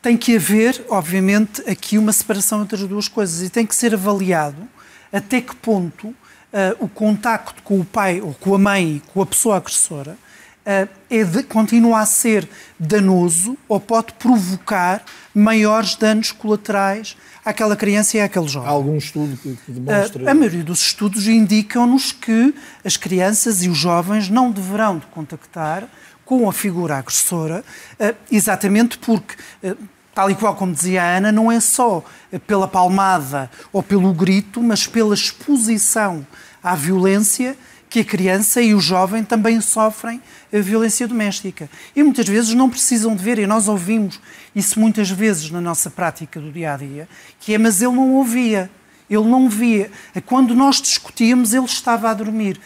tem 0.00 0.16
que 0.16 0.36
haver, 0.36 0.84
obviamente, 0.88 1.60
aqui 1.68 1.98
uma 1.98 2.12
separação 2.12 2.62
entre 2.62 2.76
as 2.76 2.88
duas 2.88 3.08
coisas 3.08 3.42
e 3.42 3.50
tem 3.50 3.66
que 3.66 3.74
ser 3.74 3.92
avaliado 3.92 4.68
até 5.12 5.40
que 5.40 5.54
ponto 5.56 6.14
uh, 6.52 6.84
o 6.84 6.88
contacto 6.88 7.62
com 7.62 7.80
o 7.80 7.84
pai 7.84 8.20
ou 8.20 8.34
com 8.34 8.54
a 8.54 8.58
mãe, 8.58 9.02
com 9.12 9.22
a 9.22 9.26
pessoa 9.26 9.56
agressora, 9.56 10.12
uh, 10.12 10.88
é 11.10 11.24
de, 11.24 11.42
continua 11.42 12.00
a 12.00 12.06
ser 12.06 12.48
danoso 12.78 13.56
ou 13.68 13.80
pode 13.80 14.12
provocar 14.14 15.04
maiores 15.34 15.94
danos 15.94 16.32
colaterais 16.32 17.16
àquela 17.44 17.76
criança 17.76 18.16
e 18.16 18.20
àquele 18.20 18.48
jovem. 18.48 18.68
Há 18.68 18.72
algum 18.72 18.96
estudo 18.96 19.36
que, 19.36 19.56
que 19.64 19.72
demonstra? 19.72 20.24
Uh, 20.24 20.28
a 20.28 20.34
maioria 20.34 20.64
dos 20.64 20.80
estudos 20.80 21.26
indicam-nos 21.26 22.12
que 22.12 22.54
as 22.84 22.96
crianças 22.96 23.62
e 23.62 23.68
os 23.68 23.78
jovens 23.78 24.28
não 24.28 24.50
deverão 24.50 24.98
de 24.98 25.06
contactar 25.06 25.88
com 26.24 26.46
a 26.46 26.52
figura 26.52 26.98
agressora, 26.98 27.64
exatamente 28.30 28.98
porque 28.98 29.34
tal 30.18 30.28
e 30.28 30.34
qual 30.34 30.56
como 30.56 30.74
dizia 30.74 31.00
a 31.00 31.16
Ana, 31.18 31.30
não 31.30 31.52
é 31.52 31.60
só 31.60 32.04
pela 32.44 32.66
palmada 32.66 33.48
ou 33.72 33.84
pelo 33.84 34.12
grito, 34.12 34.60
mas 34.60 34.84
pela 34.84 35.14
exposição 35.14 36.26
à 36.60 36.74
violência 36.74 37.56
que 37.88 38.00
a 38.00 38.04
criança 38.04 38.60
e 38.60 38.74
o 38.74 38.80
jovem 38.80 39.22
também 39.22 39.60
sofrem 39.60 40.20
a 40.52 40.58
violência 40.58 41.06
doméstica. 41.06 41.70
E 41.94 42.02
muitas 42.02 42.26
vezes 42.26 42.52
não 42.52 42.68
precisam 42.68 43.14
de 43.14 43.22
ver, 43.22 43.38
e 43.38 43.46
nós 43.46 43.68
ouvimos 43.68 44.20
isso 44.56 44.80
muitas 44.80 45.08
vezes 45.08 45.52
na 45.52 45.60
nossa 45.60 45.88
prática 45.88 46.40
do 46.40 46.50
dia 46.50 46.74
a 46.74 46.76
dia, 46.76 47.08
que 47.38 47.54
é, 47.54 47.58
mas 47.58 47.80
ele 47.80 47.94
não 47.94 48.14
ouvia, 48.14 48.68
ele 49.08 49.24
não 49.24 49.48
via. 49.48 49.88
Quando 50.26 50.52
nós 50.52 50.82
discutíamos, 50.82 51.54
ele 51.54 51.66
estava 51.66 52.10
a 52.10 52.14
dormir. 52.14 52.60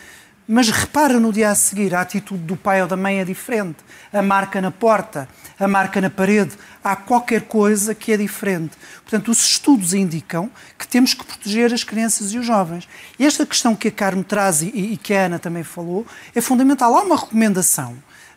Mas 0.48 0.68
repara 0.70 1.20
no 1.20 1.32
dia 1.32 1.50
a 1.50 1.55
seguir, 1.55 1.94
a 1.94 2.00
atitude 2.00 2.42
do 2.42 2.57
pai 2.57 2.82
ou 2.82 2.88
da 2.88 2.96
mãe 2.96 3.20
é 3.20 3.24
diferente. 3.24 3.78
A 4.12 4.20
marca 4.22 4.61
na 4.61 4.70
porta, 4.70 5.28
a 5.59 5.68
marca 5.68 6.00
na 6.00 6.11
parede, 6.11 6.57
há 6.83 6.97
qualquer 6.97 7.43
coisa 7.43 7.95
que 7.95 8.12
é 8.12 8.16
diferente. 8.16 8.76
Portanto, 9.03 9.30
os 9.30 9.45
estudos 9.45 9.95
indicam 9.95 10.51
que 10.78 10.87
temos 10.87 11.14
que 11.14 11.24
proteger 11.24 11.72
as 11.72 11.85
crianças 11.85 12.33
e 12.33 12.39
os 12.39 12.47
jovens. 12.47 12.89
E 13.18 13.26
esta 13.26 13.47
questão 13.47 13.74
que 13.74 13.89
a 13.89 13.93
Carmo 13.93 14.24
traz 14.24 14.62
e, 14.62 14.66
e 14.68 14.97
que 14.97 15.14
a 15.14 15.26
Ana 15.26 15.39
também 15.39 15.62
falou 15.62 16.07
é 16.35 16.41
fundamental. 16.41 16.97
Há 16.97 17.03
uma 17.03 17.16
recomendação 17.16 17.93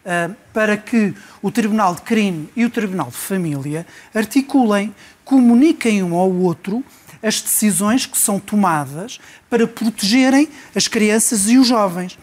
uh, 0.06 0.36
para 0.54 0.78
que 0.78 1.14
o 1.42 1.52
Tribunal 1.52 1.96
de 1.96 2.02
Crime 2.02 2.50
e 2.56 2.64
o 2.66 2.70
Tribunal 2.70 3.08
de 3.08 3.18
Família 3.18 3.86
articulem, 4.14 4.94
comuniquem 5.24 6.04
um 6.04 6.16
ao 6.16 6.32
outro 6.32 6.84
as 7.22 7.42
decisões 7.42 8.06
que 8.06 8.18
são 8.18 8.40
tomadas 8.40 9.20
para 9.50 9.68
protegerem 9.68 10.48
as 10.76 10.88
crianças 10.88 11.50
e 11.50 11.58
os 11.58 11.68
jovens. 11.68 12.20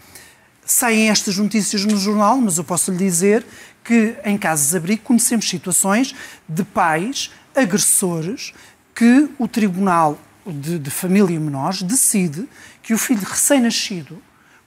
Saem 0.65 1.09
estas 1.09 1.37
notícias 1.37 1.83
no 1.83 1.97
jornal, 1.97 2.37
mas 2.37 2.57
eu 2.57 2.63
posso 2.63 2.89
lhe 2.89 2.97
dizer 2.97 3.45
que 3.83 4.15
em 4.23 4.37
casos 4.37 4.69
de 4.69 4.77
abrigo 4.77 5.03
conhecemos 5.03 5.47
situações 5.47 6.15
de 6.47 6.63
pais 6.63 7.31
agressores 7.55 8.53
que 8.95 9.29
o 9.37 9.47
Tribunal 9.47 10.17
de, 10.45 10.79
de 10.79 10.89
Família 10.89 11.35
e 11.35 11.39
Menores 11.39 11.81
decide 11.81 12.47
que 12.81 12.93
o 12.93 12.97
filho 12.97 13.23
recém-nascido 13.23 14.21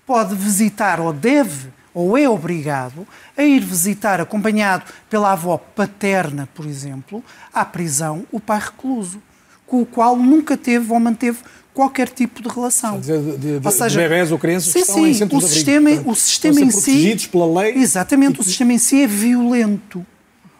pode 0.06 0.34
visitar 0.34 1.00
ou 1.00 1.12
deve 1.12 1.70
ou 1.92 2.16
é 2.18 2.28
obrigado 2.28 3.08
a 3.36 3.42
ir 3.42 3.60
visitar, 3.60 4.20
acompanhado 4.20 4.84
pela 5.08 5.32
avó 5.32 5.56
paterna, 5.56 6.46
por 6.54 6.66
exemplo, 6.66 7.24
à 7.52 7.64
prisão 7.64 8.26
o 8.30 8.38
pai 8.38 8.58
recluso, 8.58 9.22
com 9.66 9.80
o 9.80 9.86
qual 9.86 10.14
nunca 10.14 10.58
teve 10.58 10.92
ou 10.92 11.00
manteve 11.00 11.38
qualquer 11.76 12.08
tipo 12.08 12.42
de 12.42 12.48
relação. 12.48 12.98
Dizer, 12.98 13.20
de, 13.20 13.58
de, 13.58 13.66
ou 13.66 13.70
seja, 13.70 13.90
de 13.90 13.96
bebés 13.98 14.32
ou 14.32 14.38
crianças 14.38 14.72
sim, 14.72 14.72
que 14.72 14.78
estão 14.78 14.94
sim, 14.94 15.10
em 15.10 15.14
centros 15.14 15.44
o 15.44 15.46
sistema, 15.46 15.90
abrigo, 15.90 16.10
o 16.10 16.16
sistema 16.16 16.60
em 16.62 16.70
si, 16.70 17.28
pela 17.30 17.60
lei. 17.60 17.74
Exatamente, 17.74 18.40
o 18.40 18.42
sistema 18.42 18.72
em 18.72 18.78
si 18.78 19.02
é 19.02 19.06
violento. 19.06 20.04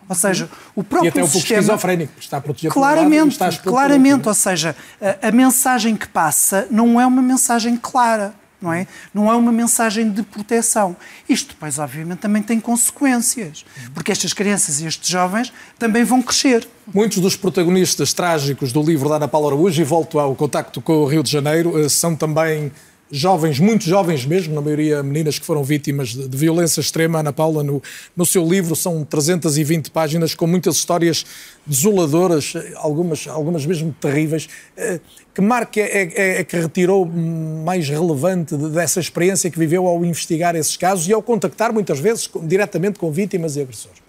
Ou 0.06 0.14
seja, 0.14 0.48
o 0.74 0.84
próprio 0.84 1.08
e 1.08 1.08
até 1.08 1.20
um 1.20 1.24
pouco 1.24 1.38
sistema, 1.38 1.60
esquizofrénico, 1.62 2.12
está 2.20 2.38
protegido 2.38 2.72
claramente, 2.72 3.40
lado, 3.40 3.52
está 3.52 3.62
claramente, 3.62 4.28
ou 4.28 4.34
seja, 4.34 4.76
a, 5.00 5.28
a 5.28 5.32
mensagem 5.32 5.96
que 5.96 6.06
passa 6.06 6.68
não 6.70 7.00
é 7.00 7.06
uma 7.06 7.22
mensagem 7.22 7.76
clara 7.76 8.34
não 8.61 8.72
é? 8.72 8.86
Não 9.12 9.30
é 9.30 9.36
uma 9.36 9.52
mensagem 9.52 10.11
de 10.11 10.22
proteção. 10.22 10.96
Isto 11.28 11.48
depois, 11.50 11.78
obviamente, 11.78 12.18
também 12.18 12.42
tem 12.42 12.59
consequências, 12.59 13.64
porque 13.94 14.12
estas 14.12 14.32
crianças 14.32 14.80
e 14.80 14.86
estes 14.86 15.09
jovens 15.09 15.52
também 15.78 16.04
vão 16.04 16.22
crescer. 16.22 16.66
Muitos 16.92 17.18
dos 17.18 17.36
protagonistas 17.36 18.12
trágicos 18.12 18.72
do 18.72 18.82
livro 18.82 19.09
da 19.09 19.16
Ana 19.16 19.28
Paula 19.28 19.48
Araújo, 19.48 19.80
e 19.80 19.84
volto 19.84 20.18
ao 20.18 20.34
contacto 20.34 20.80
com 20.80 20.94
o 20.98 21.07
Rio 21.07 21.22
de 21.22 21.30
Janeiro, 21.30 21.78
eh, 21.78 21.88
são 21.88 22.14
também 22.14 22.70
jovens, 23.11 23.61
muito 23.61 23.84
jovens 23.84 24.26
mesmo, 24.26 24.54
na 24.54 24.61
maioria 24.61 25.02
meninas 25.02 25.38
que 25.38 25.46
foram 25.46 25.62
vítimas 25.62 26.09
de, 26.09 26.28
de, 26.28 26.36
violência 26.36 26.80
extrema. 26.80 27.20
Ana 27.20 27.32
Paula, 27.32 27.62
no, 27.62 27.82
no 28.16 28.26
seu 28.26 28.46
livro, 28.46 28.74
são 28.74 29.04
320 29.04 29.90
páginas 29.90 30.34
com 30.34 30.46
muitas 30.46 30.76
histórias 30.76 31.24
desoladoras, 31.66 32.54
algumas, 32.76 33.26
algumas 33.26 33.64
mesmo 33.64 33.94
terríveis. 34.00 34.48
Eh, 34.76 35.00
que 35.34 35.40
marca 35.40 35.80
é, 35.80 36.12
é, 36.14 36.40
é 36.40 36.44
que 36.44 36.57
retirou 36.57 37.04
mais 37.04 37.88
relevante 37.88 38.57
dessa 38.57 39.00
experiência 39.00 39.50
que 39.50 39.59
viveu 39.59 39.86
ao 39.86 40.04
investigar 40.04 40.57
esses 40.57 40.76
casos 40.76 41.07
e 41.09 41.12
ao 41.12 41.22
contactar 41.22 41.72
muitas 41.72 41.98
vezes 41.98 42.28
diretamente 42.42 42.98
com 42.98 43.11
vítimas 43.12 43.57
e 43.57 43.61
agressores? 43.61 44.05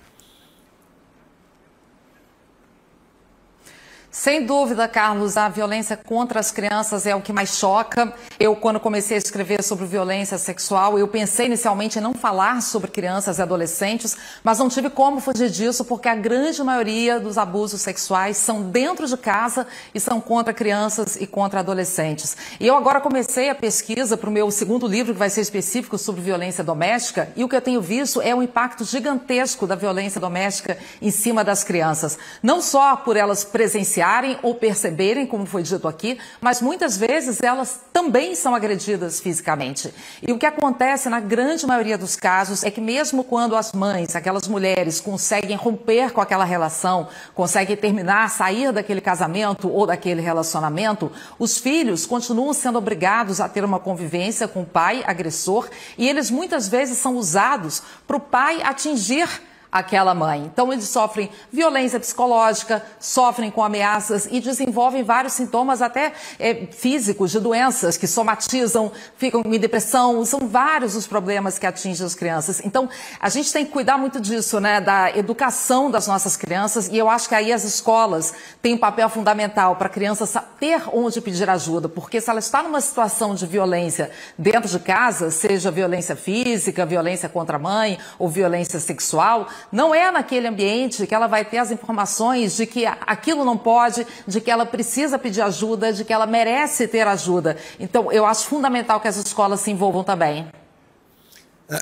Sem 4.19 4.43
dúvida, 4.43 4.87
Carlos, 4.87 5.37
a 5.37 5.47
violência 5.47 5.95
contra 5.95 6.39
as 6.39 6.49
crianças 6.49 7.05
é 7.05 7.15
o 7.15 7.21
que 7.21 7.31
mais 7.31 7.55
choca. 7.55 8.11
Eu, 8.39 8.55
quando 8.55 8.79
comecei 8.79 9.15
a 9.15 9.19
escrever 9.19 9.61
sobre 9.61 9.85
violência 9.85 10.39
sexual, 10.39 10.97
eu 10.97 11.07
pensei 11.07 11.45
inicialmente 11.45 11.99
em 11.99 12.01
não 12.01 12.15
falar 12.15 12.63
sobre 12.63 12.89
crianças 12.89 13.37
e 13.37 13.43
adolescentes, 13.43 14.17
mas 14.43 14.57
não 14.57 14.69
tive 14.69 14.89
como 14.89 15.19
fugir 15.19 15.51
disso, 15.51 15.85
porque 15.85 16.09
a 16.09 16.15
grande 16.15 16.63
maioria 16.63 17.19
dos 17.19 17.37
abusos 17.37 17.79
sexuais 17.79 18.37
são 18.37 18.63
dentro 18.63 19.05
de 19.05 19.15
casa 19.15 19.67
e 19.93 19.99
são 19.99 20.19
contra 20.19 20.51
crianças 20.51 21.15
e 21.15 21.27
contra 21.27 21.59
adolescentes. 21.59 22.35
E 22.59 22.65
eu 22.65 22.75
agora 22.75 22.99
comecei 22.99 23.51
a 23.51 23.55
pesquisa 23.55 24.17
para 24.17 24.31
o 24.31 24.33
meu 24.33 24.49
segundo 24.49 24.87
livro, 24.87 25.13
que 25.13 25.19
vai 25.19 25.29
ser 25.29 25.41
específico 25.41 25.95
sobre 25.95 26.21
violência 26.21 26.63
doméstica, 26.63 27.29
e 27.35 27.43
o 27.43 27.47
que 27.47 27.55
eu 27.55 27.61
tenho 27.61 27.81
visto 27.81 28.19
é 28.19 28.33
o 28.33 28.41
impacto 28.41 28.83
gigantesco 28.83 29.67
da 29.67 29.75
violência 29.75 30.19
doméstica 30.19 30.75
em 30.99 31.11
cima 31.11 31.43
das 31.43 31.63
crianças. 31.63 32.17
Não 32.41 32.63
só 32.63 32.95
por 32.95 33.15
elas 33.15 33.43
ou 34.41 34.55
perceberem, 34.55 35.27
como 35.27 35.45
foi 35.45 35.63
dito 35.63 35.87
aqui, 35.87 36.17
mas 36.39 36.61
muitas 36.61 36.97
vezes 36.97 37.41
elas 37.41 37.81
também 37.91 38.35
são 38.35 38.55
agredidas 38.55 39.19
fisicamente. 39.19 39.93
E 40.25 40.31
o 40.31 40.37
que 40.37 40.45
acontece 40.45 41.09
na 41.09 41.19
grande 41.19 41.65
maioria 41.65 41.97
dos 41.97 42.15
casos 42.15 42.63
é 42.63 42.71
que 42.71 42.79
mesmo 42.79 43.23
quando 43.23 43.55
as 43.55 43.73
mães, 43.73 44.15
aquelas 44.15 44.47
mulheres, 44.47 45.01
conseguem 45.01 45.55
romper 45.55 46.11
com 46.11 46.21
aquela 46.21 46.45
relação, 46.45 47.07
conseguem 47.35 47.75
terminar, 47.75 48.29
sair 48.29 48.71
daquele 48.71 49.01
casamento 49.01 49.69
ou 49.69 49.85
daquele 49.85 50.21
relacionamento, 50.21 51.11
os 51.37 51.57
filhos 51.57 52.05
continuam 52.05 52.53
sendo 52.53 52.77
obrigados 52.77 53.41
a 53.41 53.49
ter 53.49 53.65
uma 53.65 53.79
convivência 53.79 54.47
com 54.47 54.61
o 54.61 54.65
pai 54.65 55.03
agressor 55.05 55.69
e 55.97 56.07
eles 56.07 56.31
muitas 56.31 56.67
vezes 56.67 56.97
são 56.97 57.15
usados 57.15 57.81
para 58.07 58.17
o 58.17 58.21
pai 58.21 58.61
atingir 58.61 59.27
aquela 59.71 60.13
mãe. 60.13 60.43
Então, 60.45 60.71
eles 60.71 60.87
sofrem 60.87 61.29
violência 61.51 61.99
psicológica, 61.99 62.83
sofrem 62.99 63.51
com 63.51 63.63
ameaças 63.63 64.27
e 64.31 64.39
desenvolvem 64.39 65.03
vários 65.03 65.33
sintomas 65.33 65.81
até 65.81 66.13
é, 66.39 66.67
físicos 66.71 67.31
de 67.31 67.39
doenças 67.39 67.97
que 67.97 68.07
somatizam, 68.07 68.91
ficam 69.17 69.41
em 69.45 69.59
depressão. 69.59 70.23
São 70.25 70.41
vários 70.41 70.95
os 70.95 71.07
problemas 71.07 71.59
que 71.59 71.65
atingem 71.65 72.05
as 72.05 72.15
crianças. 72.15 72.61
Então, 72.63 72.89
a 73.19 73.29
gente 73.29 73.51
tem 73.51 73.65
que 73.65 73.71
cuidar 73.71 73.97
muito 73.97 74.19
disso, 74.19 74.59
né, 74.59 74.79
da 74.79 75.15
educação 75.15 75.89
das 75.91 76.07
nossas 76.07 76.35
crianças 76.35 76.87
e 76.87 76.97
eu 76.97 77.09
acho 77.09 77.27
que 77.29 77.35
aí 77.35 77.51
as 77.51 77.63
escolas 77.63 78.33
têm 78.61 78.73
um 78.73 78.77
papel 78.77 79.09
fundamental 79.09 79.75
para 79.75 79.87
a 79.87 79.89
criança 79.89 80.25
ter 80.59 80.83
onde 80.93 81.21
pedir 81.21 81.49
ajuda, 81.49 81.87
porque 81.87 82.19
se 82.19 82.29
ela 82.29 82.39
está 82.39 82.63
numa 82.63 82.81
situação 82.81 83.35
de 83.35 83.45
violência 83.45 84.11
dentro 84.37 84.69
de 84.69 84.79
casa, 84.79 85.29
seja 85.31 85.69
violência 85.71 86.15
física, 86.15 86.85
violência 86.85 87.29
contra 87.29 87.57
a 87.57 87.59
mãe 87.59 87.97
ou 88.17 88.29
violência 88.29 88.79
sexual, 88.79 89.47
não 89.71 89.93
é 89.93 90.11
naquele 90.11 90.47
ambiente 90.47 91.05
que 91.05 91.13
ela 91.13 91.27
vai 91.27 91.45
ter 91.45 91.57
as 91.57 91.71
informações 91.71 92.55
de 92.55 92.65
que 92.65 92.85
aquilo 92.85 93.43
não 93.43 93.57
pode, 93.57 94.05
de 94.25 94.41
que 94.41 94.51
ela 94.51 94.65
precisa 94.65 95.17
pedir 95.17 95.41
ajuda, 95.41 95.93
de 95.93 96.03
que 96.03 96.13
ela 96.13 96.25
merece 96.25 96.87
ter 96.87 97.07
ajuda. 97.07 97.57
Então, 97.79 98.11
eu 98.11 98.25
acho 98.25 98.47
fundamental 98.47 98.99
que 98.99 99.07
as 99.07 99.17
escolas 99.17 99.59
se 99.61 99.71
envolvam 99.71 100.03
também. 100.03 100.47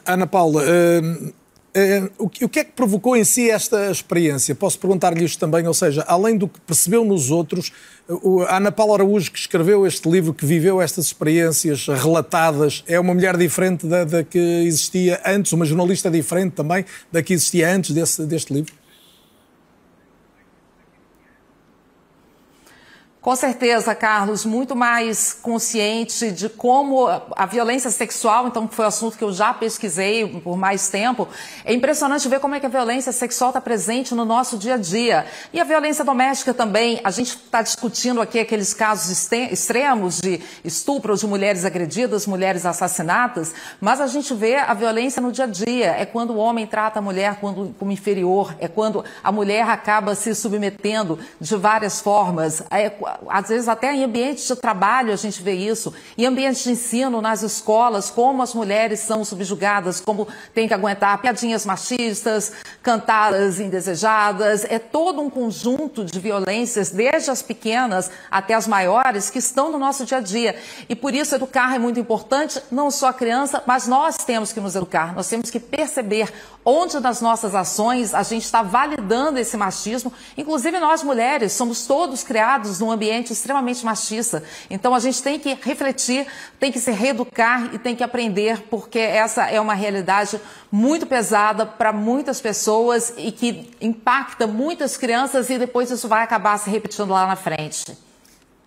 Ana 0.05 0.25
Paula, 0.25 0.63
uh, 0.63 1.33
uh, 1.75 2.11
o 2.17 2.29
que 2.29 2.59
é 2.59 2.63
que 2.63 2.71
provocou 2.71 3.15
em 3.15 3.23
si 3.23 3.49
esta 3.49 3.91
experiência? 3.91 4.55
Posso 4.55 4.79
perguntar-lhe 4.79 5.23
isto 5.23 5.39
também, 5.39 5.67
ou 5.67 5.73
seja, 5.73 6.03
além 6.07 6.37
do 6.37 6.47
que 6.47 6.59
percebeu 6.61 7.03
nos 7.03 7.31
outros, 7.31 7.71
a 8.47 8.57
Ana 8.57 8.71
Paula 8.71 8.95
Araújo, 8.95 9.31
que 9.31 9.39
escreveu 9.39 9.85
este 9.85 10.09
livro, 10.09 10.33
que 10.33 10.45
viveu 10.45 10.81
estas 10.81 11.05
experiências 11.05 11.87
relatadas, 11.87 12.83
é 12.87 12.99
uma 12.99 13.13
mulher 13.13 13.35
diferente 13.35 13.87
da, 13.87 14.03
da 14.03 14.23
que 14.23 14.37
existia 14.37 15.21
antes, 15.25 15.51
uma 15.53 15.65
jornalista 15.65 16.09
diferente 16.09 16.53
também 16.53 16.85
da 17.11 17.21
que 17.23 17.33
existia 17.33 17.73
antes 17.73 17.91
desse, 17.91 18.23
deste 18.25 18.53
livro? 18.53 18.84
Com 23.25 23.35
certeza, 23.35 23.95
Carlos, 23.95 24.45
muito 24.45 24.75
mais 24.75 25.33
consciente 25.33 26.31
de 26.31 26.47
como 26.47 27.07
a 27.35 27.47
violência 27.47 27.89
sexual, 27.89 28.45
então 28.45 28.67
que 28.67 28.75
foi 28.75 28.85
um 28.85 28.87
assunto 28.87 29.17
que 29.17 29.23
eu 29.23 29.33
já 29.33 29.51
pesquisei 29.51 30.27
por 30.41 30.55
mais 30.55 30.89
tempo, 30.89 31.27
é 31.65 31.73
impressionante 31.73 32.27
ver 32.27 32.39
como 32.39 32.53
é 32.53 32.59
que 32.59 32.67
a 32.67 32.69
violência 32.69 33.11
sexual 33.11 33.49
está 33.49 33.59
presente 33.59 34.13
no 34.13 34.25
nosso 34.25 34.59
dia 34.59 34.75
a 34.75 34.77
dia. 34.77 35.25
E 35.51 35.59
a 35.59 35.63
violência 35.63 36.05
doméstica 36.05 36.53
também. 36.53 37.01
A 37.03 37.09
gente 37.09 37.29
está 37.29 37.63
discutindo 37.63 38.21
aqui 38.21 38.39
aqueles 38.39 38.75
casos 38.75 39.27
extremos 39.31 40.21
de 40.21 40.39
estupro 40.63 41.17
de 41.17 41.25
mulheres 41.25 41.65
agredidas, 41.65 42.27
mulheres 42.27 42.63
assassinadas, 42.63 43.55
mas 43.81 44.01
a 44.01 44.05
gente 44.05 44.35
vê 44.35 44.57
a 44.57 44.75
violência 44.75 45.19
no 45.19 45.31
dia 45.31 45.45
a 45.45 45.47
dia. 45.47 45.95
É 45.97 46.05
quando 46.05 46.29
o 46.29 46.37
homem 46.37 46.67
trata 46.67 46.99
a 46.99 47.01
mulher 47.01 47.39
como 47.39 47.91
inferior, 47.91 48.55
é 48.59 48.67
quando 48.67 49.03
a 49.23 49.31
mulher 49.31 49.67
acaba 49.67 50.13
se 50.13 50.35
submetendo 50.35 51.17
de 51.41 51.55
várias 51.55 51.99
formas. 51.99 52.61
É, 52.69 52.91
às 53.29 53.49
vezes 53.49 53.67
até 53.67 53.93
em 53.93 54.03
ambientes 54.03 54.47
de 54.47 54.55
trabalho 54.55 55.11
a 55.11 55.15
gente 55.15 55.41
vê 55.41 55.53
isso, 55.53 55.93
em 56.17 56.25
ambientes 56.25 56.63
de 56.63 56.71
ensino, 56.71 57.21
nas 57.21 57.43
escolas, 57.43 58.09
como 58.09 58.41
as 58.41 58.53
mulheres 58.53 58.99
são 58.99 59.23
subjugadas, 59.23 59.99
como 59.99 60.27
tem 60.53 60.67
que 60.67 60.73
aguentar 60.73 61.21
piadinhas 61.21 61.65
machistas, 61.65 62.51
cantadas 62.81 63.59
indesejadas, 63.59 64.65
é 64.65 64.79
todo 64.79 65.21
um 65.21 65.29
conjunto 65.29 66.03
de 66.03 66.19
violências, 66.19 66.91
desde 66.91 67.31
as 67.31 67.41
pequenas 67.41 68.11
até 68.29 68.53
as 68.53 68.67
maiores, 68.67 69.29
que 69.29 69.39
estão 69.39 69.71
no 69.71 69.77
nosso 69.77 70.05
dia 70.05 70.17
a 70.17 70.21
dia. 70.21 70.55
E 70.87 70.95
por 70.95 71.13
isso 71.13 71.35
educar 71.35 71.75
é 71.75 71.79
muito 71.79 71.99
importante, 71.99 72.61
não 72.71 72.89
só 72.91 73.07
a 73.07 73.13
criança, 73.13 73.63
mas 73.65 73.87
nós 73.87 74.17
temos 74.17 74.51
que 74.51 74.59
nos 74.59 74.75
educar, 74.75 75.13
nós 75.13 75.27
temos 75.27 75.49
que 75.49 75.59
perceber 75.59 76.31
onde 76.65 76.99
nas 76.99 77.21
nossas 77.21 77.53
ações 77.53 78.13
a 78.13 78.23
gente 78.23 78.43
está 78.43 78.63
validando 78.63 79.37
esse 79.37 79.55
machismo, 79.55 80.11
inclusive 80.35 80.79
nós 80.79 81.03
mulheres 81.03 81.53
somos 81.53 81.85
todos 81.85 82.23
criados 82.23 82.79
num 82.79 82.91
ambiente 82.91 83.31
extremamente 83.31 83.85
machista. 83.85 84.43
Então 84.69 84.95
a 84.95 84.99
gente 84.99 85.21
tem 85.21 85.39
que 85.39 85.53
refletir, 85.61 86.25
tem 86.59 86.71
que 86.71 86.79
se 86.79 86.91
reeducar 86.91 87.73
e 87.73 87.77
tem 87.77 87.95
que 87.95 88.03
aprender, 88.03 88.63
porque 88.69 88.99
essa 88.99 89.49
é 89.49 89.61
uma 89.61 89.75
realidade 89.75 90.41
muito 90.71 91.05
pesada 91.05 91.65
para 91.65 91.93
muitas 91.93 92.41
pessoas 92.41 93.13
e 93.15 93.31
que 93.31 93.69
impacta 93.79 94.47
muitas 94.47 94.97
crianças 94.97 95.49
e 95.49 95.59
depois 95.59 95.91
isso 95.91 96.07
vai 96.07 96.23
acabar 96.23 96.57
se 96.57 96.69
repetindo 96.69 97.11
lá 97.11 97.27
na 97.27 97.35
frente. 97.35 97.95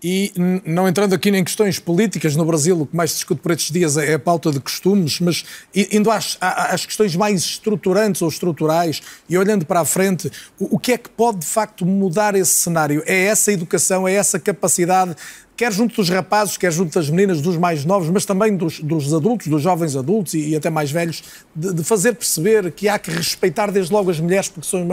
E 0.01 0.31
não 0.65 0.87
entrando 0.87 1.13
aqui 1.13 1.29
em 1.29 1.43
questões 1.43 1.77
políticas, 1.77 2.35
no 2.35 2.45
Brasil 2.45 2.79
o 2.81 2.85
que 2.85 2.95
mais 2.95 3.11
se 3.11 3.17
discute 3.17 3.41
por 3.41 3.51
estes 3.51 3.69
dias 3.69 3.97
é 3.97 4.13
a 4.13 4.19
pauta 4.19 4.49
de 4.49 4.59
costumes, 4.59 5.19
mas 5.19 5.43
indo 5.75 6.09
às, 6.09 6.37
às 6.39 6.85
questões 6.85 7.15
mais 7.17 7.41
estruturantes 7.41 8.21
ou 8.21 8.29
estruturais 8.29 9.01
e 9.27 9.37
olhando 9.37 9.65
para 9.65 9.81
a 9.81 9.85
frente, 9.85 10.31
o, 10.57 10.77
o 10.77 10.79
que 10.79 10.93
é 10.93 10.97
que 10.97 11.09
pode 11.09 11.39
de 11.39 11.45
facto 11.45 11.85
mudar 11.85 12.33
esse 12.33 12.53
cenário? 12.53 13.03
É 13.05 13.25
essa 13.25 13.51
educação, 13.51 14.07
é 14.07 14.13
essa 14.13 14.39
capacidade 14.39 15.15
quer 15.59 15.73
junto 15.73 15.93
dos 15.97 16.09
rapazes, 16.09 16.55
quer 16.55 16.71
junto 16.71 16.93
das 16.93 17.09
meninas, 17.09 17.41
dos 17.41 17.57
mais 17.57 17.83
novos, 17.83 18.09
mas 18.09 18.23
também 18.23 18.55
dos, 18.55 18.79
dos 18.79 19.13
adultos, 19.13 19.47
dos 19.47 19.61
jovens 19.61 19.93
adultos 19.97 20.33
e, 20.33 20.51
e 20.51 20.55
até 20.55 20.69
mais 20.69 20.89
velhos, 20.89 21.21
de, 21.53 21.73
de, 21.73 21.83
fazer 21.83 22.13
perceber 22.13 22.71
que 22.71 22.87
há 22.87 22.97
que 22.97 23.11
respeitar 23.11 23.69
desde 23.69 23.91
logo 23.91 24.09
as 24.09 24.21
mulheres, 24.21 24.47
porque 24.47 24.69
são 24.69 24.87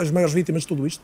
as 0.00 0.12
maiores 0.12 0.32
vítimas 0.32 0.62
de 0.62 0.68
tudo 0.68 0.86
isto? 0.86 1.02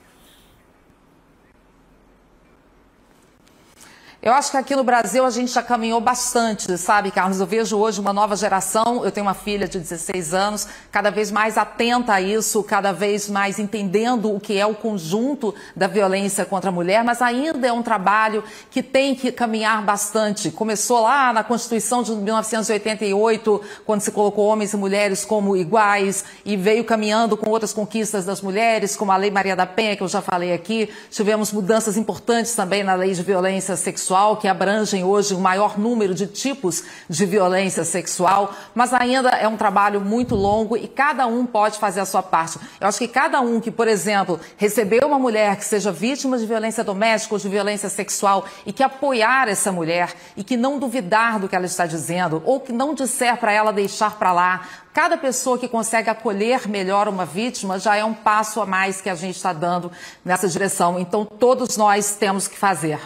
Eu 4.22 4.34
acho 4.34 4.50
que 4.50 4.58
aqui 4.58 4.76
no 4.76 4.84
Brasil 4.84 5.24
a 5.24 5.30
gente 5.30 5.50
já 5.50 5.62
caminhou 5.62 5.98
bastante, 5.98 6.76
sabe, 6.76 7.10
Carlos? 7.10 7.40
Eu 7.40 7.46
vejo 7.46 7.78
hoje 7.78 7.98
uma 7.98 8.12
nova 8.12 8.36
geração, 8.36 9.02
eu 9.02 9.10
tenho 9.10 9.24
uma 9.24 9.32
filha 9.32 9.66
de 9.66 9.78
16 9.78 10.34
anos, 10.34 10.68
cada 10.92 11.08
vez 11.08 11.30
mais 11.30 11.56
atenta 11.56 12.12
a 12.12 12.20
isso, 12.20 12.62
cada 12.62 12.92
vez 12.92 13.30
mais 13.30 13.58
entendendo 13.58 14.30
o 14.30 14.38
que 14.38 14.58
é 14.58 14.66
o 14.66 14.74
conjunto 14.74 15.54
da 15.74 15.86
violência 15.86 16.44
contra 16.44 16.68
a 16.68 16.72
mulher, 16.72 17.02
mas 17.02 17.22
ainda 17.22 17.66
é 17.66 17.72
um 17.72 17.82
trabalho 17.82 18.44
que 18.70 18.82
tem 18.82 19.14
que 19.14 19.32
caminhar 19.32 19.82
bastante. 19.82 20.50
Começou 20.50 21.00
lá 21.00 21.32
na 21.32 21.42
Constituição 21.42 22.02
de 22.02 22.12
1988, 22.12 23.62
quando 23.86 24.02
se 24.02 24.10
colocou 24.10 24.44
homens 24.44 24.74
e 24.74 24.76
mulheres 24.76 25.24
como 25.24 25.56
iguais, 25.56 26.26
e 26.44 26.58
veio 26.58 26.84
caminhando 26.84 27.38
com 27.38 27.48
outras 27.48 27.72
conquistas 27.72 28.26
das 28.26 28.42
mulheres, 28.42 28.94
como 28.94 29.12
a 29.12 29.16
Lei 29.16 29.30
Maria 29.30 29.56
da 29.56 29.64
Penha, 29.64 29.96
que 29.96 30.02
eu 30.02 30.08
já 30.08 30.20
falei 30.20 30.52
aqui. 30.52 30.90
Tivemos 31.10 31.50
mudanças 31.50 31.96
importantes 31.96 32.54
também 32.54 32.84
na 32.84 32.92
Lei 32.92 33.14
de 33.14 33.22
Violência 33.22 33.74
Sexual 33.76 34.09
sexual, 34.10 34.36
que 34.38 34.48
abrangem 34.48 35.04
hoje 35.04 35.34
o 35.34 35.38
maior 35.38 35.78
número 35.78 36.12
de 36.14 36.26
tipos 36.26 36.82
de 37.08 37.24
violência 37.24 37.84
sexual, 37.84 38.52
mas 38.74 38.92
ainda 38.92 39.30
é 39.30 39.46
um 39.46 39.56
trabalho 39.56 40.00
muito 40.00 40.34
longo 40.34 40.76
e 40.76 40.88
cada 40.88 41.28
um 41.28 41.46
pode 41.46 41.78
fazer 41.78 42.00
a 42.00 42.04
sua 42.04 42.22
parte. 42.22 42.58
Eu 42.80 42.88
acho 42.88 42.98
que 42.98 43.06
cada 43.06 43.40
um 43.40 43.60
que, 43.60 43.70
por 43.70 43.86
exemplo, 43.86 44.40
recebeu 44.56 45.06
uma 45.06 45.18
mulher 45.18 45.54
que 45.56 45.64
seja 45.64 45.92
vítima 45.92 46.38
de 46.38 46.46
violência 46.46 46.82
doméstica 46.82 47.34
ou 47.36 47.38
de 47.38 47.48
violência 47.48 47.88
sexual 47.88 48.44
e 48.66 48.72
que 48.72 48.82
apoiar 48.82 49.48
essa 49.48 49.70
mulher 49.70 50.12
e 50.36 50.42
que 50.42 50.56
não 50.56 50.80
duvidar 50.80 51.38
do 51.38 51.48
que 51.48 51.54
ela 51.54 51.66
está 51.66 51.86
dizendo 51.86 52.42
ou 52.44 52.58
que 52.58 52.72
não 52.72 52.94
disser 52.94 53.36
para 53.36 53.52
ela 53.52 53.72
deixar 53.72 54.18
para 54.18 54.32
lá, 54.32 54.62
Cada 54.92 55.16
pessoa 55.16 55.56
que 55.56 55.68
consegue 55.68 56.10
acolher 56.10 56.68
melhor 56.68 57.06
uma 57.06 57.24
vítima 57.24 57.78
já 57.78 57.94
é 57.94 58.04
um 58.04 58.12
passo 58.12 58.60
a 58.60 58.66
mais 58.66 59.00
que 59.00 59.08
a 59.08 59.14
gente 59.14 59.36
está 59.36 59.52
dando 59.52 59.92
nessa 60.24 60.48
direção. 60.48 60.98
Então, 60.98 61.24
todos 61.24 61.76
nós 61.76 62.16
temos 62.16 62.48
que 62.48 62.58
fazer. 62.58 62.98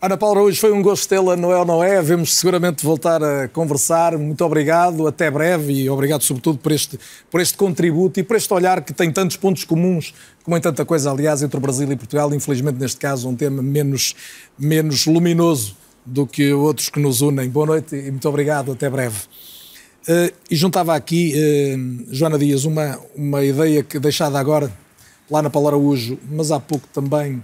Ana 0.00 0.16
Paula, 0.16 0.42
hoje 0.42 0.60
foi 0.60 0.70
um 0.70 0.80
gosto 0.80 1.08
tê-la, 1.08 1.34
não 1.34 1.50
é 1.50 1.56
ou 1.56 1.64
não 1.64 1.82
é? 1.82 2.00
Vemos 2.00 2.36
seguramente 2.36 2.84
voltar 2.84 3.20
a 3.20 3.48
conversar. 3.48 4.16
Muito 4.16 4.44
obrigado, 4.44 5.08
até 5.08 5.28
breve 5.28 5.72
e 5.72 5.90
obrigado 5.90 6.22
sobretudo 6.22 6.56
por 6.56 6.70
este, 6.70 6.96
por 7.28 7.40
este 7.40 7.58
contributo 7.58 8.20
e 8.20 8.22
por 8.22 8.36
este 8.36 8.54
olhar 8.54 8.80
que 8.84 8.92
tem 8.92 9.10
tantos 9.10 9.36
pontos 9.36 9.64
comuns, 9.64 10.14
como 10.44 10.56
em 10.56 10.60
tanta 10.60 10.84
coisa, 10.84 11.10
aliás, 11.10 11.42
entre 11.42 11.56
o 11.56 11.60
Brasil 11.60 11.90
e 11.90 11.96
Portugal. 11.96 12.32
Infelizmente, 12.32 12.78
neste 12.78 12.96
caso, 12.96 13.28
um 13.28 13.34
tema 13.34 13.60
menos, 13.60 14.14
menos 14.56 15.04
luminoso 15.04 15.76
do 16.06 16.28
que 16.28 16.52
outros 16.52 16.88
que 16.88 17.00
nos 17.00 17.20
unem. 17.20 17.50
Boa 17.50 17.66
noite 17.66 17.96
e 17.96 18.08
muito 18.08 18.28
obrigado, 18.28 18.70
até 18.70 18.88
breve. 18.88 19.18
Uh, 20.08 20.32
e 20.48 20.54
juntava 20.54 20.94
aqui, 20.94 21.34
uh, 21.34 22.14
Joana 22.14 22.38
Dias, 22.38 22.64
uma, 22.64 23.00
uma 23.16 23.44
ideia 23.44 23.82
que 23.82 23.98
deixada 23.98 24.38
agora 24.38 24.72
lá 25.28 25.42
na 25.42 25.50
Paula 25.50 25.70
Araújo, 25.70 26.16
mas 26.30 26.52
há 26.52 26.60
pouco 26.60 26.86
também 26.94 27.42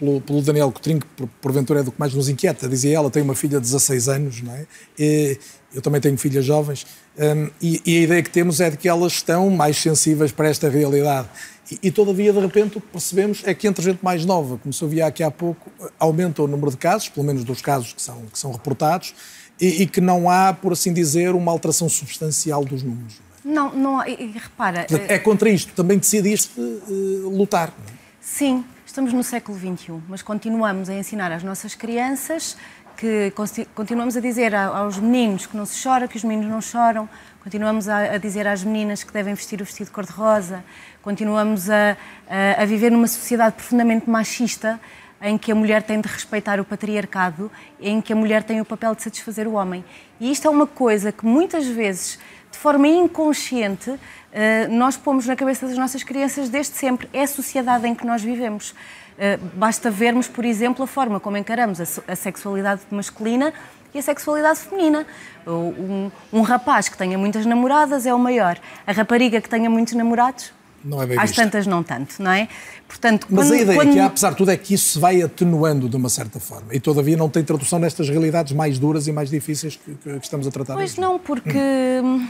pelo, 0.00 0.20
pelo 0.22 0.40
Daniel 0.40 0.72
Cotrinho, 0.72 1.00
que 1.00 1.26
porventura 1.40 1.80
é 1.80 1.82
do 1.82 1.92
que 1.92 2.00
mais 2.00 2.14
nos 2.14 2.28
inquieta. 2.28 2.66
Dizia 2.66 2.96
ela, 2.96 3.10
tem 3.10 3.22
uma 3.22 3.34
filha 3.34 3.60
de 3.60 3.66
16 3.66 4.08
anos, 4.08 4.42
não 4.42 4.52
é? 4.52 4.66
E 4.98 5.38
eu 5.74 5.82
também 5.82 6.00
tenho 6.00 6.18
filhas 6.18 6.44
jovens, 6.44 6.84
um, 7.16 7.50
e, 7.62 7.80
e, 7.84 7.98
a 7.98 8.00
ideia 8.02 8.22
que 8.22 8.30
temos 8.30 8.60
é 8.60 8.70
de 8.70 8.76
que 8.76 8.88
elas 8.88 9.12
estão 9.12 9.50
mais 9.50 9.76
sensíveis 9.76 10.32
para 10.32 10.48
esta 10.48 10.68
realidade. 10.68 11.28
E, 11.70 11.78
e, 11.84 11.90
todavia, 11.90 12.32
de 12.32 12.40
repente, 12.40 12.78
o 12.78 12.80
que 12.80 12.88
percebemos 12.88 13.42
é 13.44 13.54
que 13.54 13.68
entre 13.68 13.84
gente 13.84 14.02
mais 14.02 14.24
nova, 14.24 14.58
como 14.58 14.72
se 14.72 14.82
ouvia 14.82 15.06
aqui 15.06 15.22
há 15.22 15.30
pouco, 15.30 15.70
aumenta 15.98 16.42
o 16.42 16.48
número 16.48 16.70
de 16.70 16.76
casos, 16.76 17.08
pelo 17.08 17.24
menos 17.24 17.44
dos 17.44 17.60
casos 17.60 17.92
que 17.92 18.02
são, 18.02 18.22
que 18.32 18.38
são 18.38 18.50
reportados, 18.50 19.14
e, 19.60 19.82
e 19.82 19.86
que 19.86 20.00
não 20.00 20.28
há, 20.28 20.52
por 20.52 20.72
assim 20.72 20.92
dizer, 20.92 21.34
uma 21.34 21.52
alteração 21.52 21.88
substancial 21.88 22.64
dos 22.64 22.82
números. 22.82 23.20
Não, 23.44 23.74
não, 23.74 24.06
e, 24.06 24.32
repara. 24.32 24.86
É 25.08 25.18
contra 25.18 25.48
isto, 25.50 25.72
também 25.74 25.98
decidiste 25.98 26.58
uh, 26.58 27.28
lutar. 27.28 27.72
Não 27.78 27.94
é? 27.94 27.98
Sim, 28.20 28.64
Estamos 28.90 29.12
no 29.12 29.22
século 29.22 29.56
XXI, 29.56 30.02
mas 30.08 30.20
continuamos 30.20 30.88
a 30.88 30.94
ensinar 30.94 31.30
às 31.30 31.44
nossas 31.44 31.76
crianças 31.76 32.56
que 32.96 33.32
continuamos 33.72 34.16
a 34.16 34.20
dizer 34.20 34.52
aos 34.52 34.98
meninos 34.98 35.46
que 35.46 35.56
não 35.56 35.64
se 35.64 35.80
chora, 35.80 36.08
que 36.08 36.16
os 36.16 36.24
meninos 36.24 36.50
não 36.50 36.60
choram, 36.60 37.08
continuamos 37.40 37.88
a, 37.88 38.18
dizer 38.18 38.48
às 38.48 38.64
meninas 38.64 39.04
que 39.04 39.12
devem 39.12 39.32
vestir 39.32 39.62
o 39.62 39.64
vestido 39.64 39.92
cor-de-rosa, 39.92 40.64
continuamos 41.02 41.70
a, 41.70 41.96
a, 42.28 42.62
a, 42.62 42.66
viver 42.66 42.90
numa 42.90 43.06
sociedade 43.06 43.54
profundamente 43.54 44.10
machista 44.10 44.80
em 45.22 45.38
que 45.38 45.52
a 45.52 45.54
mulher 45.54 45.84
tem 45.84 46.00
de 46.00 46.08
respeitar 46.08 46.58
o 46.58 46.64
patriarcado, 46.64 47.48
em 47.80 48.00
que 48.00 48.12
a 48.12 48.16
mulher 48.16 48.42
tem 48.42 48.60
o 48.60 48.64
papel 48.64 48.96
de 48.96 49.04
satisfazer 49.04 49.46
o 49.46 49.52
homem. 49.52 49.84
E 50.18 50.32
isto 50.32 50.48
é 50.48 50.50
uma 50.50 50.66
coisa 50.66 51.12
que 51.12 51.24
muitas 51.24 51.64
vezes, 51.64 52.18
forma 52.60 52.86
inconsciente, 52.86 53.98
eh, 54.30 54.68
nós 54.68 54.94
pomos 54.94 55.26
na 55.26 55.34
cabeça 55.34 55.66
das 55.66 55.78
nossas 55.78 56.02
crianças 56.02 56.50
desde 56.50 56.76
sempre. 56.76 57.08
É 57.10 57.22
a 57.22 57.26
sociedade 57.26 57.88
em 57.88 57.94
que 57.94 58.04
nós 58.04 58.22
vivemos. 58.22 58.74
Eh, 59.18 59.38
basta 59.54 59.90
vermos, 59.90 60.28
por 60.28 60.44
exemplo, 60.44 60.84
a 60.84 60.86
forma 60.86 61.18
como 61.18 61.38
encaramos 61.38 61.80
a 62.06 62.14
sexualidade 62.14 62.82
masculina 62.90 63.54
e 63.94 63.98
a 63.98 64.02
sexualidade 64.02 64.58
feminina. 64.60 65.06
Um, 65.46 66.10
um, 66.30 66.42
rapaz 66.42 66.86
que 66.90 66.98
tenha 66.98 67.16
muitas 67.16 67.46
namoradas 67.46 68.04
é 68.04 68.12
o 68.12 68.18
maior. 68.18 68.58
A 68.86 68.92
rapariga 68.92 69.40
que 69.40 69.48
tenha 69.48 69.70
muitos 69.70 69.94
namorados. 69.94 70.52
Não 70.84 71.02
é 71.02 71.06
bem 71.06 71.18
Às 71.18 71.32
tantas 71.32 71.66
não 71.66 71.82
tanto, 71.82 72.22
não 72.22 72.30
é? 72.30 72.46
Portanto, 72.90 73.28
Mas 73.30 73.46
quando, 73.46 73.52
a 73.52 73.62
ideia 73.62 73.78
quando... 73.78 73.92
que 73.92 73.98
há, 74.00 74.06
apesar 74.06 74.30
de 74.30 74.36
tudo, 74.36 74.50
é 74.50 74.56
que 74.56 74.74
isso 74.74 74.94
se 74.94 74.98
vai 74.98 75.22
atenuando 75.22 75.88
de 75.88 75.94
uma 75.94 76.08
certa 76.08 76.40
forma. 76.40 76.74
E 76.74 76.80
todavia 76.80 77.16
não 77.16 77.28
tem 77.28 77.44
tradução 77.44 77.78
nestas 77.78 78.08
realidades 78.08 78.52
mais 78.52 78.80
duras 78.80 79.06
e 79.06 79.12
mais 79.12 79.30
difíceis 79.30 79.76
que, 79.76 79.94
que 79.94 80.24
estamos 80.24 80.44
a 80.44 80.50
tratar 80.50 80.74
Pois 80.74 80.90
hoje. 80.90 81.00
não, 81.00 81.16
porque 81.16 81.56
hum. 82.02 82.26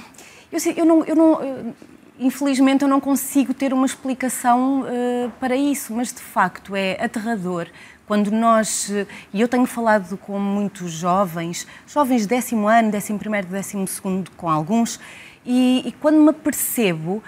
eu, 0.52 0.60
sei, 0.60 0.74
eu, 0.76 0.84
não, 0.84 1.02
eu 1.02 1.16
não 1.16 1.74
infelizmente 2.18 2.82
eu 2.82 2.88
não 2.88 3.00
consigo 3.00 3.54
ter 3.54 3.72
uma 3.72 3.86
explicação 3.86 4.82
uh, 4.82 5.32
para 5.40 5.56
isso, 5.56 5.94
mas 5.94 6.08
de 6.12 6.20
facto 6.20 6.76
é 6.76 7.02
aterrador 7.02 7.66
quando 8.10 8.32
nós, 8.32 8.90
e 9.32 9.40
eu 9.40 9.46
tenho 9.46 9.66
falado 9.66 10.16
com 10.16 10.36
muitos 10.36 10.90
jovens, 10.90 11.64
jovens 11.86 12.22
de 12.22 12.26
décimo 12.26 12.66
ano, 12.66 12.90
décimo 12.90 13.20
primeiro, 13.20 13.46
décimo 13.46 13.86
segundo, 13.86 14.32
com 14.32 14.50
alguns, 14.50 14.98
e, 15.44 15.82
e 15.86 15.92
quando 15.92 16.20
me 16.20 16.32
percebo 16.32 17.14
uh, 17.14 17.22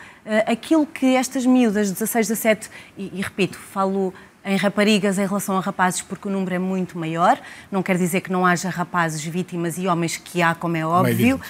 aquilo 0.47 0.87
que 0.87 1.17
estas 1.17 1.47
miúdas, 1.47 1.91
16, 1.91 2.29
17, 2.29 2.71
e, 2.99 3.11
e 3.15 3.23
repito, 3.23 3.59
falo 3.59 4.13
em 4.45 4.57
raparigas 4.57 5.19
em 5.19 5.27
relação 5.27 5.57
a 5.57 5.61
rapazes, 5.61 6.03
porque 6.03 6.29
o 6.29 6.31
número 6.31 6.55
é 6.55 6.59
muito 6.59 6.99
maior. 6.99 7.41
Não 7.71 7.83
quer 7.83 7.97
dizer 7.97 8.21
que 8.21 8.33
não 8.33 8.45
haja 8.45 8.69
rapazes 8.69 9.25
vítimas 9.25 9.79
e 9.79 9.87
homens 9.87 10.17
que 10.17 10.43
há, 10.43 10.55
como 10.55 10.77
é 10.77 10.85
óbvio, 10.85 11.41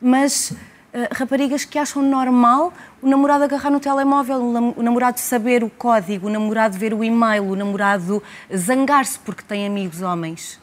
mas 0.00 0.54
eh, 0.92 1.08
raparigas 1.10 1.64
que 1.64 1.78
acham 1.78 2.02
normal 2.02 2.72
o 3.02 3.08
namorado 3.08 3.44
agarrar 3.44 3.70
no 3.70 3.80
telemóvel, 3.80 4.38
o 4.76 4.82
namorado 4.82 5.18
saber 5.18 5.64
o 5.64 5.70
código, 5.70 6.28
o 6.28 6.30
namorado 6.30 6.78
ver 6.78 6.92
o 6.94 7.02
e-mail, 7.02 7.44
o 7.44 7.56
namorado 7.56 8.22
zangar-se 8.54 9.18
porque 9.18 9.42
tem 9.42 9.66
amigos 9.66 10.02
homens, 10.02 10.60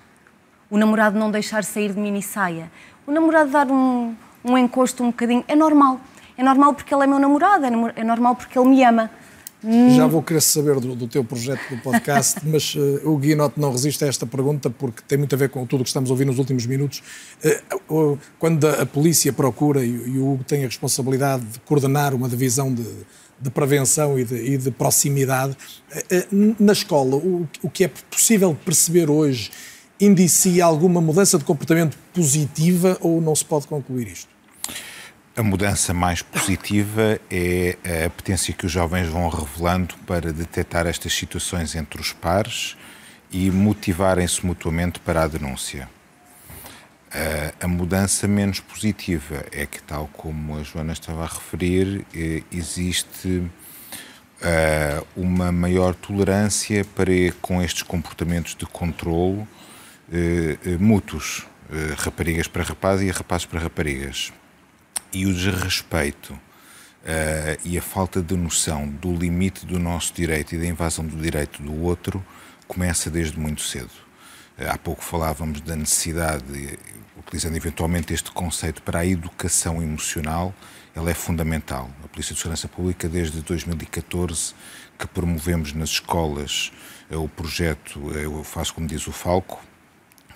o 0.69 0.77
namorado 0.77 1.17
não 1.19 1.29
deixar 1.29 1.63
sair 1.63 1.91
de 1.91 1.99
mini 1.99 2.21
saia, 2.21 2.71
o 3.05 3.11
namorado 3.11 3.51
dar 3.51 3.67
um, 3.67 4.15
um 4.43 4.57
encosto 4.57 5.03
um 5.03 5.07
bocadinho. 5.07 5.43
É 5.47 5.55
normal. 5.55 5.99
É 6.37 6.43
normal 6.43 6.73
porque 6.73 6.93
ele 6.93 7.03
é 7.03 7.07
meu 7.07 7.19
namorado, 7.19 7.65
é, 7.65 7.69
é 7.95 8.03
normal 8.03 8.35
porque 8.35 8.57
ele 8.57 8.69
me 8.69 8.83
ama. 8.83 9.09
Já 9.95 10.07
vou 10.07 10.23
querer 10.23 10.41
saber 10.41 10.79
do, 10.79 10.95
do 10.95 11.07
teu 11.07 11.23
projeto 11.23 11.59
do 11.69 11.77
podcast, 11.83 12.39
mas 12.49 12.73
uh, 12.73 13.07
o 13.07 13.15
Guinote 13.15 13.59
não 13.59 13.71
resiste 13.71 14.03
a 14.03 14.07
esta 14.07 14.25
pergunta 14.25 14.71
porque 14.71 15.03
tem 15.07 15.19
muito 15.19 15.35
a 15.35 15.37
ver 15.37 15.49
com 15.49 15.63
tudo 15.67 15.81
o 15.81 15.83
que 15.83 15.89
estamos 15.89 16.09
a 16.09 16.13
ouvir 16.13 16.25
nos 16.25 16.39
últimos 16.39 16.65
minutos. 16.65 17.03
Uh, 17.87 18.13
uh, 18.13 18.19
quando 18.39 18.67
a, 18.67 18.81
a, 18.81 18.85
polícia 18.87 19.31
procura, 19.31 19.85
e, 19.85 19.89
e, 19.89 20.17
o 20.17 20.33
Hugo 20.33 20.43
tem 20.43 20.63
a 20.63 20.65
responsabilidade 20.65 21.45
de 21.45 21.59
coordenar 21.59 22.15
uma 22.15 22.27
divisão 22.27 22.73
de, 22.73 22.87
de 23.39 23.51
prevenção 23.51 24.17
e 24.17 24.25
de, 24.25 24.35
e 24.35 24.57
de 24.57 24.71
proximidade, 24.71 25.55
na 26.59 26.73
escola, 26.73 27.17
o, 27.17 27.47
o 27.61 27.69
que 27.69 27.83
é 27.83 27.91
possível 28.09 28.57
perceber 28.65 29.11
hoje 29.11 29.51
indicia 29.99 30.65
alguma 30.65 30.99
mudança 30.99 31.37
de 31.37 31.43
comportamento 31.43 31.95
positiva 32.11 32.97
ou 32.99 33.21
não 33.21 33.35
se 33.35 33.45
pode 33.45 33.67
concluir 33.67 34.07
isto? 34.07 34.30
A 35.33 35.41
mudança 35.41 35.93
mais 35.93 36.21
positiva 36.21 37.17
é 37.31 37.77
a 37.85 38.07
apetência 38.07 38.53
que 38.53 38.65
os 38.65 38.71
jovens 38.71 39.07
vão 39.07 39.29
revelando 39.29 39.95
para 40.05 40.33
detectar 40.33 40.85
estas 40.85 41.13
situações 41.13 41.73
entre 41.73 42.01
os 42.01 42.11
pares 42.11 42.75
e 43.31 43.49
motivarem-se 43.49 44.45
mutuamente 44.45 44.99
para 44.99 45.23
a 45.23 45.27
denúncia. 45.27 45.87
A 47.61 47.67
mudança 47.67 48.27
menos 48.27 48.59
positiva 48.59 49.45
é 49.53 49.65
que, 49.65 49.81
tal 49.81 50.09
como 50.11 50.57
a 50.57 50.63
Joana 50.63 50.91
estava 50.91 51.23
a 51.23 51.27
referir, 51.27 52.05
eh, 52.13 52.43
existe 52.51 53.49
eh, 54.41 55.01
uma 55.15 55.49
maior 55.49 55.95
tolerância 55.95 56.83
para 56.83 57.11
com 57.41 57.61
estes 57.61 57.83
comportamentos 57.83 58.53
de 58.53 58.65
controlo 58.65 59.47
eh, 60.11 60.57
mútuos, 60.77 61.47
raparigas 61.99 62.49
para 62.49 62.63
rapazes 62.63 63.07
e 63.07 63.11
rapazes 63.11 63.45
para 63.45 63.61
raparigas 63.61 64.33
e 65.13 65.25
o 65.25 65.33
desrespeito 65.33 66.33
uh, 66.33 66.39
e 67.63 67.77
a 67.77 67.81
falta 67.81 68.21
de 68.21 68.35
noção 68.35 68.87
do 68.87 69.13
limite 69.13 69.65
do 69.65 69.79
nosso 69.79 70.13
direito 70.13 70.55
e 70.55 70.57
da 70.57 70.65
invasão 70.65 71.05
do 71.05 71.15
direito 71.17 71.61
do 71.61 71.83
outro 71.83 72.25
começa 72.67 73.09
desde 73.09 73.39
muito 73.39 73.61
cedo. 73.61 73.91
Uh, 74.57 74.69
há 74.69 74.77
pouco 74.77 75.03
falávamos 75.03 75.61
da 75.61 75.75
necessidade, 75.75 76.79
utilizando 77.17 77.55
eventualmente 77.55 78.13
este 78.13 78.31
conceito 78.31 78.81
para 78.81 78.99
a 78.99 79.05
educação 79.05 79.81
emocional, 79.81 80.53
ela 80.95 81.09
é 81.09 81.13
fundamental. 81.13 81.89
A 82.03 82.07
Polícia 82.07 82.33
de 82.33 82.39
Segurança 82.41 82.67
Pública, 82.67 83.07
desde 83.07 83.41
2014, 83.41 84.53
que 84.99 85.07
promovemos 85.07 85.73
nas 85.73 85.89
escolas 85.89 86.71
uh, 87.09 87.23
o 87.23 87.29
projeto 87.29 88.11
Eu 88.11 88.43
Faço 88.43 88.73
Como 88.73 88.87
Diz 88.87 89.07
o 89.07 89.11
Falco, 89.11 89.61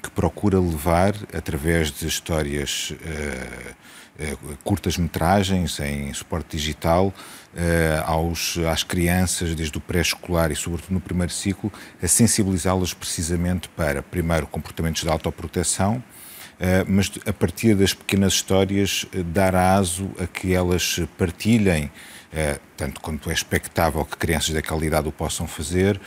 que 0.06 0.12
procura 0.12 0.60
levar, 0.60 1.16
através 1.34 1.92
de 1.92 2.06
histórias 2.08 2.92
uh, 2.92 2.98
eh, 3.06 3.74
curtas-metragens 4.64 5.80
em 5.80 6.14
suporte 6.14 6.56
digital 6.56 7.14
eh, 7.56 8.02
aos, 8.06 8.58
às 8.72 8.84
crianças, 8.84 9.56
desde 9.56 9.78
o 9.78 9.82
pré-escolar 9.82 10.52
e, 10.52 10.56
sobretudo, 10.56 10.94
no 10.94 11.02
primeiro 11.02 11.32
ciclo, 11.32 11.72
a 12.02 12.08
sensibilizá-las 12.08 12.94
precisamente 12.94 13.70
para, 13.70 14.02
primeiro, 14.02 14.48
comportamentos 14.48 15.04
de 15.04 15.10
autoproteção, 15.10 16.04
Uh, 16.56 16.88
mas 16.88 17.12
a 17.26 17.34
partir 17.34 17.76
das 17.76 17.94
pequenas 17.94 18.32
histórias 18.32 19.04
uh, 19.04 19.22
dar 19.26 19.54
aso 19.54 20.10
a 20.18 20.26
que 20.26 20.54
elas 20.54 21.02
partilhem, 21.18 21.88
uh, 21.88 22.60
tanto 22.78 23.02
quanto 23.02 23.30
é 23.30 23.34
expectável 23.34 24.06
que 24.06 24.16
crianças 24.16 24.54
daquela 24.54 24.86
idade 24.86 25.06
o 25.06 25.12
possam 25.12 25.48
fazer, 25.48 26.00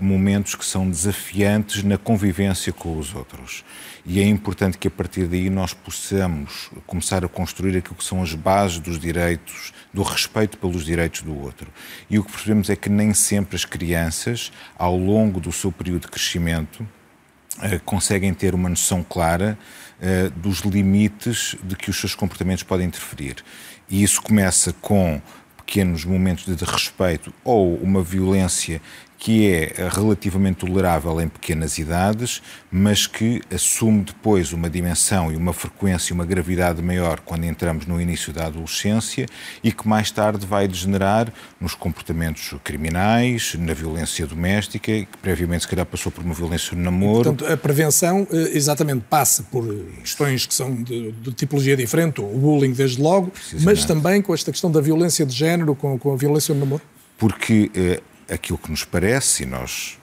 momentos 0.00 0.54
que 0.54 0.64
são 0.64 0.88
desafiantes 0.88 1.82
na 1.82 1.98
convivência 1.98 2.72
com 2.72 2.96
os 2.96 3.14
outros 3.14 3.62
e 4.06 4.20
é 4.20 4.24
importante 4.24 4.78
que 4.78 4.86
a 4.86 4.90
partir 4.90 5.26
daí 5.26 5.50
nós 5.50 5.74
possamos 5.74 6.70
começar 6.86 7.24
a 7.24 7.28
construir 7.28 7.76
aquilo 7.76 7.96
que 7.96 8.04
são 8.04 8.22
as 8.22 8.32
bases 8.34 8.78
dos 8.78 9.00
direitos, 9.00 9.72
do 9.92 10.02
respeito 10.02 10.56
pelos 10.58 10.84
direitos 10.84 11.22
do 11.22 11.36
outro. 11.36 11.66
E 12.08 12.16
o 12.16 12.22
que 12.22 12.30
percebemos 12.30 12.70
é 12.70 12.76
que 12.76 12.88
nem 12.88 13.12
sempre 13.12 13.56
as 13.56 13.64
crianças, 13.64 14.52
ao 14.78 14.96
longo 14.96 15.40
do 15.40 15.50
seu 15.50 15.72
período 15.72 16.02
de 16.02 16.08
crescimento, 16.08 16.86
eh, 17.62 17.80
conseguem 17.84 18.32
ter 18.32 18.54
uma 18.54 18.68
noção 18.68 19.02
clara 19.02 19.58
eh, 20.00 20.30
dos 20.36 20.60
limites 20.60 21.56
de 21.64 21.74
que 21.74 21.90
os 21.90 21.98
seus 21.98 22.14
comportamentos 22.14 22.62
podem 22.62 22.86
interferir. 22.86 23.36
E 23.88 24.04
isso 24.04 24.22
começa 24.22 24.72
com 24.74 25.20
pequenos 25.56 26.04
momentos 26.04 26.44
de 26.44 26.64
respeito 26.64 27.34
ou 27.42 27.74
uma 27.76 28.02
violência 28.04 28.80
que 29.18 29.50
é 29.50 29.88
relativamente 29.90 30.58
tolerável 30.58 31.20
em 31.20 31.28
pequenas 31.28 31.78
idades, 31.78 32.42
mas 32.70 33.06
que 33.06 33.40
assume 33.52 34.02
depois 34.02 34.52
uma 34.52 34.68
dimensão 34.68 35.32
e 35.32 35.36
uma 35.36 35.52
frequência 35.52 36.12
e 36.12 36.14
uma 36.14 36.26
gravidade 36.26 36.82
maior 36.82 37.20
quando 37.20 37.44
entramos 37.44 37.86
no 37.86 38.00
início 38.00 38.32
da 38.32 38.46
adolescência 38.46 39.26
e 39.64 39.72
que 39.72 39.88
mais 39.88 40.10
tarde 40.10 40.44
vai 40.44 40.68
degenerar 40.68 41.32
nos 41.60 41.74
comportamentos 41.74 42.54
criminais, 42.62 43.54
na 43.58 43.72
violência 43.72 44.26
doméstica, 44.26 44.92
que 44.92 45.18
previamente 45.22 45.62
se 45.62 45.68
calhar 45.68 45.86
passou 45.86 46.12
por 46.12 46.22
uma 46.22 46.34
violência 46.34 46.76
no 46.76 46.82
namoro. 46.82 47.32
Portanto, 47.32 47.52
a 47.52 47.56
prevenção 47.56 48.26
eh, 48.30 48.50
exatamente 48.52 49.04
passa 49.08 49.42
por 49.44 49.64
questões 50.00 50.46
que 50.46 50.54
são 50.54 50.74
de, 50.74 51.12
de 51.12 51.32
tipologia 51.32 51.76
diferente, 51.76 52.20
o 52.20 52.26
bullying 52.26 52.72
desde 52.72 53.00
logo, 53.00 53.32
mas 53.62 53.84
também 53.84 54.20
com 54.20 54.34
esta 54.34 54.50
questão 54.52 54.70
da 54.70 54.80
violência 54.80 55.24
de 55.24 55.34
género, 55.34 55.74
com, 55.74 55.98
com 55.98 56.12
a 56.12 56.16
violência 56.16 56.54
no 56.54 56.60
namoro? 56.60 56.82
Porque 57.18 57.70
eh, 57.74 58.00
aquilo 58.28 58.58
que 58.58 58.70
nos 58.70 58.84
parece, 58.84 59.44
e 59.44 59.46
nós 59.46 59.98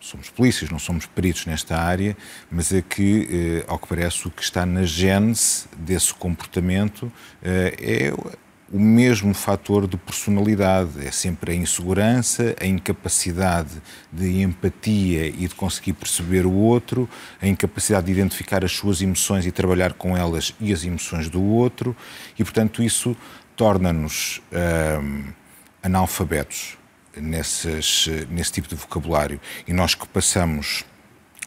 somos 0.00 0.30
polícias, 0.30 0.70
não 0.70 0.78
somos 0.78 1.06
peritos 1.06 1.46
nesta 1.46 1.76
área, 1.76 2.16
mas 2.50 2.72
é 2.72 2.80
que, 2.80 3.28
eh, 3.30 3.64
ao 3.68 3.78
que 3.78 3.88
parece, 3.88 4.26
o 4.26 4.30
que 4.30 4.42
está 4.42 4.64
na 4.64 4.82
gênese 4.84 5.66
desse 5.76 6.14
comportamento 6.14 7.12
eh, 7.42 7.76
é 7.78 8.34
o 8.70 8.78
mesmo 8.78 9.32
fator 9.34 9.86
de 9.86 9.96
personalidade. 9.96 11.06
É 11.06 11.10
sempre 11.10 11.52
a 11.52 11.54
insegurança, 11.54 12.54
a 12.60 12.66
incapacidade 12.66 13.82
de 14.12 14.42
empatia 14.42 15.26
e 15.26 15.48
de 15.48 15.54
conseguir 15.54 15.94
perceber 15.94 16.46
o 16.46 16.52
outro, 16.52 17.08
a 17.40 17.46
incapacidade 17.46 18.06
de 18.06 18.12
identificar 18.12 18.64
as 18.64 18.72
suas 18.72 19.00
emoções 19.00 19.46
e 19.46 19.52
trabalhar 19.52 19.94
com 19.94 20.16
elas 20.16 20.54
e 20.60 20.72
as 20.72 20.84
emoções 20.84 21.28
do 21.28 21.42
outro, 21.42 21.96
e, 22.38 22.44
portanto, 22.44 22.82
isso 22.82 23.16
torna-nos 23.56 24.40
hum, 25.02 25.24
analfabetos 25.82 26.77
nesses, 27.20 28.08
nesse 28.30 28.52
tipo 28.52 28.68
de 28.68 28.74
vocabulário. 28.74 29.40
E 29.66 29.72
nós 29.72 29.94
que 29.94 30.06
passamos, 30.08 30.84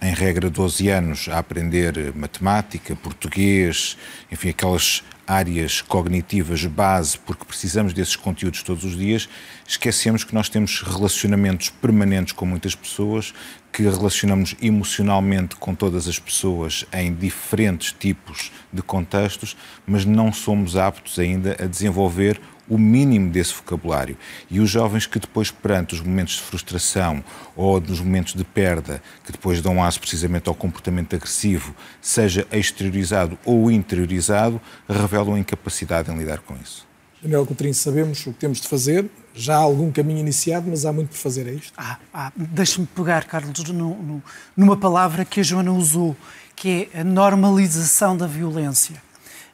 em 0.01 0.13
regra, 0.13 0.49
12 0.49 0.89
anos 0.89 1.29
a 1.29 1.39
aprender 1.39 2.13
matemática, 2.15 2.95
português, 2.95 3.97
enfim, 4.31 4.49
aquelas 4.49 5.03
áreas 5.31 5.81
cognitivas 5.81 6.65
base, 6.65 7.17
porque 7.17 7.45
precisamos 7.45 7.93
desses 7.93 8.17
conteúdos 8.17 8.63
todos 8.63 8.83
os 8.83 8.97
dias, 8.97 9.29
esquecemos 9.65 10.25
que 10.25 10.33
nós 10.33 10.49
temos 10.49 10.81
relacionamentos 10.81 11.69
permanentes 11.69 12.33
com 12.33 12.45
muitas 12.45 12.75
pessoas, 12.75 13.33
que 13.71 13.83
relacionamos 13.83 14.55
emocionalmente 14.61 15.55
com 15.55 15.73
todas 15.73 16.07
as 16.07 16.19
pessoas 16.19 16.85
em 16.91 17.13
diferentes 17.13 17.93
tipos 17.93 18.51
de 18.73 18.81
contextos, 18.81 19.55
mas 19.85 20.03
não 20.03 20.33
somos 20.33 20.75
aptos 20.75 21.17
ainda 21.17 21.55
a 21.57 21.65
desenvolver 21.65 22.41
o 22.71 22.77
mínimo 22.77 23.29
desse 23.29 23.53
vocabulário. 23.53 24.17
E 24.49 24.61
os 24.61 24.69
jovens 24.69 25.05
que 25.05 25.19
depois, 25.19 25.51
perante 25.51 25.93
os 25.93 25.99
momentos 25.99 26.35
de 26.35 26.41
frustração 26.43 27.21
ou 27.53 27.81
nos 27.81 27.99
momentos 27.99 28.33
de 28.33 28.45
perda, 28.45 29.03
que 29.25 29.31
depois 29.33 29.61
dão 29.61 29.83
aço 29.83 29.99
precisamente 29.99 30.47
ao 30.47 30.55
comportamento 30.55 31.13
agressivo, 31.13 31.75
seja 32.01 32.47
exteriorizado 32.49 33.37
ou 33.43 33.69
interiorizado, 33.69 34.61
revelam 34.87 35.37
incapacidade 35.37 36.09
em 36.09 36.17
lidar 36.17 36.39
com 36.39 36.55
isso. 36.55 36.87
Daniel 37.21 37.45
Coutrinho, 37.45 37.73
sabemos 37.73 38.25
o 38.25 38.31
que 38.31 38.39
temos 38.39 38.61
de 38.61 38.67
fazer, 38.69 39.05
já 39.35 39.55
há 39.55 39.59
algum 39.59 39.91
caminho 39.91 40.19
iniciado, 40.19 40.67
mas 40.69 40.85
há 40.85 40.93
muito 40.93 41.09
por 41.09 41.17
fazer, 41.17 41.47
é 41.47 41.51
isto? 41.51 41.73
Ah, 41.77 41.97
ah 42.13 42.31
Deixa-me 42.35 42.87
pegar, 42.87 43.25
Carlos, 43.25 43.59
no, 43.69 44.01
no, 44.01 44.23
numa 44.55 44.77
palavra 44.77 45.25
que 45.25 45.41
a 45.41 45.43
Joana 45.43 45.73
usou, 45.73 46.15
que 46.55 46.89
é 46.93 47.01
a 47.01 47.03
normalização 47.03 48.15
da 48.15 48.27
violência. 48.27 48.95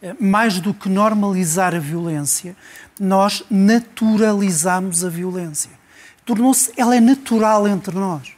Eh, 0.02 0.16
mais 0.20 0.60
do 0.60 0.74
que 0.74 0.88
normalizar 0.88 1.74
a 1.74 1.80
violência, 1.80 2.56
nós 3.00 3.44
naturalizamos 3.50 5.04
a 5.04 5.10
violência. 5.10 5.72
Tornou-se, 6.26 6.72
ela 6.76 6.96
é 6.96 7.00
natural 7.00 7.68
entre 7.68 7.96
nós. 7.96 8.34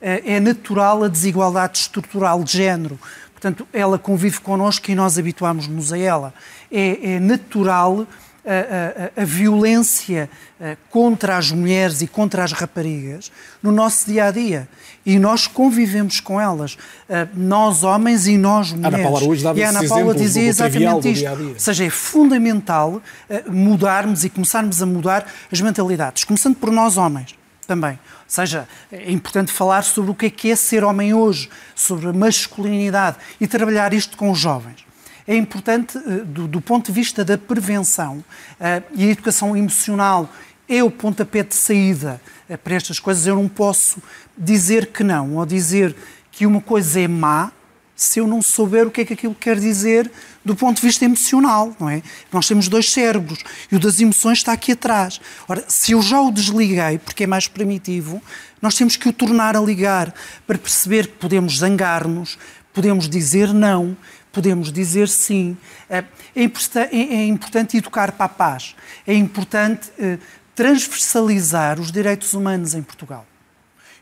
Eh, 0.00 0.34
é 0.34 0.40
natural 0.40 1.04
a 1.04 1.08
desigualdade 1.08 1.78
estrutural 1.78 2.42
de 2.44 2.52
género. 2.52 2.98
Portanto, 3.32 3.66
ela 3.72 3.98
convive 3.98 4.40
connosco 4.40 4.90
e 4.90 4.94
nós 4.94 5.18
habituamos-nos 5.18 5.92
a 5.92 5.98
ela. 5.98 6.34
É, 6.70 7.14
é 7.14 7.20
natural 7.20 8.06
a, 8.50 9.20
a, 9.20 9.22
a, 9.22 9.24
violência 9.24 10.28
eh, 10.60 10.76
contra 10.90 11.36
as 11.36 11.52
mulheres 11.52 12.02
e 12.02 12.08
contra 12.08 12.42
as 12.42 12.50
raparigas 12.50 13.30
no 13.62 13.70
nosso 13.70 14.06
dia 14.06 14.24
a 14.24 14.30
dia. 14.32 14.68
E 15.06 15.18
nós 15.18 15.46
convivemos 15.46 16.18
com 16.18 16.40
elas, 16.40 16.76
eh, 17.08 17.28
nós 17.32 17.84
homens 17.84 18.26
e 18.26 18.36
nós 18.36 18.72
mulheres. 18.72 18.98
Ana 18.98 19.10
Paula 19.10 19.36
dava 19.36 19.58
e 19.58 19.62
a 19.62 19.68
Ana 19.68 19.88
Paula 19.88 20.14
dizia 20.14 20.42
exatamente 20.42 21.12
isto. 21.12 21.20
Dia 21.20 21.36
-dia. 21.36 21.52
Ou 21.52 21.60
seja, 21.60 21.84
é 21.84 21.90
fundamental 21.90 23.00
eh, 23.28 23.44
mudarmos 23.46 24.24
e 24.24 24.30
começarmos 24.30 24.82
a 24.82 24.86
mudar 24.86 25.24
as 25.50 25.60
mentalidades, 25.60 26.24
começando 26.24 26.56
por 26.56 26.72
nós 26.72 26.96
homens 26.96 27.36
também. 27.68 27.92
Ou 27.92 27.98
seja, 28.26 28.66
é 28.90 29.12
importante 29.12 29.52
falar 29.52 29.84
sobre 29.84 30.10
o 30.10 30.14
que 30.14 30.26
é 30.26 30.30
que 30.30 30.50
é 30.50 30.56
ser 30.56 30.82
homem 30.82 31.14
hoje, 31.14 31.48
sobre 31.74 32.08
a 32.08 32.12
masculinidade 32.12 33.16
e 33.40 33.46
trabalhar 33.46 33.94
isto 33.94 34.16
com 34.16 34.30
os 34.30 34.38
jovens 34.38 34.89
é 35.26 35.36
importante 35.36 35.98
eh, 35.98 36.24
do, 36.24 36.46
do 36.46 36.60
ponto 36.60 36.86
de 36.86 36.92
vista 36.92 37.24
da 37.24 37.36
prevenção 37.38 38.18
uh, 38.18 38.84
e 38.94 39.04
a 39.04 39.08
educação 39.08 39.56
emocional 39.56 40.28
é 40.68 40.82
o 40.82 40.90
pontapé 40.90 41.42
de 41.42 41.54
saída 41.54 42.20
uh, 42.48 42.58
para 42.58 42.74
estas 42.74 42.98
coisas. 42.98 43.26
Eu 43.26 43.36
não 43.36 43.48
posso 43.48 44.02
dizer 44.36 44.86
que 44.86 45.04
não 45.04 45.36
ou 45.36 45.46
dizer 45.46 45.94
que 46.30 46.46
uma 46.46 46.60
coisa 46.60 47.00
é 47.00 47.08
má 47.08 47.52
se 48.00 48.18
eu 48.18 48.26
não 48.26 48.40
souber 48.40 48.86
o 48.86 48.90
que 48.90 49.02
é 49.02 49.04
que 49.04 49.12
aquilo 49.12 49.34
quer 49.34 49.60
dizer 49.60 50.10
do 50.42 50.56
ponto 50.56 50.76
de 50.76 50.86
vista 50.86 51.04
emocional, 51.04 51.76
não 51.78 51.90
é? 51.90 52.02
Nós 52.32 52.48
temos 52.48 52.66
dois 52.66 52.90
cérebros 52.90 53.40
e 53.70 53.76
o 53.76 53.78
das 53.78 54.00
emoções 54.00 54.38
está 54.38 54.52
aqui 54.52 54.72
atrás. 54.72 55.20
Ora, 55.46 55.62
se 55.68 55.92
eu 55.92 56.00
já 56.00 56.18
o 56.18 56.30
desliguei, 56.30 56.98
porque 56.98 57.24
é 57.24 57.26
mais 57.26 57.46
primitivo, 57.46 58.22
nós 58.62 58.74
temos 58.74 58.96
que 58.96 59.06
o 59.06 59.12
tornar 59.12 59.54
a 59.54 59.60
ligar 59.60 60.14
para 60.46 60.56
perceber 60.56 61.08
que 61.08 61.18
podemos 61.18 61.58
zangar-nos, 61.58 62.38
podemos 62.72 63.06
dizer 63.06 63.52
não, 63.52 63.94
podemos 64.32 64.72
dizer 64.72 65.08
sim. 65.08 65.56
É, 65.88 66.04
é, 66.34 66.44
é, 66.44 66.96
é 66.96 67.26
importante 67.26 67.76
educar 67.76 68.12
para 68.12 68.26
a 68.26 68.28
paz. 68.28 68.74
É 69.06 69.14
importante 69.14 69.90
eh, 69.98 70.18
transversalizar 70.54 71.80
os 71.80 71.90
direitos 71.90 72.34
humanos 72.34 72.74
em 72.74 72.82
Portugal. 72.82 73.26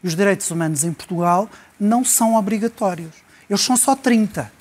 E 0.02 0.06
os 0.06 0.14
direitos 0.14 0.50
humanos 0.50 0.84
em 0.84 0.92
Portugal 0.92 1.48
não 1.78 2.04
são 2.04 2.34
obrigatórios. 2.34 3.14
Eles 3.48 3.62
são 3.62 3.76
só 3.76 3.96
30. 3.96 4.52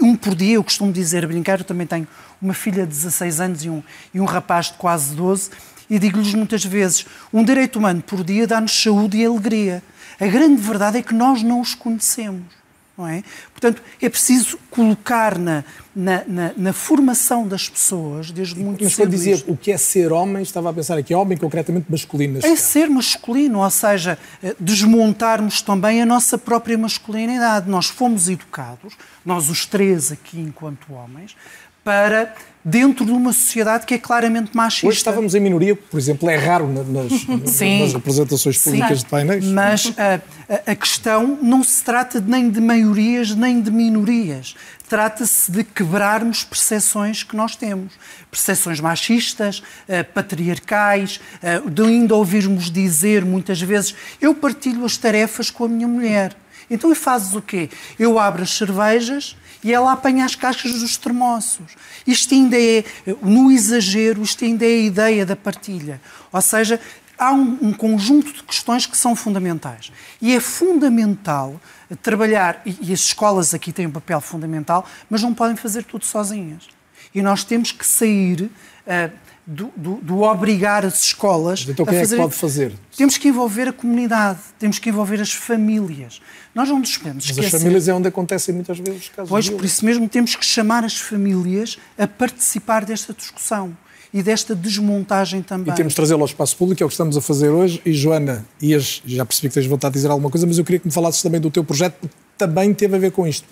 Um 0.00 0.14
por 0.14 0.34
dia, 0.34 0.54
eu 0.54 0.64
costumo 0.64 0.92
dizer, 0.92 1.26
brincar, 1.26 1.58
eu 1.58 1.64
também 1.64 1.86
tenho 1.86 2.06
uma 2.40 2.54
filha 2.54 2.86
de 2.86 2.92
16 2.92 3.40
anos 3.40 3.64
e 3.64 3.70
um, 3.70 3.82
e 4.14 4.20
um 4.20 4.24
rapaz 4.24 4.66
de 4.66 4.74
quase 4.74 5.14
12, 5.14 5.50
e 5.90 5.98
digo-lhes 5.98 6.34
muitas 6.34 6.64
vezes: 6.64 7.04
um 7.32 7.42
direito 7.42 7.78
humano 7.78 8.00
por 8.00 8.22
dia 8.22 8.46
dá-nos 8.46 8.80
saúde 8.80 9.16
e 9.16 9.26
alegria. 9.26 9.82
A 10.20 10.26
grande 10.26 10.60
verdade 10.62 10.98
é 10.98 11.02
que 11.02 11.14
nós 11.14 11.42
não 11.42 11.60
os 11.60 11.74
conhecemos 11.74 12.57
não 12.98 13.06
é? 13.06 13.22
Portanto, 13.52 13.80
é 14.02 14.08
preciso 14.08 14.58
colocar 14.68 15.38
na, 15.38 15.64
na, 15.94 16.24
na, 16.26 16.52
na 16.56 16.72
formação 16.72 17.46
das 17.46 17.68
pessoas, 17.68 18.32
desde 18.32 18.58
muito 18.58 18.82
Mas 18.82 18.96
quando 18.96 19.10
dizia 19.10 19.40
o 19.46 19.56
que 19.56 19.70
é 19.70 19.78
ser 19.78 20.12
homem, 20.12 20.42
estava 20.42 20.68
a 20.70 20.72
pensar 20.72 20.98
aqui, 20.98 21.14
homem 21.14 21.38
concretamente 21.38 21.86
masculino. 21.88 22.40
É 22.42 22.56
ser 22.56 22.90
masculino, 22.90 23.60
ou 23.60 23.70
seja, 23.70 24.18
eh, 24.42 24.56
desmontarmos 24.58 25.62
também 25.62 26.02
a 26.02 26.06
nossa 26.06 26.36
própria 26.36 26.76
masculinidade. 26.76 27.70
Nós 27.70 27.86
fomos 27.86 28.28
educados, 28.28 28.94
nós 29.24 29.48
os 29.48 29.64
três 29.64 30.10
aqui 30.10 30.40
enquanto 30.40 30.92
homens, 30.92 31.36
para 31.84 32.34
dentro 32.68 33.04
de 33.04 33.12
uma 33.12 33.32
sociedade 33.32 33.86
que 33.86 33.94
é 33.94 33.98
claramente 33.98 34.50
machista. 34.54 34.86
Hoje 34.86 34.98
estávamos 34.98 35.34
em 35.34 35.40
minoria, 35.40 35.74
por 35.74 35.98
exemplo, 35.98 36.28
é 36.28 36.36
raro 36.36 36.68
nas, 36.68 37.26
nas 37.26 37.92
representações 37.92 38.58
públicas 38.58 38.98
Sim. 38.98 39.04
de 39.04 39.10
painéis. 39.10 39.44
Mas 39.46 39.92
a, 39.96 40.70
a, 40.70 40.74
questão 40.74 41.38
não 41.40 41.62
se 41.62 41.82
trata 41.82 42.20
nem 42.20 42.50
de 42.50 42.60
maiorias 42.60 43.34
nem 43.34 43.60
de 43.60 43.70
minorias. 43.70 44.54
Trata-se 44.88 45.50
de 45.50 45.64
quebrarmos 45.64 46.44
percepções 46.44 47.22
que 47.22 47.36
nós 47.36 47.56
temos. 47.56 47.92
Percepções 48.30 48.80
machistas, 48.80 49.62
eh, 49.86 50.02
patriarcais, 50.02 51.20
eh, 51.42 51.60
de 51.60 51.82
ainda 51.82 52.14
ouvirmos 52.14 52.70
dizer 52.70 53.24
muitas 53.24 53.60
vezes 53.60 53.94
eu 54.20 54.34
partilho 54.34 54.84
as 54.84 54.96
tarefas 54.96 55.50
com 55.50 55.64
a 55.64 55.68
minha 55.68 55.88
mulher. 55.88 56.34
Então, 56.70 56.92
e 56.92 56.94
fazes 56.94 57.34
o 57.34 57.40
quê? 57.40 57.70
Eu 57.98 58.18
abro 58.18 58.42
as 58.42 58.50
cervejas 58.50 59.36
e 59.62 59.72
ela 59.72 59.92
apanha 59.92 60.24
as 60.24 60.34
caixas 60.34 60.80
dos 60.80 60.96
termossos. 60.96 61.74
Isto 62.06 62.34
ainda 62.34 62.56
é, 62.60 62.84
no 63.22 63.50
exagero, 63.50 64.22
isto 64.22 64.44
ainda 64.44 64.64
é 64.64 64.68
a 64.68 64.80
ideia 64.80 65.26
da 65.26 65.36
partilha. 65.36 66.00
Ou 66.32 66.40
seja, 66.40 66.80
há 67.18 67.32
um, 67.32 67.58
um 67.62 67.72
conjunto 67.72 68.32
de 68.32 68.42
questões 68.42 68.86
que 68.86 68.96
são 68.96 69.16
fundamentais. 69.16 69.92
E 70.20 70.34
é 70.34 70.40
fundamental 70.40 71.60
trabalhar, 72.02 72.62
e, 72.64 72.76
e 72.80 72.92
as 72.92 73.00
escolas 73.00 73.54
aqui 73.54 73.72
têm 73.72 73.86
um 73.86 73.90
papel 73.90 74.20
fundamental, 74.20 74.86
mas 75.08 75.22
não 75.22 75.34
podem 75.34 75.56
fazer 75.56 75.84
tudo 75.84 76.04
sozinhas. 76.04 76.68
E 77.14 77.22
nós 77.22 77.44
temos 77.44 77.72
que 77.72 77.86
sair. 77.86 78.42
Uh, 78.86 79.27
do, 79.50 79.72
do, 79.74 79.94
do, 80.02 80.20
obrigar 80.20 80.84
as 80.84 81.02
escolas 81.02 81.66
então, 81.66 81.86
quem 81.86 81.96
a 81.96 82.00
fazer. 82.00 82.14
É 82.14 82.18
que 82.18 82.22
pode 82.22 82.34
fazer? 82.34 82.72
Temos 82.94 83.16
que 83.16 83.28
envolver 83.28 83.68
a 83.68 83.72
comunidade, 83.72 84.40
temos 84.58 84.78
que 84.78 84.90
envolver 84.90 85.22
as 85.22 85.32
famílias. 85.32 86.20
Nós 86.54 86.68
não 86.68 86.78
nos 86.78 86.98
podemos 86.98 87.24
esquecer. 87.24 87.44
Mas 87.44 87.54
as 87.54 87.60
famílias 87.62 87.88
é 87.88 87.94
onde 87.94 88.08
acontecem 88.08 88.54
muitas 88.54 88.78
vezes 88.78 89.04
os 89.04 89.08
casos 89.08 89.30
Pois, 89.30 89.48
por 89.48 89.64
isso 89.64 89.86
mesmo 89.86 90.06
temos 90.06 90.36
que 90.36 90.44
chamar 90.44 90.84
as 90.84 90.98
famílias 90.98 91.78
a 91.96 92.06
participar 92.06 92.84
desta 92.84 93.14
discussão. 93.14 93.74
e 94.12 94.22
desta 94.22 94.54
desmontagem 94.54 95.42
também. 95.42 95.72
E 95.72 95.76
temos 95.76 95.92
de 95.92 95.96
trazê-lo 95.96 96.20
ao 96.20 96.26
espaço 96.26 96.56
público, 96.56 96.82
é 96.82 96.86
o 96.86 96.88
que 96.88 96.94
estamos 96.94 97.14
a 97.16 97.20
fazer 97.20 97.50
hoje. 97.50 97.80
E 97.84 97.92
Joana, 97.92 98.46
ias, 98.60 99.02
já 99.04 99.24
percebi 99.24 99.48
que 99.48 99.54
tens 99.54 99.66
vontade 99.66 99.92
de 99.92 99.98
dizer 99.98 100.10
alguma 100.10 100.30
coisa, 100.30 100.46
mas 100.46 100.56
eu 100.56 100.64
queria 100.64 100.78
que 100.78 100.86
me 100.86 100.92
falasses 100.92 101.20
também 101.20 101.38
do 101.38 101.50
teu 101.50 101.62
projeto, 101.62 101.96
porque 102.00 102.16
também 102.38 102.72
teve 102.72 102.96
a 102.96 102.98
ver 102.98 103.12
com 103.12 103.26
isto 103.26 103.46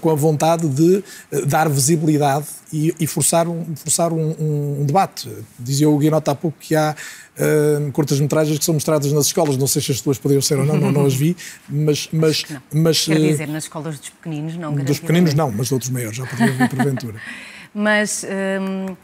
com 0.00 0.10
a, 0.10 0.14
vontade 0.14 0.66
de 0.68 1.04
eh, 1.30 1.42
dar 1.42 1.68
visibilidade 1.68 2.46
e, 2.72 2.94
e 2.98 3.06
forçar, 3.06 3.46
um, 3.46 3.76
forçar 3.76 4.12
um, 4.12 4.34
um, 4.80 4.84
debate. 4.86 5.30
Dizia 5.58 5.88
o 5.88 5.98
Guinota 5.98 6.30
há 6.30 6.34
pouco 6.34 6.56
que 6.58 6.74
há 6.74 6.96
uh, 7.36 7.92
curtas-metragens 7.92 8.58
que 8.58 8.64
são 8.64 8.72
mostradas 8.72 9.12
nas 9.12 9.26
escolas, 9.26 9.56
não 9.58 9.66
sei 9.66 9.82
se 9.82 9.92
as 9.92 10.00
tuas 10.00 10.16
poderiam 10.16 10.40
ser 10.40 10.58
ou 10.58 10.64
não, 10.64 10.76
não, 10.78 10.90
não 10.90 11.06
as 11.06 11.14
vi, 11.14 11.36
mas... 11.68 12.08
mas, 12.10 12.44
mas 12.72 13.04
Quer 13.04 13.16
eh, 13.16 13.28
dizer, 13.28 13.48
nas 13.48 13.64
escolas 13.64 13.98
dos 13.98 14.08
pequeninos 14.08 14.56
não, 14.56 14.74
Dos 14.74 14.98
pequeninos 14.98 15.34
não, 15.34 15.50
mas 15.50 15.66
de 15.68 15.74
outros 15.74 15.90
maiores, 15.90 16.16
já 16.16 16.26
podia 16.26 16.52
vir 16.52 16.68
porventura. 16.68 17.16
mas... 17.74 18.24
Um, 18.24 18.96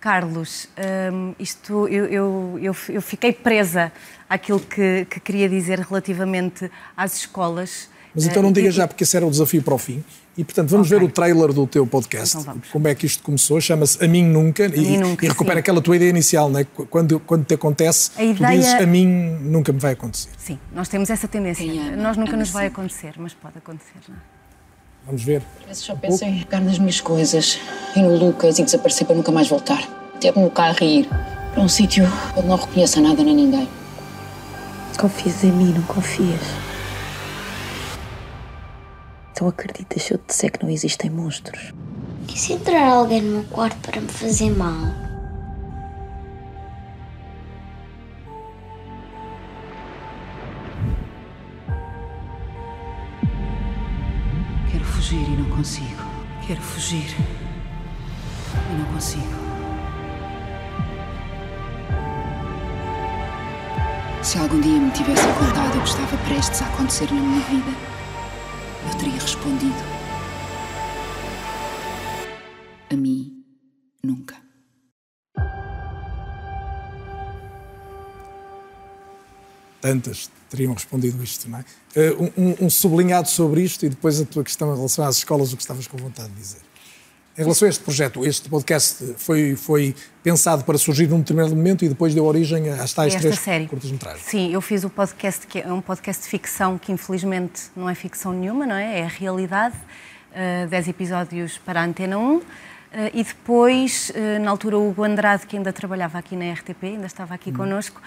Carlos, 0.00 0.66
um, 1.12 1.34
isto 1.38 1.86
eu, 1.88 2.06
eu, 2.06 2.58
eu, 2.58 2.76
eu, 2.88 3.02
fiquei 3.02 3.34
presa 3.34 3.92
àquilo 4.30 4.58
que, 4.58 5.04
que 5.10 5.20
queria 5.20 5.46
dizer 5.46 5.78
relativamente 5.78 6.70
às 6.96 7.16
escolas 7.16 7.90
mas 8.14 8.26
então 8.26 8.42
não 8.42 8.52
diga 8.52 8.70
já, 8.70 8.86
porque 8.88 9.04
esse 9.04 9.16
era 9.16 9.26
o 9.26 9.30
desafio 9.30 9.62
para 9.62 9.74
o 9.74 9.78
fim. 9.78 10.02
E, 10.36 10.44
portanto, 10.44 10.70
vamos 10.70 10.86
okay. 10.86 10.98
ver 10.98 11.04
o 11.04 11.08
trailer 11.08 11.52
do 11.52 11.66
teu 11.66 11.86
podcast. 11.86 12.38
Então 12.38 12.60
como 12.72 12.88
é 12.88 12.94
que 12.94 13.04
isto 13.04 13.22
começou? 13.22 13.60
Chama-se 13.60 14.02
A 14.02 14.08
Mim 14.08 14.24
Nunca. 14.24 14.64
A 14.64 14.68
e, 14.68 14.80
mim 14.80 14.96
nunca, 14.98 15.26
e 15.26 15.28
recupera 15.28 15.56
sim. 15.56 15.60
aquela 15.60 15.82
tua 15.82 15.96
ideia 15.96 16.08
inicial, 16.08 16.48
não 16.48 16.60
é? 16.60 16.64
Quando, 16.64 17.20
quando 17.20 17.44
te 17.44 17.54
acontece, 17.54 18.10
a 18.16 18.22
ideia... 18.22 18.36
tu 18.36 18.56
dizes 18.56 18.74
A 18.74 18.86
mim 18.86 19.06
nunca 19.06 19.72
me 19.72 19.78
vai 19.78 19.92
acontecer. 19.92 20.30
Sim, 20.38 20.58
nós 20.72 20.88
temos 20.88 21.10
essa 21.10 21.28
tendência. 21.28 21.64
É, 21.64 21.96
nós 21.96 22.16
nunca 22.16 22.36
nos 22.36 22.50
vai 22.50 22.66
acontecer, 22.66 23.14
mas 23.18 23.34
pode 23.34 23.58
acontecer, 23.58 23.98
não 24.08 24.16
é? 24.16 24.18
Vamos 25.06 25.22
ver. 25.24 25.42
Às 25.60 25.66
vezes 25.66 25.82
só 25.84 25.94
penso 25.94 26.24
em 26.24 26.38
pegar 26.40 26.60
nas 26.60 26.78
minhas 26.78 27.00
coisas, 27.00 27.58
ir 27.96 28.02
no 28.02 28.16
Lucas 28.16 28.58
e 28.58 28.62
desaparecer 28.62 29.06
para 29.06 29.16
nunca 29.16 29.32
mais 29.32 29.48
voltar. 29.48 29.82
Ter 30.20 30.34
no 30.36 30.50
carro 30.50 30.78
e 30.82 31.00
ir 31.00 31.08
para 31.52 31.62
um 31.62 31.68
sítio 31.68 32.04
onde 32.36 32.46
não 32.46 32.56
reconheça 32.56 33.00
nada 33.00 33.22
nem 33.22 33.34
ninguém. 33.34 33.68
Confias 34.98 35.42
em 35.42 35.52
mim, 35.52 35.72
não 35.72 35.82
confias? 35.82 36.69
Então 39.40 39.48
acreditas 39.48 40.02
se 40.02 40.12
eu 40.12 40.18
te 40.18 40.26
disser 40.26 40.52
que 40.52 40.62
não 40.62 40.70
existem 40.70 41.08
monstros? 41.08 41.72
E 42.28 42.38
se 42.38 42.52
entrar 42.52 42.86
alguém 42.90 43.22
no 43.22 43.38
meu 43.38 43.44
quarto 43.44 43.78
para 43.78 43.98
me 43.98 44.06
fazer 44.06 44.50
mal? 44.50 44.76
Quero 54.70 54.84
fugir 54.84 55.26
e 55.26 55.36
não 55.38 55.48
consigo. 55.56 56.02
Quero 56.46 56.60
fugir 56.60 57.16
e 58.52 58.74
não 58.78 58.84
consigo. 58.92 59.24
Se 64.20 64.36
algum 64.36 64.60
dia 64.60 64.78
me 64.78 64.90
tivesse 64.90 65.26
contado 65.28 65.78
o 65.78 65.82
que 65.82 65.88
estava 65.88 66.18
prestes 66.28 66.60
a 66.60 66.66
acontecer 66.66 67.10
na 67.10 67.22
minha 67.22 67.40
vida, 67.46 67.89
eu 68.88 68.98
teria 68.98 69.20
respondido: 69.20 69.74
A 72.90 72.96
mim, 72.96 73.44
nunca. 74.02 74.36
Tantas 79.80 80.30
teriam 80.50 80.74
respondido 80.74 81.22
isto, 81.22 81.48
não 81.48 81.58
é? 81.58 81.64
Eh, 81.94 82.12
um, 82.36 82.66
um 82.66 82.70
sublinhado 82.70 83.28
sobre 83.28 83.62
isto 83.62 83.86
e 83.86 83.88
depois 83.88 84.20
a 84.20 84.26
tua 84.26 84.44
questão 84.44 84.72
em 84.72 84.76
relação 84.76 85.04
às 85.06 85.16
escolas, 85.16 85.52
o 85.52 85.56
que 85.56 85.62
estavas 85.62 85.86
com 85.86 85.96
vontade 85.96 86.28
de 86.30 86.36
dizer. 86.36 86.69
Em 87.40 87.42
relação 87.42 87.64
a 87.64 87.70
este 87.70 87.82
projeto, 87.82 88.26
este 88.26 88.50
podcast 88.50 89.14
foi, 89.16 89.56
foi 89.56 89.94
pensado 90.22 90.62
para 90.62 90.76
surgir 90.76 91.08
num 91.08 91.20
determinado 91.20 91.56
momento 91.56 91.82
e 91.82 91.88
depois 91.88 92.14
deu 92.14 92.26
origem 92.26 92.68
às 92.68 92.92
tais 92.92 93.14
Esta 93.14 93.34
três 93.34 93.66
curtas-metragens. 93.66 94.26
Sim, 94.26 94.52
eu 94.52 94.60
fiz 94.60 94.84
o 94.84 94.90
podcast, 94.90 95.46
que 95.46 95.60
é 95.60 95.72
um 95.72 95.80
podcast 95.80 96.22
de 96.22 96.28
ficção 96.28 96.76
que 96.76 96.92
infelizmente 96.92 97.70
não 97.74 97.88
é 97.88 97.94
ficção 97.94 98.34
nenhuma, 98.34 98.66
não 98.66 98.74
é? 98.74 99.00
É 99.00 99.04
a 99.04 99.08
realidade. 99.08 99.74
Uh, 99.74 100.68
dez 100.68 100.86
episódios 100.86 101.56
para 101.64 101.80
a 101.80 101.84
Antena 101.84 102.18
1. 102.18 102.36
Uh, 102.36 102.42
eh, 102.92 103.10
e 103.14 103.24
depois, 103.24 104.12
uh, 104.14 104.38
na 104.38 104.50
altura, 104.50 104.78
o 104.78 104.90
Hugo 104.90 105.02
Andrade, 105.02 105.46
que 105.46 105.56
ainda 105.56 105.72
trabalhava 105.72 106.18
aqui 106.18 106.36
na 106.36 106.52
RTP, 106.52 106.84
ainda 106.84 107.06
estava 107.06 107.32
aqui 107.32 107.48
hum. 107.48 107.54
connosco, 107.54 108.02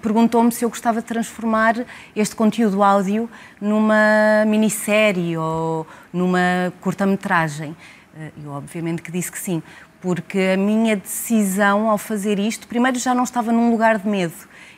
perguntou-me 0.00 0.52
se 0.52 0.64
eu 0.64 0.68
gostava 0.68 1.00
de 1.00 1.06
transformar 1.06 1.74
este 2.14 2.36
conteúdo 2.36 2.80
áudio 2.82 3.28
numa 3.60 4.44
minissérie 4.46 5.36
ou 5.36 5.84
numa 6.12 6.72
curta-metragem. 6.80 7.74
Eh, 8.18 8.30
eu, 8.42 8.50
obviamente, 8.50 9.02
que 9.02 9.12
disse 9.12 9.30
que 9.30 9.38
sim, 9.38 9.62
porque 10.00 10.52
a 10.54 10.56
minha 10.56 10.96
decisão 10.96 11.90
ao 11.90 11.98
fazer 11.98 12.38
isto, 12.38 12.66
primeiro 12.66 12.98
já 12.98 13.14
não 13.14 13.24
estava 13.24 13.52
num 13.52 13.70
lugar 13.70 13.98
de 13.98 14.08
medo, 14.08 14.34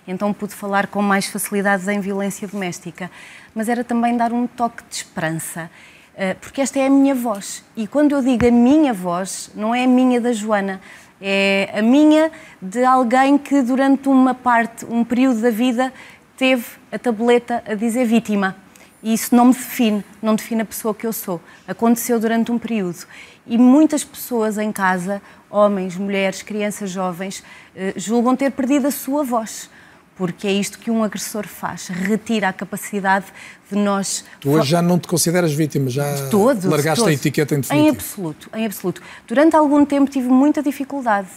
então 0.08 0.32
pude 0.32 0.54
falar 0.54 0.88
com 0.88 1.00
mais 1.00 1.26
facilidade 1.26 1.88
em 1.88 2.00
violência 2.00 2.48
doméstica, 2.48 3.08
mas 3.54 3.68
era 3.68 3.84
também 3.84 4.16
dar 4.16 4.32
um 4.32 4.46
toque 4.48 4.82
de 4.88 4.96
esperança, 4.96 5.70
eh, 6.16 6.34
porque 6.34 6.60
esta 6.60 6.80
é 6.80 6.86
a 6.86 6.90
minha 6.90 7.14
voz. 7.14 7.64
E 7.76 7.86
quando 7.86 8.12
eu 8.12 8.22
digo 8.22 8.44
a 8.44 8.50
minha 8.50 8.92
voz, 8.92 9.50
não 9.54 9.72
é 9.72 9.84
a 9.84 9.88
minha 9.88 10.20
da 10.20 10.32
Joana, 10.32 10.80
é 11.20 11.70
a 11.76 11.82
minha 11.82 12.32
de 12.60 12.84
alguém 12.84 13.38
que 13.38 13.62
durante 13.62 14.08
uma 14.08 14.34
parte, 14.34 14.84
um 14.84 15.04
período 15.04 15.40
da 15.42 15.50
vida, 15.50 15.92
teve 16.36 16.64
a 16.90 16.98
tabuleta 16.98 17.62
a 17.66 17.74
dizer 17.74 18.04
vítima. 18.04 18.56
E 19.02 19.14
isso 19.14 19.34
não 19.34 19.46
me 19.46 19.52
define, 19.52 20.04
não 20.20 20.34
define 20.34 20.62
a 20.62 20.64
pessoa 20.64 20.94
que 20.94 21.06
eu 21.06 21.12
sou. 21.12 21.40
Aconteceu 21.66 22.18
durante 22.18 22.50
um 22.50 22.58
período. 22.58 23.06
E 23.46 23.56
muitas 23.56 24.02
pessoas 24.04 24.58
em 24.58 24.72
casa, 24.72 25.22
homens, 25.48 25.96
mulheres, 25.96 26.42
crianças, 26.42 26.90
jovens, 26.90 27.42
eh, 27.76 27.94
julgam 27.96 28.34
ter 28.34 28.50
perdido 28.50 28.88
a 28.88 28.90
sua 28.90 29.22
voz. 29.22 29.70
Porque 30.16 30.48
é 30.48 30.52
isto 30.52 30.80
que 30.80 30.90
um 30.90 31.04
agressor 31.04 31.46
faz, 31.46 31.86
retira 31.86 32.48
a 32.48 32.52
capacidade 32.52 33.26
de 33.70 33.78
nós. 33.78 34.24
Tu 34.40 34.50
hoje 34.50 34.68
já 34.68 34.82
não 34.82 34.98
te 34.98 35.06
consideras 35.06 35.54
vítima, 35.54 35.88
já 35.88 36.12
de 36.12 36.66
largaste 36.66 37.08
a 37.08 37.12
etiqueta 37.12 37.54
em 37.54 37.60
definitivo. 37.60 37.88
Em 37.88 37.88
absoluto, 37.88 38.50
em 38.52 38.66
absoluto. 38.66 39.00
Durante 39.28 39.54
algum 39.54 39.84
tempo 39.86 40.10
tive 40.10 40.28
muita 40.28 40.60
dificuldade 40.60 41.28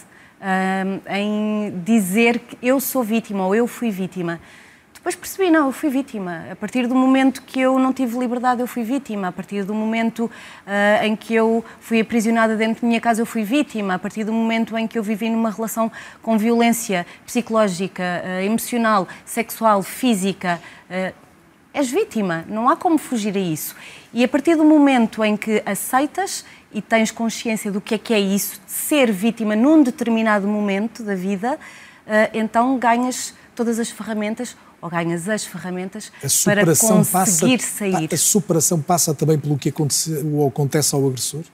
um, 0.42 1.14
em 1.14 1.80
dizer 1.84 2.40
que 2.40 2.58
eu 2.60 2.80
sou 2.80 3.04
vítima 3.04 3.46
ou 3.46 3.54
eu 3.54 3.68
fui 3.68 3.92
vítima. 3.92 4.40
Depois 5.02 5.16
percebi, 5.16 5.50
não, 5.50 5.66
eu 5.66 5.72
fui 5.72 5.90
vítima. 5.90 6.44
A 6.52 6.54
partir 6.54 6.86
do 6.86 6.94
momento 6.94 7.42
que 7.42 7.58
eu 7.58 7.76
não 7.76 7.92
tive 7.92 8.16
liberdade, 8.16 8.60
eu 8.60 8.68
fui 8.68 8.84
vítima. 8.84 9.26
A 9.26 9.32
partir 9.32 9.64
do 9.64 9.74
momento 9.74 10.26
uh, 10.26 11.04
em 11.04 11.16
que 11.16 11.34
eu 11.34 11.64
fui 11.80 12.00
aprisionada 12.00 12.56
dentro 12.56 12.82
da 12.82 12.86
minha 12.86 13.00
casa, 13.00 13.20
eu 13.20 13.26
fui 13.26 13.42
vítima. 13.42 13.94
A 13.94 13.98
partir 13.98 14.22
do 14.22 14.32
momento 14.32 14.78
em 14.78 14.86
que 14.86 14.96
eu 14.96 15.02
vivi 15.02 15.28
numa 15.28 15.50
relação 15.50 15.90
com 16.22 16.38
violência 16.38 17.04
psicológica, 17.26 18.22
uh, 18.24 18.44
emocional, 18.44 19.08
sexual, 19.24 19.82
física, 19.82 20.60
uh, 20.88 21.12
és 21.74 21.90
vítima. 21.90 22.44
Não 22.46 22.68
há 22.68 22.76
como 22.76 22.96
fugir 22.96 23.36
a 23.36 23.40
isso. 23.40 23.74
E 24.14 24.22
a 24.22 24.28
partir 24.28 24.54
do 24.54 24.64
momento 24.64 25.24
em 25.24 25.36
que 25.36 25.64
aceitas 25.66 26.44
e 26.72 26.80
tens 26.80 27.10
consciência 27.10 27.72
do 27.72 27.80
que 27.80 27.96
é 27.96 27.98
que 27.98 28.14
é 28.14 28.20
isso, 28.20 28.60
de 28.64 28.70
ser 28.70 29.10
vítima 29.10 29.56
num 29.56 29.82
determinado 29.82 30.46
momento 30.46 31.02
da 31.02 31.14
vida, 31.14 31.58
então 32.32 32.78
ganhas 32.78 33.34
todas 33.54 33.78
as 33.78 33.90
ferramentas 33.90 34.56
ou 34.82 34.90
ganhas 34.90 35.28
as 35.28 35.44
ferramentas 35.44 36.10
para 36.44 36.66
conseguir 36.66 37.58
passa, 37.58 37.78
sair. 37.78 38.12
A 38.12 38.16
superação 38.16 38.82
passa 38.82 39.14
também 39.14 39.38
pelo 39.38 39.56
que 39.56 39.68
acontece, 39.68 40.12
acontece 40.46 40.94
ao 40.94 41.06
agressor? 41.06 41.44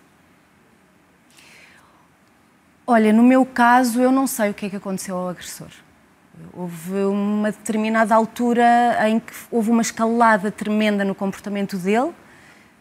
Olha, 2.87 3.13
no 3.13 3.23
meu 3.23 3.45
caso, 3.45 4.01
eu 4.01 4.11
não 4.11 4.27
sei 4.27 4.49
o 4.49 4.55
que 4.55 4.65
é 4.65 4.71
que 4.71 4.77
aconteceu 4.77 5.15
ao 5.15 5.29
agressor. 5.29 5.69
Houve 6.55 7.05
uma 7.05 7.51
determinada 7.51 8.15
altura 8.15 8.97
em 9.07 9.21
que 9.21 9.33
houve 9.51 9.71
uma 9.71 9.83
escalada 9.83 10.51
tremenda 10.51 11.05
no 11.05 11.15
comportamento 11.15 11.77
dele 11.77 12.13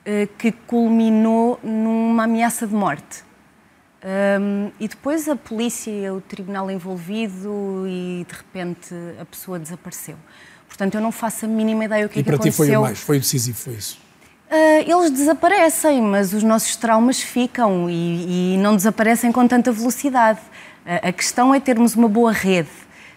eh, 0.06 0.30
que 0.38 0.54
culminou 0.54 1.60
numa 1.62 2.24
ameaça 2.24 2.66
de 2.66 2.74
morte. 2.74 3.27
Um, 4.08 4.72
e 4.80 4.88
depois 4.88 5.28
a 5.28 5.36
polícia, 5.36 6.14
o 6.14 6.22
tribunal 6.22 6.72
envolvido 6.72 7.84
e 7.86 8.26
de 8.26 8.34
repente 8.34 8.96
a 9.20 9.26
pessoa 9.26 9.60
desapareceu. 9.60 10.16
Portanto, 10.66 10.96
eu 10.96 11.02
não 11.02 11.12
faço 11.12 11.44
a 11.44 11.48
mínima 11.50 11.84
ideia 11.84 12.06
o 12.06 12.10
que 12.10 12.20
e 12.20 12.22
é 12.22 12.24
que 12.24 12.30
aconteceu. 12.30 12.54
E 12.54 12.56
para 12.56 12.66
ti 12.66 12.72
foi 12.72 12.78
o 12.78 12.82
mais, 12.84 13.00
foi 13.00 13.20
decisivo, 13.20 13.58
foi 13.58 13.74
isso? 13.74 14.00
Uh, 14.50 14.90
eles 14.90 15.12
desaparecem, 15.12 16.02
mas 16.02 16.32
os 16.32 16.42
nossos 16.42 16.78
traumas 16.78 17.20
ficam 17.20 17.90
e, 17.90 18.54
e 18.54 18.58
não 18.60 18.78
desaparecem 18.78 19.30
com 19.30 19.46
tanta 19.46 19.74
velocidade. 19.74 20.40
Uh, 20.86 21.10
a 21.10 21.12
questão 21.12 21.54
é 21.54 21.60
termos 21.60 21.94
uma 21.94 22.08
boa 22.08 22.32
rede, 22.32 22.70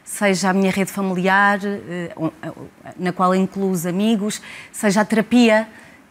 seja 0.02 0.50
a 0.50 0.52
minha 0.52 0.72
rede 0.72 0.90
familiar, 0.90 1.60
uh, 1.60 2.32
na 2.98 3.12
qual 3.12 3.32
incluo 3.32 3.70
os 3.70 3.86
amigos, 3.86 4.42
seja 4.72 5.02
a 5.02 5.04
terapia, 5.04 5.68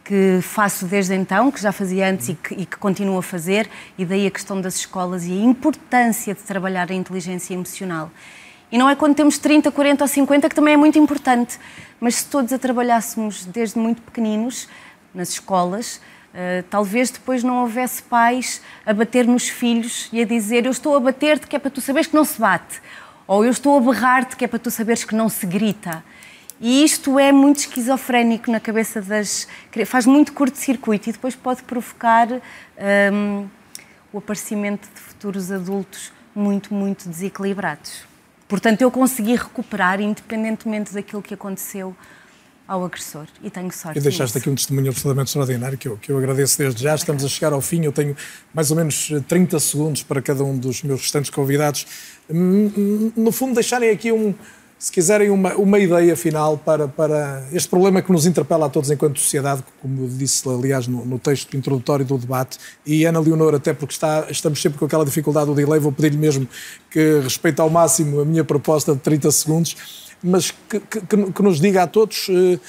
que 0.09 0.39
faço 0.41 0.87
desde 0.87 1.13
então, 1.13 1.51
que 1.51 1.61
já 1.61 1.71
fazia 1.71 2.09
antes 2.09 2.29
e 2.29 2.33
que, 2.33 2.55
e 2.55 2.65
que, 2.65 2.77
continuo 2.77 3.19
a 3.19 3.21
fazer, 3.21 3.69
e 3.95 4.03
daí 4.03 4.25
a 4.25 4.31
questão 4.31 4.59
das 4.59 4.77
escolas 4.77 5.27
e 5.27 5.31
a 5.31 5.43
importância 5.43 6.33
de 6.33 6.41
trabalhar 6.41 6.89
a 6.89 6.95
inteligência 6.95 7.53
emocional. 7.53 8.09
E 8.71 8.77
não 8.79 8.89
é 8.89 8.95
quando 8.95 9.13
temos 9.13 9.37
30, 9.37 9.69
40 9.69 10.03
ou 10.03 10.07
50 10.07 10.49
que 10.49 10.55
também 10.55 10.73
é 10.73 10.77
muito 10.77 10.97
importante, 10.97 11.59
mas 11.99 12.15
se 12.15 12.25
todos 12.25 12.51
a 12.51 12.57
trabalhássemos 12.57 13.45
desde 13.45 13.77
muito 13.77 14.01
pequeninos, 14.01 14.67
nas 15.13 15.29
escolas, 15.29 16.01
Uh, 16.29 16.61
talvez 16.69 17.09
depois 17.09 17.43
não 17.43 17.61
houvesse 17.61 18.03
pais 18.03 18.61
a 18.85 18.93
bater 18.93 19.25
nos 19.25 19.49
filhos 19.49 20.07
e 20.13 20.21
a 20.21 20.25
dizer 20.25 20.63
eu 20.63 20.71
estou 20.71 20.95
a 20.95 20.99
bater-te 20.99 21.47
que 21.47 21.55
é 21.55 21.59
para 21.59 21.71
tu 21.71 21.81
saberes 21.81 22.05
que 22.05 22.15
não 22.15 22.23
se 22.23 22.39
bate. 22.39 22.79
Ou 23.25 23.43
eu 23.43 23.49
estou 23.49 23.75
a 23.75 23.81
berrar-te 23.81 24.35
que 24.35 24.45
é 24.45 24.47
para 24.47 24.59
tu 24.59 24.69
saberes 24.69 25.03
que 25.03 25.15
não 25.15 25.27
se 25.27 25.47
grita. 25.47 26.03
E 26.61 26.83
isto 26.83 27.17
é 27.17 27.31
muito 27.31 27.59
esquizofrénico 27.59 28.51
na 28.51 28.59
cabeça 28.59 29.01
das. 29.01 29.47
faz 29.85 30.05
muito 30.05 30.33
curto-circuito 30.33 31.09
e 31.09 31.13
depois 31.13 31.35
pode 31.35 31.63
provocar 31.63 32.27
um, 33.13 33.47
o 34.11 34.17
aparecimento 34.17 34.87
de 34.93 34.99
futuros 34.99 35.51
adultos 35.51 36.11
muito, 36.35 36.73
muito 36.73 37.07
desequilibrados. 37.07 38.03
Portanto, 38.47 38.81
eu 38.81 38.91
consegui 38.91 39.35
recuperar, 39.35 40.01
independentemente 40.01 40.93
daquilo 40.93 41.21
que 41.21 41.33
aconteceu, 41.33 41.95
ao 42.69 42.85
agressor 42.85 43.25
e 43.41 43.49
tenho 43.49 43.71
sorte. 43.71 43.97
E 43.97 44.01
deixaste 44.01 44.35
nisso. 44.35 44.37
aqui 44.37 44.49
um 44.49 44.55
testemunho 44.55 44.89
absolutamente 44.89 45.29
extraordinário 45.29 45.75
que 45.75 45.87
eu, 45.87 45.97
que 45.97 46.11
eu 46.11 46.17
agradeço 46.19 46.55
desde 46.55 46.83
já. 46.83 46.93
Estamos 46.93 47.25
a 47.25 47.27
chegar 47.27 47.51
ao 47.51 47.61
fim, 47.61 47.83
eu 47.83 47.91
tenho 47.91 48.15
mais 48.53 48.69
ou 48.69 48.77
menos 48.77 49.11
30 49.27 49.59
segundos 49.59 50.03
para 50.03 50.21
cada 50.21 50.43
um 50.43 50.55
dos 50.55 50.83
meus 50.83 51.01
restantes 51.01 51.31
convidados. 51.31 51.87
Hum, 52.29 52.71
hum, 52.77 53.11
no 53.15 53.31
fundo, 53.31 53.55
deixarem 53.55 53.89
aqui 53.89 54.11
um, 54.11 54.35
se 54.79 54.91
quiserem, 54.91 55.29
uma, 55.29 55.53
uma 55.55 55.77
ideia 55.77 56.15
final 56.15 56.57
para, 56.57 56.87
para 56.87 57.45
este 57.51 57.67
problema 57.67 58.01
que 58.01 58.11
nos 58.11 58.25
interpela 58.25 58.67
a 58.67 58.69
todos 58.69 58.89
enquanto 58.89 59.19
sociedade, 59.19 59.61
como 59.81 60.07
disse, 60.07 60.47
aliás, 60.47 60.87
no, 60.87 61.05
no 61.05 61.19
texto 61.19 61.55
introdutório 61.55 62.05
do 62.05 62.17
debate. 62.17 62.57
E 62.85 63.03
Ana 63.03 63.19
Leonor, 63.19 63.53
até 63.53 63.73
porque 63.73 63.93
está, 63.93 64.25
estamos 64.29 64.61
sempre 64.61 64.79
com 64.79 64.85
aquela 64.85 65.03
dificuldade 65.03 65.47
do 65.47 65.53
delay, 65.53 65.79
vou 65.79 65.91
pedir-lhe 65.91 66.17
mesmo 66.17 66.47
que 66.89 67.19
respeite 67.19 67.59
ao 67.59 67.69
máximo 67.69 68.21
a 68.21 68.25
minha 68.25 68.43
proposta 68.43 68.93
de 68.93 68.99
30 69.01 69.31
segundos 69.31 70.09
mas 70.21 70.51
que, 70.51 70.79
que, 70.79 71.31
que 71.31 71.41
nos 71.41 71.59
diga 71.59 71.83
a 71.83 71.87
todos 71.87 72.27
uh, 72.29 72.59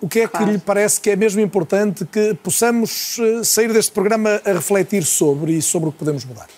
o 0.00 0.08
que 0.08 0.20
é 0.20 0.28
que 0.28 0.44
lhe 0.44 0.58
parece 0.58 1.00
que 1.00 1.10
é 1.10 1.16
mesmo 1.16 1.40
importante 1.40 2.04
que 2.06 2.34
possamos 2.34 3.18
uh, 3.18 3.44
sair 3.44 3.72
deste 3.72 3.92
programa 3.92 4.40
a 4.44 4.52
refletir 4.52 5.04
sobre 5.04 5.52
e 5.52 5.62
sobre 5.62 5.88
o 5.88 5.92
que 5.92 5.98
podemos 5.98 6.24
mudar. 6.24 6.48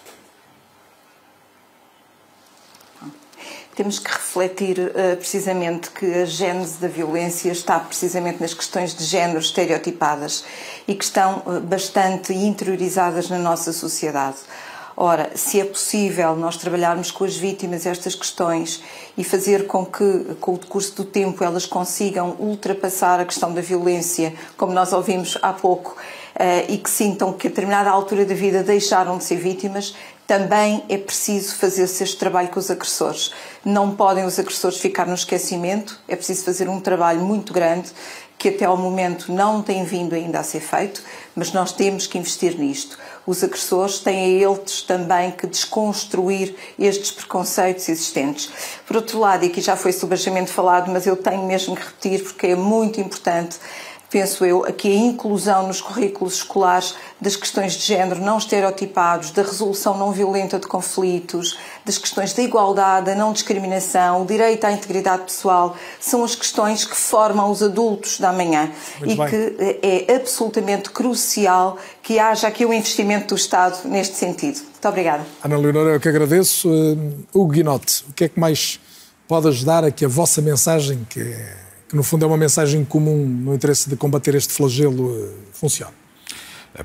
Temos 3.78 4.00
que 4.00 4.10
refletir 4.10 4.76
uh, 4.80 5.16
precisamente 5.16 5.92
que 5.92 6.04
a 6.04 6.24
gênese 6.24 6.78
da 6.78 6.88
violência 6.88 7.52
está 7.52 7.78
precisamente 7.78 8.40
nas 8.40 8.52
questões 8.52 8.92
de 8.92 9.04
género 9.04 9.38
estereotipadas 9.38 10.44
e 10.88 10.96
que 10.96 11.04
estão 11.04 11.44
bastante 11.62 12.34
interiorizadas 12.34 13.30
na 13.30 13.38
nossa 13.38 13.72
sociedade. 13.72 14.38
Ora, 14.96 15.30
se 15.36 15.60
é 15.60 15.64
possível 15.64 16.34
nós 16.34 16.56
trabalharmos 16.56 17.12
com 17.12 17.22
as 17.22 17.36
vítimas 17.36 17.86
estas 17.86 18.16
questões 18.16 18.82
e 19.16 19.22
fazer 19.22 19.68
com 19.68 19.86
que, 19.86 20.34
com 20.40 20.54
o 20.54 20.58
decurso 20.58 20.96
do 20.96 21.04
tempo, 21.04 21.44
elas 21.44 21.64
consigam 21.64 22.34
ultrapassar 22.40 23.20
a 23.20 23.24
questão 23.24 23.54
da 23.54 23.60
violência, 23.60 24.34
como 24.56 24.72
nós 24.72 24.92
ouvimos 24.92 25.38
há 25.40 25.52
pouco, 25.52 25.96
eh, 26.34 26.66
e 26.68 26.78
que 26.78 26.90
sintam 26.90 27.32
que 27.32 27.46
a 27.46 27.50
determinada 27.50 27.88
altura 27.90 28.24
da 28.24 28.34
vida 28.34 28.64
deixaram 28.64 29.18
de 29.18 29.22
ser 29.22 29.36
vítimas, 29.36 29.94
também 30.28 30.84
é 30.90 30.98
preciso 30.98 31.56
fazer-se 31.56 32.04
este 32.04 32.18
trabalho 32.18 32.48
com 32.48 32.60
os 32.60 32.70
agressores. 32.70 33.32
Não 33.64 33.96
podem 33.96 34.26
os 34.26 34.38
agressores 34.38 34.76
ficar 34.76 35.06
no 35.06 35.14
esquecimento, 35.14 35.98
é 36.06 36.14
preciso 36.14 36.44
fazer 36.44 36.68
um 36.68 36.80
trabalho 36.80 37.20
muito 37.22 37.50
grande 37.50 37.90
que 38.36 38.50
até 38.50 38.66
ao 38.66 38.76
momento 38.76 39.32
não 39.32 39.62
tem 39.62 39.84
vindo 39.84 40.14
ainda 40.14 40.38
a 40.38 40.42
ser 40.42 40.60
feito, 40.60 41.02
mas 41.34 41.52
nós 41.52 41.72
temos 41.72 42.06
que 42.06 42.18
investir 42.18 42.58
nisto. 42.58 42.98
Os 43.26 43.42
agressores 43.42 44.00
têm 44.00 44.40
eles 44.42 44.82
também 44.82 45.30
que 45.30 45.46
desconstruir 45.46 46.54
estes 46.78 47.10
preconceitos 47.10 47.88
existentes. 47.88 48.50
Por 48.86 48.96
outro 48.96 49.18
lado, 49.18 49.44
e 49.44 49.48
aqui 49.48 49.62
já 49.62 49.76
foi 49.76 49.92
subajamente 49.92 50.52
falado, 50.52 50.90
mas 50.92 51.06
eu 51.06 51.16
tenho 51.16 51.44
mesmo 51.44 51.74
que 51.74 51.82
repetir 51.82 52.22
porque 52.22 52.48
é 52.48 52.54
muito 52.54 53.00
importante 53.00 53.58
penso 54.10 54.44
eu, 54.44 54.64
aqui 54.64 54.88
a 54.88 54.96
inclusão 54.96 55.66
nos 55.66 55.80
currículos 55.80 56.34
escolares 56.34 56.94
das 57.20 57.36
questões 57.36 57.74
de 57.74 57.84
género 57.84 58.20
não 58.20 58.38
estereotipados, 58.38 59.30
da 59.30 59.42
resolução 59.42 59.96
não 59.96 60.12
violenta 60.12 60.58
de 60.58 60.66
conflitos, 60.66 61.58
das 61.84 61.98
questões 61.98 62.32
da 62.32 62.42
igualdade, 62.42 63.06
da 63.06 63.14
não 63.14 63.32
discriminação, 63.32 64.22
o 64.22 64.26
direito 64.26 64.64
à 64.64 64.72
integridade 64.72 65.24
pessoal, 65.24 65.76
são 66.00 66.24
as 66.24 66.34
questões 66.34 66.84
que 66.84 66.96
formam 66.96 67.50
os 67.50 67.62
adultos 67.62 68.18
da 68.18 68.32
manhã 68.32 68.70
Muito 68.98 69.12
e 69.12 69.16
bem. 69.16 69.28
que 69.28 69.80
é 69.82 70.14
absolutamente 70.14 70.90
crucial 70.90 71.76
que 72.02 72.18
haja 72.18 72.48
aqui 72.48 72.64
um 72.64 72.72
investimento 72.72 73.28
do 73.28 73.34
Estado 73.34 73.86
neste 73.86 74.16
sentido. 74.16 74.60
Muito 74.60 74.88
obrigada. 74.88 75.26
Ana 75.44 75.58
Leonora, 75.58 75.90
eu 75.90 76.00
que 76.00 76.08
agradeço. 76.08 76.68
Uh, 76.68 77.26
Hugo 77.34 77.52
Guinote, 77.52 78.04
o 78.08 78.12
que 78.12 78.24
é 78.24 78.28
que 78.28 78.40
mais 78.40 78.80
pode 79.26 79.48
ajudar 79.48 79.84
a 79.84 79.90
que 79.90 80.04
a 80.04 80.08
vossa 80.08 80.40
mensagem, 80.40 81.06
que 81.10 81.20
é 81.20 81.67
que 81.88 81.96
no 81.96 82.02
fundo 82.02 82.24
é 82.24 82.28
uma 82.28 82.36
mensagem 82.36 82.84
comum 82.84 83.26
no 83.26 83.54
interesse 83.54 83.88
de 83.88 83.96
combater 83.96 84.34
este 84.34 84.52
flagelo, 84.52 85.16
eh, 85.16 85.30
funciona? 85.52 85.92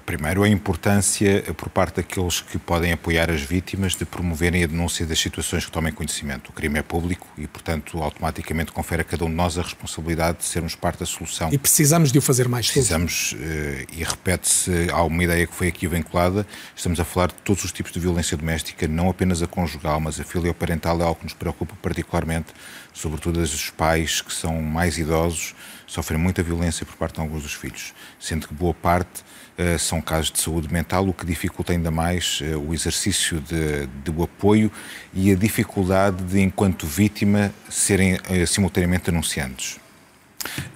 Primeiro, 0.05 0.43
a 0.43 0.49
importância 0.49 1.43
por 1.55 1.69
parte 1.69 1.97
daqueles 1.97 2.41
que 2.41 2.57
podem 2.57 2.93
apoiar 2.93 3.29
as 3.29 3.41
vítimas 3.41 3.95
de 3.95 4.05
promoverem 4.05 4.63
a 4.63 4.67
denúncia 4.67 5.05
das 5.05 5.19
situações 5.19 5.65
que 5.65 5.71
tomem 5.71 5.93
conhecimento. 5.93 6.49
O 6.49 6.53
crime 6.53 6.79
é 6.79 6.81
público 6.81 7.27
e, 7.37 7.45
portanto, 7.45 8.01
automaticamente 8.01 8.71
confere 8.71 9.01
a 9.01 9.05
cada 9.05 9.25
um 9.25 9.29
de 9.29 9.35
nós 9.35 9.57
a 9.57 9.61
responsabilidade 9.61 10.39
de 10.39 10.45
sermos 10.45 10.73
parte 10.73 11.01
da 11.01 11.05
solução. 11.05 11.49
E 11.51 11.57
precisamos 11.57 12.11
de 12.11 12.17
o 12.17 12.21
fazer 12.21 12.47
mais. 12.47 12.71
Precisamos, 12.71 13.35
eh, 13.39 13.85
e 13.91 14.03
repete-se, 14.03 14.89
há 14.89 15.03
uma 15.03 15.23
ideia 15.23 15.45
que 15.45 15.53
foi 15.53 15.67
aqui 15.67 15.85
vinculada, 15.85 16.47
estamos 16.75 16.99
a 16.99 17.05
falar 17.05 17.27
de 17.27 17.35
todos 17.43 17.63
os 17.63 17.71
tipos 17.71 17.91
de 17.91 17.99
violência 17.99 18.35
doméstica, 18.35 18.87
não 18.87 19.09
apenas 19.09 19.43
a 19.43 19.47
conjugal, 19.47 19.99
mas 19.99 20.19
a 20.19 20.23
filioparental 20.23 20.99
é 21.01 21.03
algo 21.03 21.19
que 21.19 21.25
nos 21.25 21.33
preocupa 21.33 21.75
particularmente, 21.81 22.47
sobretudo 22.93 23.41
os 23.41 23.69
pais 23.69 24.21
que 24.21 24.31
são 24.31 24.61
mais 24.61 24.97
idosos, 24.97 25.55
sofrem 25.87 26.19
muita 26.19 26.41
violência 26.41 26.85
por 26.85 26.95
parte 26.95 27.15
de 27.15 27.21
alguns 27.21 27.43
dos 27.43 27.53
filhos, 27.53 27.93
sendo 28.19 28.47
que 28.47 28.53
boa 28.53 28.73
parte 28.73 29.23
uh, 29.57 29.77
são 29.77 30.01
casos 30.01 30.31
de 30.31 30.39
saúde 30.39 30.71
mental, 30.71 31.07
o 31.07 31.13
que 31.13 31.25
dificulta 31.25 31.73
ainda 31.73 31.91
mais 31.91 32.41
uh, 32.41 32.57
o 32.59 32.73
exercício 32.73 33.39
de, 33.39 33.87
de 33.87 34.23
apoio 34.23 34.71
e 35.13 35.31
a 35.31 35.35
dificuldade 35.35 36.23
de, 36.23 36.41
enquanto 36.41 36.87
vítima, 36.87 37.53
serem 37.69 38.15
uh, 38.15 38.47
simultaneamente 38.47 39.05
denunciantes. 39.05 39.79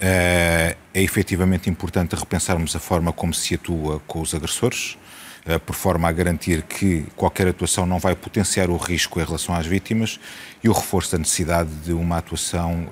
é 0.00 0.76
efetivamente 0.94 1.68
importante 1.68 2.14
repensarmos 2.14 2.74
a 2.74 2.78
forma 2.78 3.12
como 3.12 3.34
se 3.34 3.54
atua 3.54 4.00
com 4.06 4.20
os 4.20 4.34
agressores, 4.34 4.96
por 5.64 5.74
forma 5.74 6.08
a 6.08 6.12
garantir 6.12 6.62
que 6.62 7.06
qualquer 7.16 7.48
atuação 7.48 7.86
não 7.86 7.98
vai 7.98 8.14
potenciar 8.14 8.70
o 8.70 8.76
risco 8.76 9.20
em 9.20 9.24
relação 9.24 9.54
às 9.54 9.66
vítimas 9.66 10.20
e 10.62 10.68
o 10.68 10.72
reforço 10.72 11.12
da 11.12 11.18
necessidade 11.18 11.70
de 11.84 11.92
uma 11.92 12.18
atuação 12.18 12.86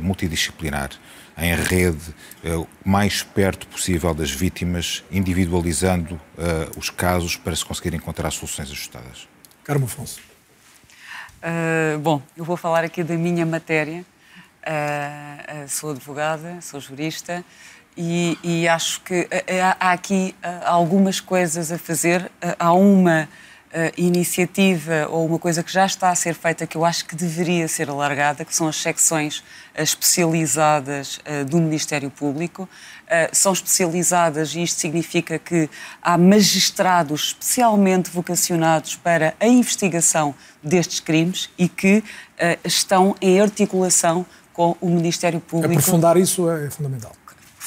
multidisciplinar 0.00 0.90
em 1.36 1.54
rede, 1.54 2.14
o 2.44 2.66
mais 2.84 3.22
perto 3.22 3.66
possível 3.66 4.14
das 4.14 4.30
vítimas, 4.30 5.02
individualizando 5.10 6.14
uh, 6.14 6.78
os 6.78 6.90
casos 6.90 7.36
para 7.36 7.54
se 7.56 7.64
conseguir 7.64 7.94
encontrar 7.94 8.30
soluções 8.30 8.70
ajustadas. 8.70 9.28
Carmo 9.64 9.86
Afonso. 9.86 10.20
Uh, 11.42 11.98
bom, 11.98 12.22
eu 12.36 12.44
vou 12.44 12.56
falar 12.56 12.84
aqui 12.84 13.02
da 13.02 13.14
minha 13.14 13.46
matéria. 13.46 14.04
Uh, 14.62 15.68
sou 15.68 15.90
advogada, 15.90 16.60
sou 16.60 16.78
jurista 16.80 17.44
e, 17.96 18.38
e 18.42 18.68
acho 18.68 19.00
que 19.02 19.28
há 19.78 19.92
aqui 19.92 20.34
algumas 20.64 21.20
coisas 21.20 21.70
a 21.70 21.78
fazer. 21.78 22.30
Há 22.58 22.72
uma 22.72 23.28
iniciativa 23.96 25.08
ou 25.08 25.26
uma 25.26 25.38
coisa 25.38 25.62
que 25.62 25.72
já 25.72 25.86
está 25.86 26.10
a 26.10 26.14
ser 26.14 26.34
feita 26.34 26.66
que 26.66 26.76
eu 26.76 26.84
acho 26.84 27.06
que 27.06 27.16
deveria 27.16 27.66
ser 27.66 27.88
alargada, 27.88 28.44
que 28.44 28.54
são 28.54 28.68
as 28.68 28.76
secções 28.76 29.42
especializadas 29.74 31.18
do 31.48 31.56
Ministério 31.56 32.10
Público. 32.10 32.68
são 33.32 33.52
especializadas 33.52 34.54
e 34.54 34.62
isto 34.62 34.78
significa 34.78 35.38
que 35.38 35.70
há 36.02 36.18
magistrados 36.18 37.28
especialmente 37.28 38.10
vocacionados 38.10 38.96
para 38.96 39.34
a 39.40 39.46
investigação 39.46 40.34
destes 40.62 41.00
crimes 41.00 41.48
e 41.56 41.66
que 41.66 42.04
estão 42.64 43.16
em 43.22 43.40
articulação 43.40 44.26
com 44.52 44.76
o 44.82 44.90
Ministério 44.90 45.40
Público. 45.40 45.72
Aprofundar 45.72 46.18
isso 46.18 46.50
é 46.50 46.68
fundamental. 46.68 47.12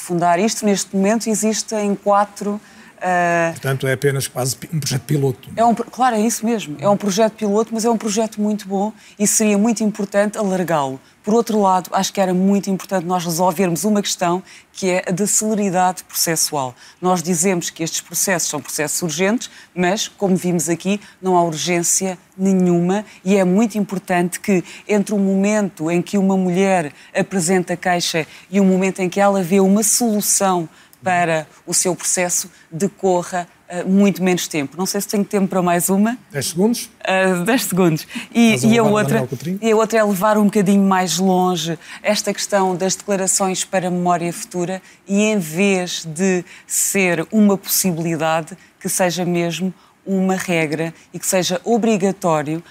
Aprofundar 0.06 0.38
isto, 0.38 0.64
neste 0.64 0.94
momento, 0.94 1.28
existem 1.28 1.96
quatro 1.96 2.60
Uh, 3.06 3.52
Portanto, 3.52 3.86
é 3.86 3.92
apenas 3.92 4.26
quase 4.26 4.56
um 4.72 4.80
projeto 4.80 5.02
piloto. 5.02 5.48
É 5.54 5.64
um, 5.64 5.72
claro, 5.72 6.16
é 6.16 6.20
isso 6.20 6.44
mesmo. 6.44 6.76
É 6.80 6.88
um 6.88 6.96
projeto 6.96 7.34
piloto, 7.34 7.72
mas 7.72 7.84
é 7.84 7.90
um 7.90 7.96
projeto 7.96 8.40
muito 8.40 8.66
bom 8.66 8.92
e 9.16 9.28
seria 9.28 9.56
muito 9.56 9.84
importante 9.84 10.36
alargá-lo. 10.36 11.00
Por 11.22 11.32
outro 11.32 11.60
lado, 11.60 11.88
acho 11.92 12.12
que 12.12 12.20
era 12.20 12.34
muito 12.34 12.68
importante 12.68 13.04
nós 13.04 13.24
resolvermos 13.24 13.84
uma 13.84 14.02
questão 14.02 14.42
que 14.72 14.90
é 14.90 15.04
a 15.08 15.12
da 15.12 15.26
celeridade 15.26 16.04
processual. 16.04 16.74
Nós 17.00 17.22
dizemos 17.22 17.70
que 17.70 17.82
estes 17.82 18.00
processos 18.00 18.48
são 18.48 18.60
processos 18.60 19.02
urgentes, 19.02 19.50
mas, 19.74 20.08
como 20.08 20.36
vimos 20.36 20.68
aqui, 20.68 21.00
não 21.20 21.36
há 21.36 21.42
urgência 21.42 22.18
nenhuma 22.36 23.04
e 23.24 23.36
é 23.36 23.44
muito 23.44 23.78
importante 23.78 24.38
que, 24.38 24.62
entre 24.86 25.14
o 25.14 25.18
momento 25.18 25.90
em 25.90 26.02
que 26.02 26.18
uma 26.18 26.36
mulher 26.36 26.92
apresenta 27.14 27.76
queixa 27.76 28.26
e 28.50 28.60
o 28.60 28.64
momento 28.64 29.00
em 29.00 29.08
que 29.08 29.20
ela 29.20 29.42
vê 29.42 29.60
uma 29.60 29.82
solução 29.82 30.68
para 31.06 31.46
o 31.64 31.72
seu 31.72 31.94
processo 31.94 32.50
decorra 32.68 33.46
uh, 33.70 33.88
muito 33.88 34.20
menos 34.20 34.48
tempo. 34.48 34.76
Não 34.76 34.86
sei 34.86 35.00
se 35.00 35.06
tenho 35.06 35.24
tempo 35.24 35.46
para 35.46 35.62
mais 35.62 35.88
uma. 35.88 36.18
10 36.32 36.46
segundos? 36.46 36.90
Uh, 37.00 37.44
10 37.44 37.62
segundos. 37.62 38.08
E, 38.34 38.56
e 38.66 38.76
a, 38.76 38.82
outra, 38.82 39.28
e 39.62 39.70
a 39.70 39.76
outra 39.76 40.00
é 40.00 40.02
levar 40.02 40.36
um 40.36 40.46
bocadinho 40.46 40.82
mais 40.82 41.18
longe 41.18 41.78
esta 42.02 42.34
questão 42.34 42.74
das 42.74 42.96
declarações 42.96 43.64
para 43.64 43.86
a 43.86 43.90
memória 43.90 44.32
futura 44.32 44.82
e, 45.06 45.22
em 45.22 45.38
vez 45.38 46.04
de 46.04 46.44
ser 46.66 47.24
uma 47.30 47.56
possibilidade, 47.56 48.58
que 48.80 48.88
seja 48.88 49.24
mesmo 49.24 49.72
uma 50.04 50.34
regra 50.34 50.92
e 51.14 51.20
que 51.20 51.26
seja 51.26 51.60
obrigatório, 51.64 52.62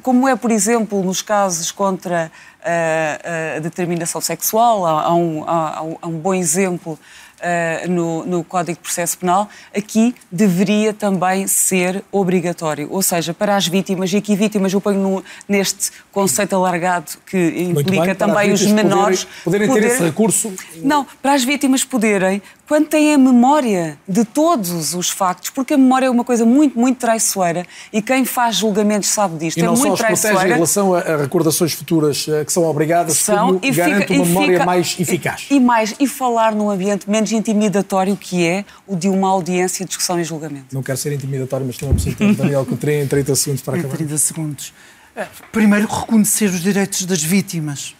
como 0.00 0.28
é, 0.28 0.36
por 0.36 0.52
exemplo, 0.52 1.02
nos 1.02 1.20
casos 1.20 1.72
contra 1.72 2.30
a 2.62 3.58
determinação 3.58 4.20
sexual, 4.20 4.86
há 4.86 5.12
um, 5.12 5.42
há 5.44 6.06
um 6.06 6.18
bom 6.18 6.32
exemplo 6.32 6.96
uh, 7.38 7.90
no, 7.90 8.24
no 8.24 8.44
Código 8.44 8.78
de 8.78 8.82
Processo 8.82 9.18
Penal, 9.18 9.48
aqui 9.76 10.14
deveria 10.30 10.92
também 10.92 11.46
ser 11.46 12.04
obrigatório. 12.10 12.88
Ou 12.90 13.02
seja, 13.02 13.32
para 13.32 13.56
as 13.56 13.66
vítimas, 13.66 14.12
e 14.12 14.16
aqui 14.16 14.36
vítimas 14.36 14.72
eu 14.72 14.80
ponho 14.80 15.00
no, 15.00 15.24
neste 15.48 15.90
conceito 16.12 16.54
alargado 16.54 17.12
que 17.26 17.38
implica 17.62 18.06
bem, 18.06 18.14
também 18.14 18.52
os 18.52 18.64
menores. 18.66 19.26
Poderem, 19.44 19.68
poderem 19.68 19.88
ter 19.88 19.94
esse 19.94 20.04
recurso? 20.04 20.52
Não, 20.82 21.06
para 21.22 21.34
as 21.34 21.44
vítimas 21.44 21.84
poderem, 21.84 22.42
quando 22.68 22.86
têm 22.86 23.14
a 23.14 23.18
memória 23.18 23.98
de 24.06 24.26
todos 24.26 24.94
os 24.94 25.08
factos, 25.08 25.48
porque 25.48 25.72
a 25.72 25.78
memória 25.78 26.06
é 26.06 26.10
uma 26.10 26.22
coisa 26.22 26.44
muito, 26.44 26.78
muito 26.78 26.98
traiçoeira 26.98 27.64
e 27.90 28.02
quem 28.02 28.26
faz 28.26 28.56
julgamentos 28.56 29.08
sabe 29.08 29.38
disto. 29.38 29.56
E 29.56 29.62
não 29.62 29.72
é 29.72 29.76
muito 29.76 29.96
só 29.96 30.12
os 30.12 30.20
protege 30.20 30.46
em 30.46 30.52
relação 30.52 30.94
a, 30.94 31.16
recordações 31.16 31.72
futuras 31.72 32.26
eh, 32.28 32.44
que 32.44 32.52
são 32.52 32.64
obrigadas, 32.64 33.16
são, 33.16 33.58
como 33.58 33.74
garante 33.74 34.12
uma 34.12 34.24
memória 34.24 34.52
fica, 34.52 34.66
mais 34.66 34.96
eficaz. 35.00 35.46
E, 35.50 35.54
e 35.56 35.60
mais, 35.60 35.94
e 35.98 36.06
falar 36.06 36.54
num 36.54 36.70
ambiente 36.70 37.08
menos 37.08 37.27
intimidatório 37.36 38.16
que 38.16 38.46
é 38.46 38.64
o 38.86 38.96
de 38.96 39.08
uma 39.08 39.28
audiência, 39.28 39.84
discussão 39.84 40.20
e 40.20 40.24
julgamento. 40.24 40.74
Não 40.74 40.82
quero 40.82 40.98
ser 40.98 41.12
intimidatório, 41.12 41.66
mas 41.66 41.80
não 41.80 41.90
é 41.90 41.92
preciso 41.92 42.16
Daniel 42.34 42.64
Coutrinho 42.64 43.04
em 43.04 43.06
30 43.06 43.34
segundos 43.34 43.62
para 43.62 43.78
acabar. 43.78 43.94
Em 43.94 43.96
30 43.98 44.18
segundos. 44.18 44.72
Eh, 45.16 45.26
primeiro, 45.50 45.88
reconhecer 45.88 46.46
os 46.46 46.60
direitos 46.60 47.04
das 47.04 47.22
vítimas. 47.22 47.94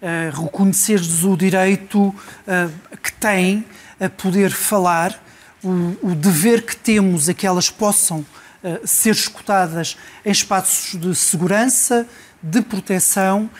Uh, 0.00 0.44
reconhecer-lhes 0.44 1.24
o 1.24 1.36
direito 1.36 1.98
uh, 2.08 2.96
que 3.02 3.12
têm 3.12 3.66
a 4.00 4.08
poder 4.08 4.50
falar, 4.50 5.22
o, 5.62 6.14
dever 6.14 6.64
que 6.64 6.74
temos 6.74 7.28
a 7.28 7.34
que 7.34 7.46
elas 7.46 7.68
possam 7.68 8.24
ser 8.84 9.10
escutadas 9.10 9.96
em 10.24 10.30
espaços 10.30 10.98
de 10.98 11.14
segurança, 11.14 12.06
de 12.42 12.62
proteção 12.62 13.50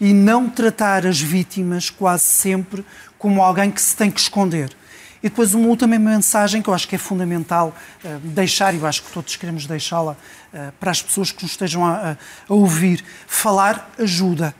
e 0.00 0.12
não 0.12 0.48
tratar 0.48 1.06
as 1.06 1.20
vítimas 1.20 1.90
quase 1.90 2.24
sempre 2.24 2.84
como 3.20 3.42
alguém 3.42 3.70
que 3.70 3.80
se 3.80 3.94
tem 3.94 4.10
que 4.10 4.18
esconder. 4.18 4.74
E 5.22 5.28
depois 5.28 5.52
uma 5.54 5.68
última 5.68 5.98
mensagem 5.98 6.62
que 6.62 6.68
eu 6.70 6.74
acho 6.74 6.88
que 6.88 6.96
é 6.96 6.98
fundamental 6.98 7.76
uh, 8.02 8.18
deixar, 8.20 8.74
e 8.74 8.78
eu 8.78 8.86
acho 8.86 9.02
que 9.02 9.12
todos 9.12 9.36
queremos 9.36 9.66
deixá-la 9.66 10.12
uh, 10.12 10.72
para 10.80 10.90
as 10.90 11.02
pessoas 11.02 11.30
que 11.30 11.42
nos 11.42 11.52
estejam 11.52 11.84
a, 11.86 12.16
a 12.48 12.54
ouvir. 12.54 13.04
Falar 13.26 13.90
ajuda. 13.98 14.54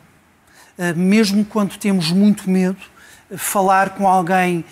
Uh, 0.79 0.97
mesmo 0.97 1.43
quando 1.47 1.79
temos 1.79 2.13
muito 2.13 2.49
medo, 2.49 2.77
falar 3.37 3.91
com 3.91 4.07
alguém 4.07 4.65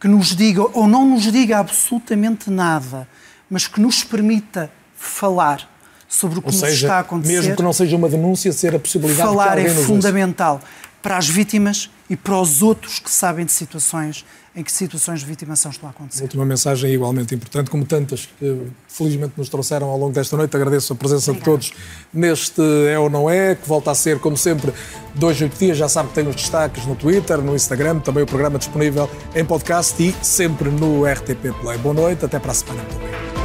que 0.00 0.08
nos 0.08 0.34
diga, 0.34 0.62
ou 0.76 0.86
não 0.86 1.06
nos 1.06 1.30
diga 1.32 1.58
absolutamente 1.58 2.50
nada, 2.50 3.08
mas 3.48 3.68
que 3.68 3.80
nos 3.80 4.02
permita 4.02 4.70
falar 4.96 5.70
sobre 6.08 6.40
o 6.40 6.42
que 6.42 6.48
nos 6.48 6.62
está 6.62 6.96
a 6.96 6.98
acontecer. 6.98 7.32
Mesmo 7.32 7.56
que 7.56 7.62
não 7.62 7.72
seja 7.72 7.96
uma 7.96 8.08
denúncia, 8.08 8.52
ser 8.52 8.74
a 8.74 8.78
possibilidade 8.78 9.26
falar 9.26 9.56
de 9.56 9.62
que 9.62 9.68
é 9.68 9.74
fundamental 9.74 10.60
para 11.04 11.18
as 11.18 11.28
vítimas 11.28 11.90
e 12.08 12.16
para 12.16 12.40
os 12.40 12.62
outros 12.62 12.98
que 12.98 13.10
sabem 13.10 13.44
de 13.44 13.52
situações 13.52 14.24
em 14.56 14.62
que 14.62 14.72
situações 14.72 15.20
de 15.20 15.26
vitimação 15.26 15.70
estão 15.70 15.88
a 15.88 15.90
acontecer. 15.90 16.20
A 16.20 16.24
última 16.24 16.46
mensagem 16.46 16.88
é 16.88 16.94
igualmente 16.94 17.34
importante, 17.34 17.68
como 17.68 17.84
tantas 17.84 18.28
que 18.38 18.62
felizmente 18.88 19.34
nos 19.36 19.48
trouxeram 19.50 19.88
ao 19.88 19.98
longo 19.98 20.12
desta 20.12 20.34
noite. 20.36 20.56
Agradeço 20.56 20.92
a 20.92 20.96
presença 20.96 21.32
Obrigada. 21.32 21.58
de 21.58 21.70
todos 21.70 21.82
neste 22.12 22.62
É 22.88 22.98
ou 22.98 23.10
Não 23.10 23.28
É, 23.28 23.54
que 23.54 23.68
volta 23.68 23.90
a 23.90 23.94
ser, 23.94 24.18
como 24.20 24.36
sempre, 24.36 24.72
dois, 25.14 25.38
oito 25.42 25.58
dias. 25.58 25.76
Já 25.76 25.88
sabe 25.88 26.08
que 26.10 26.14
tem 26.14 26.26
os 26.26 26.36
destaques 26.36 26.86
no 26.86 26.94
Twitter, 26.94 27.38
no 27.38 27.54
Instagram, 27.54 27.98
também 27.98 28.22
o 28.22 28.26
programa 28.26 28.58
disponível 28.58 29.10
em 29.34 29.44
podcast 29.44 30.00
e 30.02 30.14
sempre 30.24 30.70
no 30.70 31.04
RTP 31.04 31.52
Play. 31.60 31.76
Boa 31.78 31.94
noite, 31.94 32.24
até 32.24 32.38
para 32.38 32.52
a 32.52 32.54
semana. 32.54 32.80
Muito 32.80 32.96
obrigado. 32.96 33.43